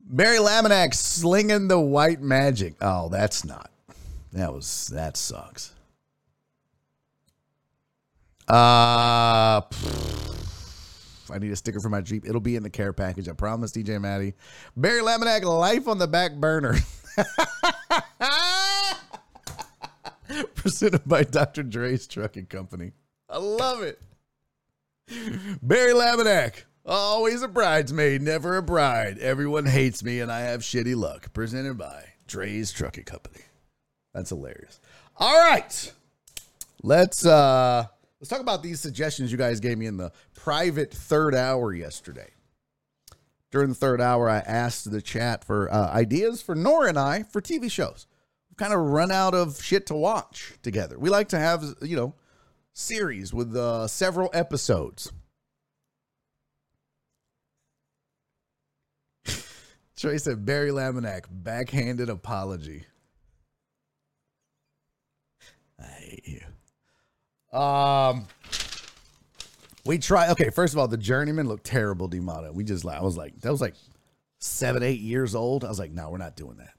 Barry 0.00 0.38
Laminack 0.38 0.94
slinging 0.94 1.68
the 1.68 1.78
white 1.78 2.20
magic. 2.20 2.74
Oh, 2.80 3.08
that's 3.08 3.44
not. 3.44 3.70
That 4.32 4.52
was 4.52 4.88
that 4.88 5.16
sucks. 5.16 5.74
Uh 8.48 9.60
I 11.30 11.38
need 11.38 11.52
a 11.52 11.56
sticker 11.56 11.80
for 11.80 11.90
my 11.90 12.00
Jeep. 12.00 12.26
It'll 12.26 12.40
be 12.40 12.56
in 12.56 12.62
the 12.62 12.70
care 12.70 12.94
package. 12.94 13.28
I 13.28 13.32
promise, 13.32 13.72
DJ 13.72 14.00
Maddie. 14.00 14.32
Barry 14.74 15.02
Laminack, 15.02 15.42
life 15.44 15.86
on 15.86 15.98
the 15.98 16.06
back 16.06 16.34
burner. 16.34 16.74
Presented 20.58 21.04
by 21.06 21.22
Dr. 21.22 21.62
Dre's 21.62 22.08
Trucking 22.08 22.46
Company. 22.46 22.90
I 23.30 23.38
love 23.38 23.82
it. 23.82 24.02
Barry 25.62 25.92
Laminack, 25.92 26.64
always 26.84 27.42
a 27.42 27.48
bridesmaid, 27.48 28.22
never 28.22 28.56
a 28.56 28.62
bride. 28.62 29.18
Everyone 29.18 29.66
hates 29.66 30.02
me 30.02 30.18
and 30.18 30.32
I 30.32 30.40
have 30.40 30.62
shitty 30.62 30.96
luck. 30.96 31.32
Presented 31.32 31.78
by 31.78 32.06
Dre's 32.26 32.72
Trucking 32.72 33.04
Company. 33.04 33.44
That's 34.12 34.30
hilarious. 34.30 34.80
All 35.16 35.38
right. 35.38 35.92
Let's 36.82 37.24
uh 37.24 37.86
let's 38.20 38.28
talk 38.28 38.40
about 38.40 38.64
these 38.64 38.80
suggestions 38.80 39.30
you 39.30 39.38
guys 39.38 39.60
gave 39.60 39.78
me 39.78 39.86
in 39.86 39.96
the 39.96 40.10
private 40.34 40.92
third 40.92 41.36
hour 41.36 41.72
yesterday. 41.72 42.30
During 43.52 43.68
the 43.68 43.76
third 43.76 44.00
hour, 44.00 44.28
I 44.28 44.38
asked 44.38 44.90
the 44.90 45.00
chat 45.00 45.44
for 45.44 45.72
uh, 45.72 45.88
ideas 45.90 46.42
for 46.42 46.56
Nora 46.56 46.88
and 46.88 46.98
I 46.98 47.22
for 47.22 47.40
TV 47.40 47.70
shows 47.70 48.08
kind 48.58 48.74
of 48.74 48.80
run 48.80 49.10
out 49.10 49.34
of 49.34 49.62
shit 49.62 49.86
to 49.86 49.94
watch 49.94 50.52
together. 50.62 50.98
We 50.98 51.08
like 51.08 51.28
to 51.28 51.38
have, 51.38 51.64
you 51.80 51.96
know, 51.96 52.14
series 52.74 53.32
with 53.32 53.56
uh, 53.56 53.86
several 53.88 54.28
episodes. 54.34 55.12
Trey 59.96 60.18
said 60.18 60.44
Barry 60.44 60.70
Laminack, 60.70 61.24
backhanded 61.30 62.10
apology. 62.10 62.84
I 65.80 65.84
hate 65.84 66.26
you. 66.26 66.40
Um, 67.58 68.26
we 69.86 69.98
try. 69.98 70.30
Okay, 70.30 70.50
first 70.50 70.74
of 70.74 70.78
all, 70.78 70.88
the 70.88 70.96
Journeyman 70.96 71.46
looked 71.48 71.64
terrible. 71.64 72.08
Demata. 72.08 72.52
We 72.52 72.64
just 72.64 72.84
I 72.84 73.00
was 73.00 73.16
like, 73.16 73.40
that 73.40 73.50
was 73.50 73.60
like 73.60 73.74
seven, 74.40 74.82
eight 74.82 75.00
years 75.00 75.34
old. 75.34 75.64
I 75.64 75.68
was 75.68 75.78
like, 75.78 75.92
no, 75.92 76.10
we're 76.10 76.18
not 76.18 76.36
doing 76.36 76.56
that. 76.58 76.74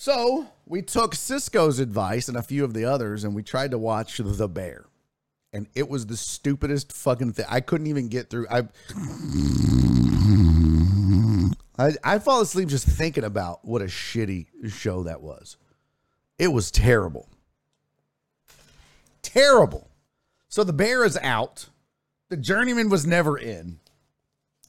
So 0.00 0.46
we 0.64 0.80
took 0.82 1.12
Cisco's 1.16 1.80
advice 1.80 2.28
and 2.28 2.36
a 2.36 2.42
few 2.42 2.62
of 2.62 2.72
the 2.72 2.84
others, 2.84 3.24
and 3.24 3.34
we 3.34 3.42
tried 3.42 3.72
to 3.72 3.78
watch 3.78 4.18
The 4.18 4.48
Bear. 4.48 4.84
And 5.52 5.66
it 5.74 5.88
was 5.88 6.06
the 6.06 6.16
stupidest 6.16 6.92
fucking 6.92 7.32
thing. 7.32 7.46
I 7.48 7.58
couldn't 7.58 7.88
even 7.88 8.06
get 8.06 8.30
through. 8.30 8.46
I, 8.48 8.68
I, 11.76 11.94
I 12.04 12.18
fall 12.20 12.40
asleep 12.42 12.68
just 12.68 12.86
thinking 12.86 13.24
about 13.24 13.64
what 13.64 13.82
a 13.82 13.86
shitty 13.86 14.46
show 14.68 15.02
that 15.02 15.20
was. 15.20 15.56
It 16.38 16.52
was 16.52 16.70
terrible. 16.70 17.28
Terrible. 19.22 19.90
So 20.48 20.62
the 20.62 20.72
bear 20.72 21.04
is 21.04 21.18
out. 21.18 21.70
The 22.28 22.36
journeyman 22.36 22.88
was 22.88 23.04
never 23.04 23.36
in. 23.36 23.80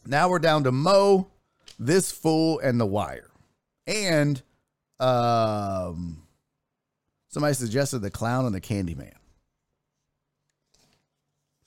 Now 0.07 0.27
we're 0.27 0.39
down 0.39 0.63
to 0.63 0.71
Mo, 0.71 1.29
this 1.77 2.11
fool, 2.11 2.57
and 2.61 2.81
the 2.81 2.87
wire. 2.87 3.29
And 3.85 4.41
um, 4.99 6.23
somebody 7.29 7.53
suggested 7.53 7.99
the 7.99 8.11
clown 8.11 8.45
and 8.45 8.53
the 8.53 8.61
Candyman. 8.61 9.13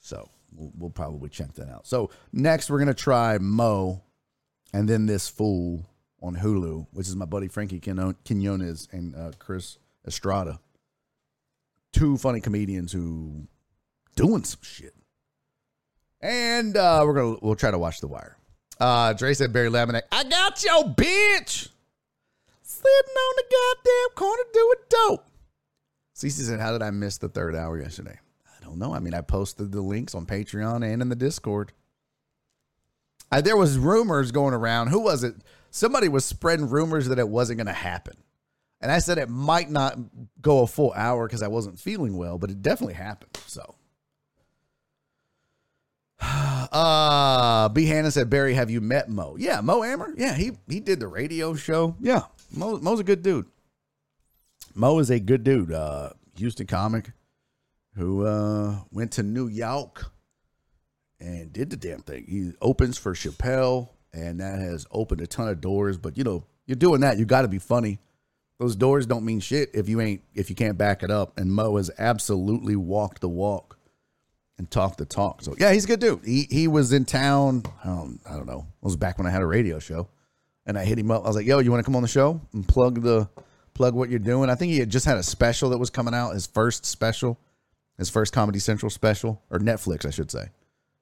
So 0.00 0.28
we'll, 0.54 0.72
we'll 0.76 0.90
probably 0.90 1.30
check 1.30 1.54
that 1.54 1.68
out. 1.68 1.86
So 1.86 2.10
next 2.32 2.70
we're 2.70 2.78
gonna 2.78 2.94
try 2.94 3.38
Mo, 3.38 4.02
and 4.72 4.88
then 4.88 5.06
this 5.06 5.28
fool 5.28 5.88
on 6.22 6.36
Hulu, 6.36 6.86
which 6.92 7.08
is 7.08 7.16
my 7.16 7.24
buddy 7.24 7.48
Frankie 7.48 7.80
Quinones 7.80 8.88
and 8.92 9.16
uh, 9.16 9.32
Chris 9.38 9.78
Estrada. 10.06 10.60
Two 11.92 12.16
funny 12.16 12.40
comedians 12.40 12.92
who 12.92 13.46
doing 14.16 14.44
some 14.44 14.60
shit. 14.62 14.94
And 16.20 16.76
uh, 16.76 17.02
we're 17.04 17.14
gonna 17.14 17.36
we'll 17.42 17.56
try 17.56 17.70
to 17.70 17.78
watch 17.78 18.00
The 18.00 18.06
Wire. 18.06 18.36
Uh, 18.80 19.12
Dre 19.12 19.34
said 19.34 19.52
Barry 19.52 19.68
Laminack, 19.68 20.02
I 20.10 20.24
got 20.24 20.62
your 20.64 20.84
bitch 20.84 21.68
sitting 22.82 23.16
on 23.16 23.34
the 23.36 23.44
goddamn 23.50 24.16
corner 24.16 24.42
doing 24.52 24.78
dope. 24.88 25.28
Cece 26.14 26.42
said, 26.42 26.60
How 26.60 26.72
did 26.72 26.82
I 26.82 26.90
miss 26.90 27.18
the 27.18 27.28
third 27.28 27.54
hour 27.54 27.80
yesterday? 27.80 28.18
I 28.46 28.64
don't 28.64 28.78
know. 28.78 28.94
I 28.94 29.00
mean, 29.00 29.14
I 29.14 29.20
posted 29.20 29.72
the 29.72 29.80
links 29.80 30.14
on 30.14 30.26
Patreon 30.26 30.84
and 30.84 31.02
in 31.02 31.08
the 31.08 31.16
Discord. 31.16 31.72
I, 33.30 33.40
there 33.40 33.56
was 33.56 33.78
rumors 33.78 34.30
going 34.30 34.54
around. 34.54 34.88
Who 34.88 35.00
was 35.00 35.24
it? 35.24 35.36
Somebody 35.70 36.08
was 36.08 36.24
spreading 36.24 36.68
rumors 36.68 37.08
that 37.08 37.18
it 37.18 37.28
wasn't 37.28 37.56
going 37.56 37.66
to 37.66 37.72
happen. 37.72 38.16
And 38.82 38.92
I 38.92 38.98
said 38.98 39.16
it 39.16 39.30
might 39.30 39.70
not 39.70 39.96
go 40.40 40.60
a 40.60 40.66
full 40.66 40.92
hour 40.92 41.26
because 41.26 41.42
I 41.42 41.48
wasn't 41.48 41.78
feeling 41.78 42.16
well, 42.16 42.36
but 42.36 42.50
it 42.50 42.60
definitely 42.62 42.94
happened. 42.94 43.38
So. 43.46 43.74
Uh, 46.72 47.68
B. 47.68 47.84
Hannah 47.84 48.10
said, 48.10 48.30
Barry, 48.30 48.54
have 48.54 48.70
you 48.70 48.80
met 48.80 49.10
Mo? 49.10 49.36
Yeah, 49.38 49.60
Mo 49.60 49.84
Amer. 49.84 50.14
Yeah, 50.16 50.34
he 50.34 50.52
he 50.70 50.80
did 50.80 51.00
the 51.00 51.06
radio 51.06 51.54
show. 51.54 51.96
Yeah, 52.00 52.22
Mo, 52.52 52.78
Mo's 52.78 53.00
a 53.00 53.04
good 53.04 53.22
dude. 53.22 53.46
Mo 54.74 54.98
is 54.98 55.10
a 55.10 55.20
good 55.20 55.44
dude. 55.44 55.72
Uh, 55.72 56.10
Houston 56.36 56.66
comic 56.66 57.10
who 57.94 58.24
uh 58.24 58.78
went 58.90 59.12
to 59.12 59.22
New 59.22 59.48
York 59.48 60.10
and 61.20 61.52
did 61.52 61.70
the 61.70 61.76
damn 61.76 62.00
thing. 62.00 62.24
He 62.28 62.52
opens 62.60 62.98
for 62.98 63.14
Chappelle, 63.14 63.90
and 64.12 64.40
that 64.40 64.58
has 64.58 64.86
opened 64.90 65.20
a 65.20 65.26
ton 65.26 65.48
of 65.48 65.60
doors. 65.60 65.98
But 65.98 66.16
you 66.16 66.24
know, 66.24 66.44
you're 66.66 66.76
doing 66.76 67.00
that, 67.02 67.18
you 67.18 67.24
got 67.24 67.42
to 67.42 67.48
be 67.48 67.58
funny. 67.58 67.98
Those 68.58 68.76
doors 68.76 69.06
don't 69.06 69.24
mean 69.24 69.40
shit 69.40 69.70
if 69.74 69.88
you 69.88 70.00
ain't 70.00 70.22
if 70.34 70.48
you 70.48 70.56
can't 70.56 70.78
back 70.78 71.02
it 71.02 71.10
up. 71.10 71.38
And 71.38 71.52
Mo 71.52 71.76
has 71.76 71.90
absolutely 71.98 72.76
walked 72.76 73.20
the 73.20 73.28
walk 73.28 73.78
and 74.58 74.70
talked 74.70 74.98
the 74.98 75.04
talk. 75.04 75.42
So 75.42 75.54
yeah, 75.58 75.72
he's 75.72 75.84
a 75.84 75.88
good 75.88 76.00
dude. 76.00 76.24
He 76.24 76.46
he 76.50 76.68
was 76.68 76.92
in 76.92 77.04
town. 77.04 77.64
Um, 77.84 78.20
I 78.28 78.36
don't 78.36 78.46
know. 78.46 78.66
It 78.82 78.84
was 78.84 78.96
back 78.96 79.18
when 79.18 79.26
I 79.26 79.30
had 79.30 79.42
a 79.42 79.46
radio 79.46 79.78
show, 79.78 80.08
and 80.66 80.78
I 80.78 80.84
hit 80.84 80.98
him 80.98 81.10
up. 81.10 81.24
I 81.24 81.28
was 81.28 81.36
like, 81.36 81.46
"Yo, 81.46 81.58
you 81.58 81.70
want 81.70 81.80
to 81.80 81.84
come 81.84 81.96
on 81.96 82.02
the 82.02 82.08
show 82.08 82.40
and 82.52 82.66
plug 82.66 83.02
the 83.02 83.28
plug 83.74 83.94
what 83.94 84.10
you're 84.10 84.18
doing?" 84.18 84.50
I 84.50 84.54
think 84.54 84.72
he 84.72 84.78
had 84.78 84.90
just 84.90 85.06
had 85.06 85.16
a 85.16 85.22
special 85.22 85.70
that 85.70 85.78
was 85.78 85.90
coming 85.90 86.14
out, 86.14 86.34
his 86.34 86.46
first 86.46 86.84
special, 86.84 87.38
his 87.98 88.10
first 88.10 88.32
Comedy 88.32 88.58
Central 88.58 88.90
special 88.90 89.42
or 89.50 89.58
Netflix, 89.58 90.06
I 90.06 90.10
should 90.10 90.30
say, 90.30 90.46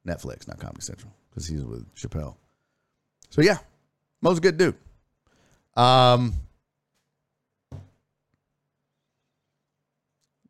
Netflix, 0.06 0.48
not 0.48 0.58
Comedy 0.58 0.82
Central, 0.82 1.12
because 1.30 1.46
he's 1.46 1.64
with 1.64 1.92
Chappelle. 1.94 2.36
So 3.30 3.42
yeah, 3.42 3.58
Mo's 4.20 4.38
a 4.38 4.40
good 4.40 4.56
dude. 4.56 4.76
Um. 5.76 6.34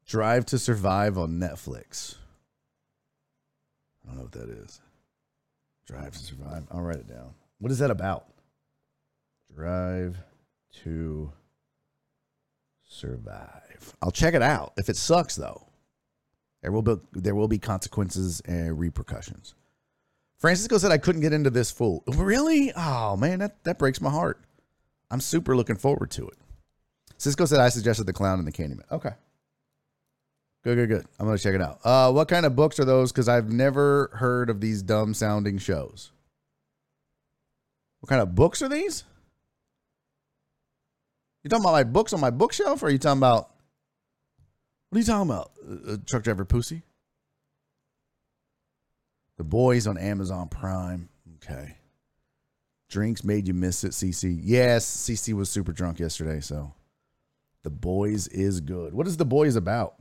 Drive 0.07 0.45
to 0.47 0.59
Survive 0.59 1.19
on 1.19 1.39
Netflix. 1.39 2.16
I 4.03 4.09
don't 4.09 4.16
know 4.16 4.23
what 4.23 4.32
that 4.32 4.49
is. 4.49 4.81
Drive 5.87 6.11
to 6.15 6.19
Survive. 6.19 6.66
I'll 6.73 6.81
write 6.81 6.97
it 6.97 7.07
down. 7.07 7.32
What 7.61 7.70
is 7.70 7.78
that 7.78 7.93
about? 7.93 8.27
Drive 9.55 10.18
to 10.82 11.32
Survive. 12.93 13.94
I'll 14.02 14.10
check 14.10 14.35
it 14.35 14.43
out. 14.43 14.72
If 14.77 14.89
it 14.89 14.97
sucks, 14.97 15.36
though, 15.36 15.68
there 16.60 16.72
will 16.72 16.82
be 16.82 16.97
there 17.12 17.36
will 17.36 17.47
be 17.47 17.59
consequences 17.59 18.40
and 18.40 18.78
repercussions. 18.78 19.55
Francisco 20.39 20.77
said 20.77 20.90
I 20.90 20.98
couldn't 20.98 21.20
get 21.20 21.32
into 21.32 21.51
this 21.51 21.70
fool. 21.70 22.02
Really? 22.09 22.72
Oh 22.77 23.16
man, 23.16 23.39
that, 23.39 23.62
that 23.62 23.78
breaks 23.78 24.01
my 24.01 24.10
heart. 24.10 24.43
I'm 25.10 25.20
super 25.20 25.55
looking 25.56 25.77
forward 25.77 26.10
to 26.12 26.27
it. 26.28 26.39
Cisco 27.16 27.44
said 27.44 27.60
I 27.60 27.68
suggested 27.68 28.05
the 28.05 28.12
clown 28.12 28.39
and 28.39 28.48
the 28.48 28.52
Candyman. 28.52 28.90
Okay. 28.90 29.12
Good, 30.64 30.74
good, 30.74 30.89
good. 30.89 31.06
I'm 31.18 31.27
gonna 31.27 31.39
check 31.39 31.55
it 31.55 31.62
out. 31.62 31.78
Uh, 31.85 32.10
what 32.12 32.28
kind 32.28 32.44
of 32.44 32.56
books 32.56 32.81
are 32.81 32.85
those? 32.85 33.12
Because 33.12 33.28
I've 33.28 33.52
never 33.52 34.10
heard 34.14 34.51
of 34.51 34.60
these 34.60 34.82
dumb 34.82 35.14
sounding 35.14 35.59
shows. 35.59 36.10
What 38.01 38.09
kind 38.09 38.20
of 38.20 38.35
books 38.35 38.62
are 38.62 38.68
these? 38.68 39.05
You 41.42 41.48
talking 41.48 41.64
about 41.64 41.72
my 41.72 41.84
books 41.84 42.12
on 42.12 42.20
my 42.20 42.30
bookshelf, 42.30 42.82
or 42.82 42.86
are 42.86 42.90
you 42.90 42.98
talking 42.98 43.18
about? 43.18 43.50
What 44.90 44.96
are 44.96 45.00
you 45.00 45.06
talking 45.06 45.30
about? 45.30 45.52
Uh, 45.66 45.92
uh, 45.92 45.96
truck 46.06 46.22
driver 46.22 46.44
pussy. 46.44 46.82
The 49.38 49.44
boys 49.44 49.86
on 49.86 49.96
Amazon 49.96 50.48
Prime. 50.48 51.08
Okay. 51.36 51.76
Drinks 52.90 53.24
made 53.24 53.46
you 53.46 53.54
miss 53.54 53.84
it, 53.84 53.92
CC. 53.92 54.38
Yes, 54.42 54.84
CC 54.84 55.32
was 55.32 55.48
super 55.48 55.72
drunk 55.72 55.98
yesterday, 56.00 56.40
so. 56.40 56.74
The 57.62 57.70
boys 57.70 58.26
is 58.28 58.60
good. 58.60 58.94
What 58.94 59.06
is 59.06 59.16
the 59.16 59.24
boys 59.24 59.54
about? 59.56 59.94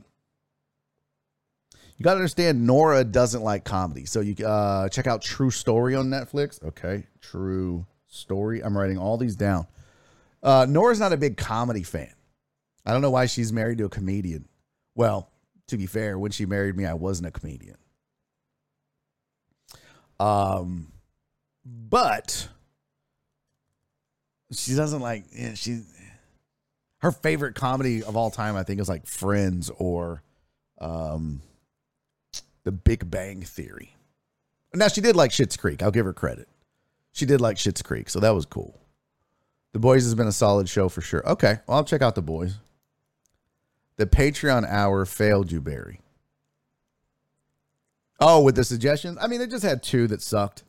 You 1.96 2.04
got 2.04 2.12
to 2.12 2.16
understand 2.16 2.66
Nora 2.66 3.04
doesn't 3.04 3.42
like 3.42 3.64
comedy. 3.64 4.06
So 4.06 4.20
you 4.20 4.34
uh, 4.46 4.88
check 4.88 5.06
out 5.06 5.20
True 5.20 5.50
Story 5.50 5.94
on 5.94 6.06
Netflix. 6.06 6.62
Okay, 6.64 7.06
True 7.20 7.86
Story. 8.06 8.62
I'm 8.62 8.76
writing 8.76 8.96
all 8.96 9.18
these 9.18 9.36
down. 9.36 9.66
Uh, 10.42 10.66
Nora's 10.68 11.00
not 11.00 11.12
a 11.12 11.16
big 11.16 11.36
comedy 11.36 11.82
fan. 11.82 12.12
I 12.86 12.92
don't 12.92 13.02
know 13.02 13.10
why 13.10 13.26
she's 13.26 13.52
married 13.52 13.78
to 13.78 13.84
a 13.84 13.90
comedian. 13.90 14.48
Well, 14.94 15.30
to 15.68 15.76
be 15.76 15.86
fair, 15.86 16.18
when 16.18 16.30
she 16.30 16.46
married 16.46 16.76
me, 16.76 16.86
I 16.86 16.94
wasn't 16.94 17.28
a 17.28 17.30
comedian. 17.30 17.76
Um, 20.18 20.92
but 21.64 22.48
she 24.52 24.74
doesn't 24.74 25.00
like. 25.00 25.24
Yeah, 25.32 25.54
she 25.54 25.82
her 26.98 27.12
favorite 27.12 27.54
comedy 27.54 28.02
of 28.02 28.16
all 28.16 28.30
time, 28.30 28.56
I 28.56 28.62
think, 28.62 28.80
is 28.80 28.88
like 28.88 29.06
Friends 29.06 29.70
or 29.78 30.22
um 30.80 31.42
the 32.64 32.72
Big 32.72 33.10
Bang 33.10 33.42
Theory. 33.42 33.96
Now 34.74 34.88
she 34.88 35.00
did 35.00 35.16
like 35.16 35.30
Schitt's 35.30 35.56
Creek. 35.56 35.82
I'll 35.82 35.90
give 35.90 36.06
her 36.06 36.12
credit. 36.12 36.48
She 37.12 37.26
did 37.26 37.40
like 37.40 37.56
Schitt's 37.56 37.82
Creek, 37.82 38.08
so 38.10 38.20
that 38.20 38.34
was 38.34 38.46
cool. 38.46 38.78
The 39.72 39.78
Boys 39.78 40.04
has 40.04 40.14
been 40.14 40.26
a 40.26 40.32
solid 40.32 40.68
show 40.68 40.88
for 40.88 41.00
sure. 41.00 41.26
Okay, 41.28 41.58
well 41.66 41.78
I'll 41.78 41.84
check 41.84 42.02
out 42.02 42.14
the 42.14 42.22
Boys. 42.22 42.56
The 43.96 44.06
Patreon 44.06 44.66
hour 44.66 45.04
failed 45.04 45.52
you, 45.52 45.60
Barry. 45.60 46.00
Oh, 48.18 48.42
with 48.42 48.56
the 48.56 48.64
suggestions? 48.64 49.18
I 49.20 49.26
mean, 49.26 49.38
they 49.38 49.46
just 49.46 49.64
had 49.64 49.82
two 49.82 50.06
that 50.08 50.22
sucked. 50.22 50.64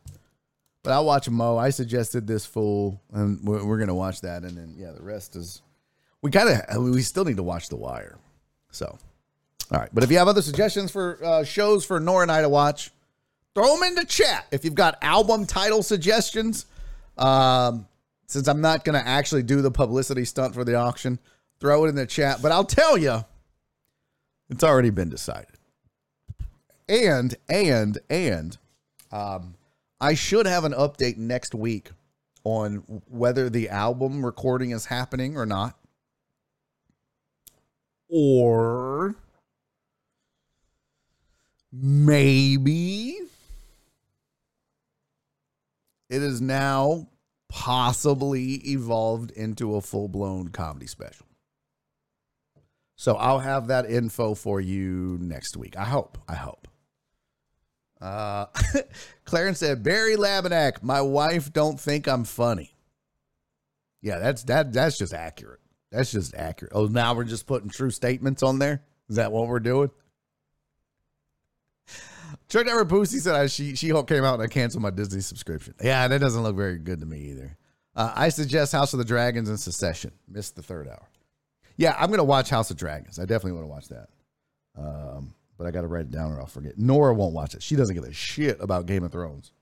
But 0.83 0.93
I'll 0.93 1.05
watch 1.05 1.29
Mo. 1.29 1.57
I 1.57 1.69
suggested 1.69 2.25
this 2.25 2.45
fool, 2.45 3.01
and 3.13 3.39
we're, 3.43 3.63
we're 3.63 3.77
gonna 3.77 3.93
watch 3.93 4.21
that, 4.21 4.43
and 4.43 4.57
then 4.57 4.73
yeah, 4.77 4.91
the 4.91 5.03
rest 5.03 5.35
is. 5.35 5.61
We 6.21 6.31
gotta. 6.31 6.79
We 6.79 7.01
still 7.01 7.25
need 7.25 7.37
to 7.37 7.43
watch 7.43 7.69
The 7.69 7.75
Wire. 7.75 8.17
So 8.71 8.97
all 9.71 9.79
right. 9.79 9.89
But 9.93 10.03
if 10.03 10.11
you 10.11 10.17
have 10.17 10.27
other 10.27 10.41
suggestions 10.41 10.91
for 10.91 11.23
uh, 11.23 11.43
shows 11.43 11.85
for 11.85 11.99
Nora 11.99 12.23
and 12.23 12.31
I 12.31 12.41
to 12.41 12.49
watch, 12.49 12.91
throw 13.55 13.73
them 13.73 13.83
in 13.83 13.95
the 13.95 14.05
chat. 14.05 14.45
If 14.51 14.65
you've 14.65 14.75
got 14.75 14.97
album 15.01 15.45
title 15.45 15.81
suggestions, 15.81 16.65
um, 17.17 17.87
since 18.31 18.47
I'm 18.47 18.61
not 18.61 18.85
going 18.85 18.97
to 18.97 19.05
actually 19.05 19.43
do 19.43 19.61
the 19.61 19.71
publicity 19.71 20.23
stunt 20.23 20.53
for 20.53 20.63
the 20.63 20.75
auction, 20.75 21.19
throw 21.59 21.83
it 21.83 21.89
in 21.89 21.95
the 21.95 22.05
chat. 22.05 22.41
But 22.41 22.53
I'll 22.53 22.63
tell 22.63 22.97
you, 22.97 23.25
it's 24.49 24.63
already 24.63 24.89
been 24.89 25.09
decided. 25.09 25.57
And, 26.87 27.35
and, 27.49 27.97
and, 28.09 28.57
um, 29.11 29.55
I 29.99 30.13
should 30.13 30.45
have 30.45 30.63
an 30.63 30.71
update 30.71 31.17
next 31.17 31.53
week 31.53 31.91
on 32.45 33.01
whether 33.09 33.49
the 33.49 33.67
album 33.67 34.25
recording 34.25 34.71
is 34.71 34.85
happening 34.85 35.37
or 35.37 35.45
not. 35.45 35.77
Or 38.07 39.15
maybe 41.71 43.17
it 46.09 46.21
is 46.21 46.41
now 46.41 47.07
possibly 47.51 48.53
evolved 48.71 49.29
into 49.31 49.75
a 49.75 49.81
full 49.81 50.07
blown 50.07 50.47
comedy 50.47 50.87
special. 50.87 51.27
So 52.95 53.15
I'll 53.15 53.39
have 53.39 53.67
that 53.67 53.89
info 53.89 54.35
for 54.35 54.61
you 54.61 55.17
next 55.19 55.57
week. 55.57 55.75
I 55.77 55.83
hope. 55.83 56.17
I 56.29 56.35
hope. 56.35 56.67
Uh, 57.99 58.45
Clarence 59.25 59.59
said, 59.59 59.83
Barry 59.83 60.15
Laminack, 60.15 60.81
my 60.81 61.01
wife 61.01 61.51
don't 61.51 61.79
think 61.79 62.07
I'm 62.07 62.23
funny. 62.23 62.73
Yeah, 64.01 64.19
that's 64.19 64.43
that. 64.45 64.71
That's 64.71 64.97
just 64.97 65.13
accurate. 65.13 65.59
That's 65.91 66.11
just 66.11 66.33
accurate. 66.33 66.71
Oh, 66.73 66.87
now 66.87 67.13
we're 67.13 67.25
just 67.25 67.47
putting 67.47 67.69
true 67.69 67.91
statements 67.91 68.43
on 68.43 68.59
there. 68.59 68.81
Is 69.09 69.17
that 69.17 69.31
what 69.31 69.47
we're 69.47 69.59
doing? 69.59 69.91
Chuck 72.51 72.65
Never 72.65 72.83
Pussy 72.83 73.19
said 73.19 73.33
I, 73.33 73.47
she 73.47 73.75
She 73.75 73.89
Hulk 73.89 74.09
came 74.09 74.25
out 74.25 74.33
and 74.33 74.43
I 74.43 74.47
canceled 74.47 74.83
my 74.83 74.89
Disney 74.89 75.21
subscription. 75.21 75.73
Yeah, 75.81 76.09
that 76.09 76.19
doesn't 76.19 76.43
look 76.43 76.57
very 76.57 76.77
good 76.77 76.99
to 76.99 77.05
me 77.05 77.29
either. 77.31 77.57
Uh, 77.95 78.11
I 78.13 78.27
suggest 78.27 78.73
House 78.73 78.91
of 78.91 78.99
the 78.99 79.05
Dragons 79.05 79.47
and 79.47 79.57
Succession. 79.57 80.11
Missed 80.27 80.57
the 80.57 80.61
third 80.61 80.89
hour. 80.89 81.09
Yeah, 81.77 81.95
I'm 81.97 82.09
gonna 82.09 82.25
watch 82.25 82.49
House 82.49 82.69
of 82.69 82.75
Dragons. 82.75 83.19
I 83.19 83.21
definitely 83.21 83.53
want 83.53 83.63
to 83.63 83.67
watch 83.69 83.87
that. 83.87 84.09
Um, 84.77 85.33
but 85.57 85.65
I 85.65 85.71
got 85.71 85.81
to 85.81 85.87
write 85.87 86.01
it 86.01 86.11
down 86.11 86.33
or 86.33 86.39
I'll 86.39 86.45
forget. 86.45 86.77
Nora 86.77 87.13
won't 87.13 87.33
watch 87.33 87.55
it. 87.55 87.63
She 87.63 87.77
doesn't 87.77 87.95
give 87.95 88.03
a 88.03 88.11
shit 88.11 88.57
about 88.59 88.85
Game 88.85 89.03
of 89.03 89.13
Thrones, 89.13 89.53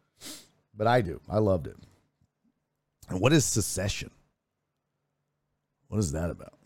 but 0.75 0.87
I 0.87 1.01
do. 1.01 1.21
I 1.29 1.37
loved 1.37 1.67
it. 1.67 1.75
And 3.09 3.21
what 3.21 3.33
is 3.33 3.45
Succession? 3.45 4.09
What 5.89 5.99
is 5.99 6.11
that 6.13 6.31
about? 6.31 6.58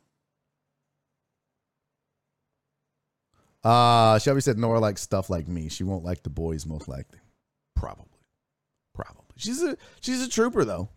Uh, 3.63 4.19
Shelby 4.19 4.41
said 4.41 4.57
Nora 4.57 4.79
likes 4.79 5.01
stuff 5.01 5.29
like 5.29 5.47
me. 5.47 5.69
She 5.69 5.83
won't 5.83 6.03
like 6.03 6.23
the 6.23 6.29
boys, 6.29 6.65
most 6.65 6.87
likely. 6.87 7.19
Probably. 7.75 8.05
Probably. 8.93 9.23
She's 9.37 9.63
a 9.63 9.77
she's 10.01 10.21
a 10.21 10.29
trooper 10.29 10.65
though. 10.65 10.89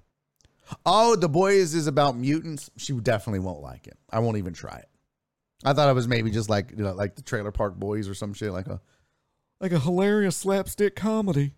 Oh, 0.85 1.15
the 1.15 1.29
boys 1.29 1.75
is 1.75 1.87
about 1.87 2.17
mutants. 2.17 2.71
She 2.77 2.93
definitely 2.95 3.39
won't 3.39 3.61
like 3.63 3.87
it. 3.87 3.97
I 4.11 4.19
won't 4.19 4.37
even 4.37 4.53
try 4.53 4.79
it. 4.79 4.89
I 5.65 5.73
thought 5.73 5.89
it 5.89 5.95
was 5.95 6.09
maybe 6.09 6.31
just 6.31 6.51
like 6.51 6.73
you 6.77 6.83
know, 6.83 6.93
like 6.93 7.15
the 7.15 7.23
Trailer 7.23 7.53
Park 7.53 7.77
Boys 7.77 8.09
or 8.09 8.15
some 8.15 8.35
shit, 8.35 8.53
like 8.53 8.67
a 8.67 8.81
like 9.61 9.73
a 9.73 9.79
hilarious 9.79 10.37
slapstick 10.37 10.97
comedy. 10.97 11.55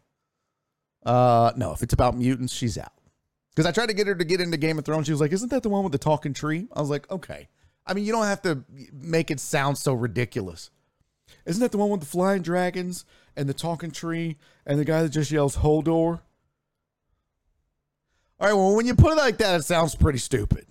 Uh, 1.05 1.53
no, 1.57 1.73
if 1.73 1.83
it's 1.83 1.95
about 1.95 2.17
mutants, 2.17 2.53
she's 2.53 2.77
out. 2.77 2.93
Because 3.55 3.67
I 3.67 3.73
tried 3.73 3.87
to 3.87 3.95
get 3.95 4.07
her 4.07 4.15
to 4.15 4.25
get 4.25 4.41
into 4.41 4.57
Game 4.57 4.79
of 4.79 4.85
Thrones. 4.85 5.07
She 5.07 5.13
was 5.13 5.21
like, 5.21 5.33
"Isn't 5.33 5.51
that 5.51 5.63
the 5.63 5.69
one 5.69 5.83
with 5.83 5.93
the 5.93 5.99
talking 5.99 6.35
tree?" 6.35 6.69
I 6.73 6.81
was 6.81 6.91
like, 6.91 7.11
"Okay." 7.11 7.49
I 7.87 7.95
mean, 7.95 8.05
you 8.05 8.13
don't 8.13 8.27
have 8.27 8.43
to 8.43 8.65
make 8.93 9.31
it 9.31 9.41
sound 9.41 9.79
so 9.79 9.95
ridiculous. 9.95 10.71
Isn't 11.47 11.61
that 11.61 11.73
the 11.73 11.79
one 11.79 11.91
with 11.91 12.01
the 12.01 12.07
flying 12.07 12.43
dragons 12.43 13.05
and 13.37 13.49
the 13.49 13.55
talking 13.55 13.91
tree 13.91 14.37
and 14.67 14.79
the 14.79 14.85
guy 14.85 15.03
that 15.03 15.11
just 15.11 15.31
yells 15.31 15.57
"Hodor"? 15.57 16.21
All 18.41 18.47
right, 18.47 18.53
well, 18.53 18.77
when 18.77 18.87
you 18.87 18.95
put 18.95 19.13
it 19.13 19.17
like 19.17 19.39
that, 19.39 19.61
it 19.61 19.65
sounds 19.65 19.95
pretty 19.95 20.19
stupid. 20.19 20.67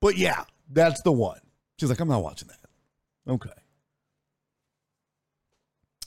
But 0.00 0.16
yeah, 0.16 0.44
that's 0.70 1.02
the 1.02 1.12
one. 1.12 1.40
She's 1.78 1.90
like, 1.90 2.00
I'm 2.00 2.08
not 2.08 2.22
watching 2.22 2.48
that. 2.48 3.30
Okay. 3.30 3.50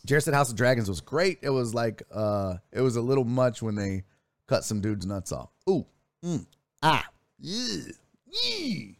Jared 0.05 0.23
said 0.23 0.33
House 0.33 0.49
of 0.49 0.55
Dragons 0.55 0.89
was 0.89 1.01
great. 1.01 1.39
It 1.41 1.49
was 1.49 1.73
like, 1.75 2.01
uh, 2.11 2.55
it 2.71 2.81
was 2.81 2.95
a 2.95 3.01
little 3.01 3.25
much 3.25 3.61
when 3.61 3.75
they 3.75 4.05
cut 4.47 4.63
some 4.63 4.81
dude's 4.81 5.05
nuts 5.05 5.31
off. 5.31 5.49
Ooh, 5.69 5.85
mm, 6.25 6.45
ah, 6.81 7.05
yeah, 7.37 7.91
yee. 8.25 8.98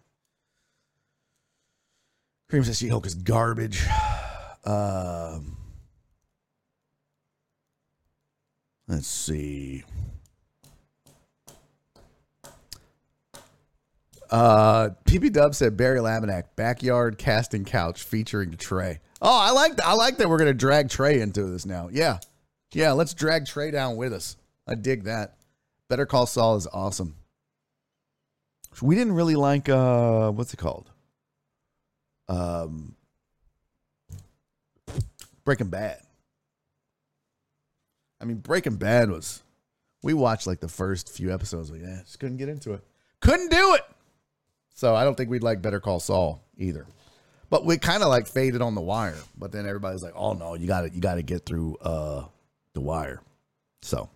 Cream 2.50 2.64
says 2.64 2.80
She 2.80 2.88
Hulk 2.88 3.06
is 3.06 3.14
garbage. 3.14 3.86
Um, 4.66 5.56
let's 8.88 9.08
see. 9.08 9.84
Uh, 14.32 14.90
PB 15.06 15.34
Dub 15.34 15.56
said 15.56 15.78
Barry 15.78 16.00
Laminack 16.00 16.44
backyard 16.56 17.18
casting 17.18 17.66
couch 17.66 18.04
featuring 18.04 18.52
Trey. 18.58 19.00
Oh, 19.22 19.40
I 19.40 19.52
like 19.52 19.76
that. 19.78 19.86
I 19.86 19.94
like 19.94 20.18
that. 20.18 20.30
We're 20.30 20.38
gonna 20.38 20.54
drag 20.54 20.90
Trey 20.90 21.22
into 21.22 21.44
this 21.44 21.66
now. 21.66 21.90
Yeah, 21.92 22.20
yeah. 22.74 22.92
Let's 22.94 23.14
drag 23.14 23.46
Trey 23.46 23.70
down 23.70 23.96
with 23.96 24.14
us. 24.14 24.38
I 24.68 24.76
dig 24.76 25.04
that. 25.04 25.36
Better 25.88 26.06
Call 26.06 26.26
Saul 26.26 26.56
is 26.56 26.68
awesome. 26.72 27.16
We 28.82 28.96
didn't 28.96 29.14
really 29.14 29.36
like 29.36 29.68
uh, 29.70 30.32
what's 30.32 30.54
it 30.54 30.58
called? 30.58 30.92
Um, 32.30 32.96
Breaking 35.44 35.68
Bad. 35.68 36.00
I 38.22 38.26
mean, 38.26 38.38
Breaking 38.38 38.76
Bad 38.76 39.10
was. 39.10 39.42
We 40.02 40.14
watched 40.14 40.48
like 40.48 40.62
the 40.62 40.70
first 40.70 41.12
few 41.12 41.34
episodes. 41.34 41.72
Like, 41.72 41.82
yeah, 41.82 42.02
just 42.04 42.20
couldn't 42.20 42.38
get 42.38 42.48
into 42.48 42.74
it. 42.74 42.84
Couldn't 43.20 43.50
do 43.52 43.74
it. 43.74 43.82
So 44.74 44.96
I 44.96 45.04
don't 45.04 45.16
think 45.16 45.30
we'd 45.30 45.44
like 45.44 45.62
Better 45.62 45.82
Call 45.82 46.00
Saul 46.00 46.42
either. 46.58 46.86
But 47.50 47.66
we 47.66 47.78
kind 47.78 48.04
of 48.04 48.10
like 48.10 48.28
faded 48.28 48.62
on 48.62 48.76
the 48.76 48.82
wire. 48.82 49.18
But 49.38 49.52
then 49.52 49.66
everybody's 49.66 50.04
like, 50.04 50.14
"Oh 50.16 50.34
no, 50.34 50.54
you 50.54 50.68
got 50.68 50.82
to 50.82 50.90
you 50.90 51.02
got 51.02 51.16
to 51.16 51.24
get 51.24 51.46
through 51.46 51.78
uh 51.78 52.26
the 52.74 52.82
wire." 52.82 53.22
So 53.82 54.10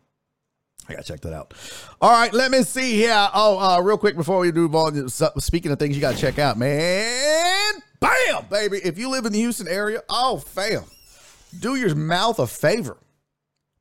I 0.88 0.94
gotta 0.94 1.04
check 1.06 1.22
that 1.22 1.34
out. 1.34 1.54
All 2.02 2.12
right, 2.12 2.34
let 2.34 2.52
me 2.52 2.64
see 2.64 2.94
here. 2.94 3.30
Oh, 3.34 3.58
uh, 3.58 3.82
real 3.82 3.98
quick 3.98 4.16
before 4.16 4.40
we 4.40 4.52
do 4.52 4.70
speaking 5.38 5.72
of 5.72 5.80
things 5.80 5.96
you 5.96 6.02
gotta 6.02 6.18
check 6.18 6.40
out, 6.40 6.58
man. 6.58 7.74
Bam, 8.04 8.48
baby. 8.50 8.80
If 8.84 8.98
you 8.98 9.08
live 9.08 9.26
in 9.26 9.32
the 9.32 9.40
Houston 9.40 9.68
area, 9.70 10.02
oh 10.10 10.38
fam, 10.38 10.84
do 11.58 11.76
your 11.76 11.96
mouth 11.96 12.38
a 12.38 12.46
favor. 12.46 12.98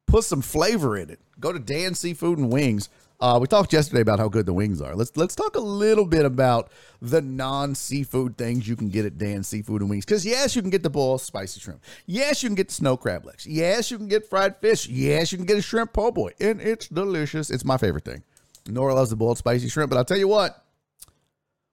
Put 0.07 0.23
some 0.23 0.43
flavor 0.43 0.97
in 0.97 1.11
it. 1.11 1.19
Go 1.41 1.53
to 1.53 1.59
Dan 1.59 1.95
Seafood 1.95 2.39
and 2.39 2.53
Wings. 2.53 2.89
Uh, 3.19 3.39
we 3.41 3.49
talked 3.49 3.73
yesterday 3.73 4.01
about 4.01 4.21
how 4.21 4.29
good 4.29 4.47
the 4.47 4.53
wings 4.53 4.81
are. 4.81 4.95
Let's 4.95 5.17
let's 5.17 5.35
talk 5.35 5.57
a 5.57 5.61
little 5.61 6.07
bit 6.07 6.25
about 6.25 6.71
the 7.01 7.21
non 7.21 7.75
seafood 7.75 8.39
things 8.39 8.69
you 8.69 8.77
can 8.77 8.91
get 8.91 9.05
at 9.05 9.19
Dan 9.19 9.43
Seafood 9.43 9.81
and 9.81 9.91
Wings. 9.91 10.05
Because 10.05 10.25
yes, 10.25 10.55
you 10.55 10.63
can 10.63 10.71
get 10.71 10.85
the 10.85 10.91
boiled 10.91 11.21
spicy 11.21 11.59
shrimp. 11.59 11.83
Yes, 12.07 12.45
you 12.45 12.49
can 12.49 12.55
get 12.55 12.69
the 12.69 12.75
snow 12.75 12.97
crab 12.97 13.27
legs. 13.27 13.45
Yes, 13.45 13.91
you 13.91 13.99
can 13.99 14.07
get 14.07 14.29
fried 14.31 14.57
fish. 14.59 14.87
Yes, 14.87 15.33
you 15.33 15.39
can 15.39 15.47
get 15.47 15.59
a 15.59 15.63
shrimp 15.63 15.93
po' 15.93 16.13
boy, 16.13 16.31
and 16.39 16.61
it's 16.61 16.87
delicious. 16.87 17.51
It's 17.51 17.65
my 17.65 17.77
favorite 17.77 18.05
thing. 18.05 18.23
Nora 18.69 18.95
loves 18.95 19.11
the 19.11 19.17
boiled 19.17 19.39
spicy 19.39 19.69
shrimp, 19.69 19.91
but 19.91 19.97
I'll 19.97 20.05
tell 20.05 20.19
you 20.19 20.29
what. 20.29 20.65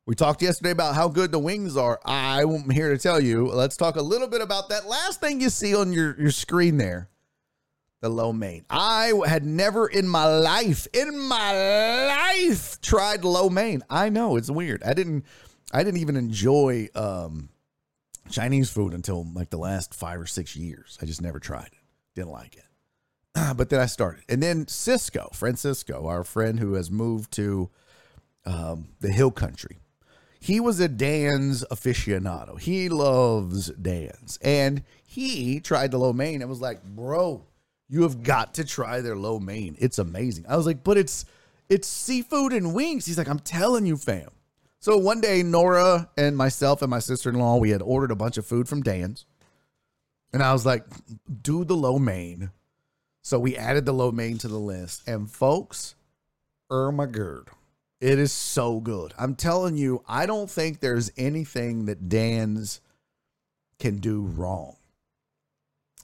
We 0.09 0.15
talked 0.15 0.41
yesterday 0.41 0.71
about 0.71 0.95
how 0.95 1.07
good 1.07 1.31
the 1.31 1.37
wings 1.37 1.77
are. 1.77 1.99
I'm 2.03 2.67
here 2.71 2.89
to 2.89 2.97
tell 2.97 3.19
you. 3.19 3.45
Let's 3.45 3.77
talk 3.77 3.95
a 3.95 4.01
little 4.01 4.27
bit 4.27 4.41
about 4.41 4.69
that 4.69 4.87
last 4.87 5.21
thing 5.21 5.39
you 5.39 5.51
see 5.51 5.75
on 5.75 5.93
your, 5.93 6.19
your 6.19 6.31
screen 6.31 6.77
there 6.77 7.11
the 8.01 8.09
lo 8.09 8.33
mein. 8.33 8.65
I 8.71 9.13
had 9.27 9.45
never 9.45 9.85
in 9.85 10.07
my 10.07 10.25
life, 10.25 10.87
in 10.93 11.19
my 11.19 12.07
life, 12.07 12.81
tried 12.81 13.23
lo 13.23 13.51
mein. 13.51 13.83
I 13.87 14.09
know 14.09 14.35
it's 14.35 14.49
weird. 14.49 14.81
I 14.81 14.95
didn't, 14.95 15.25
I 15.71 15.83
didn't 15.83 15.99
even 15.99 16.15
enjoy 16.15 16.87
um, 16.95 17.49
Chinese 18.31 18.71
food 18.71 18.95
until 18.95 19.27
like 19.31 19.51
the 19.51 19.59
last 19.59 19.93
five 19.93 20.19
or 20.19 20.25
six 20.25 20.55
years. 20.55 20.97
I 20.99 21.05
just 21.05 21.21
never 21.21 21.39
tried 21.39 21.67
it. 21.67 21.83
Didn't 22.15 22.31
like 22.31 22.55
it. 22.57 22.65
but 23.57 23.69
then 23.69 23.79
I 23.79 23.85
started, 23.85 24.23
and 24.27 24.41
then 24.41 24.67
Cisco, 24.67 25.29
Francisco, 25.33 26.07
our 26.07 26.23
friend 26.23 26.59
who 26.59 26.73
has 26.73 26.89
moved 26.89 27.31
to 27.33 27.69
um, 28.47 28.87
the 29.01 29.11
Hill 29.11 29.29
Country. 29.29 29.77
He 30.39 30.59
was 30.59 30.79
a 30.79 30.87
Dan's 30.87 31.65
aficionado. 31.65 32.59
He 32.59 32.89
loves 32.89 33.69
Dan's, 33.71 34.39
and 34.41 34.83
he 35.05 35.59
tried 35.59 35.91
the 35.91 35.97
lo 35.97 36.13
mein 36.13 36.41
and 36.41 36.49
was 36.49 36.61
like, 36.61 36.83
"Bro, 36.83 37.45
you 37.89 38.03
have 38.03 38.23
got 38.23 38.53
to 38.53 38.63
try 38.63 39.01
their 39.01 39.17
lo 39.17 39.39
mein. 39.39 39.75
It's 39.79 39.97
amazing. 39.97 40.45
I 40.47 40.55
was 40.55 40.65
like, 40.65 40.83
but 40.83 40.97
it's 40.97 41.25
it's 41.67 41.87
seafood 41.87 42.53
and 42.53 42.73
wings. 42.73 43.05
He's 43.05 43.17
like, 43.17 43.27
I'm 43.27 43.39
telling 43.39 43.85
you, 43.85 43.97
fam. 43.97 44.29
So 44.79 44.97
one 44.97 45.21
day, 45.21 45.43
Nora 45.43 46.09
and 46.17 46.37
myself 46.37 46.81
and 46.81 46.89
my 46.89 46.99
sister 46.99 47.29
in 47.29 47.35
law, 47.35 47.57
we 47.57 47.71
had 47.71 47.81
ordered 47.81 48.11
a 48.11 48.15
bunch 48.15 48.37
of 48.37 48.45
food 48.45 48.69
from 48.69 48.81
Dan's. 48.81 49.25
And 50.31 50.41
I 50.41 50.53
was 50.53 50.65
like, 50.65 50.85
do 51.41 51.65
the 51.65 51.75
lo 51.75 51.99
mein. 51.99 52.51
So 53.21 53.39
we 53.39 53.57
added 53.57 53.85
the 53.85 53.93
lo 53.93 54.11
mein 54.11 54.37
to 54.39 54.47
the 54.47 54.59
list. 54.59 55.07
And 55.07 55.29
folks, 55.29 55.95
Ermagerd, 56.71 57.47
it 58.01 58.19
is 58.19 58.31
so 58.31 58.79
good. 58.79 59.13
I'm 59.17 59.35
telling 59.35 59.75
you, 59.75 60.03
I 60.07 60.25
don't 60.25 60.49
think 60.49 60.79
there's 60.79 61.11
anything 61.17 61.85
that 61.85 62.09
Dan's 62.09 62.81
can 63.77 63.97
do 63.97 64.21
wrong. 64.21 64.75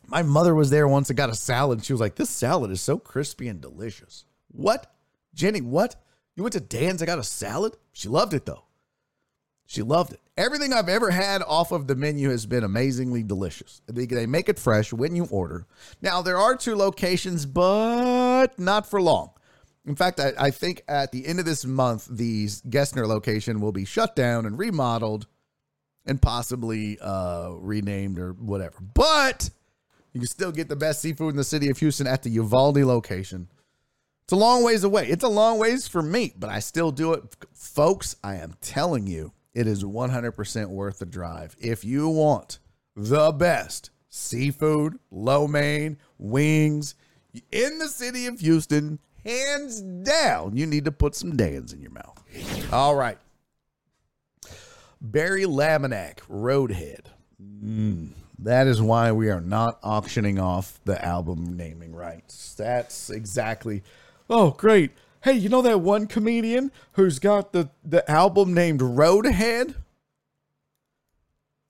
My 0.08 0.22
mother 0.22 0.54
was 0.54 0.70
there 0.70 0.88
once 0.88 1.10
and 1.10 1.18
got 1.18 1.30
a 1.30 1.36
salad. 1.36 1.84
She 1.84 1.94
was 1.94 2.00
like, 2.00 2.16
This 2.16 2.30
salad 2.30 2.72
is 2.72 2.82
so 2.82 2.98
crispy 2.98 3.48
and 3.48 3.60
delicious. 3.60 4.26
What? 4.52 4.94
Jenny, 5.34 5.62
what? 5.62 5.96
You 6.36 6.44
went 6.44 6.54
to 6.54 6.60
Dan's 6.60 7.02
and 7.02 7.08
got 7.08 7.20
a 7.20 7.24
salad? 7.24 7.76
She 7.92 8.08
loved 8.08 8.34
it 8.34 8.46
though. 8.46 8.66
She 9.66 9.82
loved 9.82 10.14
it. 10.14 10.22
Everything 10.38 10.74
I've 10.74 10.90
ever 10.90 11.10
had 11.10 11.42
off 11.42 11.72
of 11.72 11.88
the 11.88 11.96
menu 11.96 12.30
has 12.30 12.46
been 12.46 12.64
amazingly 12.64 13.24
delicious. 13.24 13.82
They, 13.88 14.06
they 14.06 14.28
make 14.28 14.48
it 14.48 14.60
fresh 14.60 14.94
when 14.94 15.16
you 15.16 15.26
order. 15.32 15.66
Now, 16.02 16.22
there 16.22 16.38
are 16.38 16.56
two 16.56 16.76
locations, 16.76 17.46
but 17.48 18.60
not 18.60 18.88
for 18.88 19.02
long. 19.02 19.32
In 19.86 19.96
fact, 19.96 20.20
I, 20.20 20.34
I 20.38 20.52
think 20.52 20.84
at 20.88 21.12
the 21.12 21.28
end 21.28 21.40
of 21.40 21.46
this 21.46 21.66
month, 21.66 22.08
the 22.10 22.48
Gessner 22.48 23.08
location 23.08 23.60
will 23.60 23.72
be 23.72 23.86
shut 23.86 24.16
down 24.16 24.46
and 24.46 24.58
remodeled 24.58 25.28
and 26.06 26.22
possibly 26.22 27.00
uh, 27.00 27.52
renamed 27.52 28.20
or 28.20 28.34
whatever. 28.34 28.78
But 28.82 29.50
you 30.14 30.20
can 30.20 30.28
still 30.28 30.52
get 30.52 30.70
the 30.70 30.76
best 30.76 31.02
seafood 31.02 31.32
in 31.32 31.36
the 31.36 31.44
city 31.44 31.70
of 31.70 31.78
Houston 31.80 32.08
at 32.08 32.24
the 32.24 32.30
Uvalde 32.32 32.78
location. 32.78 33.48
It's 34.24 34.34
a 34.34 34.38
long 34.38 34.64
ways 34.64 34.84
away. 34.84 35.08
It's 35.08 35.24
a 35.24 35.30
long 35.30 35.60
ways 35.60 35.88
for 35.88 36.02
me, 36.02 36.34
but 36.38 36.50
I 36.50 36.60
still 36.60 36.92
do 36.92 37.14
it. 37.14 37.24
Folks, 37.54 38.16
I 38.24 38.36
am 38.36 38.56
telling 38.60 39.06
you, 39.06 39.34
it 39.54 39.68
is 39.68 39.84
100% 39.84 40.68
worth 40.70 41.00
the 41.00 41.06
drive. 41.06 41.56
If 41.60 41.86
you 41.86 42.10
want 42.10 42.60
the 42.96 43.32
best 43.32 43.92
seafood, 44.10 44.98
lo 45.12 45.48
mein, 45.48 45.98
wings 46.18 46.96
in 47.52 47.78
the 47.78 47.88
city 47.88 48.26
of 48.26 48.40
Houston, 48.40 49.00
hands 49.26 49.82
down, 49.82 50.56
you 50.56 50.66
need 50.66 50.86
to 50.86 50.92
put 50.92 51.16
some 51.16 51.36
Dan's 51.36 51.74
in 51.74 51.82
your 51.82 51.92
mouth. 51.92 52.24
All 52.72 52.96
right. 52.96 53.18
Barry 55.02 55.44
Laminack, 55.44 56.20
Roadhead. 56.30 57.06
Mm. 57.42 58.10
That 58.40 58.68
is 58.68 58.82
why 58.82 59.12
we 59.12 59.30
are 59.30 59.42
not 59.42 59.80
auctioning 59.84 60.40
off 60.40 60.80
the 60.86 61.04
album 61.04 61.56
naming 61.56 61.96
rights. 61.96 62.54
That's 62.56 63.10
exactly. 63.10 63.84
Oh, 64.30 64.52
great. 64.52 64.92
Hey, 65.24 65.34
you 65.34 65.50
know 65.50 65.62
that 65.62 65.82
one 65.82 66.08
comedian 66.08 66.72
who's 66.94 67.20
got 67.20 67.54
the, 67.54 67.70
the 67.84 68.10
album 68.10 68.54
named 68.54 68.82
Roadhead? 68.82 69.76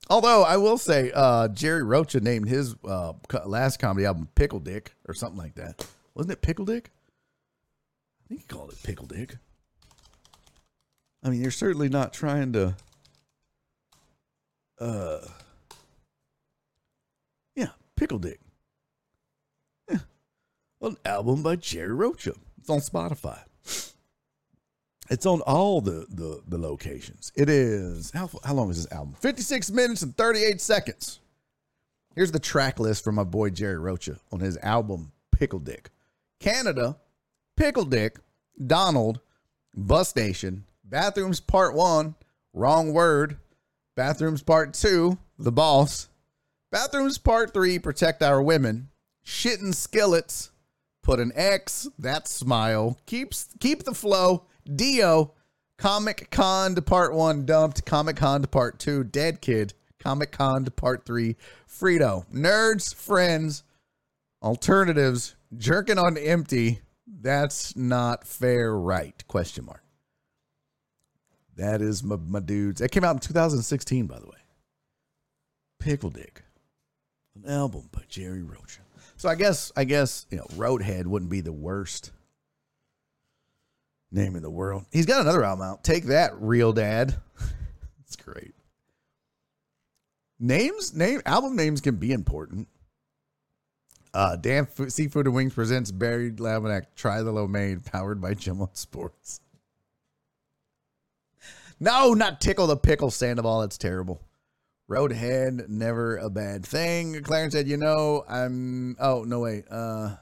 Although 0.10 0.44
I 0.44 0.58
will 0.58 0.78
say, 0.78 1.12
uh, 1.14 1.48
Jerry 1.48 1.84
Rocha 1.84 2.20
named 2.20 2.48
his 2.48 2.76
uh, 2.84 3.14
last 3.46 3.80
comedy 3.80 4.06
album 4.06 4.28
Pickle 4.36 4.60
Dick 4.60 4.94
or 5.08 5.14
something 5.14 5.38
like 5.38 5.56
that. 5.56 5.88
Wasn't 6.14 6.32
it 6.32 6.42
Pickle 6.42 6.66
Dick? 6.66 6.92
I 8.26 8.30
think 8.30 8.42
he 8.42 8.48
called 8.48 8.72
it 8.72 8.82
Pickle 8.84 9.06
Dick. 9.06 9.36
I 11.24 11.30
mean, 11.30 11.42
you're 11.42 11.52
certainly 11.52 11.90
not 11.90 12.14
trying 12.14 12.54
to. 12.54 12.76
Uh, 14.80 15.20
Yeah, 17.56 17.70
Pickle 17.96 18.20
Dick. 18.20 18.40
Yeah. 19.90 20.00
An 20.82 20.98
album 21.06 21.44
by 21.44 21.56
Jerry 21.56 21.94
Rocha. 21.94 22.34
It's 22.60 22.70
on 22.70 22.80
Spotify. 22.80 23.40
It's 25.10 25.26
on 25.28 25.42
all 25.42 25.82
the 25.82 26.08
the, 26.10 26.42
the 26.48 26.58
locations. 26.58 27.32
It 27.36 27.48
is 27.48 28.10
how 28.12 28.30
how 28.44 28.56
long 28.56 28.72
is 28.72 28.84
this 28.84 28.92
album? 28.92 29.16
56 29.20 29.70
minutes 29.72 30.02
and 30.02 30.18
38 30.18 30.60
seconds. 30.60 31.20
Here's 32.16 32.32
the 32.32 32.40
track 32.40 32.80
list 32.80 33.04
from 33.04 33.16
my 33.16 33.24
boy 33.24 33.52
Jerry 33.52 33.78
Rocha 33.78 34.18
on 34.32 34.40
his 34.40 34.58
album 34.58 35.12
Pickle 35.32 35.60
Dick. 35.60 35.90
Canada, 36.40 36.98
Pickle 37.58 37.86
Dick, 37.86 38.18
Donald, 38.66 39.22
Bus 39.74 40.10
Station, 40.10 40.66
Bathrooms 40.84 41.40
Part 41.40 41.74
1, 41.74 42.16
Wrong 42.54 42.94
Word, 42.94 43.38
Bathrooms 43.96 44.44
Part 44.44 44.74
2, 44.74 45.18
The 45.40 45.52
Boss, 45.52 46.10
Bathrooms 46.72 47.18
Part 47.18 47.54
3, 47.54 47.80
Protect 47.80 48.22
Our 48.22 48.42
Women, 48.42 48.90
Shitting 49.26 49.74
Skillets, 49.74 50.52
Put 51.02 51.20
an 51.20 51.32
X, 51.36 51.88
That 51.98 52.28
Smile, 52.28 52.98
Keeps 53.06 53.48
Keep 53.60 53.84
the 53.84 53.94
Flow, 53.94 54.46
Dio, 54.76 55.34
Comic 55.78 56.30
Con 56.32 56.76
to 56.76 56.82
Part 56.82 57.14
1, 57.14 57.46
Dumped, 57.46 57.86
Comic 57.86 58.18
Con 58.18 58.42
to 58.42 58.48
Part 58.48 58.80
2, 58.80 59.06
Dead 59.06 59.40
Kid, 59.40 59.74
Comic 60.00 60.32
Con 60.32 60.66
to 60.66 60.72
Part 60.72 61.06
3, 61.06 61.36
Frito, 61.70 62.26
Nerds, 62.34 62.94
Friends, 62.94 63.64
Alternatives, 64.42 65.36
Jerking 65.58 65.98
on 65.98 66.18
Empty, 66.18 66.82
That's 67.22 67.76
Not 67.76 68.28
Fair 68.28 68.76
Right, 68.76 69.26
question 69.28 69.66
mark. 69.66 69.84
That 71.56 71.82
is 71.82 72.04
my, 72.04 72.18
my 72.18 72.42
dudes. 72.42 72.82
It 72.82 72.92
came 72.92 73.06
out 73.06 73.16
in 73.16 73.20
2016, 73.20 74.08
by 74.08 74.20
the 74.20 74.26
way. 74.26 74.38
Pickle 75.80 76.10
Dick, 76.10 76.44
an 77.36 77.50
album 77.50 77.90
by 77.92 78.02
Jerry 78.10 78.44
Rocha. 78.44 78.82
So 79.18 79.30
I 79.30 79.36
guess 79.36 79.72
I 79.78 79.86
guess 79.86 80.26
you 80.30 80.38
know 80.38 80.46
Roadhead 80.56 81.06
wouldn't 81.06 81.32
be 81.32 81.42
the 81.42 81.54
worst 81.54 82.12
name 84.12 84.36
in 84.36 84.42
the 84.42 84.50
world. 84.50 84.86
He's 84.92 85.06
got 85.06 85.22
another 85.22 85.44
album 85.44 85.66
out. 85.66 85.84
Take 85.84 86.06
that, 86.06 86.40
Real 86.40 86.74
Dad. 86.74 87.16
It's 88.08 88.16
great. 88.16 88.54
Names, 90.40 90.94
name, 90.94 91.24
album 91.26 91.56
names 91.56 91.82
can 91.82 91.96
be 91.96 92.12
important. 92.12 92.68
Uh, 94.16 94.38
Dan 94.38 94.66
F- 94.80 94.90
Seafood 94.90 95.26
and 95.26 95.36
Wings 95.36 95.54
presents 95.54 95.92
Barry 95.92 96.32
Laminack 96.32 96.86
Try 96.96 97.22
the 97.22 97.34
Lo 97.34 97.48
Mein, 97.48 97.82
powered 97.82 98.22
by 98.22 98.34
Jim 98.34 98.66
Sports. 98.72 99.42
No, 101.82 102.14
not 102.14 102.40
Tickle 102.40 102.68
the 102.68 102.78
Pickle 102.78 103.12
Sandoval. 103.12 103.60
That's 103.60 103.78
terrible. 103.78 104.22
Roadhead, 104.90 105.68
never 105.68 106.16
a 106.16 106.30
bad 106.30 106.66
thing. 106.66 107.22
Clarence 107.24 107.54
said, 107.54 107.68
you 107.68 107.76
know, 107.76 108.24
I'm 108.30 108.96
oh 109.00 109.26
no 109.26 109.42
wait. 109.42 109.66
Uh 109.70 110.16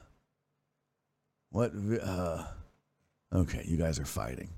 what 1.50 1.70
uh 2.02 2.44
okay, 3.32 3.62
you 3.64 3.76
guys 3.76 4.00
are 4.00 4.04
fighting. 4.04 4.48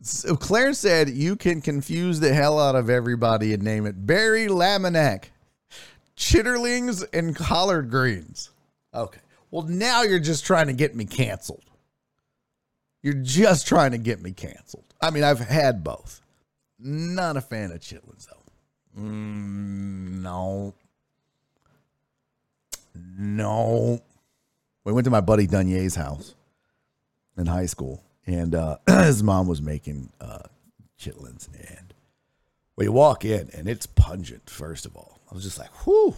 So 0.00 0.34
Clarence 0.34 0.78
said 0.78 1.10
you 1.10 1.36
can 1.36 1.60
confuse 1.60 2.20
the 2.20 2.32
hell 2.32 2.58
out 2.58 2.74
of 2.74 2.88
everybody 2.88 3.52
and 3.52 3.62
name 3.62 3.84
it 3.84 4.06
Barry 4.06 4.46
Laminack, 4.46 5.24
Chitterlings 6.20 7.02
and 7.14 7.34
collard 7.34 7.90
greens. 7.90 8.50
Okay. 8.92 9.20
Well, 9.50 9.62
now 9.62 10.02
you're 10.02 10.20
just 10.20 10.44
trying 10.44 10.66
to 10.66 10.74
get 10.74 10.94
me 10.94 11.06
canceled. 11.06 11.64
You're 13.02 13.14
just 13.14 13.66
trying 13.66 13.92
to 13.92 13.98
get 13.98 14.20
me 14.20 14.32
canceled. 14.32 14.84
I 15.00 15.10
mean, 15.10 15.24
I've 15.24 15.40
had 15.40 15.82
both. 15.82 16.20
Not 16.78 17.38
a 17.38 17.40
fan 17.40 17.72
of 17.72 17.80
chitlins 17.80 18.26
though. 18.26 19.00
Mm, 19.02 20.20
no. 20.20 20.74
No. 22.94 24.00
We 24.84 24.92
went 24.92 25.06
to 25.06 25.10
my 25.10 25.22
buddy 25.22 25.46
Dunier's 25.46 25.94
house 25.94 26.34
in 27.38 27.46
high 27.46 27.66
school, 27.66 28.04
and 28.26 28.54
uh, 28.54 28.76
his 28.86 29.22
mom 29.22 29.46
was 29.46 29.62
making 29.62 30.12
uh, 30.20 30.42
chitlins. 30.98 31.48
And 31.76 31.94
we 32.76 32.88
walk 32.88 33.24
in, 33.24 33.48
and 33.54 33.68
it's 33.68 33.86
pungent, 33.86 34.50
first 34.50 34.84
of 34.84 34.96
all. 34.96 35.19
I 35.30 35.34
was 35.34 35.44
just 35.44 35.58
like, 35.58 35.70
whew, 35.84 36.14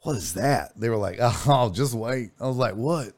what 0.00 0.16
is 0.16 0.34
that? 0.34 0.72
They 0.76 0.88
were 0.88 0.96
like, 0.96 1.18
oh, 1.20 1.70
just 1.72 1.94
wait. 1.94 2.30
I 2.40 2.46
was 2.46 2.56
like, 2.56 2.74
what? 2.74 3.12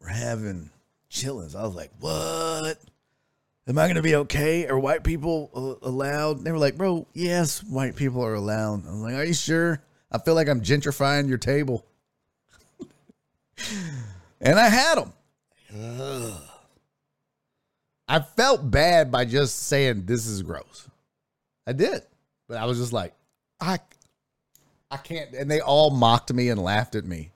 We're 0.00 0.08
having 0.08 0.70
chitlins. 1.10 1.56
I 1.56 1.62
was 1.62 1.74
like, 1.74 1.90
what? 2.00 2.78
Am 3.68 3.78
I 3.78 3.86
going 3.86 3.96
to 3.96 4.02
be 4.02 4.16
okay? 4.16 4.66
Are 4.66 4.78
white 4.78 5.04
people 5.04 5.50
uh, 5.54 5.88
allowed? 5.88 6.44
They 6.44 6.50
were 6.50 6.58
like, 6.58 6.76
bro, 6.76 7.06
yes, 7.14 7.62
white 7.62 7.96
people 7.96 8.22
are 8.24 8.34
allowed. 8.34 8.86
I 8.86 8.90
was 8.90 9.00
like, 9.00 9.14
are 9.14 9.24
you 9.24 9.34
sure? 9.34 9.82
I 10.10 10.18
feel 10.18 10.34
like 10.34 10.48
I'm 10.48 10.60
gentrifying 10.60 11.28
your 11.28 11.38
table. 11.38 11.86
and 14.40 14.58
I 14.58 14.68
had 14.68 14.96
them. 14.96 15.12
Ugh. 15.74 16.42
I 18.08 18.20
felt 18.20 18.70
bad 18.70 19.10
by 19.10 19.24
just 19.24 19.60
saying 19.60 20.04
this 20.04 20.26
is 20.26 20.42
gross. 20.42 20.88
I 21.66 21.72
did. 21.72 22.02
But 22.48 22.58
I 22.58 22.66
was 22.66 22.78
just 22.78 22.92
like, 22.92 23.14
I 23.60 23.78
I 24.90 24.96
can't 24.98 25.32
and 25.34 25.50
they 25.50 25.60
all 25.60 25.90
mocked 25.90 26.32
me 26.32 26.48
and 26.48 26.62
laughed 26.62 26.94
at 26.94 27.04
me. 27.04 27.30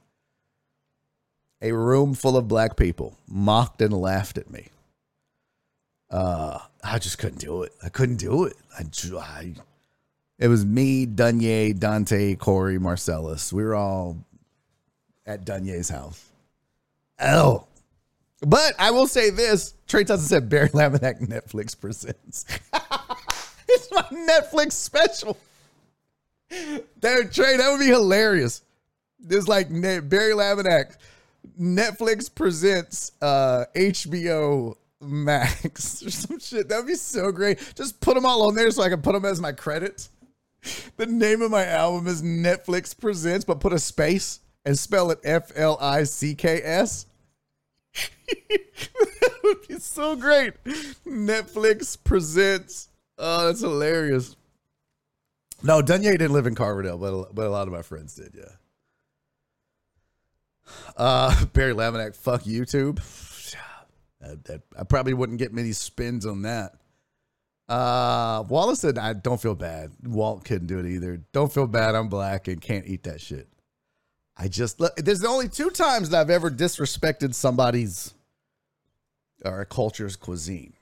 A 1.62 1.72
room 1.72 2.14
full 2.14 2.36
of 2.36 2.48
black 2.48 2.76
people 2.76 3.16
mocked 3.26 3.80
and 3.80 3.92
laughed 3.92 4.38
at 4.38 4.50
me. 4.50 4.68
Uh 6.10 6.58
I 6.84 6.98
just 6.98 7.18
couldn't 7.18 7.40
do 7.40 7.62
it. 7.62 7.72
I 7.82 7.88
couldn't 7.88 8.16
do 8.16 8.44
it. 8.44 8.56
I, 8.78 8.84
I 9.18 9.54
it 10.38 10.48
was 10.48 10.66
me, 10.66 11.06
Dunier, 11.06 11.72
Dante, 11.72 12.34
Corey, 12.34 12.78
Marcellus. 12.78 13.52
We 13.52 13.64
were 13.64 13.74
all 13.74 14.18
at 15.24 15.44
Dunier's 15.44 15.88
house. 15.88 16.30
Oh. 17.20 17.66
But 18.42 18.74
I 18.78 18.90
will 18.90 19.06
say 19.06 19.30
this 19.30 19.74
Trey 19.86 20.04
Tussen 20.04 20.26
said 20.26 20.48
Barry 20.48 20.68
Laminack 20.68 21.20
Netflix 21.26 21.78
presents. 21.78 22.44
it's 23.68 23.92
my 23.92 24.02
Netflix 24.02 24.72
special. 24.72 25.36
That 27.00 27.32
Trey, 27.32 27.56
that 27.56 27.70
would 27.70 27.80
be 27.80 27.86
hilarious. 27.86 28.62
There's 29.18 29.48
like 29.48 29.68
Barry 29.70 30.32
Laminack. 30.32 30.96
Netflix 31.60 32.32
presents 32.32 33.12
uh 33.22 33.64
HBO 33.74 34.76
Max 35.00 36.02
or 36.06 36.10
some 36.10 36.38
shit. 36.38 36.68
That 36.68 36.78
would 36.78 36.86
be 36.86 36.94
so 36.94 37.32
great. 37.32 37.58
Just 37.74 38.00
put 38.00 38.14
them 38.14 38.26
all 38.26 38.48
on 38.48 38.54
there 38.54 38.70
so 38.70 38.82
I 38.82 38.88
can 38.88 39.02
put 39.02 39.12
them 39.12 39.24
as 39.24 39.40
my 39.40 39.52
credits. 39.52 40.10
The 40.96 41.06
name 41.06 41.42
of 41.42 41.50
my 41.50 41.64
album 41.64 42.06
is 42.08 42.22
Netflix 42.22 42.98
Presents, 42.98 43.44
but 43.44 43.60
put 43.60 43.72
a 43.72 43.78
space 43.78 44.40
and 44.64 44.76
spell 44.78 45.10
it 45.10 45.20
F 45.24 45.52
L 45.54 45.78
I 45.80 46.04
C 46.04 46.34
K 46.34 46.60
S. 46.62 47.06
that 48.26 49.38
would 49.44 49.68
be 49.68 49.78
so 49.78 50.16
great. 50.16 50.54
Netflix 51.06 51.96
presents. 52.02 52.88
Oh, 53.18 53.46
that's 53.46 53.60
hilarious. 53.60 54.36
No, 55.62 55.80
Dunier 55.80 56.12
didn't 56.12 56.32
live 56.32 56.46
in 56.46 56.54
Carverdale, 56.54 56.98
but 56.98 57.34
but 57.34 57.46
a 57.46 57.50
lot 57.50 57.66
of 57.66 57.72
my 57.72 57.82
friends 57.82 58.14
did. 58.14 58.34
Yeah. 58.36 58.52
Uh, 60.96 61.44
Barry 61.52 61.74
Laminack, 61.74 62.14
fuck 62.16 62.42
YouTube. 62.42 63.00
That, 64.18 64.44
that, 64.44 64.62
I 64.76 64.82
probably 64.82 65.12
wouldn't 65.12 65.38
get 65.38 65.52
many 65.52 65.72
spins 65.72 66.24
on 66.24 66.42
that. 66.42 66.72
Uh, 67.68 68.42
Wallace 68.48 68.80
said, 68.80 68.96
"I 68.98 69.12
don't 69.12 69.40
feel 69.40 69.54
bad. 69.54 69.92
Walt 70.02 70.42
couldn't 70.42 70.68
do 70.68 70.78
it 70.78 70.86
either. 70.86 71.18
Don't 71.32 71.52
feel 71.52 71.66
bad. 71.66 71.94
I'm 71.94 72.08
black 72.08 72.48
and 72.48 72.60
can't 72.60 72.86
eat 72.86 73.04
that 73.04 73.20
shit." 73.20 73.46
I 74.36 74.48
just 74.48 74.80
there's 74.96 75.24
only 75.24 75.48
two 75.48 75.70
times 75.70 76.10
that 76.10 76.20
I've 76.20 76.30
ever 76.30 76.50
disrespected 76.50 77.34
somebody's 77.34 78.14
or 79.44 79.60
a 79.60 79.66
culture's 79.66 80.16
cuisine. 80.16 80.72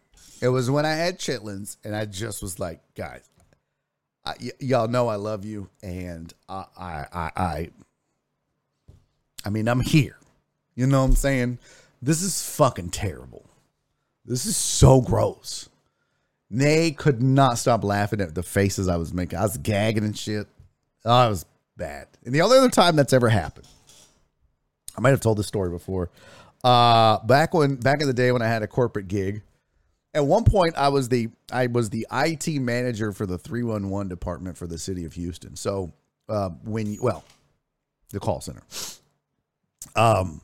It 0.40 0.48
was 0.48 0.70
when 0.70 0.84
I 0.84 0.92
had 0.92 1.18
chitlins, 1.18 1.76
and 1.84 1.94
I 1.96 2.04
just 2.04 2.42
was 2.42 2.58
like, 2.58 2.80
guys, 2.94 3.28
I, 4.24 4.34
y- 4.40 4.50
y'all 4.60 4.88
know 4.88 5.08
I 5.08 5.16
love 5.16 5.44
you, 5.44 5.68
and 5.82 6.32
I, 6.48 6.64
I, 6.76 7.06
I, 7.12 7.30
I, 7.36 7.70
I 9.44 9.50
mean, 9.50 9.68
I'm 9.68 9.80
here. 9.80 10.18
You 10.74 10.86
know 10.86 11.00
what 11.00 11.08
I'm 11.10 11.14
saying? 11.14 11.58
This 12.02 12.22
is 12.22 12.42
fucking 12.56 12.90
terrible. 12.90 13.44
This 14.24 14.46
is 14.46 14.56
so 14.56 15.00
gross. 15.00 15.68
They 16.50 16.90
could 16.90 17.22
not 17.22 17.58
stop 17.58 17.84
laughing 17.84 18.20
at 18.20 18.34
the 18.34 18.42
faces 18.42 18.88
I 18.88 18.96
was 18.96 19.12
making. 19.12 19.38
I 19.38 19.42
was 19.42 19.56
gagging 19.56 20.04
and 20.04 20.16
shit. 20.16 20.46
Oh, 21.04 21.26
it 21.26 21.30
was 21.30 21.46
bad. 21.76 22.08
And 22.24 22.34
the 22.34 22.42
only 22.42 22.58
other 22.58 22.70
time 22.70 22.96
that's 22.96 23.12
ever 23.12 23.28
happened, 23.28 23.66
I 24.96 25.00
might 25.00 25.10
have 25.10 25.20
told 25.20 25.38
this 25.38 25.46
story 25.46 25.70
before. 25.70 26.10
Uh, 26.62 27.18
back 27.26 27.52
when 27.52 27.76
back 27.76 28.00
in 28.00 28.06
the 28.06 28.14
day 28.14 28.32
when 28.32 28.40
I 28.42 28.46
had 28.46 28.62
a 28.62 28.66
corporate 28.66 29.08
gig, 29.08 29.42
at 30.14 30.24
one 30.24 30.44
point 30.44 30.74
I 30.76 30.88
was 30.88 31.08
the 31.08 31.28
I 31.52 31.66
was 31.66 31.90
the 31.90 32.06
IT 32.12 32.48
manager 32.60 33.12
for 33.12 33.26
the 33.26 33.38
311 33.38 34.08
department 34.08 34.56
for 34.56 34.66
the 34.66 34.78
city 34.78 35.04
of 35.04 35.12
Houston. 35.14 35.56
So 35.56 35.92
uh, 36.28 36.50
when 36.64 36.92
you, 36.92 36.98
well, 37.02 37.24
the 38.10 38.20
call 38.20 38.40
center. 38.40 38.62
Um, 39.96 40.40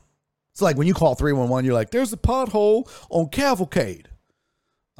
it's 0.51 0.61
like 0.61 0.77
when 0.77 0.87
you 0.87 0.93
call 0.93 1.15
311, 1.15 1.65
you're 1.65 1.73
like, 1.73 1.89
there's 1.89 2.13
a 2.13 2.17
pothole 2.17 2.89
on 3.09 3.29
Cavalcade. 3.29 4.09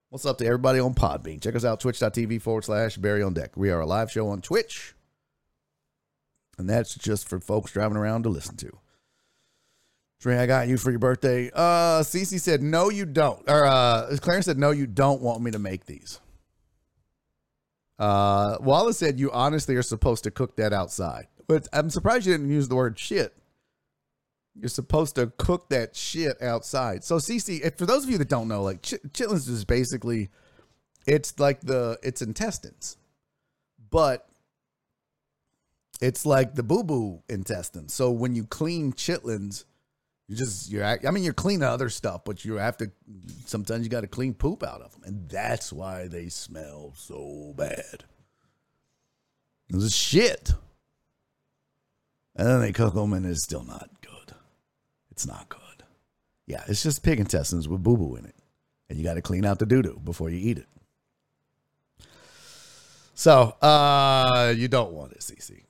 What's 0.09 0.27
up 0.27 0.39
to 0.39 0.47
everybody 0.47 0.81
on 0.81 0.94
Podbean? 0.94 1.43
Check 1.43 1.55
us 1.55 1.65
out, 1.65 1.81
twitch.tv 1.81 2.43
forward 2.43 2.65
slash 2.65 2.97
Barry 2.97 3.23
on 3.23 3.35
Deck. 3.35 3.57
We 3.57 3.70
are 3.70 3.81
a 3.81 3.86
live 3.86 4.11
show 4.11 4.28
on 4.28 4.40
Twitch. 4.40 4.94
And 6.59 6.69
that's 6.69 6.94
just 6.94 7.28
for 7.28 7.39
folks 7.39 7.73
driving 7.73 7.97
around 7.97 8.24
to 8.24 8.28
listen 8.28 8.57
to. 8.57 8.78
I 10.35 10.47
got 10.47 10.69
you 10.69 10.77
for 10.77 10.90
your 10.90 10.98
birthday. 10.98 11.51
Uh, 11.55 12.01
Cece 12.03 12.40
said, 12.40 12.62
no, 12.62 12.90
you 12.90 13.07
don't. 13.07 13.43
Or 13.48 13.65
uh, 13.65 14.16
Clarence 14.20 14.47
said, 14.47 14.59
no, 14.59 14.70
you 14.70 14.86
don't 14.86 15.23
want 15.23 15.43
me 15.43 15.51
to 15.53 15.59
make 15.59 15.86
these. 15.86 16.20
Uh, 17.98 18.57
Wallace 18.61 18.98
said, 18.98 19.20
you 19.20 19.31
honestly 19.31 19.77
are 19.77 19.82
supposed 19.82 20.24
to 20.24 20.31
cook 20.31 20.57
that 20.57 20.73
outside. 20.73 21.28
But 21.47 21.69
I'm 21.73 21.90
surprised 21.90 22.27
you 22.27 22.32
didn't 22.32 22.51
use 22.51 22.69
the 22.69 22.74
word 22.74 22.98
shit. 22.98 23.35
You're 24.55 24.69
supposed 24.69 25.15
to 25.16 25.28
cook 25.39 25.69
that 25.69 25.94
shit 25.94 26.40
outside. 26.43 27.05
So, 27.05 27.16
Cece, 27.16 27.77
for 27.78 27.86
those 27.86 28.05
of 28.05 28.11
you 28.11 28.19
that 28.19 28.28
don't 28.28 28.48
know, 28.48 28.62
like 28.62 28.82
ch- 28.82 28.94
chitlins 29.12 29.48
is 29.48 29.65
basically, 29.65 30.31
it's 31.07 31.39
like 31.39 31.61
the, 31.61 31.98
it's 32.03 32.23
intestines. 32.23 32.97
But 33.90 34.28
it's 36.01 36.27
like 36.27 36.55
the 36.55 36.62
boo 36.62 36.85
boo 36.85 37.23
intestine. 37.28 37.89
So 37.89 38.11
when 38.11 38.35
you 38.35 38.44
clean 38.44 38.93
chitlins, 38.93 39.65
you 40.28 40.36
just 40.36 40.70
you're 40.70 40.85
I 40.85 41.11
mean 41.11 41.23
you're 41.23 41.32
cleaning 41.32 41.62
other 41.62 41.89
stuff, 41.89 42.24
but 42.24 42.44
you 42.44 42.55
have 42.55 42.77
to 42.78 42.90
sometimes 43.47 43.85
you 43.85 43.90
got 43.90 44.01
to 44.01 44.09
clean 44.09 44.35
poop 44.35 44.62
out 44.62 44.81
of 44.81 44.93
them, 44.93 45.03
and 45.05 45.28
that's 45.28 45.73
why 45.73 46.09
they 46.09 46.28
smell 46.28 46.93
so 46.97 47.55
bad. 47.57 48.05
This 49.69 49.82
is 49.82 49.97
shit. 49.97 50.53
And 52.35 52.47
then 52.47 52.61
they 52.61 52.73
cook 52.73 52.94
them, 52.94 53.12
and 53.12 53.24
it's 53.24 53.43
still 53.43 53.65
not 53.65 53.89
good. 54.03 54.35
It's 55.11 55.27
not 55.27 55.48
good. 55.48 55.61
Yeah, 56.47 56.62
it's 56.69 56.82
just 56.82 57.03
pig 57.03 57.19
intestines 57.19 57.66
with 57.66 57.82
boo 57.82 57.97
boo 57.97 58.16
in 58.16 58.27
it, 58.27 58.35
and 58.89 58.98
you 58.98 59.05
got 59.05 59.15
to 59.15 59.23
clean 59.23 59.44
out 59.44 59.59
the 59.59 59.66
doo 59.66 59.82
doo 59.82 60.01
before 60.05 60.28
you 60.28 60.39
eat 60.39 60.59
it. 60.59 60.66
So, 63.15 63.57
uh, 63.62 64.53
you 64.55 64.69
don't 64.69 64.93
want 64.93 65.12
it, 65.12 65.20
CC. 65.20 65.62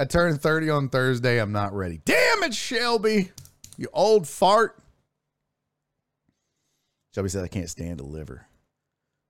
I 0.00 0.04
turned 0.04 0.42
30 0.42 0.70
on 0.70 0.88
Thursday. 0.88 1.40
I'm 1.40 1.52
not 1.52 1.72
ready. 1.72 2.00
Damn 2.04 2.42
it, 2.42 2.54
Shelby. 2.54 3.30
You 3.78 3.88
old 3.92 4.28
fart. 4.28 4.82
Shelby 7.14 7.30
said, 7.30 7.44
I 7.44 7.48
can't 7.48 7.70
stand 7.70 8.00
a 8.00 8.04
liver. 8.04 8.46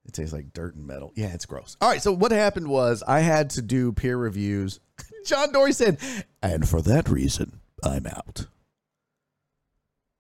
It 0.07 0.15
tastes 0.15 0.33
like 0.33 0.55
dirt 0.55 0.75
and 0.75 0.87
metal. 0.87 1.13
Yeah, 1.15 1.35
it's 1.35 1.45
gross. 1.45 1.77
All 1.83 1.89
right. 1.89 2.03
So, 2.03 2.13
what 2.13 2.33
happened 2.33 2.67
was 2.67 3.05
I 3.07 3.21
had 3.21 3.51
to 3.51 3.63
do 3.63 3.93
peer 3.93 4.17
reviews. 4.17 4.81
John 5.27 5.53
Dory 5.53 5.73
said, 5.73 5.99
and 6.43 6.67
for 6.67 6.81
that 6.83 7.11
reason, 7.11 7.61
I'm 7.85 8.07
out. 8.07 8.47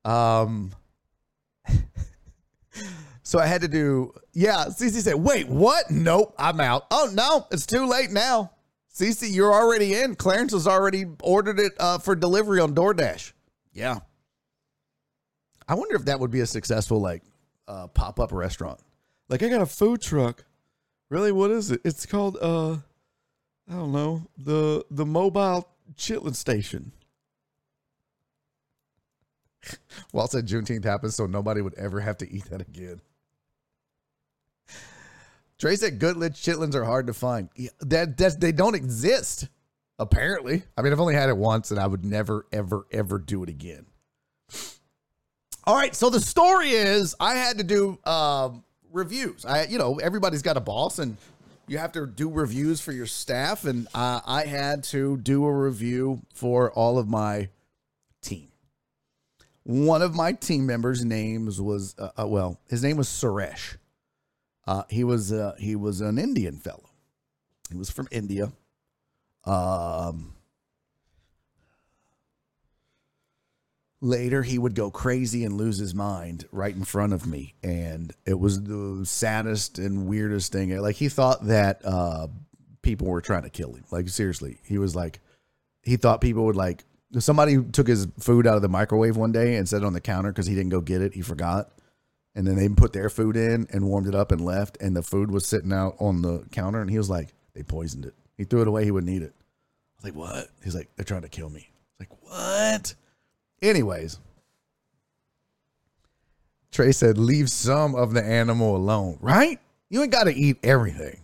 Um, 0.04 0.72
so 3.22 3.38
I 3.38 3.46
had 3.46 3.62
to 3.62 3.68
do, 3.68 4.12
yeah. 4.34 4.66
Cece 4.68 5.00
said, 5.00 5.14
wait, 5.14 5.48
what? 5.48 5.90
Nope, 5.90 6.34
I'm 6.38 6.60
out. 6.60 6.86
Oh, 6.90 7.10
no, 7.12 7.46
it's 7.50 7.66
too 7.66 7.86
late 7.86 8.10
now. 8.10 8.52
Cece, 8.94 9.32
you're 9.32 9.54
already 9.54 9.94
in. 9.94 10.16
Clarence 10.16 10.52
has 10.52 10.66
already 10.66 11.06
ordered 11.22 11.58
it 11.58 11.72
uh, 11.80 11.98
for 11.98 12.14
delivery 12.14 12.60
on 12.60 12.74
DoorDash. 12.74 13.32
Yeah. 13.72 14.00
I 15.68 15.74
wonder 15.74 15.94
if 15.96 16.06
that 16.06 16.18
would 16.18 16.30
be 16.30 16.40
a 16.40 16.46
successful 16.46 17.00
like 17.00 17.22
uh, 17.68 17.86
pop 17.88 18.18
up 18.18 18.32
restaurant. 18.32 18.80
Like 19.28 19.42
I 19.42 19.48
got 19.48 19.60
a 19.60 19.66
food 19.66 20.00
truck. 20.00 20.44
Really, 21.10 21.32
what 21.32 21.50
is 21.50 21.70
it? 21.70 21.80
It's 21.84 22.06
called 22.06 22.38
uh, 22.40 22.72
I 22.72 23.72
don't 23.72 23.92
know 23.92 24.22
the 24.36 24.84
the 24.90 25.06
mobile 25.06 25.68
chitlin 25.96 26.34
station. 26.34 26.92
Walt 30.12 30.32
said 30.32 30.46
Juneteenth 30.46 30.84
happens, 30.84 31.14
so 31.14 31.26
nobody 31.26 31.60
would 31.60 31.74
ever 31.74 32.00
have 32.00 32.16
to 32.18 32.30
eat 32.30 32.46
that 32.46 32.62
again. 32.62 33.00
Trey 35.58 35.76
said 35.76 35.98
Goodletch 35.98 36.40
chitlins 36.40 36.74
are 36.74 36.84
hard 36.84 37.08
to 37.08 37.12
find. 37.12 37.48
Yeah, 37.56 37.70
that 37.80 38.16
that's, 38.16 38.36
they 38.36 38.52
don't 38.52 38.76
exist. 38.76 39.48
Apparently, 39.98 40.62
I 40.76 40.82
mean, 40.82 40.92
I've 40.92 41.00
only 41.00 41.14
had 41.14 41.28
it 41.28 41.36
once, 41.36 41.72
and 41.72 41.80
I 41.80 41.88
would 41.88 42.04
never, 42.04 42.46
ever, 42.52 42.86
ever 42.92 43.18
do 43.18 43.42
it 43.42 43.48
again. 43.48 43.86
All 45.68 45.76
right, 45.76 45.94
so 45.94 46.08
the 46.08 46.18
story 46.18 46.70
is 46.70 47.14
I 47.20 47.34
had 47.34 47.58
to 47.58 47.62
do 47.62 47.98
um, 48.06 48.64
reviews. 48.90 49.44
I, 49.44 49.64
you 49.64 49.76
know, 49.76 49.96
everybody's 49.96 50.40
got 50.40 50.56
a 50.56 50.60
boss, 50.60 50.98
and 50.98 51.18
you 51.66 51.76
have 51.76 51.92
to 51.92 52.06
do 52.06 52.30
reviews 52.30 52.80
for 52.80 52.90
your 52.90 53.04
staff, 53.04 53.66
and 53.66 53.86
uh, 53.92 54.22
I 54.26 54.46
had 54.46 54.82
to 54.84 55.18
do 55.18 55.44
a 55.44 55.52
review 55.52 56.22
for 56.32 56.72
all 56.72 56.98
of 56.98 57.06
my 57.06 57.50
team. 58.22 58.48
One 59.64 60.00
of 60.00 60.14
my 60.14 60.32
team 60.32 60.64
members' 60.64 61.04
names 61.04 61.60
was 61.60 61.94
uh, 61.98 62.12
uh, 62.18 62.26
well, 62.26 62.58
his 62.70 62.82
name 62.82 62.96
was 62.96 63.08
Suresh. 63.08 63.76
Uh, 64.66 64.84
he 64.88 65.04
was 65.04 65.34
uh, 65.34 65.54
he 65.58 65.76
was 65.76 66.00
an 66.00 66.16
Indian 66.16 66.56
fellow. 66.56 66.88
He 67.70 67.76
was 67.76 67.90
from 67.90 68.08
India. 68.10 68.52
Um, 69.44 70.32
later, 74.00 74.42
he 74.42 74.58
would 74.58 74.74
go 74.74 74.90
crazy 74.90 75.44
and 75.44 75.56
lose 75.56 75.78
his 75.78 75.94
mind 75.94 76.46
right 76.52 76.74
in 76.74 76.84
front 76.84 77.12
of 77.12 77.26
me, 77.26 77.54
and 77.62 78.12
it 78.26 78.38
was 78.38 78.62
the 78.62 79.04
saddest 79.04 79.78
and 79.78 80.06
weirdest 80.06 80.52
thing. 80.52 80.76
Like 80.78 80.96
he 80.96 81.08
thought 81.08 81.46
that 81.46 81.84
uh, 81.84 82.28
people 82.82 83.08
were 83.08 83.20
trying 83.20 83.42
to 83.42 83.50
kill 83.50 83.72
him. 83.72 83.84
Like 83.90 84.08
seriously, 84.08 84.60
he 84.64 84.78
was 84.78 84.94
like, 84.94 85.20
he 85.82 85.96
thought 85.96 86.20
people 86.20 86.44
would 86.46 86.56
like. 86.56 86.84
Somebody 87.18 87.62
took 87.62 87.88
his 87.88 88.06
food 88.20 88.46
out 88.46 88.56
of 88.56 88.62
the 88.62 88.68
microwave 88.68 89.16
one 89.16 89.32
day 89.32 89.56
and 89.56 89.66
set 89.66 89.82
it 89.82 89.86
on 89.86 89.94
the 89.94 90.00
counter 90.00 90.30
because 90.30 90.46
he 90.46 90.54
didn't 90.54 90.70
go 90.70 90.82
get 90.82 91.00
it. 91.00 91.14
He 91.14 91.22
forgot. 91.22 91.70
And 92.34 92.46
then 92.46 92.56
they 92.56 92.68
put 92.68 92.92
their 92.92 93.08
food 93.08 93.34
in 93.34 93.66
and 93.72 93.86
warmed 93.86 94.06
it 94.06 94.14
up 94.14 94.30
and 94.30 94.42
left. 94.42 94.76
And 94.78 94.94
the 94.94 95.02
food 95.02 95.30
was 95.30 95.46
sitting 95.46 95.72
out 95.72 95.96
on 95.98 96.20
the 96.20 96.44
counter. 96.52 96.82
And 96.82 96.90
he 96.90 96.98
was 96.98 97.08
like 97.08 97.32
they 97.54 97.62
poisoned 97.62 98.04
it. 98.04 98.14
He 98.36 98.44
threw 98.44 98.60
it 98.60 98.68
away. 98.68 98.84
He 98.84 98.90
wouldn't 98.90 99.10
eat 99.10 99.22
it. 99.22 99.34
I 99.34 99.94
was 99.96 100.04
like 100.04 100.14
what? 100.14 100.48
He's 100.62 100.74
like 100.74 100.90
they're 100.96 101.04
trying 101.04 101.22
to 101.22 101.30
kill 101.30 101.48
me. 101.48 101.70
I 101.70 102.04
was 102.04 102.08
like 102.10 102.22
what 102.22 102.94
anyways 103.62 104.18
Trey 106.70 106.92
said, 106.92 107.18
leave 107.18 107.50
some 107.50 107.94
of 107.94 108.12
the 108.14 108.22
animal 108.22 108.76
alone, 108.76 109.18
right? 109.20 109.58
You 109.88 110.02
ain't 110.02 110.12
got 110.12 110.24
to 110.24 110.34
eat 110.34 110.58
everything. 110.62 111.20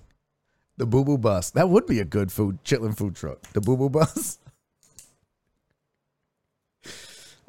The 0.77 0.86
Boo 0.86 1.05
Boo 1.05 1.19
Bus. 1.19 1.51
That 1.51 1.69
would 1.69 1.86
be 1.86 2.01
a 2.01 2.05
good 2.05 2.32
food, 2.32 2.59
chitlin 2.65 2.97
food 2.97 3.15
truck. 3.15 3.40
The 3.52 3.61
Boo 3.61 3.77
Boo 3.77 3.90
Bus. 3.90 4.39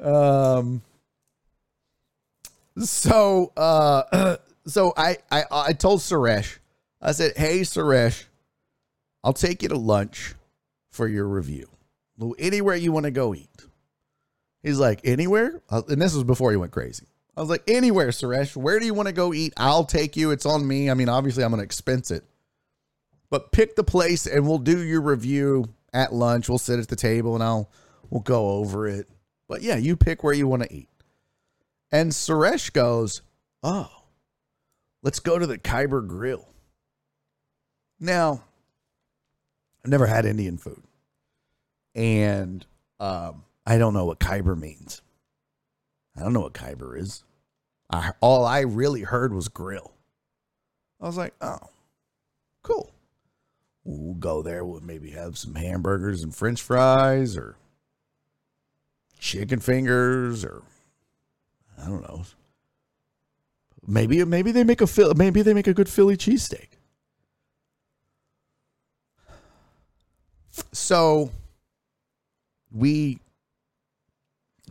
um, 0.00 0.82
so, 2.78 3.52
uh, 3.56 4.36
so 4.66 4.92
I, 4.96 5.16
I, 5.30 5.44
I 5.50 5.72
told 5.72 6.00
Suresh, 6.00 6.58
I 7.00 7.12
said, 7.12 7.32
hey, 7.36 7.60
Suresh, 7.60 8.24
I'll 9.24 9.32
take 9.32 9.62
you 9.62 9.68
to 9.70 9.78
lunch 9.78 10.34
for 10.90 11.08
your 11.08 11.26
review. 11.26 11.68
Anywhere 12.38 12.76
you 12.76 12.92
want 12.92 13.04
to 13.04 13.10
go 13.10 13.34
eat. 13.34 13.66
He's 14.66 14.80
like, 14.80 15.02
anywhere? 15.04 15.62
Uh, 15.70 15.82
and 15.88 16.02
this 16.02 16.12
was 16.12 16.24
before 16.24 16.50
he 16.50 16.56
went 16.56 16.72
crazy. 16.72 17.06
I 17.36 17.40
was 17.40 17.48
like, 17.48 17.62
anywhere, 17.68 18.08
Suresh. 18.08 18.56
Where 18.56 18.80
do 18.80 18.86
you 18.86 18.94
want 18.94 19.06
to 19.06 19.12
go 19.12 19.32
eat? 19.32 19.52
I'll 19.56 19.84
take 19.84 20.16
you. 20.16 20.32
It's 20.32 20.44
on 20.44 20.66
me. 20.66 20.90
I 20.90 20.94
mean, 20.94 21.08
obviously, 21.08 21.44
I'm 21.44 21.50
going 21.50 21.60
to 21.60 21.64
expense 21.64 22.10
it. 22.10 22.24
But 23.30 23.52
pick 23.52 23.76
the 23.76 23.84
place 23.84 24.26
and 24.26 24.44
we'll 24.44 24.58
do 24.58 24.82
your 24.82 25.02
review 25.02 25.66
at 25.92 26.12
lunch. 26.12 26.48
We'll 26.48 26.58
sit 26.58 26.80
at 26.80 26.88
the 26.88 26.96
table 26.96 27.36
and 27.36 27.44
I'll 27.44 27.70
we'll 28.10 28.22
go 28.22 28.48
over 28.48 28.88
it. 28.88 29.08
But 29.46 29.62
yeah, 29.62 29.76
you 29.76 29.96
pick 29.96 30.24
where 30.24 30.34
you 30.34 30.48
want 30.48 30.64
to 30.64 30.74
eat. 30.74 30.88
And 31.92 32.10
Suresh 32.10 32.72
goes, 32.72 33.22
Oh, 33.62 33.88
let's 35.00 35.20
go 35.20 35.38
to 35.38 35.46
the 35.46 35.58
Khyber 35.58 36.00
Grill. 36.00 36.48
Now, 38.00 38.42
I've 39.84 39.92
never 39.92 40.06
had 40.06 40.26
Indian 40.26 40.58
food. 40.58 40.82
And 41.94 42.66
um, 42.98 43.44
I 43.66 43.78
don't 43.78 43.94
know 43.94 44.04
what 44.04 44.20
Khyber 44.20 44.54
means. 44.54 45.02
I 46.16 46.20
don't 46.20 46.32
know 46.32 46.40
what 46.40 46.54
Khyber 46.54 46.96
is. 46.96 47.24
I, 47.90 48.12
all 48.20 48.44
I 48.44 48.60
really 48.60 49.02
heard 49.02 49.32
was 49.32 49.48
grill. 49.48 49.92
I 51.00 51.06
was 51.06 51.16
like, 51.16 51.34
oh, 51.40 51.58
cool. 52.62 52.92
We'll 53.84 54.14
go 54.14 54.42
there. 54.42 54.64
We'll 54.64 54.80
maybe 54.80 55.10
have 55.10 55.36
some 55.36 55.54
hamburgers 55.54 56.22
and 56.22 56.34
french 56.34 56.62
fries 56.62 57.36
or 57.36 57.56
chicken 59.18 59.60
fingers 59.60 60.44
or 60.44 60.62
I 61.80 61.86
don't 61.86 62.02
know. 62.02 62.24
Maybe 63.86 64.24
maybe 64.24 64.50
they 64.50 64.64
make 64.64 64.80
a 64.80 65.14
maybe 65.14 65.42
they 65.42 65.54
make 65.54 65.68
a 65.68 65.74
good 65.74 65.88
Philly 65.88 66.16
cheesesteak. 66.16 66.68
So 70.72 71.30
we 72.72 73.20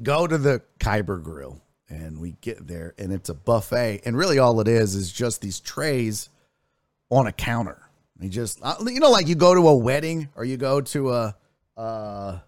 go 0.01 0.27
to 0.27 0.37
the 0.37 0.61
Khyber 0.79 1.17
Grill 1.17 1.61
and 1.89 2.19
we 2.19 2.35
get 2.41 2.67
there 2.67 2.93
and 2.97 3.11
it's 3.11 3.29
a 3.29 3.33
buffet. 3.33 4.01
And 4.05 4.17
really 4.17 4.39
all 4.39 4.59
it 4.61 4.67
is 4.67 4.95
is 4.95 5.11
just 5.11 5.41
these 5.41 5.59
trays 5.59 6.29
on 7.09 7.27
a 7.27 7.31
counter. 7.31 7.81
You 8.19 8.29
just 8.29 8.59
uh, 8.61 8.75
you 8.85 8.99
know 8.99 9.11
like 9.11 9.27
you 9.27 9.35
go 9.35 9.53
to 9.53 9.67
a 9.67 9.75
wedding 9.75 10.29
or 10.35 10.45
you 10.45 10.57
go 10.57 10.81
to 10.81 11.11
a 11.11 11.35
uh 11.77 12.39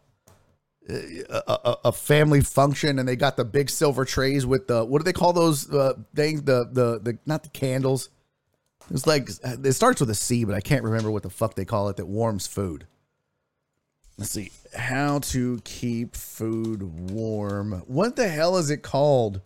a, 0.90 1.78
a, 1.84 1.92
family 1.92 2.40
function 2.40 2.98
and 2.98 3.06
they 3.06 3.18
got 3.18 3.36
the 3.36 3.44
big 3.44 3.70
silver 3.70 4.06
trays 4.06 4.46
with 4.46 4.68
the 4.68 4.86
what 4.86 5.00
do 5.00 5.04
they 5.04 5.12
call 5.12 5.34
those 5.34 5.70
uh, 5.74 5.94
things 6.16 6.44
the 6.44 6.70
the 6.72 7.00
the 7.00 7.18
not 7.26 7.44
the 7.44 7.50
candles. 7.50 8.10
It's 8.90 9.06
like 9.06 9.30
it 9.44 9.74
starts 9.74 10.00
with 10.00 10.10
a 10.10 10.16
C 10.16 10.46
but 10.46 10.56
I 10.56 10.62
can't 10.62 10.84
remember 10.84 11.12
what 11.12 11.24
the 11.24 11.30
fuck 11.30 11.56
they 11.56 11.66
call 11.66 11.90
it 11.90 11.98
that 11.98 12.06
warms 12.06 12.48
food 12.48 12.88
let's 14.18 14.32
see 14.32 14.52
how 14.76 15.20
to 15.20 15.60
keep 15.64 16.16
food 16.16 17.12
warm. 17.12 17.84
What 17.88 18.16
the 18.16 18.28
hell 18.28 18.58
is 18.58 18.70
it 18.70 18.84
called? 18.84 19.42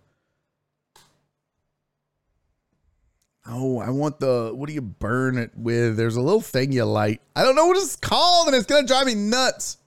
Oh, 3.48 3.80
I 3.80 3.90
want 3.90 4.20
the 4.20 4.52
what 4.54 4.68
do 4.68 4.74
you 4.74 4.82
burn 4.82 5.38
it 5.38 5.52
with? 5.56 5.98
There's 5.98 6.16
a 6.16 6.22
little 6.22 6.42
thing 6.42 6.72
you 6.72 6.86
light. 6.86 7.22
I 7.36 7.44
don't 7.44 7.56
know 7.56 7.66
what 7.66 7.78
it's 7.78 7.96
called, 7.96 8.48
and 8.48 8.56
it's 8.56 8.68
gonna 8.68 8.88
drive 8.88 9.08
me 9.08 9.16
nuts. 9.16 9.78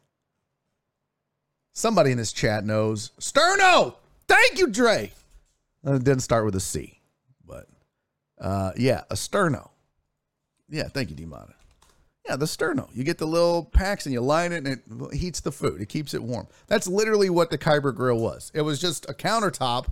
Somebody 1.72 2.12
in 2.12 2.18
this 2.18 2.32
chat 2.32 2.64
knows. 2.64 3.10
Sterno! 3.20 3.96
Thank 4.28 4.58
you, 4.58 4.68
Dre. 4.68 5.12
Uh, 5.86 5.94
it 5.94 6.04
didn't 6.04 6.22
start 6.22 6.44
with 6.44 6.54
a 6.56 6.60
C, 6.60 7.00
but 7.46 7.66
uh, 8.40 8.72
yeah, 8.76 9.02
a 9.10 9.14
sterno. 9.14 9.70
Yeah, 10.68 10.88
thank 10.88 11.10
you, 11.10 11.16
Demona. 11.16 11.54
Yeah, 12.26 12.36
the 12.36 12.46
sterno. 12.46 12.88
You 12.94 13.04
get 13.04 13.18
the 13.18 13.26
little 13.26 13.64
packs 13.66 14.06
and 14.06 14.12
you 14.12 14.20
line 14.20 14.52
it 14.52 14.66
and 14.66 15.08
it 15.12 15.14
heats 15.14 15.40
the 15.40 15.52
food. 15.52 15.80
It 15.80 15.90
keeps 15.90 16.14
it 16.14 16.22
warm. 16.22 16.46
That's 16.68 16.86
literally 16.86 17.28
what 17.28 17.50
the 17.50 17.58
Khyber 17.58 17.92
grill 17.92 18.18
was. 18.18 18.50
It 18.54 18.62
was 18.62 18.80
just 18.80 19.08
a 19.10 19.12
countertop 19.12 19.88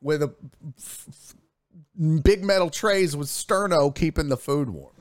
with 0.00 0.22
a 0.22 0.32
f- 0.78 1.06
f- 1.08 2.22
big 2.22 2.44
metal 2.44 2.70
trays 2.70 3.16
with 3.16 3.26
sterno 3.26 3.92
keeping 3.92 4.28
the 4.28 4.36
food 4.36 4.70
warm. 4.70 4.94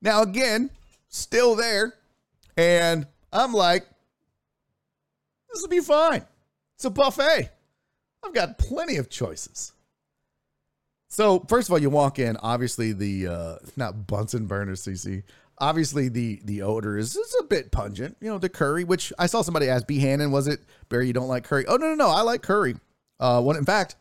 Now 0.00 0.22
again, 0.22 0.70
still 1.08 1.54
there, 1.54 1.94
and 2.56 3.06
I'm 3.30 3.52
like, 3.52 3.86
this 5.52 5.60
will 5.60 5.68
be 5.68 5.80
fine. 5.80 6.24
It's 6.76 6.86
a 6.86 6.90
buffet. 6.90 7.50
I've 8.24 8.34
got 8.34 8.58
plenty 8.58 8.96
of 8.96 9.10
choices. 9.10 9.72
So 11.08 11.40
first 11.48 11.68
of 11.68 11.72
all, 11.72 11.78
you 11.78 11.90
walk 11.90 12.18
in. 12.18 12.38
Obviously, 12.38 12.92
the 12.92 13.28
uh, 13.28 13.56
not 13.76 14.06
Bunsen 14.06 14.46
burner, 14.46 14.72
CC 14.72 15.22
obviously 15.62 16.08
the 16.08 16.40
the 16.44 16.60
odor 16.60 16.98
is, 16.98 17.16
is 17.16 17.36
a 17.40 17.44
bit 17.44 17.70
pungent. 17.70 18.16
You 18.20 18.28
know, 18.28 18.38
the 18.38 18.48
curry, 18.48 18.84
which 18.84 19.12
I 19.18 19.26
saw 19.26 19.40
somebody 19.40 19.68
ask 19.68 19.86
B 19.86 20.00
Hannon, 20.00 20.32
was 20.32 20.48
it 20.48 20.60
Barry? 20.90 21.06
You 21.06 21.12
don't 21.14 21.28
like 21.28 21.44
curry? 21.44 21.64
Oh 21.66 21.76
no 21.76 21.86
no 21.86 21.94
no, 21.94 22.08
I 22.08 22.20
like 22.22 22.42
curry. 22.42 22.74
Uh, 23.18 23.40
when 23.40 23.56
in 23.56 23.64
fact, 23.64 23.96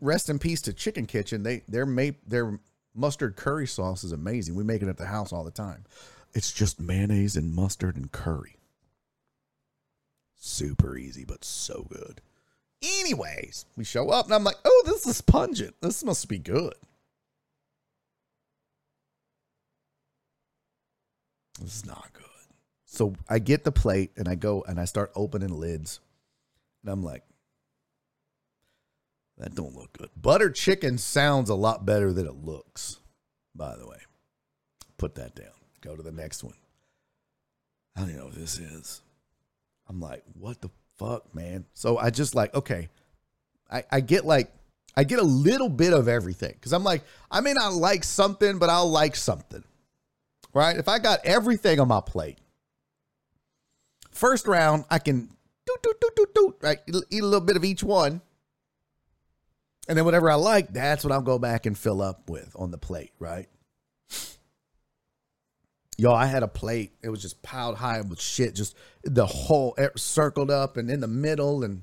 rest 0.00 0.30
in 0.30 0.38
peace 0.38 0.62
to 0.62 0.72
Chicken 0.72 1.06
Kitchen. 1.06 1.42
They 1.42 1.62
their 1.68 1.84
ma- 1.84 2.16
their 2.26 2.60
mustard 2.94 3.36
curry 3.36 3.66
sauce 3.66 4.04
is 4.04 4.12
amazing. 4.12 4.54
We 4.54 4.64
make 4.64 4.80
it 4.80 4.88
at 4.88 4.96
the 4.96 5.06
house 5.06 5.32
all 5.32 5.44
the 5.44 5.50
time. 5.50 5.84
It's 6.32 6.52
just 6.52 6.80
mayonnaise 6.80 7.36
and 7.36 7.54
mustard 7.54 7.96
and 7.96 8.10
curry. 8.10 8.56
Super 10.36 10.96
easy, 10.96 11.24
but 11.24 11.44
so 11.44 11.86
good. 11.90 12.20
Anyways, 12.80 13.66
we 13.76 13.82
show 13.82 14.10
up 14.10 14.26
and 14.26 14.34
I'm 14.34 14.44
like, 14.44 14.58
oh, 14.64 14.82
this 14.86 15.04
is 15.06 15.20
pungent. 15.20 15.74
This 15.80 16.04
must 16.04 16.28
be 16.28 16.38
good. 16.38 16.74
This 21.60 21.76
is 21.76 21.86
not 21.86 22.10
good. 22.12 22.24
So 22.84 23.14
I 23.28 23.38
get 23.38 23.64
the 23.64 23.72
plate 23.72 24.12
and 24.16 24.28
I 24.28 24.34
go 24.34 24.64
and 24.66 24.80
I 24.80 24.84
start 24.84 25.12
opening 25.14 25.50
lids. 25.50 26.00
And 26.82 26.92
I'm 26.92 27.02
like, 27.02 27.22
that 29.36 29.54
don't 29.54 29.74
look 29.74 29.92
good. 29.96 30.10
Butter 30.16 30.50
chicken 30.50 30.98
sounds 30.98 31.50
a 31.50 31.54
lot 31.54 31.84
better 31.84 32.12
than 32.12 32.26
it 32.26 32.44
looks, 32.44 32.98
by 33.54 33.76
the 33.76 33.86
way. 33.86 33.98
Put 34.96 35.14
that 35.16 35.34
down. 35.34 35.46
Go 35.80 35.94
to 35.94 36.02
the 36.02 36.12
next 36.12 36.42
one. 36.42 36.54
I 37.94 38.00
don't 38.00 38.10
even 38.10 38.20
know 38.20 38.26
what 38.26 38.34
this 38.34 38.58
is. 38.58 39.00
I'm 39.88 40.00
like, 40.00 40.24
what 40.38 40.60
the 40.60 40.70
fuck, 40.96 41.34
man? 41.34 41.66
So 41.74 41.98
I 41.98 42.10
just 42.10 42.34
like, 42.34 42.54
okay. 42.54 42.88
I, 43.70 43.84
I 43.92 44.00
get 44.00 44.24
like 44.24 44.50
I 44.96 45.04
get 45.04 45.18
a 45.18 45.24
little 45.24 45.68
bit 45.68 45.92
of 45.92 46.08
everything. 46.08 46.54
Cause 46.60 46.72
I'm 46.72 46.82
like, 46.82 47.04
I 47.30 47.40
may 47.40 47.52
not 47.52 47.74
like 47.74 48.02
something, 48.02 48.58
but 48.58 48.70
I'll 48.70 48.90
like 48.90 49.14
something 49.14 49.62
right? 50.52 50.76
If 50.76 50.88
I 50.88 50.98
got 50.98 51.24
everything 51.24 51.80
on 51.80 51.88
my 51.88 52.00
plate, 52.00 52.38
first 54.10 54.46
round, 54.46 54.84
I 54.90 54.98
can 54.98 55.28
do, 55.66 55.76
do, 55.82 55.92
do, 56.00 56.10
do, 56.16 56.26
do, 56.34 56.54
right? 56.60 56.78
Eat 57.10 57.22
a 57.22 57.26
little 57.26 57.40
bit 57.40 57.56
of 57.56 57.64
each 57.64 57.82
one. 57.82 58.20
And 59.88 59.96
then 59.96 60.04
whatever 60.04 60.30
I 60.30 60.34
like, 60.34 60.72
that's 60.72 61.02
what 61.02 61.12
I'll 61.12 61.22
go 61.22 61.38
back 61.38 61.64
and 61.64 61.76
fill 61.76 62.02
up 62.02 62.28
with 62.28 62.54
on 62.56 62.70
the 62.70 62.78
plate, 62.78 63.12
right? 63.18 63.48
Yo, 65.96 66.12
I 66.12 66.26
had 66.26 66.42
a 66.42 66.48
plate. 66.48 66.92
It 67.02 67.08
was 67.08 67.20
just 67.20 67.42
piled 67.42 67.76
high 67.76 68.00
with 68.02 68.20
shit, 68.20 68.54
just 68.54 68.76
the 69.02 69.26
whole 69.26 69.76
circled 69.96 70.50
up 70.50 70.76
and 70.76 70.90
in 70.90 71.00
the 71.00 71.08
middle. 71.08 71.64
And 71.64 71.82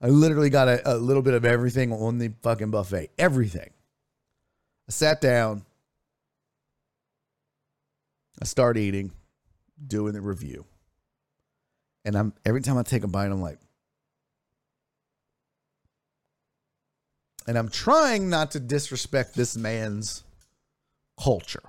I 0.00 0.08
literally 0.08 0.50
got 0.50 0.68
a, 0.68 0.94
a 0.94 0.96
little 0.96 1.22
bit 1.22 1.34
of 1.34 1.44
everything 1.44 1.92
on 1.92 2.18
the 2.18 2.32
fucking 2.42 2.70
buffet. 2.70 3.10
Everything. 3.18 3.70
I 4.88 4.92
sat 4.92 5.20
down, 5.20 5.64
I 8.42 8.44
start 8.44 8.76
eating, 8.76 9.12
doing 9.86 10.14
the 10.14 10.20
review. 10.20 10.64
And 12.04 12.16
I'm 12.16 12.32
every 12.44 12.60
time 12.60 12.76
I 12.76 12.82
take 12.82 13.04
a 13.04 13.06
bite, 13.06 13.26
I'm 13.26 13.40
like, 13.40 13.58
and 17.46 17.56
I'm 17.56 17.68
trying 17.68 18.28
not 18.28 18.50
to 18.50 18.58
disrespect 18.58 19.36
this 19.36 19.56
man's 19.56 20.24
culture. 21.22 21.62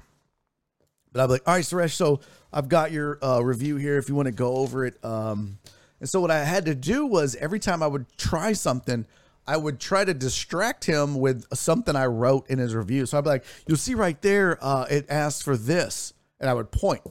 But 1.12 1.22
I'm 1.22 1.30
like, 1.30 1.44
all 1.48 1.54
right, 1.54 1.64
Suresh, 1.64 1.92
so 1.92 2.22
I've 2.52 2.70
got 2.70 2.92
your 2.92 3.24
uh, 3.24 3.42
review 3.42 3.76
here 3.76 4.00
if 4.00 4.10
you 4.10 4.16
want 4.16 4.26
to 4.26 4.32
go 4.32 4.56
over 4.56 4.84
it. 4.84 4.98
Um, 5.06 5.60
and 6.00 6.10
so 6.10 6.22
what 6.22 6.32
I 6.32 6.44
had 6.44 6.66
to 6.66 6.74
do 6.74 7.06
was 7.06 7.36
every 7.36 7.60
time 7.60 7.84
I 7.84 7.88
would 7.88 8.08
try 8.18 8.54
something, 8.54 9.06
I 9.46 9.58
would 9.58 9.80
try 9.80 10.06
to 10.06 10.14
distract 10.16 10.86
him 10.86 11.20
with 11.20 11.46
something 11.54 11.96
I 11.96 12.08
wrote 12.08 12.50
in 12.50 12.58
his 12.58 12.74
review. 12.74 13.06
So 13.06 13.20
I'd 13.20 13.26
be 13.26 13.30
like, 13.30 13.46
you'll 13.68 13.78
see 13.78 13.94
right 13.94 14.20
there, 14.24 14.58
uh, 14.60 14.88
it 14.90 15.06
asks 15.08 15.44
for 15.44 15.56
this 15.56 16.14
and 16.40 16.50
I 16.50 16.54
would 16.54 16.72
point 16.72 17.02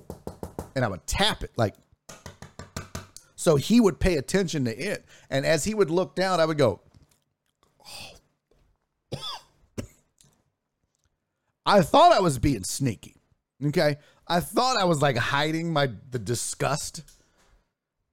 and 0.74 0.84
I 0.84 0.88
would 0.88 1.06
tap 1.06 1.42
it 1.42 1.52
like 1.56 1.74
so 3.42 3.56
he 3.56 3.80
would 3.80 3.98
pay 3.98 4.18
attention 4.18 4.66
to 4.66 4.70
it. 4.70 5.04
And 5.28 5.44
as 5.44 5.64
he 5.64 5.74
would 5.74 5.90
look 5.90 6.14
down, 6.14 6.38
I 6.38 6.44
would 6.44 6.58
go, 6.58 6.80
oh. 9.12 9.18
I 11.66 11.82
thought 11.82 12.12
I 12.12 12.20
was 12.20 12.38
being 12.38 12.62
sneaky. 12.62 13.16
Okay. 13.66 13.96
I 14.28 14.38
thought 14.38 14.76
I 14.76 14.84
was 14.84 15.02
like 15.02 15.16
hiding 15.16 15.72
my 15.72 15.90
the 16.12 16.20
disgust. 16.20 17.02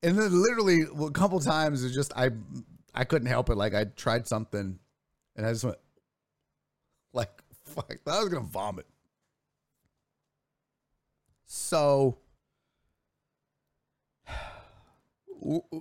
And 0.02 0.18
then 0.18 0.42
literally 0.42 0.82
a 1.00 1.12
couple 1.12 1.40
times 1.40 1.84
it 1.84 1.92
just 1.92 2.12
I 2.16 2.32
I 2.96 3.04
couldn't 3.04 3.28
help 3.28 3.52
it. 3.52 3.56
Like 3.56 3.76
I 3.76 3.84
tried 3.84 4.28
something 4.28 4.80
and 5.36 5.46
I 5.46 5.52
just 5.52 5.64
went 5.64 5.78
like 7.14 7.30
fuck, 7.66 7.94
I 8.08 8.20
was 8.20 8.30
gonna 8.30 8.48
vomit. 8.48 8.88
So 11.52 12.18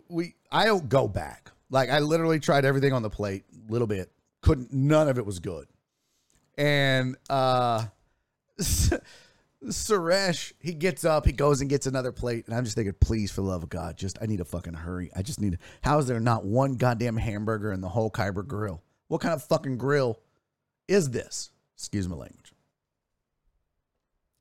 we 0.08 0.34
I 0.50 0.64
don't 0.64 0.88
go 0.88 1.06
back. 1.06 1.50
Like 1.70 1.90
I 1.90 1.98
literally 1.98 2.40
tried 2.40 2.64
everything 2.64 2.94
on 2.94 3.02
the 3.02 3.10
plate, 3.10 3.44
a 3.68 3.70
little 3.70 3.86
bit. 3.86 4.10
Couldn't 4.40 4.72
none 4.72 5.08
of 5.08 5.18
it 5.18 5.26
was 5.26 5.38
good. 5.40 5.68
And 6.56 7.16
uh 7.28 7.84
Suresh, 9.64 10.52
he 10.60 10.72
gets 10.72 11.04
up, 11.04 11.26
he 11.26 11.32
goes 11.32 11.60
and 11.60 11.68
gets 11.68 11.86
another 11.86 12.12
plate, 12.12 12.46
and 12.46 12.54
I'm 12.54 12.64
just 12.64 12.76
thinking, 12.76 12.94
please, 13.00 13.30
for 13.30 13.42
the 13.42 13.48
love 13.48 13.62
of 13.64 13.68
God, 13.68 13.96
just 13.96 14.16
I 14.22 14.26
need 14.26 14.40
a 14.40 14.44
fucking 14.44 14.72
hurry. 14.72 15.10
I 15.14 15.22
just 15.22 15.40
need. 15.40 15.58
How 15.82 15.98
is 15.98 16.06
there 16.06 16.20
not 16.20 16.44
one 16.44 16.74
goddamn 16.74 17.16
hamburger 17.16 17.72
in 17.72 17.80
the 17.80 17.88
whole 17.88 18.10
Khyber 18.10 18.42
grill? 18.42 18.82
What 19.08 19.20
kind 19.20 19.34
of 19.34 19.42
fucking 19.42 19.76
grill 19.76 20.20
is 20.86 21.10
this? 21.10 21.50
Excuse 21.74 22.08
my 22.08 22.16
language. 22.16 22.47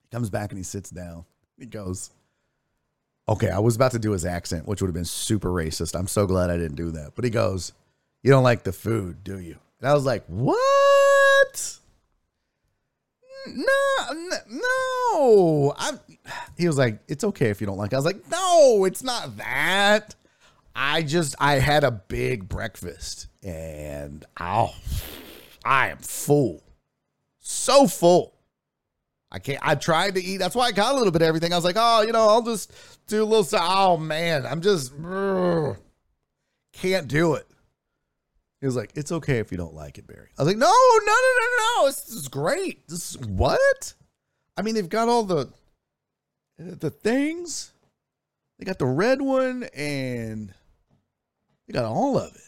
He 0.10 0.16
comes 0.16 0.30
back 0.30 0.52
and 0.52 0.58
he 0.58 0.64
sits 0.64 0.90
down. 0.90 1.26
He 1.60 1.66
goes, 1.66 2.12
Okay, 3.30 3.50
I 3.50 3.60
was 3.60 3.76
about 3.76 3.92
to 3.92 4.00
do 4.00 4.12
his 4.12 4.26
accent, 4.26 4.68
which 4.68 4.82
would 4.82 4.88
have 4.88 4.96
been 4.96 5.04
super 5.04 5.50
racist. 5.50 6.00
I'm 6.00 6.08
so 6.08 6.26
glad 6.26 6.50
I 6.50 6.58
didn't 6.58 6.78
do 6.78 6.92
that. 6.92 7.12
But 7.16 7.26
he 7.26 7.32
goes, 7.32 7.74
You 8.24 8.32
don't 8.32 8.44
like 8.44 8.64
the 8.64 8.72
food, 8.72 9.24
do 9.24 9.40
you? 9.40 9.58
And 9.80 9.90
I 9.90 9.94
was 9.94 10.06
like, 10.06 10.24
What? 10.28 11.80
No, 13.48 14.36
no. 14.50 15.74
I'm, 15.78 16.00
he 16.58 16.68
was 16.68 16.78
like, 16.78 17.00
It's 17.08 17.24
okay 17.26 17.50
if 17.50 17.60
you 17.60 17.68
don't 17.68 17.78
like 17.78 17.92
it. 17.92 17.96
I 17.96 18.00
was 18.00 18.06
like, 18.06 18.30
No, 18.32 18.86
it's 18.86 19.04
not 19.04 19.36
that. 19.38 20.16
I 20.74 21.02
just, 21.02 21.36
I 21.40 21.56
had 21.56 21.84
a 21.84 21.92
big 21.92 22.48
breakfast 22.48 23.28
and 23.44 24.24
oh, 24.40 24.76
I 25.66 25.90
am 25.90 25.98
full. 25.98 26.62
So 27.40 27.88
full. 27.88 28.36
I 29.32 29.40
can't. 29.40 29.60
I 29.62 29.76
tried 29.76 30.16
to 30.16 30.24
eat. 30.24 30.38
That's 30.38 30.56
why 30.56 30.68
I 30.68 30.72
got 30.72 30.94
a 30.94 30.98
little 30.98 31.12
bit 31.12 31.22
of 31.22 31.28
everything. 31.28 31.52
I 31.52 31.58
was 31.58 31.66
like, 31.66 31.76
oh, 31.78 32.02
you 32.02 32.14
know, 32.14 32.30
I'll 32.30 32.41
just 32.41 32.72
do 33.08 33.24
a 33.24 33.26
little. 33.26 33.48
Oh 33.60 33.98
man, 33.98 34.45
I'm 34.45 34.62
just 34.62 34.94
can't 36.74 37.08
do 37.08 37.34
it. 37.34 37.48
He 38.62 38.66
was 38.66 38.76
like, 38.76 38.91
it's 38.95 39.12
okay 39.12 39.38
if 39.40 39.52
you 39.52 39.58
don't 39.58 39.74
like 39.74 39.98
it, 39.98 40.08
Barry. 40.08 40.30
I 40.38 40.41
was 40.41 40.48
like, 40.48 40.58
no, 40.58 40.66
no, 40.66 41.06
no, 41.06 41.32
no, 41.40 41.82
no. 41.82 41.88
This 41.88 42.10
is 42.10 42.28
great. 42.28 42.88
This 42.88 43.12
is 43.12 43.18
what? 43.20 43.94
I 44.56 44.62
mean, 44.62 44.76
they've 44.76 44.90
got 44.90 45.10
all 45.10 45.24
the 45.24 45.49
the 46.58 46.90
things. 46.90 47.74
They 48.58 48.66
got 48.66 48.80
the 48.80 48.88
red 48.88 49.22
one 49.22 49.64
and 49.76 50.54
they 51.68 51.74
got 51.74 51.86
all 51.86 52.18
of 52.18 52.34
it. 52.34 52.41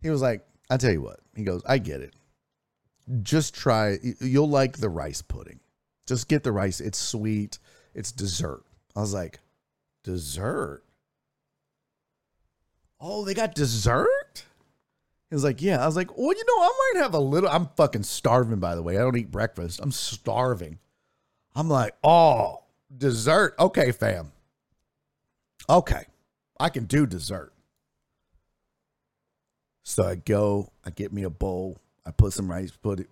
He 0.00 0.08
was 0.08 0.22
like, 0.22 0.46
I 0.70 0.76
tell 0.78 0.92
you 0.92 1.02
what. 1.02 1.20
He 1.34 1.42
goes, 1.42 1.62
I 1.66 1.78
get 1.78 2.00
it 2.00 2.14
just 3.22 3.54
try. 3.54 3.98
You'll 4.20 4.48
like 4.48 4.78
the 4.78 4.88
rice 4.88 5.22
pudding. 5.22 5.60
Just 6.06 6.28
get 6.28 6.42
the 6.42 6.52
rice. 6.52 6.80
It's 6.80 6.98
sweet. 6.98 7.58
It's 7.94 8.12
dessert. 8.12 8.62
I 8.96 9.00
was 9.00 9.14
like, 9.14 9.40
dessert? 10.04 10.82
Oh, 13.00 13.24
they 13.24 13.34
got 13.34 13.54
dessert? 13.54 14.44
He 15.28 15.34
was 15.34 15.44
like, 15.44 15.60
yeah. 15.60 15.82
I 15.82 15.86
was 15.86 15.96
like, 15.96 16.16
well, 16.16 16.32
you 16.32 16.44
know, 16.46 16.62
I 16.62 16.92
might 16.94 17.02
have 17.02 17.14
a 17.14 17.18
little. 17.18 17.50
I'm 17.50 17.68
fucking 17.76 18.04
starving, 18.04 18.58
by 18.58 18.74
the 18.74 18.82
way. 18.82 18.96
I 18.96 19.00
don't 19.00 19.16
eat 19.16 19.30
breakfast. 19.30 19.80
I'm 19.82 19.92
starving. 19.92 20.78
I'm 21.54 21.68
like, 21.68 21.94
oh, 22.02 22.64
dessert. 22.96 23.54
Okay, 23.58 23.92
fam. 23.92 24.32
Okay. 25.68 26.04
I 26.58 26.70
can 26.70 26.84
do 26.84 27.06
dessert. 27.06 27.52
So 29.84 30.04
I 30.04 30.16
go, 30.16 30.72
I 30.84 30.90
get 30.90 31.12
me 31.12 31.22
a 31.22 31.30
bowl 31.30 31.78
I 32.08 32.10
put 32.10 32.32
some 32.32 32.50
rice 32.50 32.70
put 32.70 33.06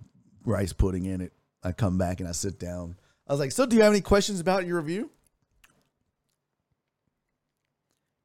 rice 0.46 0.72
pudding 0.72 1.04
in 1.04 1.20
it. 1.20 1.34
I 1.62 1.72
come 1.72 1.98
back 1.98 2.20
and 2.20 2.28
I 2.28 2.32
sit 2.32 2.58
down. 2.58 2.96
I 3.28 3.32
was 3.32 3.40
like, 3.40 3.52
"So, 3.52 3.66
do 3.66 3.76
you 3.76 3.82
have 3.82 3.92
any 3.92 4.00
questions 4.00 4.40
about 4.40 4.66
your 4.66 4.78
review?" 4.78 5.10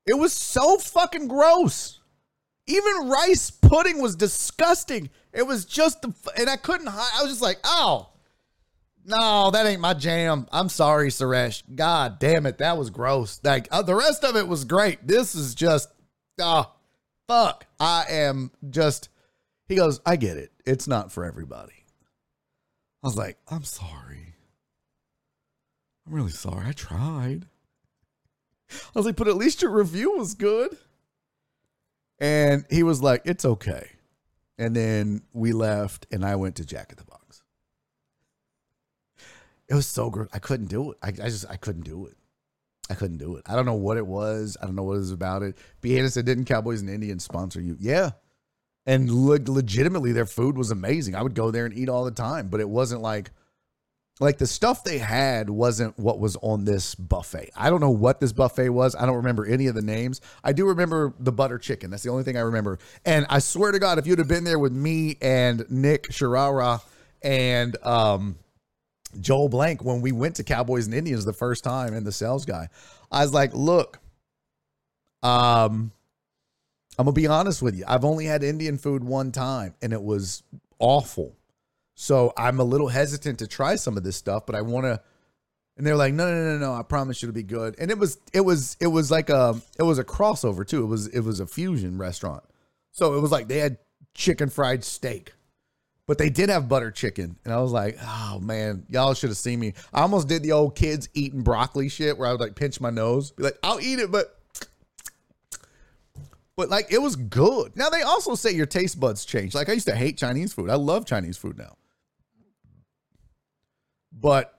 It 0.05 0.17
was 0.17 0.31
so 0.31 0.77
fucking 0.77 1.27
gross. 1.27 1.99
Even 2.67 3.09
rice 3.09 3.51
pudding 3.51 4.01
was 4.01 4.15
disgusting. 4.15 5.09
It 5.33 5.45
was 5.45 5.65
just, 5.65 6.01
the, 6.01 6.13
and 6.37 6.49
I 6.49 6.55
couldn't. 6.55 6.87
I 6.87 7.19
was 7.21 7.31
just 7.31 7.41
like, 7.41 7.59
"Oh, 7.65 8.11
no, 9.03 9.51
that 9.51 9.65
ain't 9.65 9.81
my 9.81 9.93
jam." 9.93 10.47
I'm 10.53 10.69
sorry, 10.69 11.09
Suresh. 11.09 11.63
God 11.75 12.17
damn 12.17 12.45
it, 12.45 12.59
that 12.59 12.77
was 12.77 12.89
gross. 12.89 13.41
Like 13.43 13.67
uh, 13.71 13.81
the 13.81 13.95
rest 13.95 14.23
of 14.23 14.37
it 14.37 14.47
was 14.47 14.63
great. 14.63 15.05
This 15.05 15.35
is 15.35 15.53
just, 15.53 15.89
oh, 16.39 16.71
fuck. 17.27 17.65
I 17.77 18.05
am 18.07 18.51
just 18.69 19.09
he 19.71 19.77
goes, 19.77 20.01
I 20.05 20.17
get 20.17 20.35
it. 20.35 20.51
It's 20.65 20.87
not 20.87 21.11
for 21.11 21.25
everybody. 21.25 21.85
I 23.03 23.07
was 23.07 23.17
like, 23.17 23.37
I'm 23.49 23.63
sorry. 23.63 24.35
I'm 26.05 26.13
really 26.13 26.31
sorry. 26.31 26.67
I 26.67 26.71
tried. 26.71 27.45
I 28.71 28.99
was 28.99 29.05
like, 29.05 29.15
but 29.15 29.27
at 29.27 29.35
least 29.35 29.61
your 29.61 29.71
review 29.71 30.17
was 30.17 30.35
good. 30.35 30.77
And 32.19 32.65
he 32.69 32.83
was 32.83 33.01
like, 33.01 33.23
it's 33.25 33.43
okay. 33.43 33.89
And 34.57 34.75
then 34.75 35.23
we 35.33 35.53
left 35.53 36.05
and 36.11 36.23
I 36.23 36.35
went 36.35 36.55
to 36.57 36.65
Jack 36.65 36.91
in 36.91 36.97
the 36.97 37.03
Box. 37.03 37.41
It 39.67 39.73
was 39.73 39.87
so 39.87 40.09
good. 40.09 40.27
I 40.31 40.39
couldn't 40.39 40.67
do 40.67 40.91
it. 40.91 40.97
I, 41.01 41.07
I 41.07 41.29
just, 41.29 41.49
I 41.49 41.55
couldn't 41.55 41.83
do 41.83 42.05
it. 42.05 42.15
I 42.89 42.93
couldn't 42.93 43.17
do 43.17 43.37
it. 43.37 43.43
I 43.47 43.55
don't 43.55 43.65
know 43.65 43.73
what 43.73 43.97
it 43.97 44.05
was. 44.05 44.57
I 44.61 44.65
don't 44.65 44.75
know 44.75 44.83
what 44.83 44.95
it 44.95 44.99
was 44.99 45.11
about 45.11 45.43
it. 45.43 45.57
B. 45.79 46.07
said, 46.07 46.25
didn't 46.25 46.45
Cowboys 46.45 46.81
and 46.81 46.89
Indians 46.89 47.23
sponsor 47.23 47.61
you? 47.61 47.77
Yeah 47.79 48.11
and 48.85 49.11
le- 49.11 49.39
legitimately 49.45 50.11
their 50.11 50.25
food 50.25 50.57
was 50.57 50.71
amazing. 50.71 51.15
I 51.15 51.21
would 51.21 51.35
go 51.35 51.51
there 51.51 51.65
and 51.65 51.77
eat 51.77 51.89
all 51.89 52.05
the 52.05 52.11
time, 52.11 52.47
but 52.47 52.59
it 52.59 52.69
wasn't 52.69 53.01
like 53.01 53.31
like 54.19 54.37
the 54.37 54.45
stuff 54.47 54.83
they 54.83 54.99
had 54.99 55.49
wasn't 55.49 55.97
what 55.97 56.19
was 56.19 56.35
on 56.37 56.63
this 56.63 56.93
buffet. 56.93 57.49
I 57.55 57.71
don't 57.71 57.81
know 57.81 57.89
what 57.89 58.19
this 58.19 58.31
buffet 58.31 58.69
was. 58.69 58.95
I 58.95 59.07
don't 59.07 59.15
remember 59.15 59.45
any 59.45 59.65
of 59.65 59.73
the 59.73 59.81
names. 59.81 60.21
I 60.43 60.53
do 60.53 60.67
remember 60.67 61.13
the 61.19 61.31
butter 61.31 61.57
chicken. 61.57 61.89
That's 61.89 62.03
the 62.03 62.11
only 62.11 62.23
thing 62.23 62.37
I 62.37 62.41
remember. 62.41 62.77
And 63.03 63.25
I 63.29 63.39
swear 63.39 63.71
to 63.71 63.79
God, 63.79 63.97
if 63.97 64.05
you'd 64.05 64.19
have 64.19 64.27
been 64.27 64.43
there 64.43 64.59
with 64.59 64.73
me 64.73 65.17
and 65.21 65.65
Nick 65.71 66.09
Sharara 66.09 66.81
and 67.23 67.75
um, 67.83 68.35
Joel 69.19 69.49
Blank 69.49 69.83
when 69.83 70.01
we 70.01 70.11
went 70.11 70.35
to 70.35 70.43
Cowboys 70.43 70.85
and 70.85 70.93
Indians 70.93 71.25
the 71.25 71.33
first 71.33 71.63
time 71.63 71.95
and 71.95 72.05
the 72.05 72.11
sales 72.11 72.45
guy, 72.45 72.69
I 73.11 73.23
was 73.23 73.33
like, 73.33 73.55
look, 73.55 73.97
um, 75.23 75.91
I'm 76.97 77.05
gonna 77.05 77.13
be 77.13 77.27
honest 77.27 77.61
with 77.61 77.75
you. 77.75 77.85
I've 77.87 78.05
only 78.05 78.25
had 78.25 78.43
Indian 78.43 78.77
food 78.77 79.03
one 79.03 79.31
time, 79.31 79.73
and 79.81 79.93
it 79.93 80.01
was 80.01 80.43
awful. 80.79 81.35
So 81.95 82.33
I'm 82.35 82.59
a 82.59 82.63
little 82.63 82.87
hesitant 82.87 83.39
to 83.39 83.47
try 83.47 83.75
some 83.75 83.97
of 83.97 84.03
this 84.03 84.15
stuff, 84.15 84.45
but 84.45 84.55
I 84.55 84.61
want 84.61 84.85
to. 84.85 85.01
And 85.77 85.87
they're 85.87 85.95
like, 85.95 86.13
no, 86.13 86.31
no, 86.31 86.43
no, 86.43 86.57
no. 86.57 86.73
I 86.73 86.83
promise 86.83 87.21
you 87.21 87.29
it'll 87.29 87.35
be 87.35 87.43
good. 87.43 87.75
And 87.79 87.89
it 87.89 87.97
was, 87.97 88.19
it 88.33 88.41
was, 88.41 88.75
it 88.79 88.87
was 88.87 89.09
like 89.09 89.29
a, 89.29 89.59
it 89.79 89.83
was 89.83 89.99
a 89.99 90.03
crossover 90.03 90.67
too. 90.67 90.83
It 90.83 90.87
was, 90.87 91.07
it 91.07 91.21
was 91.21 91.39
a 91.39 91.47
fusion 91.47 91.97
restaurant. 91.97 92.43
So 92.91 93.15
it 93.15 93.21
was 93.21 93.31
like 93.31 93.47
they 93.47 93.59
had 93.59 93.77
chicken 94.13 94.49
fried 94.49 94.83
steak, 94.83 95.33
but 96.07 96.17
they 96.17 96.29
did 96.29 96.49
have 96.49 96.67
butter 96.67 96.91
chicken. 96.91 97.37
And 97.45 97.53
I 97.53 97.61
was 97.61 97.71
like, 97.71 97.97
oh 98.03 98.39
man, 98.43 98.85
y'all 98.89 99.13
should 99.13 99.29
have 99.29 99.37
seen 99.37 99.59
me. 99.59 99.73
I 99.93 100.01
almost 100.01 100.27
did 100.27 100.43
the 100.43 100.51
old 100.51 100.75
kids 100.75 101.07
eating 101.13 101.41
broccoli 101.41 101.87
shit 101.87 102.17
where 102.17 102.27
I 102.27 102.31
would 102.31 102.41
like 102.41 102.55
pinch 102.55 102.81
my 102.81 102.89
nose, 102.89 103.31
be 103.31 103.43
like, 103.43 103.57
I'll 103.63 103.79
eat 103.79 103.99
it, 103.99 104.11
but 104.11 104.40
but 106.55 106.69
like 106.69 106.91
it 106.91 107.01
was 107.01 107.15
good. 107.15 107.75
Now 107.75 107.89
they 107.89 108.01
also 108.01 108.35
say 108.35 108.51
your 108.51 108.65
taste 108.65 108.99
buds 108.99 109.25
change. 109.25 109.55
Like 109.55 109.69
I 109.69 109.73
used 109.73 109.87
to 109.87 109.95
hate 109.95 110.17
Chinese 110.17 110.53
food. 110.53 110.69
I 110.69 110.75
love 110.75 111.05
Chinese 111.05 111.37
food 111.37 111.57
now. 111.57 111.75
But 114.11 114.57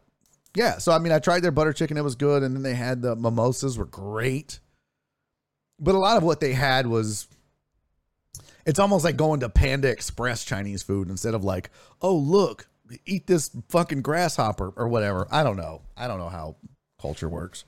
yeah, 0.55 0.79
so 0.79 0.93
I 0.93 0.99
mean 0.99 1.13
I 1.13 1.19
tried 1.19 1.41
their 1.41 1.51
butter 1.51 1.73
chicken, 1.73 1.97
it 1.97 2.05
was 2.05 2.15
good, 2.15 2.43
and 2.43 2.55
then 2.55 2.63
they 2.63 2.75
had 2.75 3.03
the 3.03 3.17
mimosas 3.17 3.79
were 3.79 3.85
great. 3.85 4.61
But 5.79 5.95
a 5.95 5.99
lot 5.99 6.17
of 6.17 6.23
what 6.23 6.41
they 6.41 6.53
had 6.53 6.87
was 6.87 7.27
it's 8.65 8.79
almost 8.79 9.05
like 9.05 9.17
going 9.17 9.41
to 9.41 9.49
Panda 9.49 9.91
Express 9.91 10.45
Chinese 10.45 10.83
food 10.83 11.09
instead 11.09 11.35
of 11.35 11.45
like, 11.45 11.71
oh 12.01 12.15
look, 12.15 12.69
eat 13.07 13.27
this 13.27 13.51
fucking 13.69 14.03
grasshopper 14.03 14.73
or 14.77 14.89
whatever. 14.89 15.27
I 15.31 15.43
don't 15.43 15.57
know. 15.57 15.83
I 15.97 16.07
don't 16.07 16.19
know 16.19 16.29
how 16.29 16.57
culture 17.01 17.29
works. 17.29 17.65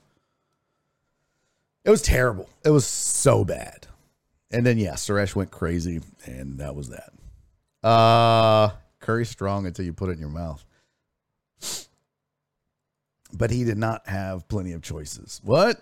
It 1.83 1.89
was 1.89 2.01
terrible. 2.01 2.49
It 2.63 2.71
was 2.71 2.85
so 2.85 3.45
bad. 3.45 3.87
And 4.51 4.65
then 4.65 4.77
yeah, 4.77 4.93
Suresh 4.93 5.35
went 5.35 5.51
crazy, 5.51 6.01
and 6.25 6.59
that 6.59 6.75
was 6.75 6.89
that. 6.89 7.11
Uh 7.87 8.71
curry 8.99 9.25
strong 9.25 9.67
until 9.67 9.85
you 9.85 9.93
put 9.93 10.09
it 10.09 10.13
in 10.13 10.19
your 10.19 10.29
mouth. 10.29 10.65
But 13.31 13.51
he 13.51 13.63
did 13.63 13.77
not 13.77 14.07
have 14.07 14.47
plenty 14.47 14.71
of 14.73 14.81
choices. 14.81 15.41
What? 15.43 15.79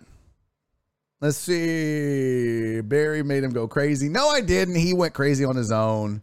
Let's 1.21 1.37
see. 1.37 2.81
Barry 2.81 3.23
made 3.23 3.43
him 3.43 3.51
go 3.51 3.67
crazy. 3.67 4.09
No, 4.09 4.27
I 4.27 4.41
didn't. 4.41 4.75
He 4.75 4.93
went 4.93 5.13
crazy 5.13 5.45
on 5.45 5.55
his 5.55 5.71
own. 5.71 6.21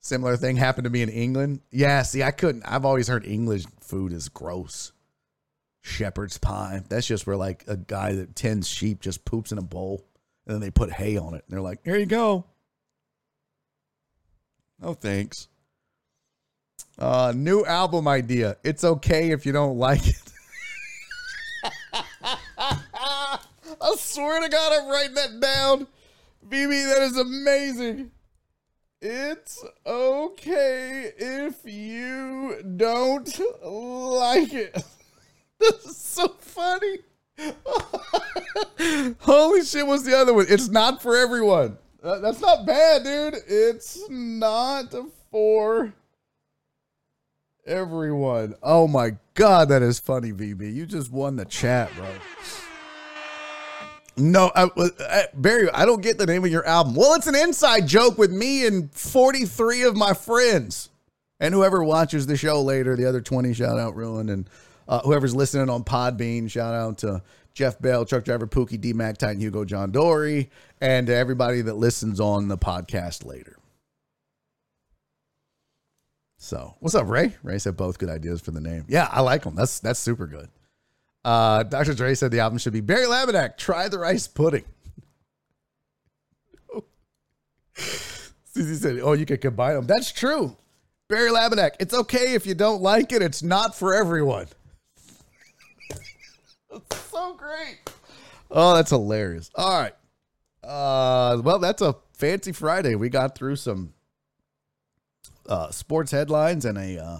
Similar 0.00 0.36
thing 0.36 0.56
happened 0.56 0.84
to 0.84 0.90
me 0.90 1.02
in 1.02 1.08
England. 1.08 1.60
Yeah, 1.70 2.02
see, 2.02 2.22
I 2.22 2.30
couldn't. 2.30 2.62
I've 2.64 2.84
always 2.84 3.08
heard 3.08 3.26
English 3.26 3.64
food 3.80 4.12
is 4.12 4.28
gross. 4.28 4.92
Shepherd's 5.82 6.38
pie. 6.38 6.82
That's 6.88 7.06
just 7.06 7.26
where 7.26 7.36
like 7.36 7.64
a 7.66 7.76
guy 7.76 8.12
that 8.14 8.36
tends 8.36 8.68
sheep 8.68 9.00
just 9.00 9.24
poops 9.24 9.50
in 9.50 9.58
a 9.58 9.62
bowl 9.62 10.04
and 10.46 10.54
then 10.54 10.60
they 10.60 10.70
put 10.70 10.92
hay 10.92 11.16
on 11.16 11.34
it. 11.34 11.44
And 11.46 11.52
they're 11.54 11.60
like, 11.60 11.80
here 11.84 11.96
you 11.96 12.06
go. 12.06 12.44
No 14.80 14.94
thanks. 14.94 15.48
Uh, 16.98 17.32
new 17.34 17.64
album 17.64 18.08
idea. 18.08 18.56
It's 18.62 18.84
okay 18.84 19.30
if 19.30 19.46
you 19.46 19.52
don't 19.52 19.78
like 19.78 20.06
it. 20.06 20.22
I 22.58 23.96
swear 23.96 24.42
to 24.42 24.48
God, 24.48 24.72
I'm 24.72 24.88
writing 24.88 25.14
that 25.14 25.40
down. 25.40 25.86
BB, 26.48 26.94
that 26.94 27.02
is 27.02 27.16
amazing. 27.16 28.10
It's 29.00 29.64
okay 29.86 31.12
if 31.16 31.64
you 31.64 32.62
don't 32.76 33.42
like 33.42 34.52
it. 34.52 34.74
this 35.58 35.84
is 35.86 35.96
so 35.96 36.28
funny. 36.38 36.98
Holy 39.20 39.64
shit, 39.64 39.86
what's 39.86 40.04
the 40.04 40.16
other 40.16 40.34
one? 40.34 40.46
It's 40.48 40.68
not 40.68 41.02
for 41.02 41.16
everyone. 41.16 41.78
Uh, 42.02 42.18
that's 42.20 42.40
not 42.40 42.66
bad, 42.66 43.04
dude. 43.04 43.34
It's 43.46 44.08
not 44.08 44.94
for 45.30 45.92
everyone. 47.66 48.54
Oh 48.62 48.88
my 48.88 49.16
god, 49.34 49.68
that 49.68 49.82
is 49.82 49.98
funny, 49.98 50.32
VB. 50.32 50.74
You 50.74 50.86
just 50.86 51.12
won 51.12 51.36
the 51.36 51.44
chat, 51.44 51.90
bro. 51.94 52.06
No, 54.16 54.50
I, 54.54 54.68
I, 55.00 55.24
Barry, 55.34 55.70
I 55.70 55.86
don't 55.86 56.02
get 56.02 56.18
the 56.18 56.26
name 56.26 56.44
of 56.44 56.50
your 56.50 56.66
album. 56.66 56.94
Well, 56.94 57.14
it's 57.14 57.26
an 57.26 57.34
inside 57.34 57.86
joke 57.86 58.18
with 58.18 58.30
me 58.30 58.66
and 58.66 58.92
43 58.92 59.82
of 59.82 59.96
my 59.96 60.12
friends. 60.12 60.90
And 61.38 61.54
whoever 61.54 61.82
watches 61.82 62.26
the 62.26 62.36
show 62.36 62.60
later, 62.60 62.96
the 62.96 63.06
other 63.06 63.22
20, 63.22 63.54
shout 63.54 63.78
out 63.78 63.96
Ruin. 63.96 64.28
And 64.28 64.50
uh, 64.90 65.00
whoever's 65.02 65.34
listening 65.34 65.70
on 65.70 65.84
Podbean, 65.84 66.50
shout 66.50 66.74
out 66.74 66.98
to 66.98 67.22
Jeff 67.54 67.80
Bell, 67.80 68.04
Truck 68.04 68.24
Driver 68.24 68.48
Pookie, 68.48 68.80
D 68.80 68.92
Mac, 68.92 69.16
Titan 69.16 69.40
Hugo, 69.40 69.64
John 69.64 69.92
Dory, 69.92 70.50
and 70.80 71.06
to 71.06 71.14
everybody 71.14 71.62
that 71.62 71.74
listens 71.74 72.18
on 72.18 72.48
the 72.48 72.58
podcast 72.58 73.24
later. 73.24 73.56
So, 76.38 76.74
what's 76.80 76.96
up, 76.96 77.08
Ray? 77.08 77.36
Ray 77.42 77.58
said 77.58 77.76
both 77.76 77.98
good 77.98 78.08
ideas 78.10 78.40
for 78.40 78.50
the 78.50 78.60
name. 78.60 78.84
Yeah, 78.88 79.08
I 79.12 79.20
like 79.20 79.44
them. 79.44 79.54
That's 79.54 79.78
that's 79.78 80.00
super 80.00 80.26
good. 80.26 80.48
Uh, 81.24 81.62
Dr. 81.62 81.94
Dre 81.94 82.14
said 82.14 82.32
the 82.32 82.40
album 82.40 82.58
should 82.58 82.72
be 82.72 82.80
Barry 82.80 83.06
Laminack, 83.06 83.56
Try 83.58 83.88
the 83.88 83.98
Rice 83.98 84.26
Pudding. 84.26 84.64
CZ 87.76 88.76
said, 88.76 88.98
Oh, 89.02 89.12
you 89.12 89.26
can 89.26 89.36
combine 89.36 89.74
them. 89.74 89.86
That's 89.86 90.10
true. 90.10 90.56
Barry 91.08 91.30
Laminack, 91.30 91.72
it's 91.78 91.94
okay 91.94 92.34
if 92.34 92.46
you 92.46 92.54
don't 92.54 92.82
like 92.82 93.12
it. 93.12 93.20
It's 93.22 93.42
not 93.42 93.76
for 93.76 93.94
everyone. 93.94 94.46
So 96.92 97.34
great. 97.34 97.78
Oh, 98.50 98.74
that's 98.74 98.90
hilarious. 98.90 99.50
All 99.54 99.80
right. 99.80 99.94
Uh, 100.62 101.40
well, 101.42 101.58
that's 101.58 101.82
a 101.82 101.96
fancy 102.12 102.52
Friday. 102.52 102.94
We 102.94 103.08
got 103.08 103.34
through 103.36 103.56
some 103.56 103.94
uh, 105.48 105.70
sports 105.70 106.10
headlines 106.10 106.64
and 106.64 106.76
a 106.78 107.02
uh, 107.02 107.18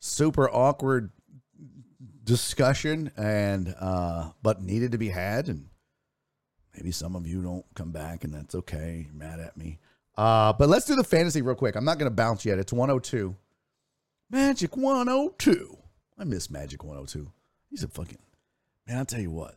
super 0.00 0.48
awkward 0.48 1.10
discussion 2.24 3.10
and 3.16 3.74
uh 3.80 4.30
but 4.42 4.60
needed 4.60 4.92
to 4.92 4.98
be 4.98 5.08
had 5.08 5.48
and 5.48 5.66
maybe 6.76 6.92
some 6.92 7.16
of 7.16 7.26
you 7.26 7.40
don't 7.40 7.64
come 7.74 7.90
back 7.90 8.22
and 8.22 8.34
that's 8.34 8.54
okay 8.54 9.06
you're 9.06 9.14
mad 9.14 9.40
at 9.40 9.56
me 9.56 9.78
uh 10.18 10.52
but 10.52 10.68
let's 10.68 10.84
do 10.84 10.94
the 10.94 11.02
fantasy 11.02 11.40
real 11.40 11.54
quick 11.54 11.74
i'm 11.74 11.86
not 11.86 11.98
gonna 11.98 12.10
bounce 12.10 12.44
yet 12.44 12.58
it's 12.58 12.70
102 12.70 13.34
magic 14.30 14.76
102 14.76 15.78
i 16.18 16.24
miss 16.24 16.50
magic 16.50 16.84
102 16.84 17.32
he's 17.70 17.82
a 17.82 17.88
fucking 17.88 18.18
man 18.88 18.98
i'll 18.98 19.04
tell 19.04 19.20
you 19.20 19.30
what 19.30 19.54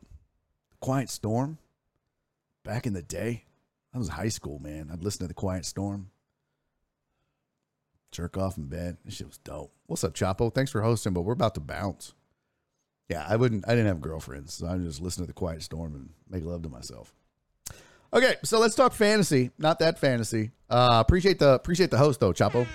quiet 0.80 1.10
storm 1.10 1.58
back 2.64 2.86
in 2.86 2.94
the 2.94 3.02
day 3.02 3.46
i 3.94 3.98
was 3.98 4.10
high 4.10 4.30
school 4.30 4.60
man 4.60 4.90
i'd 4.92 5.04
listen 5.04 5.22
to 5.22 5.28
the 5.28 5.34
quiet 5.34 5.66
storm 5.66 6.10
jerk 8.12 8.38
off 8.38 8.58
in 8.58 8.66
bed 8.66 8.98
this 9.06 9.16
shit 9.16 9.28
was 9.28 9.38
dope 9.40 9.72
what's 9.88 10.04
up 10.04 10.14
chapo 10.14 10.54
thanks 10.54 10.72
for 10.72 10.82
hosting 10.82 11.14
but 11.14 11.22
we're 11.22 11.34
about 11.34 11.56
to 11.56 11.62
bounce 11.62 12.14
yeah, 13.12 13.26
I 13.28 13.36
wouldn't. 13.36 13.68
I 13.68 13.72
didn't 13.72 13.88
have 13.88 14.00
girlfriends, 14.00 14.54
so 14.54 14.68
I 14.68 14.78
just 14.78 15.02
listen 15.02 15.24
to 15.24 15.28
the 15.28 15.34
Quiet 15.34 15.62
Storm 15.62 15.96
and 15.96 16.12
make 16.30 16.46
love 16.46 16.62
to 16.62 16.70
myself. 16.70 17.14
Okay, 18.14 18.36
so 18.42 18.58
let's 18.58 18.74
talk 18.74 18.94
fantasy. 18.94 19.52
Not 19.58 19.80
that 19.80 20.00
fantasy. 20.00 20.52
Uh, 20.70 21.04
appreciate 21.06 21.38
the 21.38 21.56
appreciate 21.56 21.92
the 21.92 21.98
host 21.98 22.22
though, 22.22 22.32
Chapo. 22.32 22.66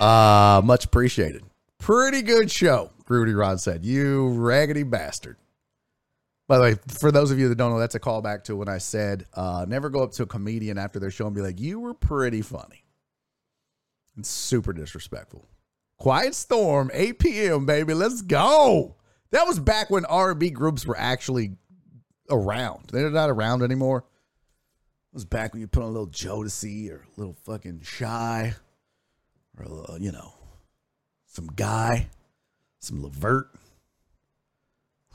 Uh, 0.00 0.62
much 0.64 0.84
appreciated. 0.84 1.44
Pretty 1.78 2.22
good 2.22 2.50
show. 2.50 2.90
Rudy 3.12 3.34
Rod 3.34 3.60
said, 3.60 3.84
"You 3.84 4.28
raggedy 4.30 4.82
bastard." 4.82 5.36
By 6.48 6.56
the 6.56 6.62
way, 6.62 6.76
for 6.88 7.12
those 7.12 7.30
of 7.30 7.38
you 7.38 7.48
that 7.48 7.54
don't 7.56 7.70
know, 7.70 7.78
that's 7.78 7.94
a 7.94 8.00
callback 8.00 8.44
to 8.44 8.56
when 8.56 8.68
I 8.68 8.78
said, 8.78 9.26
uh, 9.34 9.64
"Never 9.68 9.90
go 9.90 10.02
up 10.02 10.12
to 10.12 10.24
a 10.24 10.26
comedian 10.26 10.78
after 10.78 10.98
their 10.98 11.10
show 11.10 11.26
and 11.26 11.34
be 11.34 11.40
like, 11.42 11.60
you 11.60 11.80
were 11.80 11.94
pretty 11.94 12.42
funny." 12.42 12.84
It's 14.16 14.28
super 14.28 14.72
disrespectful. 14.72 15.48
Quiet 15.98 16.34
Storm, 16.34 16.90
8 16.92 17.18
p.m., 17.18 17.64
baby. 17.64 17.94
Let's 17.94 18.22
go. 18.22 18.96
That 19.30 19.46
was 19.46 19.58
back 19.58 19.88
when 19.88 20.04
R&B 20.04 20.50
groups 20.50 20.84
were 20.84 20.98
actually 20.98 21.56
around. 22.28 22.90
They're 22.92 23.08
not 23.08 23.30
around 23.30 23.62
anymore. 23.62 23.98
It 25.12 25.14
was 25.14 25.24
back 25.24 25.52
when 25.52 25.60
you 25.60 25.68
put 25.68 25.82
on 25.82 25.88
a 25.88 25.92
little 25.92 26.08
Jodeci 26.08 26.90
or 26.90 26.96
a 26.96 27.20
little 27.20 27.36
fucking 27.44 27.82
Shai 27.82 28.54
or, 29.58 29.64
little, 29.64 29.98
you 29.98 30.12
know, 30.12 30.34
some 31.26 31.46
Guy, 31.46 32.08
some 32.82 33.02
Levert. 33.02 33.48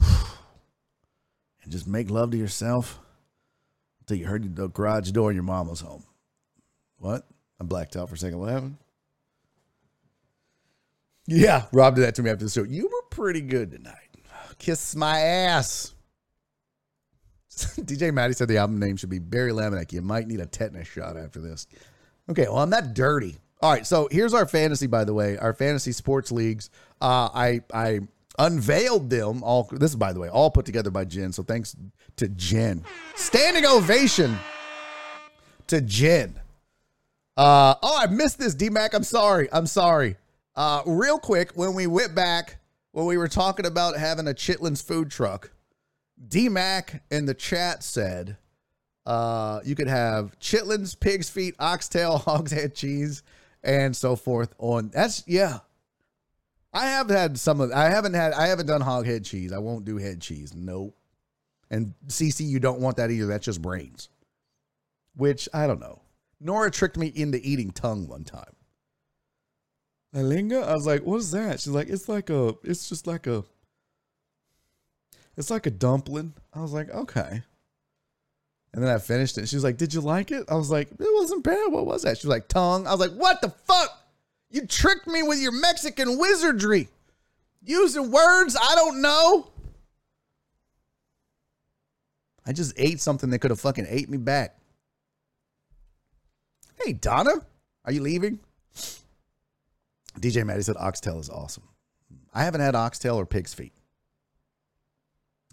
and 0.00 0.10
just 1.68 1.86
make 1.86 2.10
love 2.10 2.30
to 2.32 2.36
yourself 2.36 2.98
until 4.00 4.16
you 4.16 4.26
heard 4.26 4.56
the 4.56 4.68
garage 4.68 5.10
door 5.10 5.30
and 5.30 5.36
your 5.36 5.44
mom 5.44 5.68
was 5.68 5.80
home. 5.80 6.04
What? 6.96 7.26
I 7.60 7.64
blacked 7.64 7.96
out 7.96 8.08
for 8.08 8.14
a 8.14 8.18
second. 8.18 8.38
What 8.38 8.50
happened? 8.50 8.76
Yeah, 11.26 11.66
Rob 11.72 11.94
did 11.94 12.04
that 12.04 12.14
to 12.14 12.22
me 12.22 12.30
after 12.30 12.46
the 12.46 12.50
show. 12.50 12.62
You 12.62 12.84
were 12.84 13.02
pretty 13.10 13.42
good 13.42 13.70
tonight. 13.70 13.94
Kiss 14.58 14.96
my 14.96 15.20
ass. 15.20 15.94
DJ 17.50 18.12
Maddie 18.12 18.32
said 18.32 18.48
the 18.48 18.56
album 18.56 18.78
name 18.78 18.96
should 18.96 19.10
be 19.10 19.18
Barry 19.18 19.52
Laminack. 19.52 19.92
You 19.92 20.00
might 20.00 20.26
need 20.26 20.40
a 20.40 20.46
tetanus 20.46 20.88
shot 20.88 21.16
after 21.16 21.40
this. 21.40 21.66
Okay, 22.30 22.44
well, 22.44 22.58
I'm 22.58 22.70
not 22.70 22.94
dirty. 22.94 23.36
All 23.60 23.72
right, 23.72 23.86
so 23.86 24.08
here's 24.10 24.34
our 24.34 24.46
fantasy, 24.46 24.86
by 24.86 25.04
the 25.04 25.12
way, 25.12 25.36
our 25.36 25.52
fantasy 25.52 25.92
sports 25.92 26.30
leagues. 26.30 26.70
Uh, 27.00 27.28
I 27.34 27.60
I 27.74 28.00
unveiled 28.38 29.10
them 29.10 29.42
all. 29.42 29.68
This 29.72 29.90
is, 29.90 29.96
by 29.96 30.12
the 30.12 30.20
way, 30.20 30.28
all 30.28 30.50
put 30.50 30.64
together 30.64 30.90
by 30.90 31.04
Jen. 31.04 31.32
So 31.32 31.42
thanks 31.42 31.76
to 32.16 32.28
Jen. 32.28 32.84
Standing 33.16 33.66
ovation 33.66 34.38
to 35.66 35.80
Jen. 35.80 36.38
Uh, 37.36 37.74
oh, 37.82 37.98
I 38.00 38.06
missed 38.06 38.38
this, 38.38 38.54
D 38.54 38.70
Mac. 38.70 38.94
I'm 38.94 39.02
sorry. 39.02 39.48
I'm 39.52 39.66
sorry. 39.66 40.16
Uh, 40.54 40.82
real 40.86 41.18
quick, 41.18 41.52
when 41.54 41.74
we 41.74 41.86
went 41.86 42.14
back, 42.14 42.58
when 42.92 43.06
we 43.06 43.16
were 43.16 43.28
talking 43.28 43.66
about 43.66 43.96
having 43.96 44.28
a 44.28 44.34
Chitlins 44.34 44.84
food 44.84 45.10
truck, 45.10 45.50
D 46.28 46.48
Mac 46.48 47.02
in 47.10 47.26
the 47.26 47.34
chat 47.34 47.82
said 47.82 48.36
uh, 49.08 49.60
you 49.64 49.74
could 49.74 49.88
have 49.88 50.38
chitlins, 50.38 50.98
pig's 50.98 51.30
feet, 51.30 51.54
oxtail, 51.58 52.18
hog's 52.26 52.52
head 52.52 52.74
cheese, 52.74 53.22
and 53.68 53.94
so 53.94 54.16
forth. 54.16 54.54
On 54.58 54.88
that's 54.88 55.22
yeah. 55.26 55.58
I 56.72 56.86
have 56.86 57.08
had 57.08 57.38
some 57.38 57.60
of. 57.60 57.70
I 57.72 57.90
haven't 57.90 58.14
had. 58.14 58.32
I 58.32 58.46
haven't 58.48 58.66
done 58.66 58.80
hog 58.80 59.06
head 59.06 59.24
cheese. 59.24 59.52
I 59.52 59.58
won't 59.58 59.84
do 59.84 59.98
head 59.98 60.20
cheese. 60.20 60.54
Nope. 60.54 60.96
And 61.70 61.94
CC, 62.06 62.46
you 62.46 62.60
don't 62.60 62.80
want 62.80 62.96
that 62.96 63.10
either. 63.10 63.26
That's 63.26 63.44
just 63.44 63.60
brains. 63.60 64.08
Which 65.16 65.48
I 65.52 65.66
don't 65.66 65.80
know. 65.80 66.00
Nora 66.40 66.70
tricked 66.70 66.96
me 66.96 67.12
into 67.14 67.40
eating 67.42 67.72
tongue 67.72 68.06
one 68.06 68.24
time. 68.24 68.54
Alinga? 70.14 70.66
I 70.66 70.72
was 70.72 70.86
like, 70.86 71.02
what's 71.02 71.30
that? 71.32 71.60
She's 71.60 71.72
like, 71.72 71.88
it's 71.88 72.08
like 72.08 72.30
a, 72.30 72.54
it's 72.62 72.88
just 72.88 73.06
like 73.06 73.26
a, 73.26 73.44
it's 75.36 75.50
like 75.50 75.66
a 75.66 75.70
dumpling. 75.70 76.34
I 76.54 76.60
was 76.60 76.72
like, 76.72 76.88
okay. 76.90 77.42
And 78.72 78.82
then 78.82 78.94
I 78.94 78.98
finished 78.98 79.38
it. 79.38 79.48
She 79.48 79.56
was 79.56 79.64
like, 79.64 79.76
did 79.76 79.94
you 79.94 80.00
like 80.00 80.30
it? 80.30 80.44
I 80.48 80.54
was 80.54 80.70
like, 80.70 80.90
it 80.90 80.96
wasn't 81.00 81.42
bad. 81.42 81.72
What 81.72 81.86
was 81.86 82.02
that? 82.02 82.18
She 82.18 82.26
was 82.26 82.34
like, 82.34 82.48
tongue. 82.48 82.86
I 82.86 82.92
was 82.92 83.00
like, 83.00 83.12
what 83.12 83.40
the 83.40 83.50
fuck? 83.50 83.90
You 84.50 84.66
tricked 84.66 85.06
me 85.06 85.22
with 85.22 85.40
your 85.40 85.52
Mexican 85.52 86.18
wizardry. 86.18 86.88
Using 87.64 88.10
words 88.10 88.56
I 88.56 88.74
don't 88.76 89.02
know. 89.02 89.48
I 92.46 92.52
just 92.52 92.72
ate 92.78 93.00
something 93.00 93.30
that 93.30 93.40
could 93.40 93.50
have 93.50 93.60
fucking 93.60 93.86
ate 93.88 94.08
me 94.08 94.16
back. 94.16 94.56
Hey, 96.82 96.92
Donna, 96.92 97.42
are 97.84 97.92
you 97.92 98.00
leaving? 98.00 98.38
DJ 100.18 100.44
Maddie 100.46 100.62
said 100.62 100.76
oxtail 100.78 101.18
is 101.18 101.28
awesome. 101.28 101.64
I 102.32 102.44
haven't 102.44 102.60
had 102.60 102.74
oxtail 102.74 103.16
or 103.16 103.26
pig's 103.26 103.52
feet. 103.52 103.72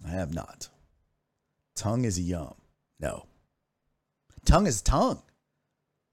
I 0.05 0.09
have 0.11 0.33
not. 0.33 0.69
Tongue 1.75 2.05
is 2.05 2.19
yum. 2.19 2.55
No. 2.99 3.25
Tongue 4.45 4.67
is 4.67 4.81
tongue. 4.81 5.21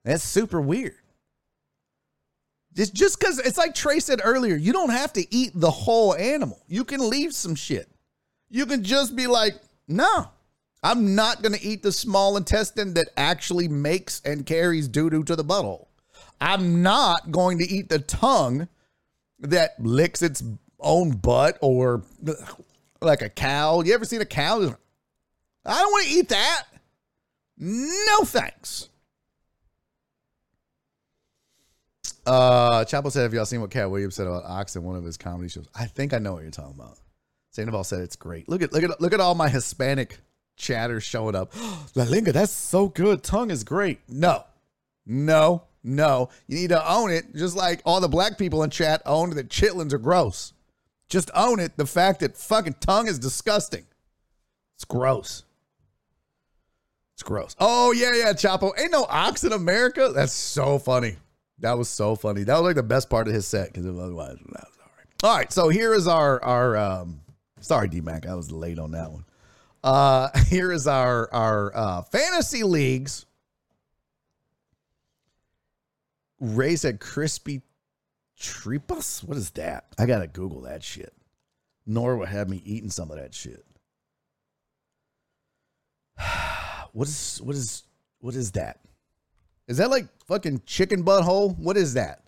That's 0.03 0.23
super 0.23 0.59
weird. 0.59 0.95
Just 2.73 2.93
just 2.93 3.19
because 3.19 3.39
it's 3.39 3.57
like 3.57 3.75
Trey 3.75 3.99
said 3.99 4.19
earlier, 4.23 4.55
you 4.55 4.73
don't 4.73 4.89
have 4.89 5.13
to 5.13 5.35
eat 5.35 5.51
the 5.53 5.69
whole 5.69 6.15
animal. 6.15 6.63
You 6.67 6.83
can 6.83 7.07
leave 7.07 7.33
some 7.33 7.55
shit. 7.55 7.87
You 8.49 8.65
can 8.65 8.83
just 8.83 9.15
be 9.15 9.27
like, 9.27 9.55
no, 9.87 10.27
I'm 10.81 11.15
not 11.15 11.41
going 11.41 11.53
to 11.53 11.61
eat 11.63 11.83
the 11.83 11.91
small 11.91 12.35
intestine 12.35 12.93
that 12.95 13.09
actually 13.15 13.67
makes 13.67 14.21
and 14.25 14.45
carries 14.45 14.87
doo 14.87 15.09
doo 15.09 15.23
to 15.23 15.35
the 15.35 15.45
butthole. 15.45 15.87
I'm 16.41 16.81
not 16.81 17.31
going 17.31 17.59
to 17.59 17.63
eat 17.63 17.89
the 17.89 17.99
tongue 17.99 18.67
that 19.39 19.79
licks 19.79 20.21
its 20.21 20.43
own 20.79 21.11
butt 21.11 21.57
or 21.61 22.03
like 23.01 23.21
a 23.21 23.29
cow. 23.29 23.81
You 23.81 23.93
ever 23.93 24.05
seen 24.05 24.21
a 24.21 24.25
cow? 24.25 24.57
I 25.65 25.79
don't 25.79 25.91
want 25.91 26.07
to 26.07 26.13
eat 26.13 26.29
that. 26.29 26.63
No 27.65 28.25
thanks. 28.25 28.89
Uh, 32.25 32.83
Chapo 32.83 33.09
said, 33.09 33.23
"Have 33.23 33.33
y'all 33.33 33.45
seen 33.45 33.61
what 33.61 33.71
Katt 33.71 33.89
Williams 33.89 34.15
said 34.15 34.27
about 34.27 34.43
Ox 34.43 34.75
in 34.75 34.83
one 34.83 34.97
of 34.97 35.05
his 35.05 35.15
comedy 35.15 35.47
shows?" 35.47 35.67
I 35.73 35.85
think 35.85 36.13
I 36.13 36.19
know 36.19 36.33
what 36.33 36.41
you're 36.41 36.51
talking 36.51 36.75
about. 36.77 36.99
Sandoval 37.51 37.85
said 37.85 38.01
it's 38.01 38.17
great. 38.17 38.49
Look 38.49 38.61
at 38.61 38.73
look 38.73 38.83
at 38.83 38.99
look 38.99 39.13
at 39.13 39.21
all 39.21 39.33
my 39.33 39.47
Hispanic 39.47 40.19
chatter 40.57 40.99
showing 40.99 41.35
up. 41.35 41.53
La 41.95 42.03
Linga, 42.03 42.33
that's 42.33 42.51
so 42.51 42.89
good. 42.89 43.23
Tongue 43.23 43.49
is 43.49 43.63
great. 43.63 44.01
No, 44.09 44.43
no, 45.05 45.63
no. 45.85 46.29
You 46.47 46.57
need 46.57 46.69
to 46.69 46.91
own 46.91 47.11
it, 47.11 47.33
just 47.33 47.55
like 47.55 47.81
all 47.85 48.01
the 48.01 48.09
black 48.09 48.37
people 48.37 48.63
in 48.63 48.71
chat 48.71 49.01
owned 49.05 49.33
that 49.33 49.47
chitlins 49.47 49.93
are 49.93 49.99
gross. 49.99 50.51
Just 51.07 51.31
own 51.33 51.61
it. 51.61 51.77
The 51.77 51.85
fact 51.85 52.19
that 52.19 52.35
fucking 52.35 52.75
tongue 52.81 53.07
is 53.07 53.19
disgusting. 53.19 53.85
It's 54.75 54.83
gross. 54.83 55.43
It's 57.23 57.29
gross. 57.29 57.55
Oh 57.57 57.93
yeah, 57.93 58.11
yeah, 58.13 58.33
Chapo. 58.33 58.77
Ain't 58.77 58.91
no 58.91 59.05
ox 59.07 59.45
in 59.45 59.53
America. 59.53 60.11
That's 60.13 60.33
so 60.33 60.77
funny. 60.77 61.15
That 61.59 61.77
was 61.77 61.87
so 61.87 62.17
funny. 62.17 62.43
That 62.43 62.55
was 62.55 62.63
like 62.63 62.75
the 62.75 62.83
best 62.83 63.09
part 63.09 63.29
of 63.29 63.33
his 63.33 63.47
set 63.47 63.71
because 63.71 63.85
otherwise, 63.87 64.35
that 64.37 64.65
was 64.67 64.77
all 64.81 64.91
right. 64.97 65.23
All 65.23 65.37
right, 65.37 65.51
so 65.53 65.69
here 65.69 65.93
is 65.93 66.05
our 66.05 66.43
our. 66.43 66.75
um 66.75 67.21
Sorry, 67.61 67.87
D 67.87 68.01
Mac, 68.01 68.27
I 68.27 68.35
was 68.35 68.51
late 68.51 68.77
on 68.77 68.91
that 68.91 69.09
one. 69.09 69.23
Uh 69.85 70.37
Here 70.47 70.69
is 70.73 70.85
our 70.85 71.33
our 71.33 71.71
uh 71.73 72.01
fantasy 72.01 72.63
leagues. 72.63 73.25
Ray 76.41 76.75
said 76.75 76.99
crispy 76.99 77.61
tripas. 78.37 79.23
What 79.25 79.37
is 79.37 79.51
that? 79.51 79.85
I 79.97 80.07
gotta 80.07 80.27
Google 80.27 80.63
that 80.63 80.83
shit. 80.83 81.13
Nor 81.85 82.17
would 82.17 82.27
have 82.27 82.49
me 82.49 82.61
eating 82.65 82.89
some 82.89 83.11
of 83.11 83.17
that 83.17 83.33
shit. 83.33 83.63
what 86.93 87.07
is 87.07 87.41
what 87.43 87.55
is 87.55 87.83
what 88.21 88.35
is 88.35 88.53
that? 88.53 88.79
Is 89.67 89.77
that 89.77 89.89
like 89.89 90.07
fucking 90.27 90.61
chicken 90.65 91.03
butthole? 91.03 91.57
What 91.57 91.77
is 91.77 91.95
that? 91.95 92.23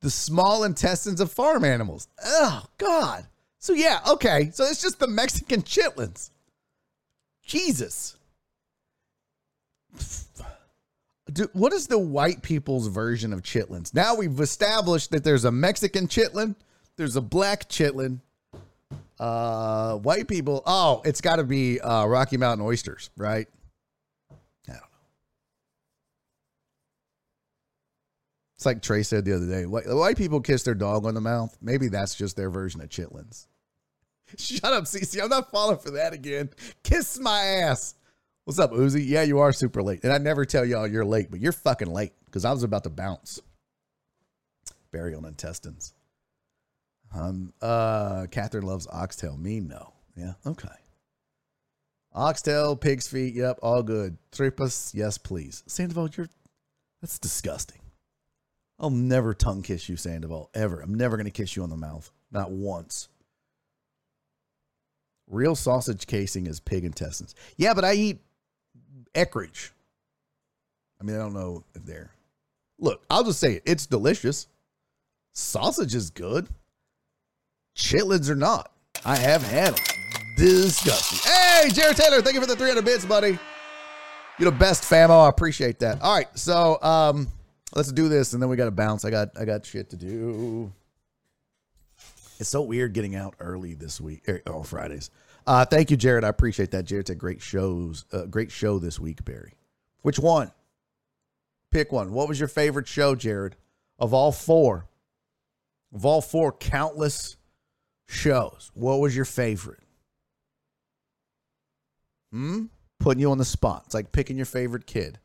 The 0.00 0.10
small 0.10 0.64
intestines 0.64 1.20
of 1.20 1.32
farm 1.32 1.64
animals. 1.64 2.08
Oh, 2.24 2.64
God. 2.76 3.26
So, 3.58 3.72
yeah, 3.72 4.00
okay. 4.06 4.50
So 4.52 4.64
it's 4.64 4.82
just 4.82 4.98
the 4.98 5.08
Mexican 5.08 5.62
chitlins. 5.62 6.30
Jesus. 7.42 8.16
Dude, 11.32 11.48
what 11.54 11.72
is 11.72 11.86
the 11.86 11.98
white 11.98 12.42
people's 12.42 12.88
version 12.88 13.32
of 13.32 13.42
chitlins? 13.42 13.94
Now 13.94 14.14
we've 14.14 14.40
established 14.40 15.10
that 15.12 15.24
there's 15.24 15.46
a 15.46 15.50
Mexican 15.50 16.06
chitlin, 16.06 16.54
there's 16.96 17.16
a 17.16 17.22
black 17.22 17.68
chitlin. 17.68 18.20
Uh, 19.24 19.96
white 20.00 20.28
people, 20.28 20.62
oh, 20.66 21.00
it's 21.06 21.22
got 21.22 21.36
to 21.36 21.44
be 21.44 21.80
uh, 21.80 22.04
Rocky 22.04 22.36
Mountain 22.36 22.66
oysters, 22.66 23.08
right? 23.16 23.46
I 24.30 24.34
don't 24.66 24.76
know. 24.76 24.82
It's 28.56 28.66
like 28.66 28.82
Trey 28.82 29.02
said 29.02 29.24
the 29.24 29.34
other 29.34 29.46
day. 29.46 29.64
White, 29.64 29.84
white 29.86 30.18
people 30.18 30.42
kiss 30.42 30.64
their 30.64 30.74
dog 30.74 31.06
on 31.06 31.14
the 31.14 31.22
mouth. 31.22 31.56
Maybe 31.62 31.88
that's 31.88 32.14
just 32.14 32.36
their 32.36 32.50
version 32.50 32.82
of 32.82 32.90
chitlins. 32.90 33.46
Shut 34.36 34.62
up, 34.64 34.84
CC. 34.84 35.22
I'm 35.22 35.30
not 35.30 35.50
falling 35.50 35.78
for 35.78 35.92
that 35.92 36.12
again. 36.12 36.50
Kiss 36.82 37.18
my 37.18 37.40
ass. 37.40 37.94
What's 38.44 38.58
up, 38.58 38.72
Uzi? 38.72 39.06
Yeah, 39.06 39.22
you 39.22 39.38
are 39.38 39.52
super 39.54 39.82
late. 39.82 40.04
And 40.04 40.12
I 40.12 40.18
never 40.18 40.44
tell 40.44 40.66
y'all 40.66 40.86
you're 40.86 41.02
late, 41.02 41.30
but 41.30 41.40
you're 41.40 41.52
fucking 41.52 41.90
late 41.90 42.12
because 42.26 42.44
I 42.44 42.52
was 42.52 42.62
about 42.62 42.84
to 42.84 42.90
bounce. 42.90 43.40
Burial 44.92 45.24
intestines. 45.24 45.94
Um, 47.14 47.52
uh, 47.62 48.26
Catherine 48.30 48.66
loves 48.66 48.86
oxtail. 48.90 49.36
Me, 49.36 49.60
no. 49.60 49.92
Yeah, 50.16 50.34
okay. 50.46 50.68
Oxtail, 52.12 52.76
pig's 52.76 53.08
feet. 53.08 53.34
Yep, 53.34 53.60
all 53.62 53.82
good. 53.82 54.16
Tripas, 54.32 54.92
yes, 54.94 55.18
please. 55.18 55.62
Sandoval, 55.66 56.10
you're 56.16 56.28
that's 57.00 57.18
disgusting. 57.18 57.80
I'll 58.78 58.90
never 58.90 59.34
tongue 59.34 59.62
kiss 59.62 59.88
you, 59.88 59.96
Sandoval, 59.96 60.50
ever. 60.54 60.80
I'm 60.80 60.94
never 60.94 61.16
going 61.16 61.26
to 61.26 61.30
kiss 61.30 61.54
you 61.54 61.62
on 61.62 61.70
the 61.70 61.76
mouth. 61.76 62.10
Not 62.32 62.50
once. 62.50 63.08
Real 65.28 65.54
sausage 65.54 66.06
casing 66.06 66.46
is 66.46 66.60
pig 66.60 66.84
intestines. 66.84 67.34
Yeah, 67.56 67.74
but 67.74 67.84
I 67.84 67.94
eat 67.94 68.20
Eckrich. 69.14 69.70
I 71.00 71.04
mean, 71.04 71.16
I 71.16 71.18
don't 71.18 71.34
know 71.34 71.64
if 71.74 71.84
they're. 71.84 72.10
Look, 72.78 73.04
I'll 73.08 73.24
just 73.24 73.40
say 73.40 73.54
it. 73.54 73.62
It's 73.64 73.86
delicious. 73.86 74.48
Sausage 75.32 75.94
is 75.94 76.10
good. 76.10 76.48
Chitlins 77.74 78.28
or 78.28 78.36
not. 78.36 78.70
I 79.04 79.16
have 79.16 79.42
had 79.42 79.76
them. 79.76 79.84
Disgusting. 80.36 81.30
Hey, 81.30 81.68
Jared 81.70 81.96
Taylor, 81.96 82.20
thank 82.20 82.34
you 82.34 82.40
for 82.40 82.46
the 82.46 82.56
300 82.56 82.84
bits, 82.84 83.04
buddy. 83.04 83.38
You're 84.38 84.50
the 84.50 84.56
best, 84.56 84.82
famo. 84.82 85.26
I 85.26 85.28
appreciate 85.28 85.78
that. 85.80 86.02
All 86.02 86.14
right, 86.14 86.28
so 86.36 86.82
um, 86.82 87.28
let's 87.74 87.92
do 87.92 88.08
this, 88.08 88.32
and 88.32 88.42
then 88.42 88.48
we 88.48 88.56
got 88.56 88.64
to 88.64 88.72
bounce. 88.72 89.04
I 89.04 89.10
got 89.10 89.28
I 89.38 89.44
got 89.44 89.64
shit 89.64 89.90
to 89.90 89.96
do. 89.96 90.72
It's 92.40 92.48
so 92.48 92.62
weird 92.62 92.94
getting 92.94 93.14
out 93.14 93.34
early 93.38 93.74
this 93.74 94.00
week. 94.00 94.28
Er, 94.28 94.42
oh, 94.46 94.64
Fridays. 94.64 95.10
Uh, 95.46 95.64
thank 95.64 95.92
you, 95.92 95.96
Jared. 95.96 96.24
I 96.24 96.28
appreciate 96.28 96.72
that. 96.72 96.84
Jared's 96.84 97.10
a 97.10 97.14
great 97.14 97.40
shows. 97.40 98.06
Uh, 98.12 98.24
great 98.24 98.50
show 98.50 98.80
this 98.80 98.98
week, 98.98 99.24
Barry. 99.24 99.52
Which 100.02 100.18
one? 100.18 100.50
Pick 101.70 101.92
one. 101.92 102.12
What 102.12 102.28
was 102.28 102.40
your 102.40 102.48
favorite 102.48 102.88
show, 102.88 103.14
Jared? 103.14 103.54
Of 104.00 104.12
all 104.12 104.32
four, 104.32 104.88
of 105.94 106.04
all 106.04 106.20
four 106.20 106.50
countless 106.50 107.36
shows, 108.06 108.70
what 108.74 109.00
was 109.00 109.14
your 109.14 109.24
favorite? 109.24 109.80
Hmm. 112.32 112.64
Putting 113.00 113.20
you 113.20 113.30
on 113.30 113.38
the 113.38 113.44
spot. 113.44 113.82
It's 113.86 113.94
like 113.94 114.12
picking 114.12 114.36
your 114.36 114.46
favorite 114.46 114.86
kid. 114.86 115.18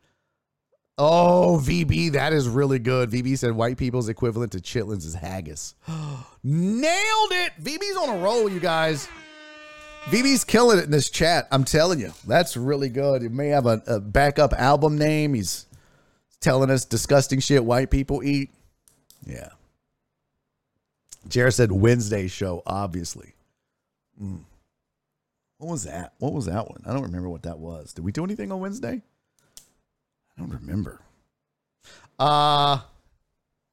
Oh, 0.97 1.61
VB, 1.63 2.11
that 2.11 2.33
is 2.33 2.47
really 2.47 2.77
good. 2.77 3.09
VB 3.09 3.37
said 3.37 3.53
white 3.53 3.77
people's 3.77 4.09
equivalent 4.09 4.51
to 4.51 4.59
chitlins 4.59 5.05
is 5.05 5.13
haggis. 5.13 5.75
Nailed 6.43 7.31
it. 7.31 7.53
VB's 7.61 7.95
on 7.95 8.17
a 8.17 8.21
roll, 8.21 8.49
you 8.49 8.59
guys. 8.59 9.07
VB's 10.07 10.43
killing 10.43 10.77
it 10.77 10.85
in 10.85 10.91
this 10.91 11.09
chat. 11.09 11.47
I'm 11.51 11.63
telling 11.63 11.99
you, 11.99 12.11
that's 12.27 12.57
really 12.57 12.89
good. 12.89 13.21
He 13.21 13.29
may 13.29 13.47
have 13.47 13.65
a, 13.65 13.81
a 13.87 13.99
backup 14.01 14.53
album 14.53 14.97
name. 14.97 15.35
He's 15.35 15.67
telling 16.41 16.69
us 16.69 16.83
disgusting 16.83 17.39
shit 17.39 17.63
white 17.63 17.91
people 17.91 18.21
eat. 18.21 18.49
Yeah. 19.25 19.49
Jared 21.27 21.53
said 21.53 21.71
Wednesday 21.71 22.27
show, 22.27 22.63
obviously. 22.65 23.33
Mm. 24.21 24.41
What 25.57 25.71
was 25.71 25.83
that? 25.83 26.13
What 26.19 26.33
was 26.33 26.45
that 26.45 26.69
one? 26.69 26.81
I 26.85 26.93
don't 26.93 27.03
remember 27.03 27.29
what 27.29 27.43
that 27.43 27.59
was. 27.59 27.93
Did 27.93 28.05
we 28.05 28.11
do 28.11 28.23
anything 28.23 28.51
on 28.51 28.59
Wednesday? 28.59 29.01
I 30.37 30.41
don't 30.41 30.51
remember. 30.51 31.01
Uh 32.17 32.79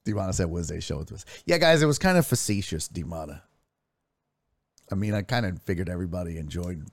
Demana 0.06 0.32
said 0.32 0.46
Wednesday 0.46 0.80
show 0.80 0.98
with 0.98 1.12
us. 1.12 1.24
Yeah, 1.46 1.58
guys, 1.58 1.82
it 1.82 1.86
was 1.86 1.98
kind 1.98 2.16
of 2.16 2.26
facetious, 2.26 2.88
Demana. 2.88 3.42
I 4.90 4.94
mean, 4.94 5.14
I 5.14 5.22
kind 5.22 5.44
of 5.44 5.60
figured 5.62 5.88
everybody 5.88 6.38
enjoyed 6.38 6.86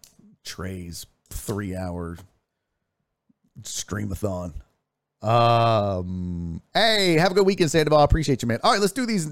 Trey's 0.43 1.05
three 1.30 1.75
hour 1.75 2.17
streamathon. 3.61 4.53
Um, 5.21 6.61
hey, 6.73 7.13
have 7.13 7.31
a 7.31 7.35
good 7.35 7.45
weekend, 7.45 7.71
Sandoval. 7.71 8.01
Appreciate 8.01 8.41
you, 8.41 8.47
man. 8.47 8.59
All 8.63 8.71
right, 8.71 8.81
let's 8.81 8.93
do 8.93 9.05
these 9.05 9.30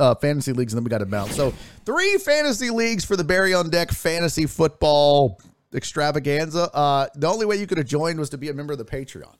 uh, 0.00 0.14
fantasy 0.16 0.52
leagues, 0.52 0.72
and 0.72 0.78
then 0.78 0.84
we 0.84 0.90
got 0.90 0.98
to 0.98 1.06
bounce. 1.06 1.36
So, 1.36 1.52
three 1.84 2.16
fantasy 2.18 2.70
leagues 2.70 3.04
for 3.04 3.16
the 3.16 3.24
Barry 3.24 3.54
on 3.54 3.70
Deck 3.70 3.90
fantasy 3.90 4.46
football 4.46 5.40
extravaganza. 5.74 6.74
Uh, 6.74 7.06
the 7.14 7.28
only 7.28 7.46
way 7.46 7.56
you 7.56 7.66
could 7.66 7.78
have 7.78 7.86
joined 7.86 8.18
was 8.18 8.30
to 8.30 8.38
be 8.38 8.48
a 8.48 8.54
member 8.54 8.72
of 8.72 8.78
the 8.78 8.84
Patreon. 8.84 9.36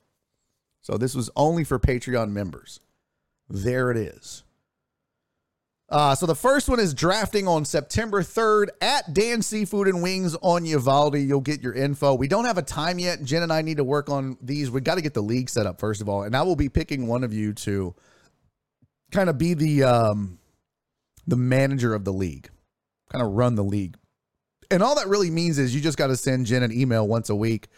So 0.80 0.96
this 0.96 1.14
was 1.14 1.30
only 1.36 1.64
for 1.64 1.78
Patreon 1.78 2.30
members. 2.30 2.80
There 3.48 3.90
it 3.90 3.96
is. 3.96 4.44
Uh, 5.88 6.14
so 6.14 6.24
the 6.24 6.36
first 6.36 6.68
one 6.68 6.78
is 6.78 6.94
drafting 6.94 7.48
on 7.48 7.64
September 7.64 8.22
3rd 8.22 8.68
at 8.80 9.12
Dan 9.12 9.42
Seafood 9.42 9.88
and 9.88 10.02
Wings 10.02 10.36
on 10.40 10.64
Uvalde. 10.64 11.16
You'll 11.16 11.40
get 11.40 11.60
your 11.60 11.74
info. 11.74 12.14
We 12.14 12.28
don't 12.28 12.44
have 12.44 12.58
a 12.58 12.62
time 12.62 13.00
yet. 13.00 13.24
Jen 13.24 13.42
and 13.42 13.52
I 13.52 13.62
need 13.62 13.78
to 13.78 13.84
work 13.84 14.08
on 14.08 14.38
these. 14.40 14.70
We 14.70 14.80
got 14.80 14.94
to 14.94 15.02
get 15.02 15.14
the 15.14 15.22
league 15.22 15.50
set 15.50 15.66
up 15.66 15.80
first 15.80 16.00
of 16.00 16.08
all, 16.08 16.22
and 16.22 16.36
I 16.36 16.42
will 16.42 16.54
be 16.54 16.68
picking 16.68 17.08
one 17.08 17.24
of 17.24 17.32
you 17.32 17.52
to 17.54 17.94
kind 19.10 19.28
of 19.28 19.36
be 19.36 19.54
the 19.54 19.82
um, 19.82 20.39
the 21.30 21.36
manager 21.36 21.94
of 21.94 22.04
the 22.04 22.12
league, 22.12 22.50
kind 23.10 23.24
of 23.24 23.32
run 23.32 23.54
the 23.54 23.64
league. 23.64 23.96
And 24.70 24.82
all 24.82 24.94
that 24.96 25.08
really 25.08 25.30
means 25.30 25.58
is 25.58 25.74
you 25.74 25.80
just 25.80 25.98
got 25.98 26.08
to 26.08 26.16
send 26.16 26.46
Jen 26.46 26.62
an 26.62 26.72
email 26.72 27.06
once 27.06 27.30
a 27.30 27.34
week 27.34 27.68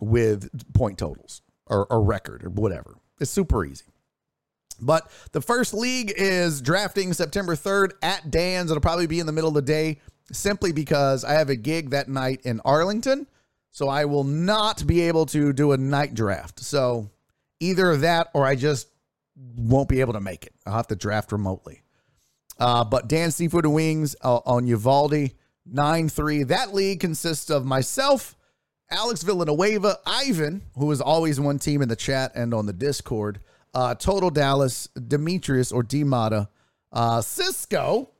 with 0.00 0.50
point 0.74 0.98
totals 0.98 1.42
or, 1.66 1.86
a 1.90 1.98
record 1.98 2.44
or 2.44 2.50
whatever. 2.50 2.96
It's 3.20 3.30
super 3.30 3.64
easy. 3.64 3.86
But 4.80 5.10
the 5.32 5.40
first 5.40 5.72
league 5.72 6.12
is 6.16 6.60
drafting 6.60 7.12
September 7.12 7.54
3rd 7.54 7.92
at 8.02 8.30
Dan's. 8.30 8.70
It'll 8.70 8.80
probably 8.80 9.06
be 9.06 9.20
in 9.20 9.26
the 9.26 9.32
middle 9.32 9.48
of 9.48 9.54
the 9.54 9.62
day 9.62 10.00
simply 10.32 10.72
because 10.72 11.24
I 11.24 11.34
have 11.34 11.48
a 11.48 11.56
gig 11.56 11.90
that 11.90 12.08
night 12.08 12.40
in 12.44 12.60
Arlington. 12.64 13.26
So 13.70 13.88
I 13.88 14.04
will 14.04 14.24
not 14.24 14.86
be 14.86 15.02
able 15.02 15.26
to 15.26 15.52
do 15.52 15.72
a 15.72 15.76
night 15.76 16.14
draft. 16.14 16.60
So 16.60 17.10
either 17.60 17.96
that 17.98 18.28
or 18.34 18.44
I 18.44 18.56
just 18.56 18.88
won't 19.56 19.88
be 19.88 20.00
able 20.00 20.12
to 20.12 20.20
make 20.20 20.44
it. 20.44 20.54
I'll 20.66 20.74
have 20.74 20.88
to 20.88 20.96
draft 20.96 21.32
remotely. 21.32 21.83
Uh, 22.58 22.84
but 22.84 23.08
Dan 23.08 23.30
Seafood 23.30 23.64
and 23.64 23.74
Wings 23.74 24.14
uh, 24.22 24.40
on 24.46 24.66
Uvalde, 24.66 25.32
9 25.66 26.08
3. 26.08 26.42
That 26.44 26.74
league 26.74 27.00
consists 27.00 27.50
of 27.50 27.64
myself, 27.64 28.36
Alex 28.90 29.22
Villanueva, 29.22 29.98
Ivan, 30.06 30.62
who 30.76 30.90
is 30.90 31.00
always 31.00 31.40
one 31.40 31.58
team 31.58 31.82
in 31.82 31.88
the 31.88 31.96
chat 31.96 32.32
and 32.34 32.54
on 32.54 32.66
the 32.66 32.72
Discord, 32.72 33.40
uh, 33.74 33.94
Total 33.94 34.30
Dallas, 34.30 34.88
Demetrius 34.88 35.72
or 35.72 35.82
Demata, 35.82 36.48
uh, 36.92 37.20
Cisco, 37.20 38.10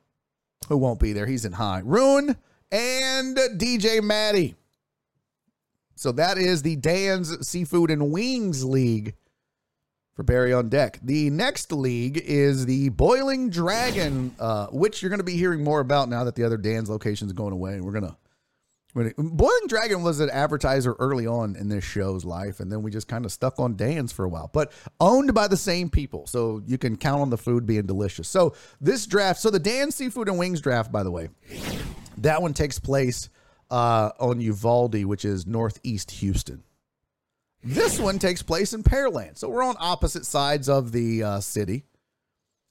who 0.67 0.77
won't 0.77 0.99
be 0.99 1.13
there. 1.13 1.25
He's 1.25 1.45
in 1.45 1.53
high. 1.53 1.81
Rune 1.83 2.35
and 2.71 3.37
DJ 3.37 4.03
Maddie. 4.03 4.55
So 5.95 6.11
that 6.13 6.37
is 6.37 6.61
the 6.61 6.75
Dan's 6.75 7.47
Seafood 7.47 7.89
and 7.89 8.11
Wings 8.11 8.65
League 8.65 9.15
for 10.15 10.23
Barry 10.23 10.53
on 10.53 10.69
Deck. 10.69 10.99
The 11.03 11.29
next 11.29 11.71
league 11.71 12.17
is 12.17 12.65
the 12.65 12.89
Boiling 12.89 13.49
Dragon, 13.49 14.33
uh, 14.39 14.67
which 14.67 15.01
you're 15.01 15.09
going 15.09 15.19
to 15.19 15.25
be 15.25 15.35
hearing 15.35 15.63
more 15.63 15.81
about 15.81 16.09
now 16.09 16.23
that 16.23 16.35
the 16.35 16.43
other 16.43 16.57
Dan's 16.57 16.89
location 16.89 17.27
is 17.27 17.33
going 17.33 17.53
away. 17.53 17.81
We're 17.81 17.91
going 17.91 18.05
to. 18.05 18.15
Boiling 19.17 19.67
Dragon 19.67 20.03
was 20.03 20.21
an 20.21 20.29
advertiser 20.29 20.95
early 20.99 21.27
on 21.27 21.57
in 21.57 21.67
this 21.67 21.83
show's 21.83 22.23
life, 22.23 22.61
and 22.61 22.71
then 22.71 22.81
we 22.81 22.91
just 22.91 23.09
kind 23.09 23.25
of 23.25 23.31
stuck 23.33 23.59
on 23.59 23.75
Dan's 23.75 24.13
for 24.13 24.23
a 24.23 24.29
while, 24.29 24.49
but 24.53 24.71
owned 25.01 25.33
by 25.33 25.49
the 25.49 25.57
same 25.57 25.89
people. 25.89 26.27
So 26.27 26.61
you 26.65 26.77
can 26.77 26.95
count 26.95 27.21
on 27.21 27.29
the 27.29 27.37
food 27.37 27.65
being 27.65 27.85
delicious. 27.85 28.29
So 28.29 28.55
this 28.79 29.05
draft, 29.05 29.41
so 29.41 29.49
the 29.49 29.59
Dan 29.59 29.91
Seafood 29.91 30.29
and 30.29 30.37
Wings 30.37 30.61
draft, 30.61 30.93
by 30.93 31.03
the 31.03 31.11
way, 31.11 31.27
that 32.19 32.41
one 32.41 32.53
takes 32.53 32.79
place 32.79 33.29
uh, 33.69 34.11
on 34.17 34.39
Uvalde, 34.39 35.03
which 35.03 35.25
is 35.25 35.45
northeast 35.45 36.11
Houston. 36.11 36.63
This 37.65 37.99
one 37.99 38.19
takes 38.19 38.43
place 38.43 38.73
in 38.73 38.83
Pearland. 38.83 39.39
So 39.39 39.49
we're 39.49 39.63
on 39.63 39.75
opposite 39.79 40.27
sides 40.27 40.69
of 40.69 40.91
the 40.91 41.23
uh, 41.23 41.39
city. 41.39 41.83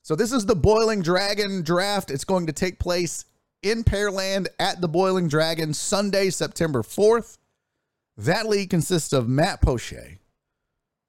So 0.02 0.14
this 0.14 0.30
is 0.30 0.46
the 0.46 0.54
Boiling 0.54 1.02
Dragon 1.02 1.62
draft. 1.62 2.12
It's 2.12 2.24
going 2.24 2.46
to 2.46 2.52
take 2.52 2.78
place 2.78 3.24
in 3.64 3.82
Pearland 3.82 4.46
at 4.60 4.80
the 4.80 4.86
Boiling 4.86 5.26
Dragon 5.26 5.74
Sunday, 5.74 6.30
September 6.30 6.82
4th. 6.82 7.38
That 8.18 8.46
league 8.48 8.70
consists 8.70 9.12
of 9.12 9.28
Matt 9.28 9.60
Poche, 9.60 10.20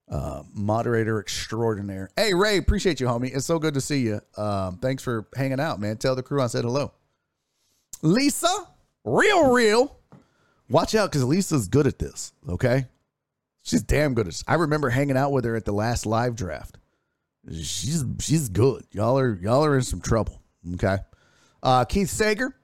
uh, 0.10 0.42
moderator 0.52 1.20
extraordinaire. 1.20 2.10
Hey, 2.16 2.34
Ray, 2.34 2.58
appreciate 2.58 3.00
you, 3.00 3.06
homie. 3.06 3.36
It's 3.36 3.46
so 3.46 3.60
good 3.60 3.76
to 3.76 3.82
see 3.82 4.00
you. 4.00 4.20
Um, 4.36 4.78
thanks 4.78 5.04
for 5.04 5.28
hanging 5.36 5.60
out, 5.60 5.80
man. 5.80 5.98
Tell 5.98 6.16
the 6.16 6.24
crew 6.24 6.42
I 6.42 6.48
said 6.48 6.64
hello. 6.64 6.92
Lisa, 8.02 8.68
real, 9.04 9.52
real. 9.52 9.96
Watch 10.70 10.96
out 10.96 11.12
because 11.12 11.24
Lisa's 11.24 11.68
good 11.68 11.86
at 11.86 12.00
this, 12.00 12.34
okay? 12.50 12.88
She's 13.66 13.82
damn 13.82 14.14
good. 14.14 14.34
I 14.48 14.56
remember 14.56 14.92
hanging 14.92 15.18
out 15.18 15.32
with 15.32 15.44
her 15.44 15.56
at 15.56 15.66
the 15.66 15.72
last 15.72 16.06
live 16.06 16.36
draft. 16.36 16.78
She's 17.52 18.06
she's 18.20 18.48
good. 18.48 18.86
Y'all 18.92 19.18
are 19.18 19.40
y'all 19.42 19.66
are 19.66 19.76
in 19.76 19.82
some 19.82 20.02
trouble. 20.02 20.40
Okay. 20.76 20.98
Uh, 21.64 21.84
Keith 21.84 22.10
Sager, 22.10 22.56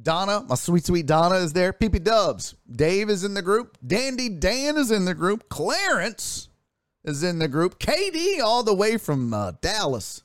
Donna, 0.00 0.44
my 0.48 0.54
sweet 0.54 0.86
sweet 0.86 1.04
Donna 1.04 1.36
is 1.36 1.52
there. 1.52 1.74
PP 1.74 2.02
Dubs, 2.02 2.54
Dave 2.70 3.10
is 3.10 3.24
in 3.24 3.34
the 3.34 3.42
group. 3.42 3.76
Dandy 3.86 4.30
Dan 4.30 4.78
is 4.78 4.90
in 4.90 5.04
the 5.04 5.14
group. 5.14 5.50
Clarence 5.50 6.48
is 7.04 7.22
in 7.22 7.38
the 7.38 7.48
group. 7.48 7.78
KD 7.78 8.40
all 8.40 8.62
the 8.62 8.74
way 8.74 8.96
from 8.96 9.34
uh, 9.34 9.52
Dallas. 9.60 10.22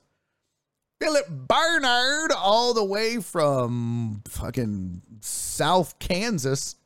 Philip 1.02 1.28
Bernard 1.28 2.32
all 2.32 2.74
the 2.74 2.86
way 2.86 3.20
from 3.20 4.22
fucking 4.30 5.02
South 5.20 6.00
Kansas. 6.00 6.78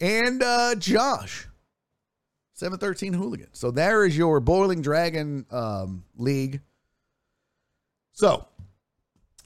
And 0.00 0.42
uh, 0.42 0.74
Josh, 0.76 1.48
713 2.54 3.12
Hooligan. 3.12 3.48
So 3.52 3.70
there 3.70 4.04
is 4.04 4.16
your 4.16 4.40
Boiling 4.40 4.80
Dragon 4.80 5.44
um, 5.50 6.04
League. 6.16 6.60
So, 8.12 8.46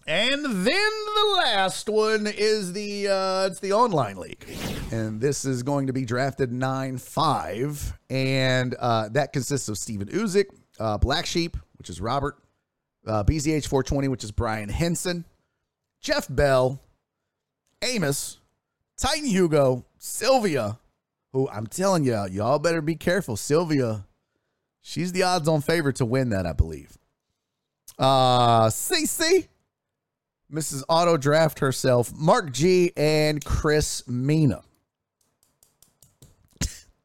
and 0.06 0.44
then 0.44 0.64
the 0.64 1.34
last 1.38 1.88
one 1.88 2.26
is 2.26 2.74
the 2.74 3.08
uh, 3.08 3.46
it's 3.46 3.60
the 3.60 3.72
online 3.72 4.18
league, 4.18 4.44
and 4.90 5.22
this 5.22 5.46
is 5.46 5.62
going 5.62 5.86
to 5.86 5.94
be 5.94 6.04
drafted 6.04 6.52
nine 6.52 6.98
five, 6.98 7.98
and 8.10 8.74
uh, 8.74 9.08
that 9.10 9.32
consists 9.32 9.70
of 9.70 9.78
Steven 9.78 10.08
Uzik, 10.08 10.46
uh, 10.78 10.98
Black 10.98 11.24
Sheep, 11.24 11.56
which 11.78 11.88
is 11.88 12.02
Robert, 12.02 12.36
uh, 13.06 13.24
BZH 13.24 13.68
420, 13.68 14.08
which 14.08 14.24
is 14.24 14.32
Brian 14.32 14.68
Henson, 14.68 15.24
Jeff 16.02 16.26
Bell, 16.28 16.78
Amos, 17.80 18.38
Titan 18.98 19.24
Hugo, 19.24 19.86
Sylvia, 19.96 20.78
who 21.32 21.48
I'm 21.48 21.66
telling 21.66 22.04
you, 22.04 22.26
y'all 22.30 22.58
better 22.58 22.80
be 22.80 22.96
careful. 22.96 23.36
Sylvia, 23.36 24.06
she's 24.80 25.12
the 25.12 25.22
odds 25.22 25.48
on 25.48 25.60
favorite 25.60 25.96
to 25.96 26.04
win 26.04 26.30
that, 26.30 26.46
I 26.46 26.52
believe. 26.52 26.96
Uh, 27.98 28.68
CC, 28.68 29.48
Mrs. 30.52 30.82
Auto 30.88 31.16
Draft 31.16 31.58
herself, 31.58 32.12
Mark 32.14 32.52
G, 32.52 32.92
and 32.96 33.44
Chris 33.44 34.06
Mina. 34.06 34.62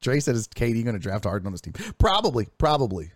Dre 0.01 0.19
said, 0.19 0.35
Is 0.35 0.47
Katie 0.47 0.83
going 0.83 0.95
to 0.95 0.99
draft 0.99 1.23
Harden 1.23 1.47
on 1.47 1.53
his 1.53 1.61
team? 1.61 1.73
Probably, 1.97 2.47
probably. 2.57 3.11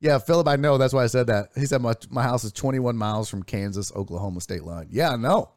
Yeah, 0.00 0.18
Philip, 0.18 0.46
I 0.46 0.56
know. 0.56 0.78
That's 0.78 0.92
why 0.92 1.02
I 1.02 1.06
said 1.06 1.26
that. 1.28 1.48
He 1.56 1.66
said, 1.66 1.80
My, 1.80 1.94
my 2.10 2.22
house 2.22 2.44
is 2.44 2.52
21 2.52 2.96
miles 2.96 3.28
from 3.28 3.42
Kansas, 3.42 3.90
Oklahoma 3.94 4.40
state 4.40 4.62
line. 4.62 4.88
Yeah, 4.90 5.10
I 5.10 5.16
know. 5.16 5.50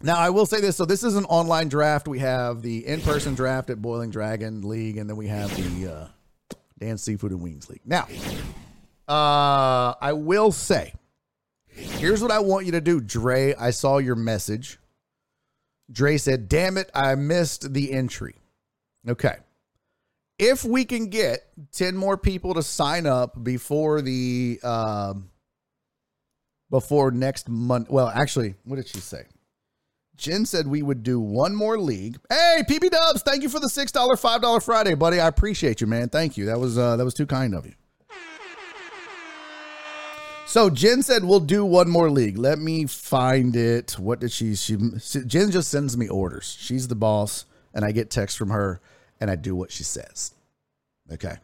Now, 0.00 0.16
I 0.16 0.30
will 0.30 0.46
say 0.46 0.60
this. 0.60 0.76
So, 0.76 0.84
this 0.84 1.02
is 1.02 1.16
an 1.16 1.24
online 1.24 1.68
draft. 1.68 2.06
We 2.06 2.20
have 2.20 2.62
the 2.62 2.86
in 2.86 3.00
person 3.00 3.34
draft 3.34 3.68
at 3.68 3.82
Boiling 3.82 4.10
Dragon 4.10 4.62
League, 4.62 4.96
and 4.96 5.10
then 5.10 5.16
we 5.16 5.26
have 5.26 5.54
the 5.56 5.92
uh, 5.92 6.08
Dan 6.78 6.98
Seafood 6.98 7.32
and 7.32 7.40
Wings 7.40 7.68
League. 7.68 7.80
Now, 7.84 8.06
uh, 9.08 9.94
I 10.00 10.12
will 10.12 10.52
say, 10.52 10.94
here's 11.66 12.22
what 12.22 12.30
I 12.30 12.38
want 12.38 12.66
you 12.66 12.72
to 12.72 12.80
do, 12.80 13.00
Dre. 13.00 13.54
I 13.54 13.70
saw 13.70 13.98
your 13.98 14.14
message. 14.14 14.78
Dre 15.90 16.16
said, 16.16 16.48
Damn 16.48 16.76
it, 16.76 16.90
I 16.94 17.16
missed 17.16 17.72
the 17.72 17.92
entry. 17.92 18.36
Okay. 19.08 19.36
If 20.38 20.62
we 20.62 20.84
can 20.84 21.08
get 21.08 21.40
10 21.72 21.96
more 21.96 22.16
people 22.16 22.54
to 22.54 22.62
sign 22.62 23.06
up 23.06 23.42
before 23.42 24.00
the, 24.00 24.60
um, 24.62 25.30
before 26.70 27.10
next 27.10 27.48
month. 27.48 27.90
Well, 27.90 28.08
actually, 28.08 28.54
what 28.62 28.76
did 28.76 28.86
she 28.86 29.00
say? 29.00 29.24
Jen 30.18 30.44
said 30.44 30.66
we 30.66 30.82
would 30.82 31.04
do 31.04 31.20
one 31.20 31.54
more 31.54 31.78
league. 31.78 32.18
Hey, 32.28 32.62
PP 32.68 32.90
Dubs, 32.90 33.22
thank 33.22 33.42
you 33.42 33.48
for 33.48 33.60
the 33.60 33.68
six 33.68 33.92
dollar, 33.92 34.16
five 34.16 34.42
dollar 34.42 34.60
Friday, 34.60 34.94
buddy. 34.94 35.20
I 35.20 35.28
appreciate 35.28 35.80
you, 35.80 35.86
man. 35.86 36.08
Thank 36.08 36.36
you. 36.36 36.46
That 36.46 36.58
was 36.58 36.76
uh, 36.76 36.96
that 36.96 37.04
was 37.04 37.14
too 37.14 37.26
kind 37.26 37.54
of 37.54 37.64
you. 37.64 37.74
So 40.46 40.70
Jen 40.70 41.02
said 41.02 41.24
we'll 41.24 41.40
do 41.40 41.64
one 41.64 41.90
more 41.90 42.10
league. 42.10 42.38
Let 42.38 42.58
me 42.58 42.86
find 42.86 43.54
it. 43.54 43.92
What 43.98 44.18
did 44.18 44.32
she? 44.32 44.56
She 44.56 44.76
Jen 45.26 45.50
just 45.50 45.70
sends 45.70 45.96
me 45.96 46.08
orders. 46.08 46.56
She's 46.58 46.88
the 46.88 46.96
boss, 46.96 47.44
and 47.72 47.84
I 47.84 47.92
get 47.92 48.10
text 48.10 48.36
from 48.36 48.50
her, 48.50 48.80
and 49.20 49.30
I 49.30 49.36
do 49.36 49.54
what 49.54 49.70
she 49.70 49.84
says. 49.84 50.34
Okay, 51.12 51.36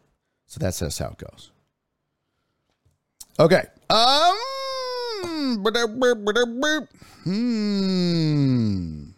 so 0.47 0.59
that's 0.59 0.81
just 0.81 0.99
how 0.99 1.09
it 1.09 1.19
goes. 1.19 1.53
Okay. 3.39 3.65
Um. 3.91 4.37
Hmm. 7.25 9.11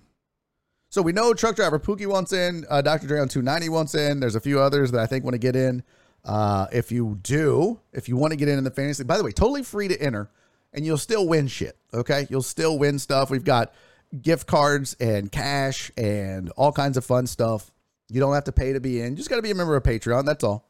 So 0.88 1.02
we 1.02 1.12
know 1.12 1.34
truck 1.34 1.56
driver 1.56 1.78
Pookie 1.78 2.06
wants 2.06 2.32
in. 2.32 2.64
Uh, 2.70 2.80
Dr. 2.80 3.06
Dre 3.06 3.20
on 3.20 3.28
290 3.28 3.68
wants 3.68 3.94
in. 3.94 4.20
There's 4.20 4.34
a 4.34 4.40
few 4.40 4.60
others 4.60 4.92
that 4.92 5.00
I 5.00 5.06
think 5.06 5.24
want 5.24 5.34
to 5.34 5.38
get 5.38 5.54
in. 5.54 5.82
Uh, 6.24 6.66
if 6.72 6.90
you 6.90 7.18
do, 7.22 7.78
if 7.92 8.08
you 8.08 8.16
want 8.16 8.32
to 8.32 8.36
get 8.36 8.48
in 8.48 8.58
in 8.58 8.64
the 8.64 8.70
fantasy, 8.70 9.04
by 9.04 9.18
the 9.18 9.24
way, 9.24 9.30
totally 9.30 9.62
free 9.62 9.88
to 9.88 10.00
enter, 10.00 10.30
and 10.72 10.86
you'll 10.86 10.96
still 10.98 11.28
win 11.28 11.48
shit. 11.48 11.76
Okay, 11.92 12.26
you'll 12.30 12.42
still 12.42 12.78
win 12.78 12.98
stuff. 12.98 13.30
We've 13.30 13.44
got 13.44 13.74
gift 14.22 14.46
cards 14.46 14.96
and 14.98 15.30
cash 15.30 15.92
and 15.96 16.50
all 16.50 16.72
kinds 16.72 16.96
of 16.96 17.04
fun 17.04 17.26
stuff. 17.26 17.70
You 18.08 18.20
don't 18.20 18.34
have 18.34 18.44
to 18.44 18.52
pay 18.52 18.72
to 18.72 18.80
be 18.80 19.00
in. 19.00 19.10
You 19.10 19.16
just 19.16 19.28
got 19.28 19.36
to 19.36 19.42
be 19.42 19.50
a 19.50 19.54
member 19.54 19.76
of 19.76 19.82
Patreon. 19.82 20.24
That's 20.24 20.44
all. 20.44 20.68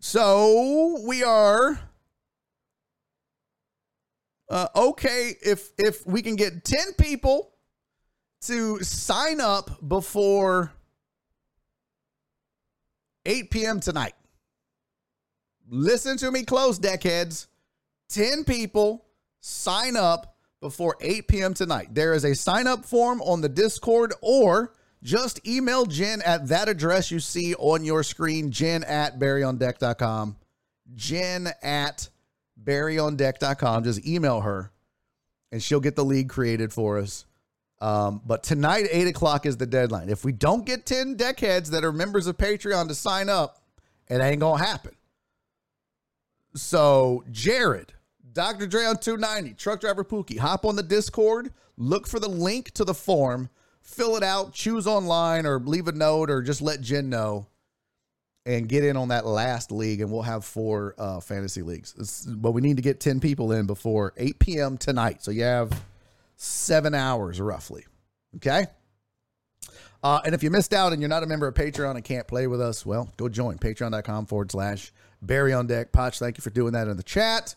So 0.00 1.00
we 1.06 1.22
are 1.22 1.78
uh, 4.52 4.68
okay 4.76 5.34
if 5.42 5.70
if 5.78 6.06
we 6.06 6.22
can 6.22 6.36
get 6.36 6.64
10 6.64 6.92
people 6.98 7.52
to 8.42 8.80
sign 8.82 9.40
up 9.40 9.88
before 9.88 10.72
8 13.24 13.50
p.m. 13.50 13.80
tonight. 13.80 14.14
Listen 15.68 16.16
to 16.18 16.30
me 16.30 16.44
close, 16.44 16.78
deckheads. 16.78 17.46
10 18.10 18.44
people 18.44 19.06
sign 19.40 19.96
up 19.96 20.36
before 20.60 20.96
8 21.00 21.28
p.m. 21.28 21.54
tonight. 21.54 21.94
There 21.94 22.12
is 22.14 22.24
a 22.24 22.34
sign 22.34 22.66
up 22.66 22.84
form 22.84 23.22
on 23.22 23.40
the 23.40 23.48
Discord 23.48 24.12
or 24.20 24.74
just 25.02 25.46
email 25.46 25.86
Jen 25.86 26.20
at 26.22 26.48
that 26.48 26.68
address 26.68 27.10
you 27.10 27.20
see 27.20 27.54
on 27.54 27.84
your 27.84 28.02
screen, 28.02 28.50
jen 28.50 28.84
at 28.84 29.18
barryondeck.com. 29.18 30.36
Jen 30.94 31.48
at 31.62 32.08
barryondeck.com. 32.64 33.84
Just 33.84 34.06
email 34.06 34.40
her 34.40 34.72
and 35.50 35.62
she'll 35.62 35.80
get 35.80 35.96
the 35.96 36.04
league 36.04 36.28
created 36.28 36.72
for 36.72 36.98
us. 36.98 37.26
Um, 37.80 38.22
but 38.24 38.42
tonight, 38.42 38.86
8 38.90 39.08
o'clock 39.08 39.44
is 39.44 39.56
the 39.56 39.66
deadline. 39.66 40.08
If 40.08 40.24
we 40.24 40.32
don't 40.32 40.64
get 40.64 40.86
10 40.86 41.16
deckheads 41.16 41.70
that 41.70 41.84
are 41.84 41.92
members 41.92 42.26
of 42.26 42.38
Patreon 42.38 42.88
to 42.88 42.94
sign 42.94 43.28
up, 43.28 43.60
it 44.08 44.20
ain't 44.20 44.40
going 44.40 44.60
to 44.60 44.64
happen. 44.64 44.94
So, 46.54 47.24
Jared, 47.30 47.92
Dr. 48.32 48.66
Dre 48.66 48.84
on 48.84 48.98
290, 48.98 49.54
Truck 49.54 49.80
Driver 49.80 50.04
Pookie, 50.04 50.38
hop 50.38 50.64
on 50.64 50.76
the 50.76 50.82
Discord, 50.82 51.52
look 51.76 52.06
for 52.06 52.20
the 52.20 52.28
link 52.28 52.70
to 52.72 52.84
the 52.84 52.94
form, 52.94 53.48
fill 53.80 54.16
it 54.16 54.22
out, 54.22 54.52
choose 54.52 54.86
online, 54.86 55.44
or 55.44 55.58
leave 55.58 55.88
a 55.88 55.92
note, 55.92 56.30
or 56.30 56.40
just 56.40 56.62
let 56.62 56.82
Jen 56.82 57.10
know 57.10 57.46
and 58.44 58.68
get 58.68 58.84
in 58.84 58.96
on 58.96 59.08
that 59.08 59.24
last 59.24 59.70
league, 59.70 60.00
and 60.00 60.10
we'll 60.10 60.22
have 60.22 60.44
four 60.44 60.94
uh, 60.98 61.20
fantasy 61.20 61.62
leagues. 61.62 61.94
It's, 61.98 62.24
but 62.24 62.52
we 62.52 62.60
need 62.60 62.76
to 62.76 62.82
get 62.82 63.00
10 63.00 63.20
people 63.20 63.52
in 63.52 63.66
before 63.66 64.12
8 64.16 64.38
p.m. 64.38 64.78
tonight. 64.78 65.22
So 65.22 65.30
you 65.30 65.44
have 65.44 65.82
seven 66.36 66.94
hours 66.94 67.40
roughly. 67.40 67.84
Okay. 68.36 68.66
Uh, 70.02 70.20
and 70.24 70.34
if 70.34 70.42
you 70.42 70.50
missed 70.50 70.74
out 70.74 70.92
and 70.92 71.00
you're 71.00 71.08
not 71.08 71.22
a 71.22 71.26
member 71.26 71.46
of 71.46 71.54
Patreon 71.54 71.94
and 71.94 72.04
can't 72.04 72.26
play 72.26 72.48
with 72.48 72.60
us, 72.60 72.84
well, 72.84 73.08
go 73.16 73.28
join 73.28 73.58
patreon.com 73.58 74.26
forward 74.26 74.50
slash 74.50 74.92
Barry 75.22 75.52
on 75.52 75.68
deck. 75.68 75.92
Potch, 75.92 76.18
thank 76.18 76.36
you 76.36 76.42
for 76.42 76.50
doing 76.50 76.72
that 76.72 76.88
in 76.88 76.96
the 76.96 77.02
chat. 77.04 77.54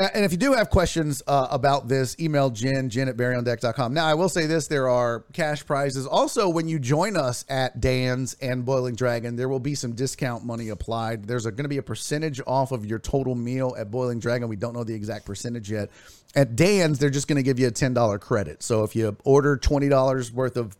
And 0.00 0.24
if 0.24 0.32
you 0.32 0.38
do 0.38 0.54
have 0.54 0.70
questions 0.70 1.22
uh, 1.26 1.48
about 1.50 1.86
this, 1.86 2.16
email 2.18 2.48
Jen, 2.48 2.88
jen 2.88 3.08
at 3.08 3.18
barryondeck.com. 3.18 3.92
Now, 3.92 4.06
I 4.06 4.14
will 4.14 4.30
say 4.30 4.46
this 4.46 4.66
there 4.66 4.88
are 4.88 5.26
cash 5.34 5.66
prizes. 5.66 6.06
Also, 6.06 6.48
when 6.48 6.68
you 6.68 6.78
join 6.78 7.18
us 7.18 7.44
at 7.50 7.80
Dan's 7.82 8.34
and 8.40 8.64
Boiling 8.64 8.94
Dragon, 8.94 9.36
there 9.36 9.50
will 9.50 9.60
be 9.60 9.74
some 9.74 9.92
discount 9.92 10.42
money 10.42 10.70
applied. 10.70 11.26
There's 11.26 11.44
going 11.44 11.56
to 11.56 11.68
be 11.68 11.76
a 11.76 11.82
percentage 11.82 12.40
off 12.46 12.72
of 12.72 12.86
your 12.86 12.98
total 12.98 13.34
meal 13.34 13.74
at 13.78 13.90
Boiling 13.90 14.20
Dragon. 14.20 14.48
We 14.48 14.56
don't 14.56 14.72
know 14.72 14.84
the 14.84 14.94
exact 14.94 15.26
percentage 15.26 15.70
yet. 15.70 15.90
At 16.34 16.56
Dan's, 16.56 16.98
they're 16.98 17.10
just 17.10 17.28
going 17.28 17.36
to 17.36 17.42
give 17.42 17.58
you 17.58 17.68
a 17.68 17.72
$10 17.72 18.20
credit. 18.20 18.62
So 18.62 18.84
if 18.84 18.96
you 18.96 19.14
order 19.24 19.58
$20 19.58 20.32
worth 20.32 20.56
of, 20.56 20.74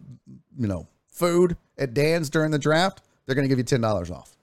you 0.56 0.66
know, 0.66 0.86
food 1.08 1.58
at 1.76 1.92
Dan's 1.92 2.30
during 2.30 2.52
the 2.52 2.58
draft, 2.58 3.02
they're 3.26 3.34
going 3.34 3.46
to 3.46 3.54
give 3.54 3.58
you 3.58 3.64
$10 3.64 4.10
off. 4.10 4.34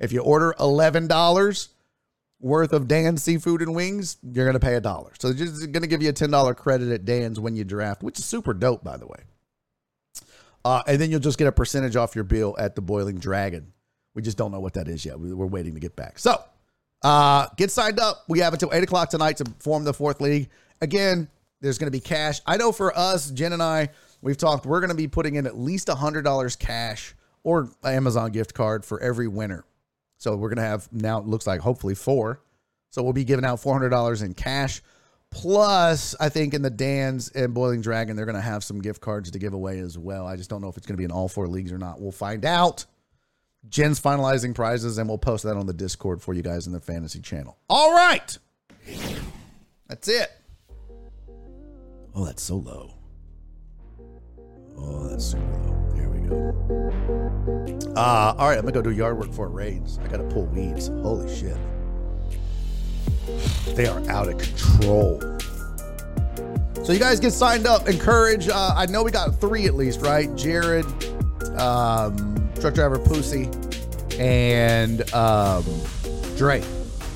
If 0.00 0.10
you 0.10 0.22
order 0.22 0.54
$11, 0.58 1.68
worth 2.44 2.74
of 2.74 2.86
Dan's 2.86 3.22
seafood 3.22 3.62
and 3.62 3.74
wings, 3.74 4.18
you're 4.22 4.44
going 4.44 4.52
to 4.52 4.60
pay 4.60 4.74
a 4.74 4.80
dollar. 4.80 5.12
So 5.18 5.32
they're 5.32 5.46
just 5.46 5.72
going 5.72 5.82
to 5.82 5.88
give 5.88 6.02
you 6.02 6.10
a 6.10 6.12
$10 6.12 6.56
credit 6.56 6.92
at 6.92 7.06
Dan's 7.06 7.40
when 7.40 7.56
you 7.56 7.64
draft, 7.64 8.02
which 8.02 8.18
is 8.18 8.26
super 8.26 8.52
dope, 8.52 8.84
by 8.84 8.98
the 8.98 9.06
way. 9.06 9.16
Uh, 10.62 10.82
and 10.86 11.00
then 11.00 11.10
you'll 11.10 11.20
just 11.20 11.38
get 11.38 11.46
a 11.46 11.52
percentage 11.52 11.96
off 11.96 12.14
your 12.14 12.24
bill 12.24 12.54
at 12.58 12.74
the 12.76 12.82
Boiling 12.82 13.16
Dragon. 13.16 13.72
We 14.14 14.20
just 14.20 14.36
don't 14.36 14.52
know 14.52 14.60
what 14.60 14.74
that 14.74 14.88
is 14.88 15.06
yet. 15.06 15.18
We, 15.18 15.30
are 15.30 15.46
waiting 15.46 15.72
to 15.72 15.80
get 15.80 15.96
back. 15.96 16.18
So 16.18 16.38
uh, 17.02 17.46
get 17.56 17.70
signed 17.70 17.98
up. 17.98 18.24
We 18.28 18.40
have 18.40 18.52
until 18.52 18.74
8 18.74 18.82
o'clock 18.82 19.08
tonight 19.08 19.38
to 19.38 19.46
form 19.58 19.84
the 19.84 19.94
fourth 19.94 20.20
league. 20.20 20.50
Again, 20.82 21.28
there's 21.62 21.78
going 21.78 21.90
to 21.90 21.98
be 21.98 22.00
cash. 22.00 22.42
I 22.46 22.58
know 22.58 22.72
for 22.72 22.96
us, 22.96 23.30
Jen 23.30 23.54
and 23.54 23.62
I, 23.62 23.88
we've 24.20 24.36
talked, 24.36 24.66
we're 24.66 24.80
going 24.80 24.90
to 24.90 24.94
be 24.94 25.08
putting 25.08 25.36
in 25.36 25.46
at 25.46 25.56
least 25.56 25.88
$100 25.88 26.58
cash 26.58 27.14
or 27.42 27.70
Amazon 27.82 28.32
gift 28.32 28.52
card 28.52 28.84
for 28.84 29.00
every 29.00 29.28
winner. 29.28 29.64
So 30.24 30.34
we're 30.36 30.48
going 30.48 30.56
to 30.56 30.62
have 30.62 30.90
now, 30.90 31.18
it 31.18 31.26
looks 31.26 31.46
like 31.46 31.60
hopefully 31.60 31.94
four. 31.94 32.40
So 32.88 33.02
we'll 33.02 33.12
be 33.12 33.24
giving 33.24 33.44
out 33.44 33.60
$400 33.60 34.24
in 34.24 34.32
cash. 34.32 34.80
Plus, 35.30 36.16
I 36.18 36.30
think 36.30 36.54
in 36.54 36.62
the 36.62 36.70
Dan's 36.70 37.28
and 37.28 37.52
Boiling 37.52 37.82
Dragon, 37.82 38.16
they're 38.16 38.24
going 38.24 38.34
to 38.34 38.40
have 38.40 38.64
some 38.64 38.80
gift 38.80 39.02
cards 39.02 39.32
to 39.32 39.38
give 39.38 39.52
away 39.52 39.80
as 39.80 39.98
well. 39.98 40.26
I 40.26 40.36
just 40.36 40.48
don't 40.48 40.62
know 40.62 40.68
if 40.68 40.78
it's 40.78 40.86
going 40.86 40.94
to 40.94 40.98
be 40.98 41.04
in 41.04 41.10
all 41.10 41.28
four 41.28 41.46
leagues 41.46 41.72
or 41.72 41.76
not. 41.76 42.00
We'll 42.00 42.10
find 42.10 42.46
out. 42.46 42.86
Jen's 43.68 44.00
finalizing 44.00 44.54
prizes, 44.54 44.96
and 44.96 45.10
we'll 45.10 45.18
post 45.18 45.44
that 45.44 45.58
on 45.58 45.66
the 45.66 45.74
Discord 45.74 46.22
for 46.22 46.32
you 46.32 46.42
guys 46.42 46.66
in 46.66 46.72
the 46.72 46.80
fantasy 46.80 47.20
channel. 47.20 47.58
All 47.68 47.92
right. 47.92 48.38
That's 49.88 50.08
it. 50.08 50.32
Oh, 52.14 52.24
that's 52.24 52.42
so 52.42 52.56
low. 52.56 52.94
Oh, 54.76 55.08
that's 55.08 55.24
super 55.24 55.44
low. 55.44 55.92
There 55.94 56.08
we 56.08 56.28
go. 56.28 57.92
Uh, 57.96 58.34
all 58.38 58.48
right, 58.48 58.58
I'm 58.58 58.64
gonna 58.64 58.72
go 58.72 58.82
do 58.82 58.90
yard 58.90 59.18
work 59.18 59.28
it 59.28 59.52
rains. 59.52 59.98
I 60.02 60.08
gotta 60.08 60.24
pull 60.24 60.46
weeds. 60.46 60.88
Holy 60.88 61.34
shit. 61.34 61.56
They 63.74 63.86
are 63.86 64.00
out 64.10 64.28
of 64.28 64.38
control. 64.38 65.20
So 66.84 66.92
you 66.92 66.98
guys 66.98 67.18
get 67.20 67.32
signed 67.32 67.66
up. 67.66 67.88
Encourage. 67.88 68.48
Uh, 68.48 68.74
I 68.76 68.86
know 68.86 69.02
we 69.02 69.10
got 69.10 69.40
three 69.40 69.66
at 69.66 69.74
least, 69.74 70.02
right? 70.02 70.34
Jared, 70.36 70.84
um, 71.58 72.50
truck 72.60 72.74
driver 72.74 72.98
Pussy, 72.98 73.48
and 74.18 75.00
um, 75.14 75.64
Dre. 76.36 76.62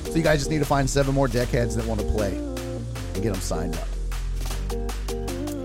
So 0.05 0.15
you 0.15 0.23
guys 0.23 0.39
just 0.39 0.49
need 0.49 0.59
to 0.59 0.65
find 0.65 0.89
seven 0.89 1.13
more 1.13 1.27
deckheads 1.27 1.75
that 1.75 1.85
want 1.85 1.99
to 1.99 2.07
play 2.07 2.35
and 2.35 3.21
get 3.21 3.31
them 3.33 3.41
signed 3.41 3.75
up. 3.75 3.88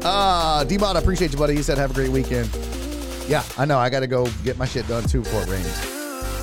Uh, 0.05 0.63
D-Bot, 0.65 0.97
I 0.97 0.99
appreciate 0.99 1.33
you, 1.33 1.39
buddy. 1.39 1.55
He 1.57 1.63
said, 1.63 1.79
have 1.79 1.91
a 1.91 1.95
great 1.95 2.11
weekend. 2.11 2.51
Yeah, 3.27 3.43
I 3.57 3.65
know. 3.65 3.79
I 3.79 3.89
got 3.89 4.01
to 4.01 4.07
go 4.07 4.29
get 4.45 4.59
my 4.59 4.67
shit 4.67 4.87
done 4.87 5.05
too 5.05 5.23
before 5.23 5.43
it 5.43 5.49
rains. 5.49 5.79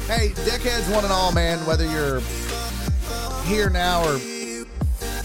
Hey, 0.07 0.29
deckheads, 0.45 0.91
one 0.91 1.03
and 1.03 1.13
all, 1.13 1.31
man. 1.31 1.63
Whether 1.67 1.85
you're 1.85 2.21
here 3.45 3.69
now 3.69 4.03
or 4.03 4.19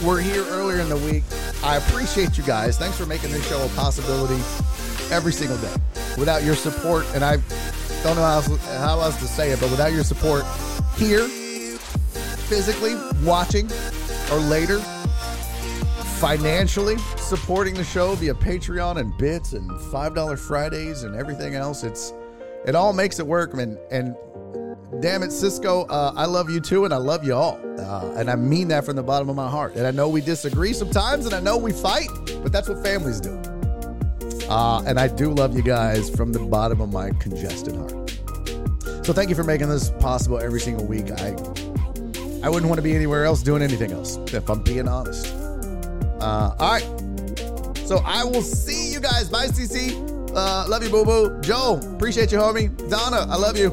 we're 0.04 0.20
here 0.20 0.44
earlier 0.48 0.80
in 0.80 0.90
the 0.90 0.98
week, 0.98 1.24
I 1.64 1.76
appreciate 1.76 2.36
you 2.36 2.44
guys. 2.44 2.76
Thanks 2.76 2.98
for 2.98 3.06
making 3.06 3.30
this 3.30 3.48
show 3.48 3.64
a 3.64 3.68
possibility 3.70 4.40
every 5.10 5.32
single 5.32 5.56
day. 5.58 5.74
Without 6.18 6.44
your 6.44 6.54
support, 6.54 7.06
and 7.14 7.24
I 7.24 7.36
don't 8.02 8.16
know 8.16 8.22
how 8.22 8.34
else, 8.34 8.66
how 8.76 9.00
else 9.00 9.16
to 9.20 9.26
say 9.26 9.50
it, 9.50 9.60
but 9.60 9.70
without 9.70 9.92
your 9.92 10.04
support 10.04 10.44
here, 10.96 11.26
physically 12.48 12.94
watching, 13.24 13.70
or 14.30 14.38
later, 14.38 14.78
financially 16.16 16.96
supporting 17.18 17.74
the 17.74 17.84
show 17.84 18.14
via 18.14 18.32
Patreon 18.32 18.98
and 18.98 19.16
bits 19.18 19.52
and 19.52 19.70
$5 19.70 20.38
Fridays 20.38 21.02
and 21.02 21.14
everything 21.14 21.54
else. 21.54 21.84
It's 21.84 22.14
it 22.66 22.74
all 22.74 22.94
makes 22.94 23.18
it 23.18 23.26
work, 23.26 23.54
man. 23.54 23.78
And 23.90 24.16
damn 25.02 25.22
it, 25.22 25.30
Cisco, 25.30 25.84
uh, 25.84 26.14
I 26.16 26.24
love 26.24 26.48
you 26.48 26.58
too, 26.58 26.86
and 26.86 26.94
I 26.94 26.96
love 26.96 27.22
you 27.22 27.34
all. 27.34 27.60
Uh, 27.78 28.14
and 28.16 28.30
I 28.30 28.34
mean 28.34 28.68
that 28.68 28.84
from 28.84 28.96
the 28.96 29.02
bottom 29.02 29.28
of 29.28 29.36
my 29.36 29.48
heart. 29.48 29.76
And 29.76 29.86
I 29.86 29.90
know 29.90 30.08
we 30.08 30.22
disagree 30.22 30.72
sometimes, 30.72 31.26
and 31.26 31.34
I 31.34 31.40
know 31.40 31.58
we 31.58 31.72
fight, 31.72 32.08
but 32.42 32.50
that's 32.50 32.68
what 32.68 32.82
families 32.82 33.20
do. 33.20 33.38
Uh, 34.48 34.82
and 34.86 34.98
I 34.98 35.08
do 35.08 35.30
love 35.32 35.54
you 35.54 35.62
guys 35.62 36.08
from 36.08 36.32
the 36.32 36.38
bottom 36.38 36.80
of 36.80 36.92
my 36.92 37.10
congested 37.20 37.76
heart. 37.76 38.10
So 39.04 39.12
thank 39.12 39.28
you 39.28 39.36
for 39.36 39.44
making 39.44 39.68
this 39.68 39.90
possible 39.90 40.38
every 40.38 40.60
single 40.60 40.86
week. 40.86 41.10
I 41.10 41.36
I 42.42 42.48
wouldn't 42.48 42.68
want 42.68 42.78
to 42.78 42.82
be 42.82 42.94
anywhere 42.94 43.24
else 43.24 43.42
doing 43.42 43.60
anything 43.60 43.92
else, 43.92 44.16
if 44.32 44.48
I'm 44.48 44.62
being 44.62 44.88
honest. 44.88 45.45
Uh, 46.20 46.54
all 46.58 46.72
right. 46.72 47.78
So 47.86 47.98
I 48.04 48.24
will 48.24 48.42
see 48.42 48.92
you 48.92 49.00
guys. 49.00 49.28
Bye, 49.28 49.46
CC. 49.46 49.94
Uh, 50.34 50.66
love 50.68 50.82
you, 50.82 50.90
boo 50.90 51.04
boo. 51.04 51.40
Joe, 51.40 51.80
appreciate 51.94 52.32
you, 52.32 52.38
homie. 52.38 52.68
Donna, 52.90 53.26
I 53.30 53.36
love 53.36 53.56
you. 53.56 53.72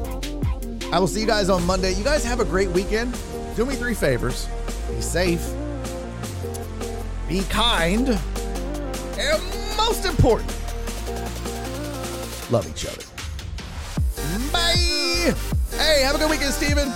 I 0.92 0.98
will 0.98 1.08
see 1.08 1.20
you 1.20 1.26
guys 1.26 1.48
on 1.50 1.64
Monday. 1.66 1.92
You 1.92 2.04
guys 2.04 2.24
have 2.24 2.40
a 2.40 2.44
great 2.44 2.68
weekend. 2.70 3.16
Do 3.56 3.66
me 3.66 3.74
three 3.74 3.94
favors 3.94 4.48
be 4.88 5.00
safe, 5.00 5.52
be 7.28 7.42
kind, 7.48 8.08
and 9.18 9.42
most 9.76 10.04
important, 10.04 10.48
love 12.50 12.66
each 12.68 12.86
other. 12.86 13.04
Bye. 14.52 15.34
Hey, 15.76 16.02
have 16.02 16.14
a 16.14 16.18
good 16.18 16.30
weekend, 16.30 16.52
Steven. 16.52 16.92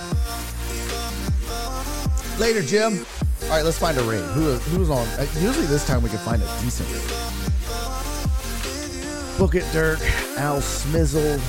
Later, 2.39 2.61
Jim. 2.61 3.05
All 3.49 3.55
right, 3.55 3.65
let's 3.65 3.79
find 3.79 3.97
a 3.97 4.03
raid. 4.03 4.21
Who, 4.35 4.53
who's 4.57 4.91
on? 4.91 5.07
Uh, 5.17 5.25
usually 5.39 5.65
this 5.65 5.83
time 5.87 6.03
we 6.03 6.09
can 6.09 6.19
find 6.19 6.39
a 6.39 6.45
decent 6.61 6.87
raid. 6.91 7.01
Book 9.39 9.55
it, 9.55 9.65
Dirk. 9.73 9.99
Al 10.37 10.59
Smizzle. 10.61 11.39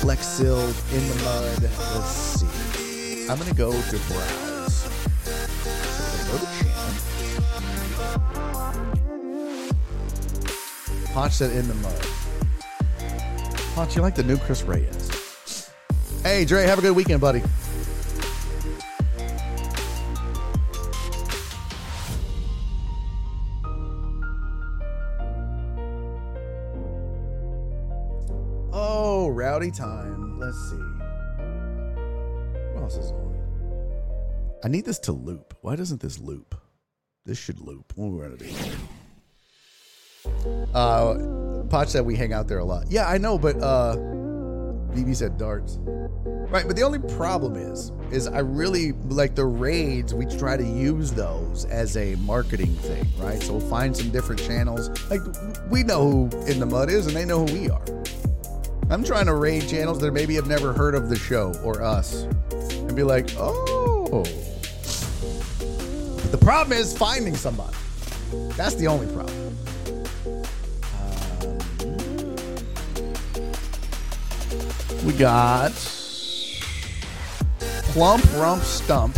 Flexil 0.00 0.68
in 0.92 1.08
the 1.08 1.14
mud. 1.24 1.62
Let's 1.94 2.10
see. 2.10 3.26
I'm 3.26 3.38
gonna 3.38 3.54
go 3.54 3.72
to 3.72 3.98
browse. 4.08 4.74
So 4.74 6.30
go 6.30 6.36
to 6.36 6.44
channel. 11.14 11.30
Said 11.30 11.52
in 11.52 11.66
the 11.66 11.74
mud. 11.76 12.06
Ponch, 13.74 13.96
you 13.96 14.02
like 14.02 14.14
the 14.14 14.24
new 14.24 14.36
Chris 14.36 14.62
Reyes? 14.62 15.70
Hey, 16.22 16.44
Dre, 16.44 16.64
have 16.66 16.78
a 16.78 16.82
good 16.82 16.94
weekend, 16.94 17.22
buddy. 17.22 17.42
I 34.62 34.68
need 34.68 34.84
this 34.84 34.98
to 35.00 35.12
loop. 35.12 35.56
Why 35.62 35.74
doesn't 35.74 36.00
this 36.02 36.18
loop? 36.18 36.54
This 37.24 37.38
should 37.38 37.60
loop. 37.60 37.92
What 37.96 38.10
we're 38.10 38.28
gonna 38.28 38.36
do? 38.36 38.50
Uh, 40.74 41.64
Potch 41.68 41.88
said 41.88 42.04
we 42.04 42.14
hang 42.14 42.34
out 42.34 42.46
there 42.46 42.58
a 42.58 42.64
lot. 42.64 42.84
Yeah, 42.90 43.08
I 43.08 43.16
know, 43.16 43.38
but 43.38 43.56
uh, 43.62 43.96
BB 44.92 45.16
said 45.16 45.38
darts. 45.38 45.78
Right, 45.80 46.66
but 46.66 46.76
the 46.76 46.82
only 46.82 46.98
problem 47.16 47.56
is, 47.56 47.92
is 48.10 48.26
I 48.26 48.40
really 48.40 48.92
like 48.92 49.34
the 49.34 49.46
raids. 49.46 50.12
We 50.12 50.26
try 50.26 50.56
to 50.58 50.64
use 50.64 51.12
those 51.12 51.64
as 51.66 51.96
a 51.96 52.16
marketing 52.16 52.74
thing, 52.76 53.06
right? 53.18 53.40
So 53.42 53.52
we'll 53.52 53.70
find 53.70 53.96
some 53.96 54.10
different 54.10 54.42
channels. 54.42 54.90
Like 55.08 55.20
we 55.70 55.84
know 55.84 56.28
who 56.30 56.46
In 56.46 56.58
the 56.60 56.66
Mud 56.66 56.90
is, 56.90 57.06
and 57.06 57.16
they 57.16 57.24
know 57.24 57.46
who 57.46 57.52
we 57.58 57.70
are. 57.70 57.84
I'm 58.90 59.04
trying 59.04 59.26
to 59.26 59.34
raid 59.34 59.68
channels 59.68 60.00
that 60.00 60.12
maybe 60.12 60.34
have 60.34 60.48
never 60.48 60.72
heard 60.72 60.94
of 60.94 61.08
the 61.08 61.16
show 61.16 61.54
or 61.64 61.82
us, 61.82 62.24
and 62.50 62.94
be 62.94 63.04
like, 63.04 63.30
oh. 63.38 64.49
The 66.30 66.38
problem 66.38 66.78
is 66.78 66.96
finding 66.96 67.34
somebody. 67.34 67.76
That's 68.56 68.76
the 68.76 68.86
only 68.86 69.06
problem. 69.12 69.56
Um, 75.00 75.06
we 75.06 75.12
got 75.12 75.72
Plump 77.92 78.24
Rump 78.34 78.62
Stump. 78.62 79.16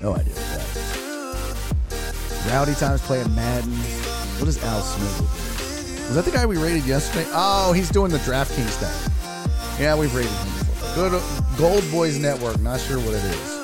No 0.00 0.14
idea 0.14 0.34
what 0.34 0.46
that 0.52 0.66
is. 1.90 2.52
Rowdy 2.52 2.74
Times 2.74 3.00
playing 3.02 3.34
Madden. 3.34 3.72
What 4.38 4.46
is 4.46 4.62
Al 4.62 4.80
Smith? 4.82 5.20
Was 6.06 6.14
that 6.14 6.24
the 6.24 6.30
guy 6.30 6.46
we 6.46 6.56
rated 6.56 6.84
yesterday? 6.84 7.26
Oh, 7.32 7.72
he's 7.72 7.90
doing 7.90 8.12
the 8.12 8.18
DraftKings 8.18 8.76
thing. 8.78 9.12
Yeah, 9.80 9.96
we've 9.96 10.14
rated 10.14 10.30
him 10.30 10.55
before. 10.96 11.10
Good 11.10 11.58
Gold 11.58 11.84
Boys 11.90 12.18
Network. 12.18 12.60
Not 12.60 12.80
sure 12.80 12.98
what 12.98 13.14
it 13.14 13.24
is. 13.24 13.56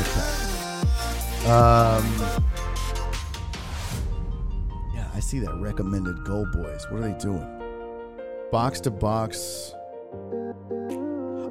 Okay. 0.00 1.50
Um. 1.50 2.04
Yeah, 4.94 5.08
I 5.14 5.20
see 5.20 5.38
that 5.40 5.54
recommended 5.56 6.24
Gold 6.24 6.50
Boys. 6.52 6.86
What 6.90 7.02
are 7.02 7.12
they 7.12 7.18
doing? 7.18 7.46
Box 8.50 8.80
to 8.80 8.90
box. 8.90 9.74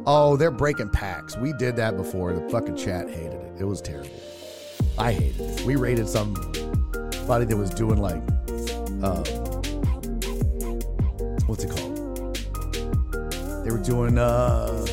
Oh, 0.06 0.36
they're 0.38 0.52
breaking 0.52 0.90
packs. 0.90 1.38
We 1.38 1.54
did 1.54 1.76
that 1.78 1.96
before. 1.96 2.34
The 2.34 2.50
fucking 2.50 2.76
chat 2.76 3.10
hated 3.10 3.34
it. 3.34 3.62
It 3.62 3.66
was 3.66 3.82
terrible. 3.82 4.10
I 4.98 5.14
hated 5.14 5.42
it. 5.42 5.62
We 5.66 5.76
rated 5.76 6.10
somebody 6.10 7.46
that 7.46 7.58
was 7.58 7.70
doing 7.70 8.00
like, 8.00 8.22
uh, 9.02 9.24
what's 11.46 11.64
it 11.64 11.70
called? 11.70 11.83
They 13.64 13.72
were 13.72 13.78
doing 13.78 14.18
uh, 14.18 14.86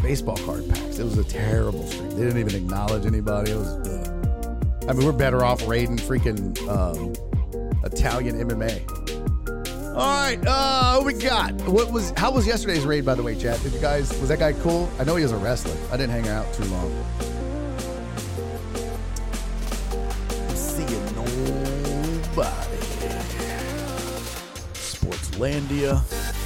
baseball 0.00 0.36
card 0.38 0.68
packs. 0.68 0.98
It 0.98 1.04
was 1.04 1.18
a 1.18 1.24
terrible 1.24 1.86
stream. 1.88 2.10
They 2.10 2.24
didn't 2.24 2.38
even 2.38 2.54
acknowledge 2.54 3.04
anybody. 3.04 3.50
It 3.50 3.56
was. 3.56 3.68
Uh, 3.86 4.84
I 4.88 4.92
mean, 4.92 5.04
we're 5.04 5.12
better 5.12 5.44
off 5.44 5.66
raiding 5.66 5.96
freaking 5.96 6.56
um, 6.68 7.12
Italian 7.84 8.36
MMA. 8.36 8.88
All 9.90 10.06
right, 10.06 10.38
uh, 10.46 11.02
we 11.04 11.14
got? 11.14 11.52
What 11.68 11.90
was? 11.90 12.12
How 12.16 12.30
was 12.30 12.46
yesterday's 12.46 12.84
raid, 12.84 13.04
by 13.04 13.16
the 13.16 13.22
way, 13.24 13.34
chat? 13.34 13.60
Did 13.64 13.72
you 13.72 13.80
guys? 13.80 14.08
Was 14.20 14.28
that 14.28 14.38
guy 14.38 14.52
cool? 14.52 14.88
I 15.00 15.04
know 15.04 15.16
he 15.16 15.24
was 15.24 15.32
a 15.32 15.36
wrestler. 15.36 15.76
I 15.92 15.96
didn't 15.96 16.12
hang 16.12 16.28
out 16.28 16.54
too 16.54 16.64
long. 16.66 17.04
Seeing 20.54 21.04
nobody. 21.16 22.78
Sportslandia. 24.74 26.37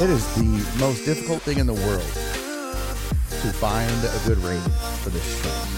It 0.00 0.10
is 0.10 0.34
the 0.34 0.78
most 0.78 1.04
difficult 1.04 1.42
thing 1.42 1.58
in 1.58 1.66
the 1.66 1.74
world 1.74 2.02
to 2.02 3.52
find 3.52 3.90
a 4.04 4.20
good 4.26 4.38
rating 4.38 4.62
for 5.02 5.10
this 5.10 5.42
show. 5.42 5.74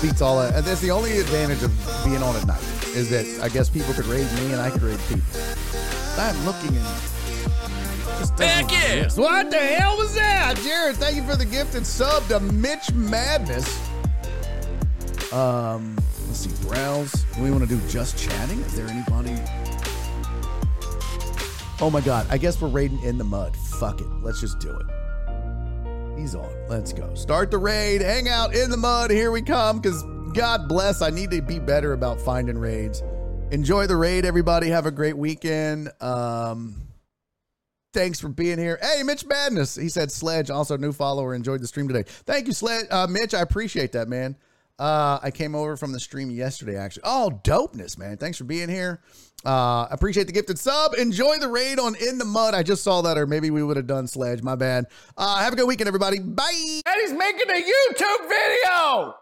beats 0.00 0.22
all 0.22 0.38
that. 0.38 0.54
And 0.54 0.64
that's 0.64 0.80
the 0.80 0.90
only 0.90 1.18
advantage 1.18 1.62
of 1.62 1.72
being 2.04 2.22
on 2.22 2.36
at 2.36 2.46
night 2.46 2.62
is 2.94 3.10
that 3.10 3.26
I 3.42 3.48
guess 3.48 3.68
people 3.68 3.92
could 3.94 4.06
raid 4.06 4.30
me 4.34 4.52
and 4.52 4.60
I 4.60 4.70
could 4.70 4.82
raid 4.82 4.98
people. 5.08 5.24
I'm 6.16 6.44
looking 6.44 6.76
and 6.76 6.86
Heck 8.38 8.70
yeah! 8.72 9.08
What 9.14 9.50
the 9.50 9.58
hell 9.58 9.96
was 9.96 10.14
that? 10.14 10.56
Jared, 10.64 10.96
thank 10.96 11.16
you 11.16 11.22
for 11.22 11.36
the 11.36 11.44
gifted 11.44 11.86
sub 11.86 12.26
to 12.28 12.40
Mitch 12.40 12.92
Madness. 12.92 13.80
Um, 15.32 15.96
see, 16.38 16.68
browse. 16.68 17.12
Do 17.34 17.42
we 17.42 17.50
want 17.50 17.68
to 17.68 17.68
do 17.68 17.80
just 17.88 18.16
chatting? 18.18 18.60
Is 18.60 18.74
there 18.74 18.86
anybody? 18.86 19.36
Oh 21.80 21.90
my 21.92 22.00
god, 22.00 22.26
I 22.30 22.38
guess 22.38 22.60
we're 22.60 22.68
raiding 22.68 23.02
in 23.02 23.18
the 23.18 23.24
mud. 23.24 23.56
Fuck 23.56 24.00
it. 24.00 24.06
Let's 24.22 24.40
just 24.40 24.58
do 24.58 24.76
it. 24.76 24.86
He's 26.18 26.34
on. 26.34 26.52
Let's 26.68 26.92
go. 26.92 27.14
Start 27.14 27.50
the 27.50 27.58
raid. 27.58 28.00
Hang 28.00 28.28
out 28.28 28.54
in 28.54 28.70
the 28.70 28.76
mud. 28.76 29.10
Here 29.10 29.30
we 29.30 29.42
come. 29.42 29.80
Because 29.80 30.02
God 30.32 30.68
bless, 30.68 31.00
I 31.00 31.10
need 31.10 31.30
to 31.30 31.40
be 31.40 31.58
better 31.58 31.92
about 31.92 32.20
finding 32.20 32.58
raids. 32.58 33.02
Enjoy 33.50 33.86
the 33.86 33.96
raid, 33.96 34.24
everybody. 34.24 34.68
Have 34.68 34.86
a 34.86 34.90
great 34.90 35.16
weekend. 35.16 35.90
Um, 36.00 36.82
thanks 37.92 38.18
for 38.18 38.28
being 38.28 38.58
here. 38.58 38.78
Hey, 38.82 39.02
Mitch 39.04 39.24
Madness. 39.26 39.76
He 39.76 39.88
said 39.88 40.10
Sledge, 40.10 40.50
also 40.50 40.76
new 40.76 40.92
follower, 40.92 41.34
enjoyed 41.34 41.60
the 41.60 41.68
stream 41.68 41.86
today. 41.86 42.02
Thank 42.26 42.48
you, 42.48 42.52
Sledge. 42.52 42.86
Uh, 42.90 43.06
Mitch, 43.08 43.32
I 43.32 43.40
appreciate 43.40 43.92
that, 43.92 44.08
man. 44.08 44.36
Uh, 44.78 45.18
I 45.22 45.30
came 45.30 45.54
over 45.54 45.76
from 45.76 45.92
the 45.92 46.00
stream 46.00 46.30
yesterday, 46.30 46.76
actually. 46.76 47.02
Oh, 47.04 47.40
dopeness, 47.42 47.98
man. 47.98 48.16
Thanks 48.16 48.38
for 48.38 48.44
being 48.44 48.68
here. 48.68 49.00
Uh, 49.44 49.86
appreciate 49.90 50.26
the 50.26 50.32
gifted 50.32 50.58
sub. 50.58 50.94
Enjoy 50.94 51.38
the 51.38 51.48
raid 51.48 51.78
on 51.78 51.94
In 51.96 52.18
the 52.18 52.24
Mud. 52.24 52.54
I 52.54 52.62
just 52.62 52.82
saw 52.82 53.02
that, 53.02 53.18
or 53.18 53.26
maybe 53.26 53.50
we 53.50 53.62
would 53.62 53.76
have 53.76 53.86
done 53.86 54.06
Sledge. 54.06 54.42
My 54.42 54.56
bad. 54.56 54.86
Uh, 55.16 55.38
have 55.38 55.52
a 55.52 55.56
good 55.56 55.66
weekend, 55.66 55.88
everybody. 55.88 56.18
Bye. 56.18 56.82
And 56.86 57.00
he's 57.00 57.12
making 57.12 57.48
a 57.48 57.54
YouTube 57.54 58.28
video. 58.28 59.14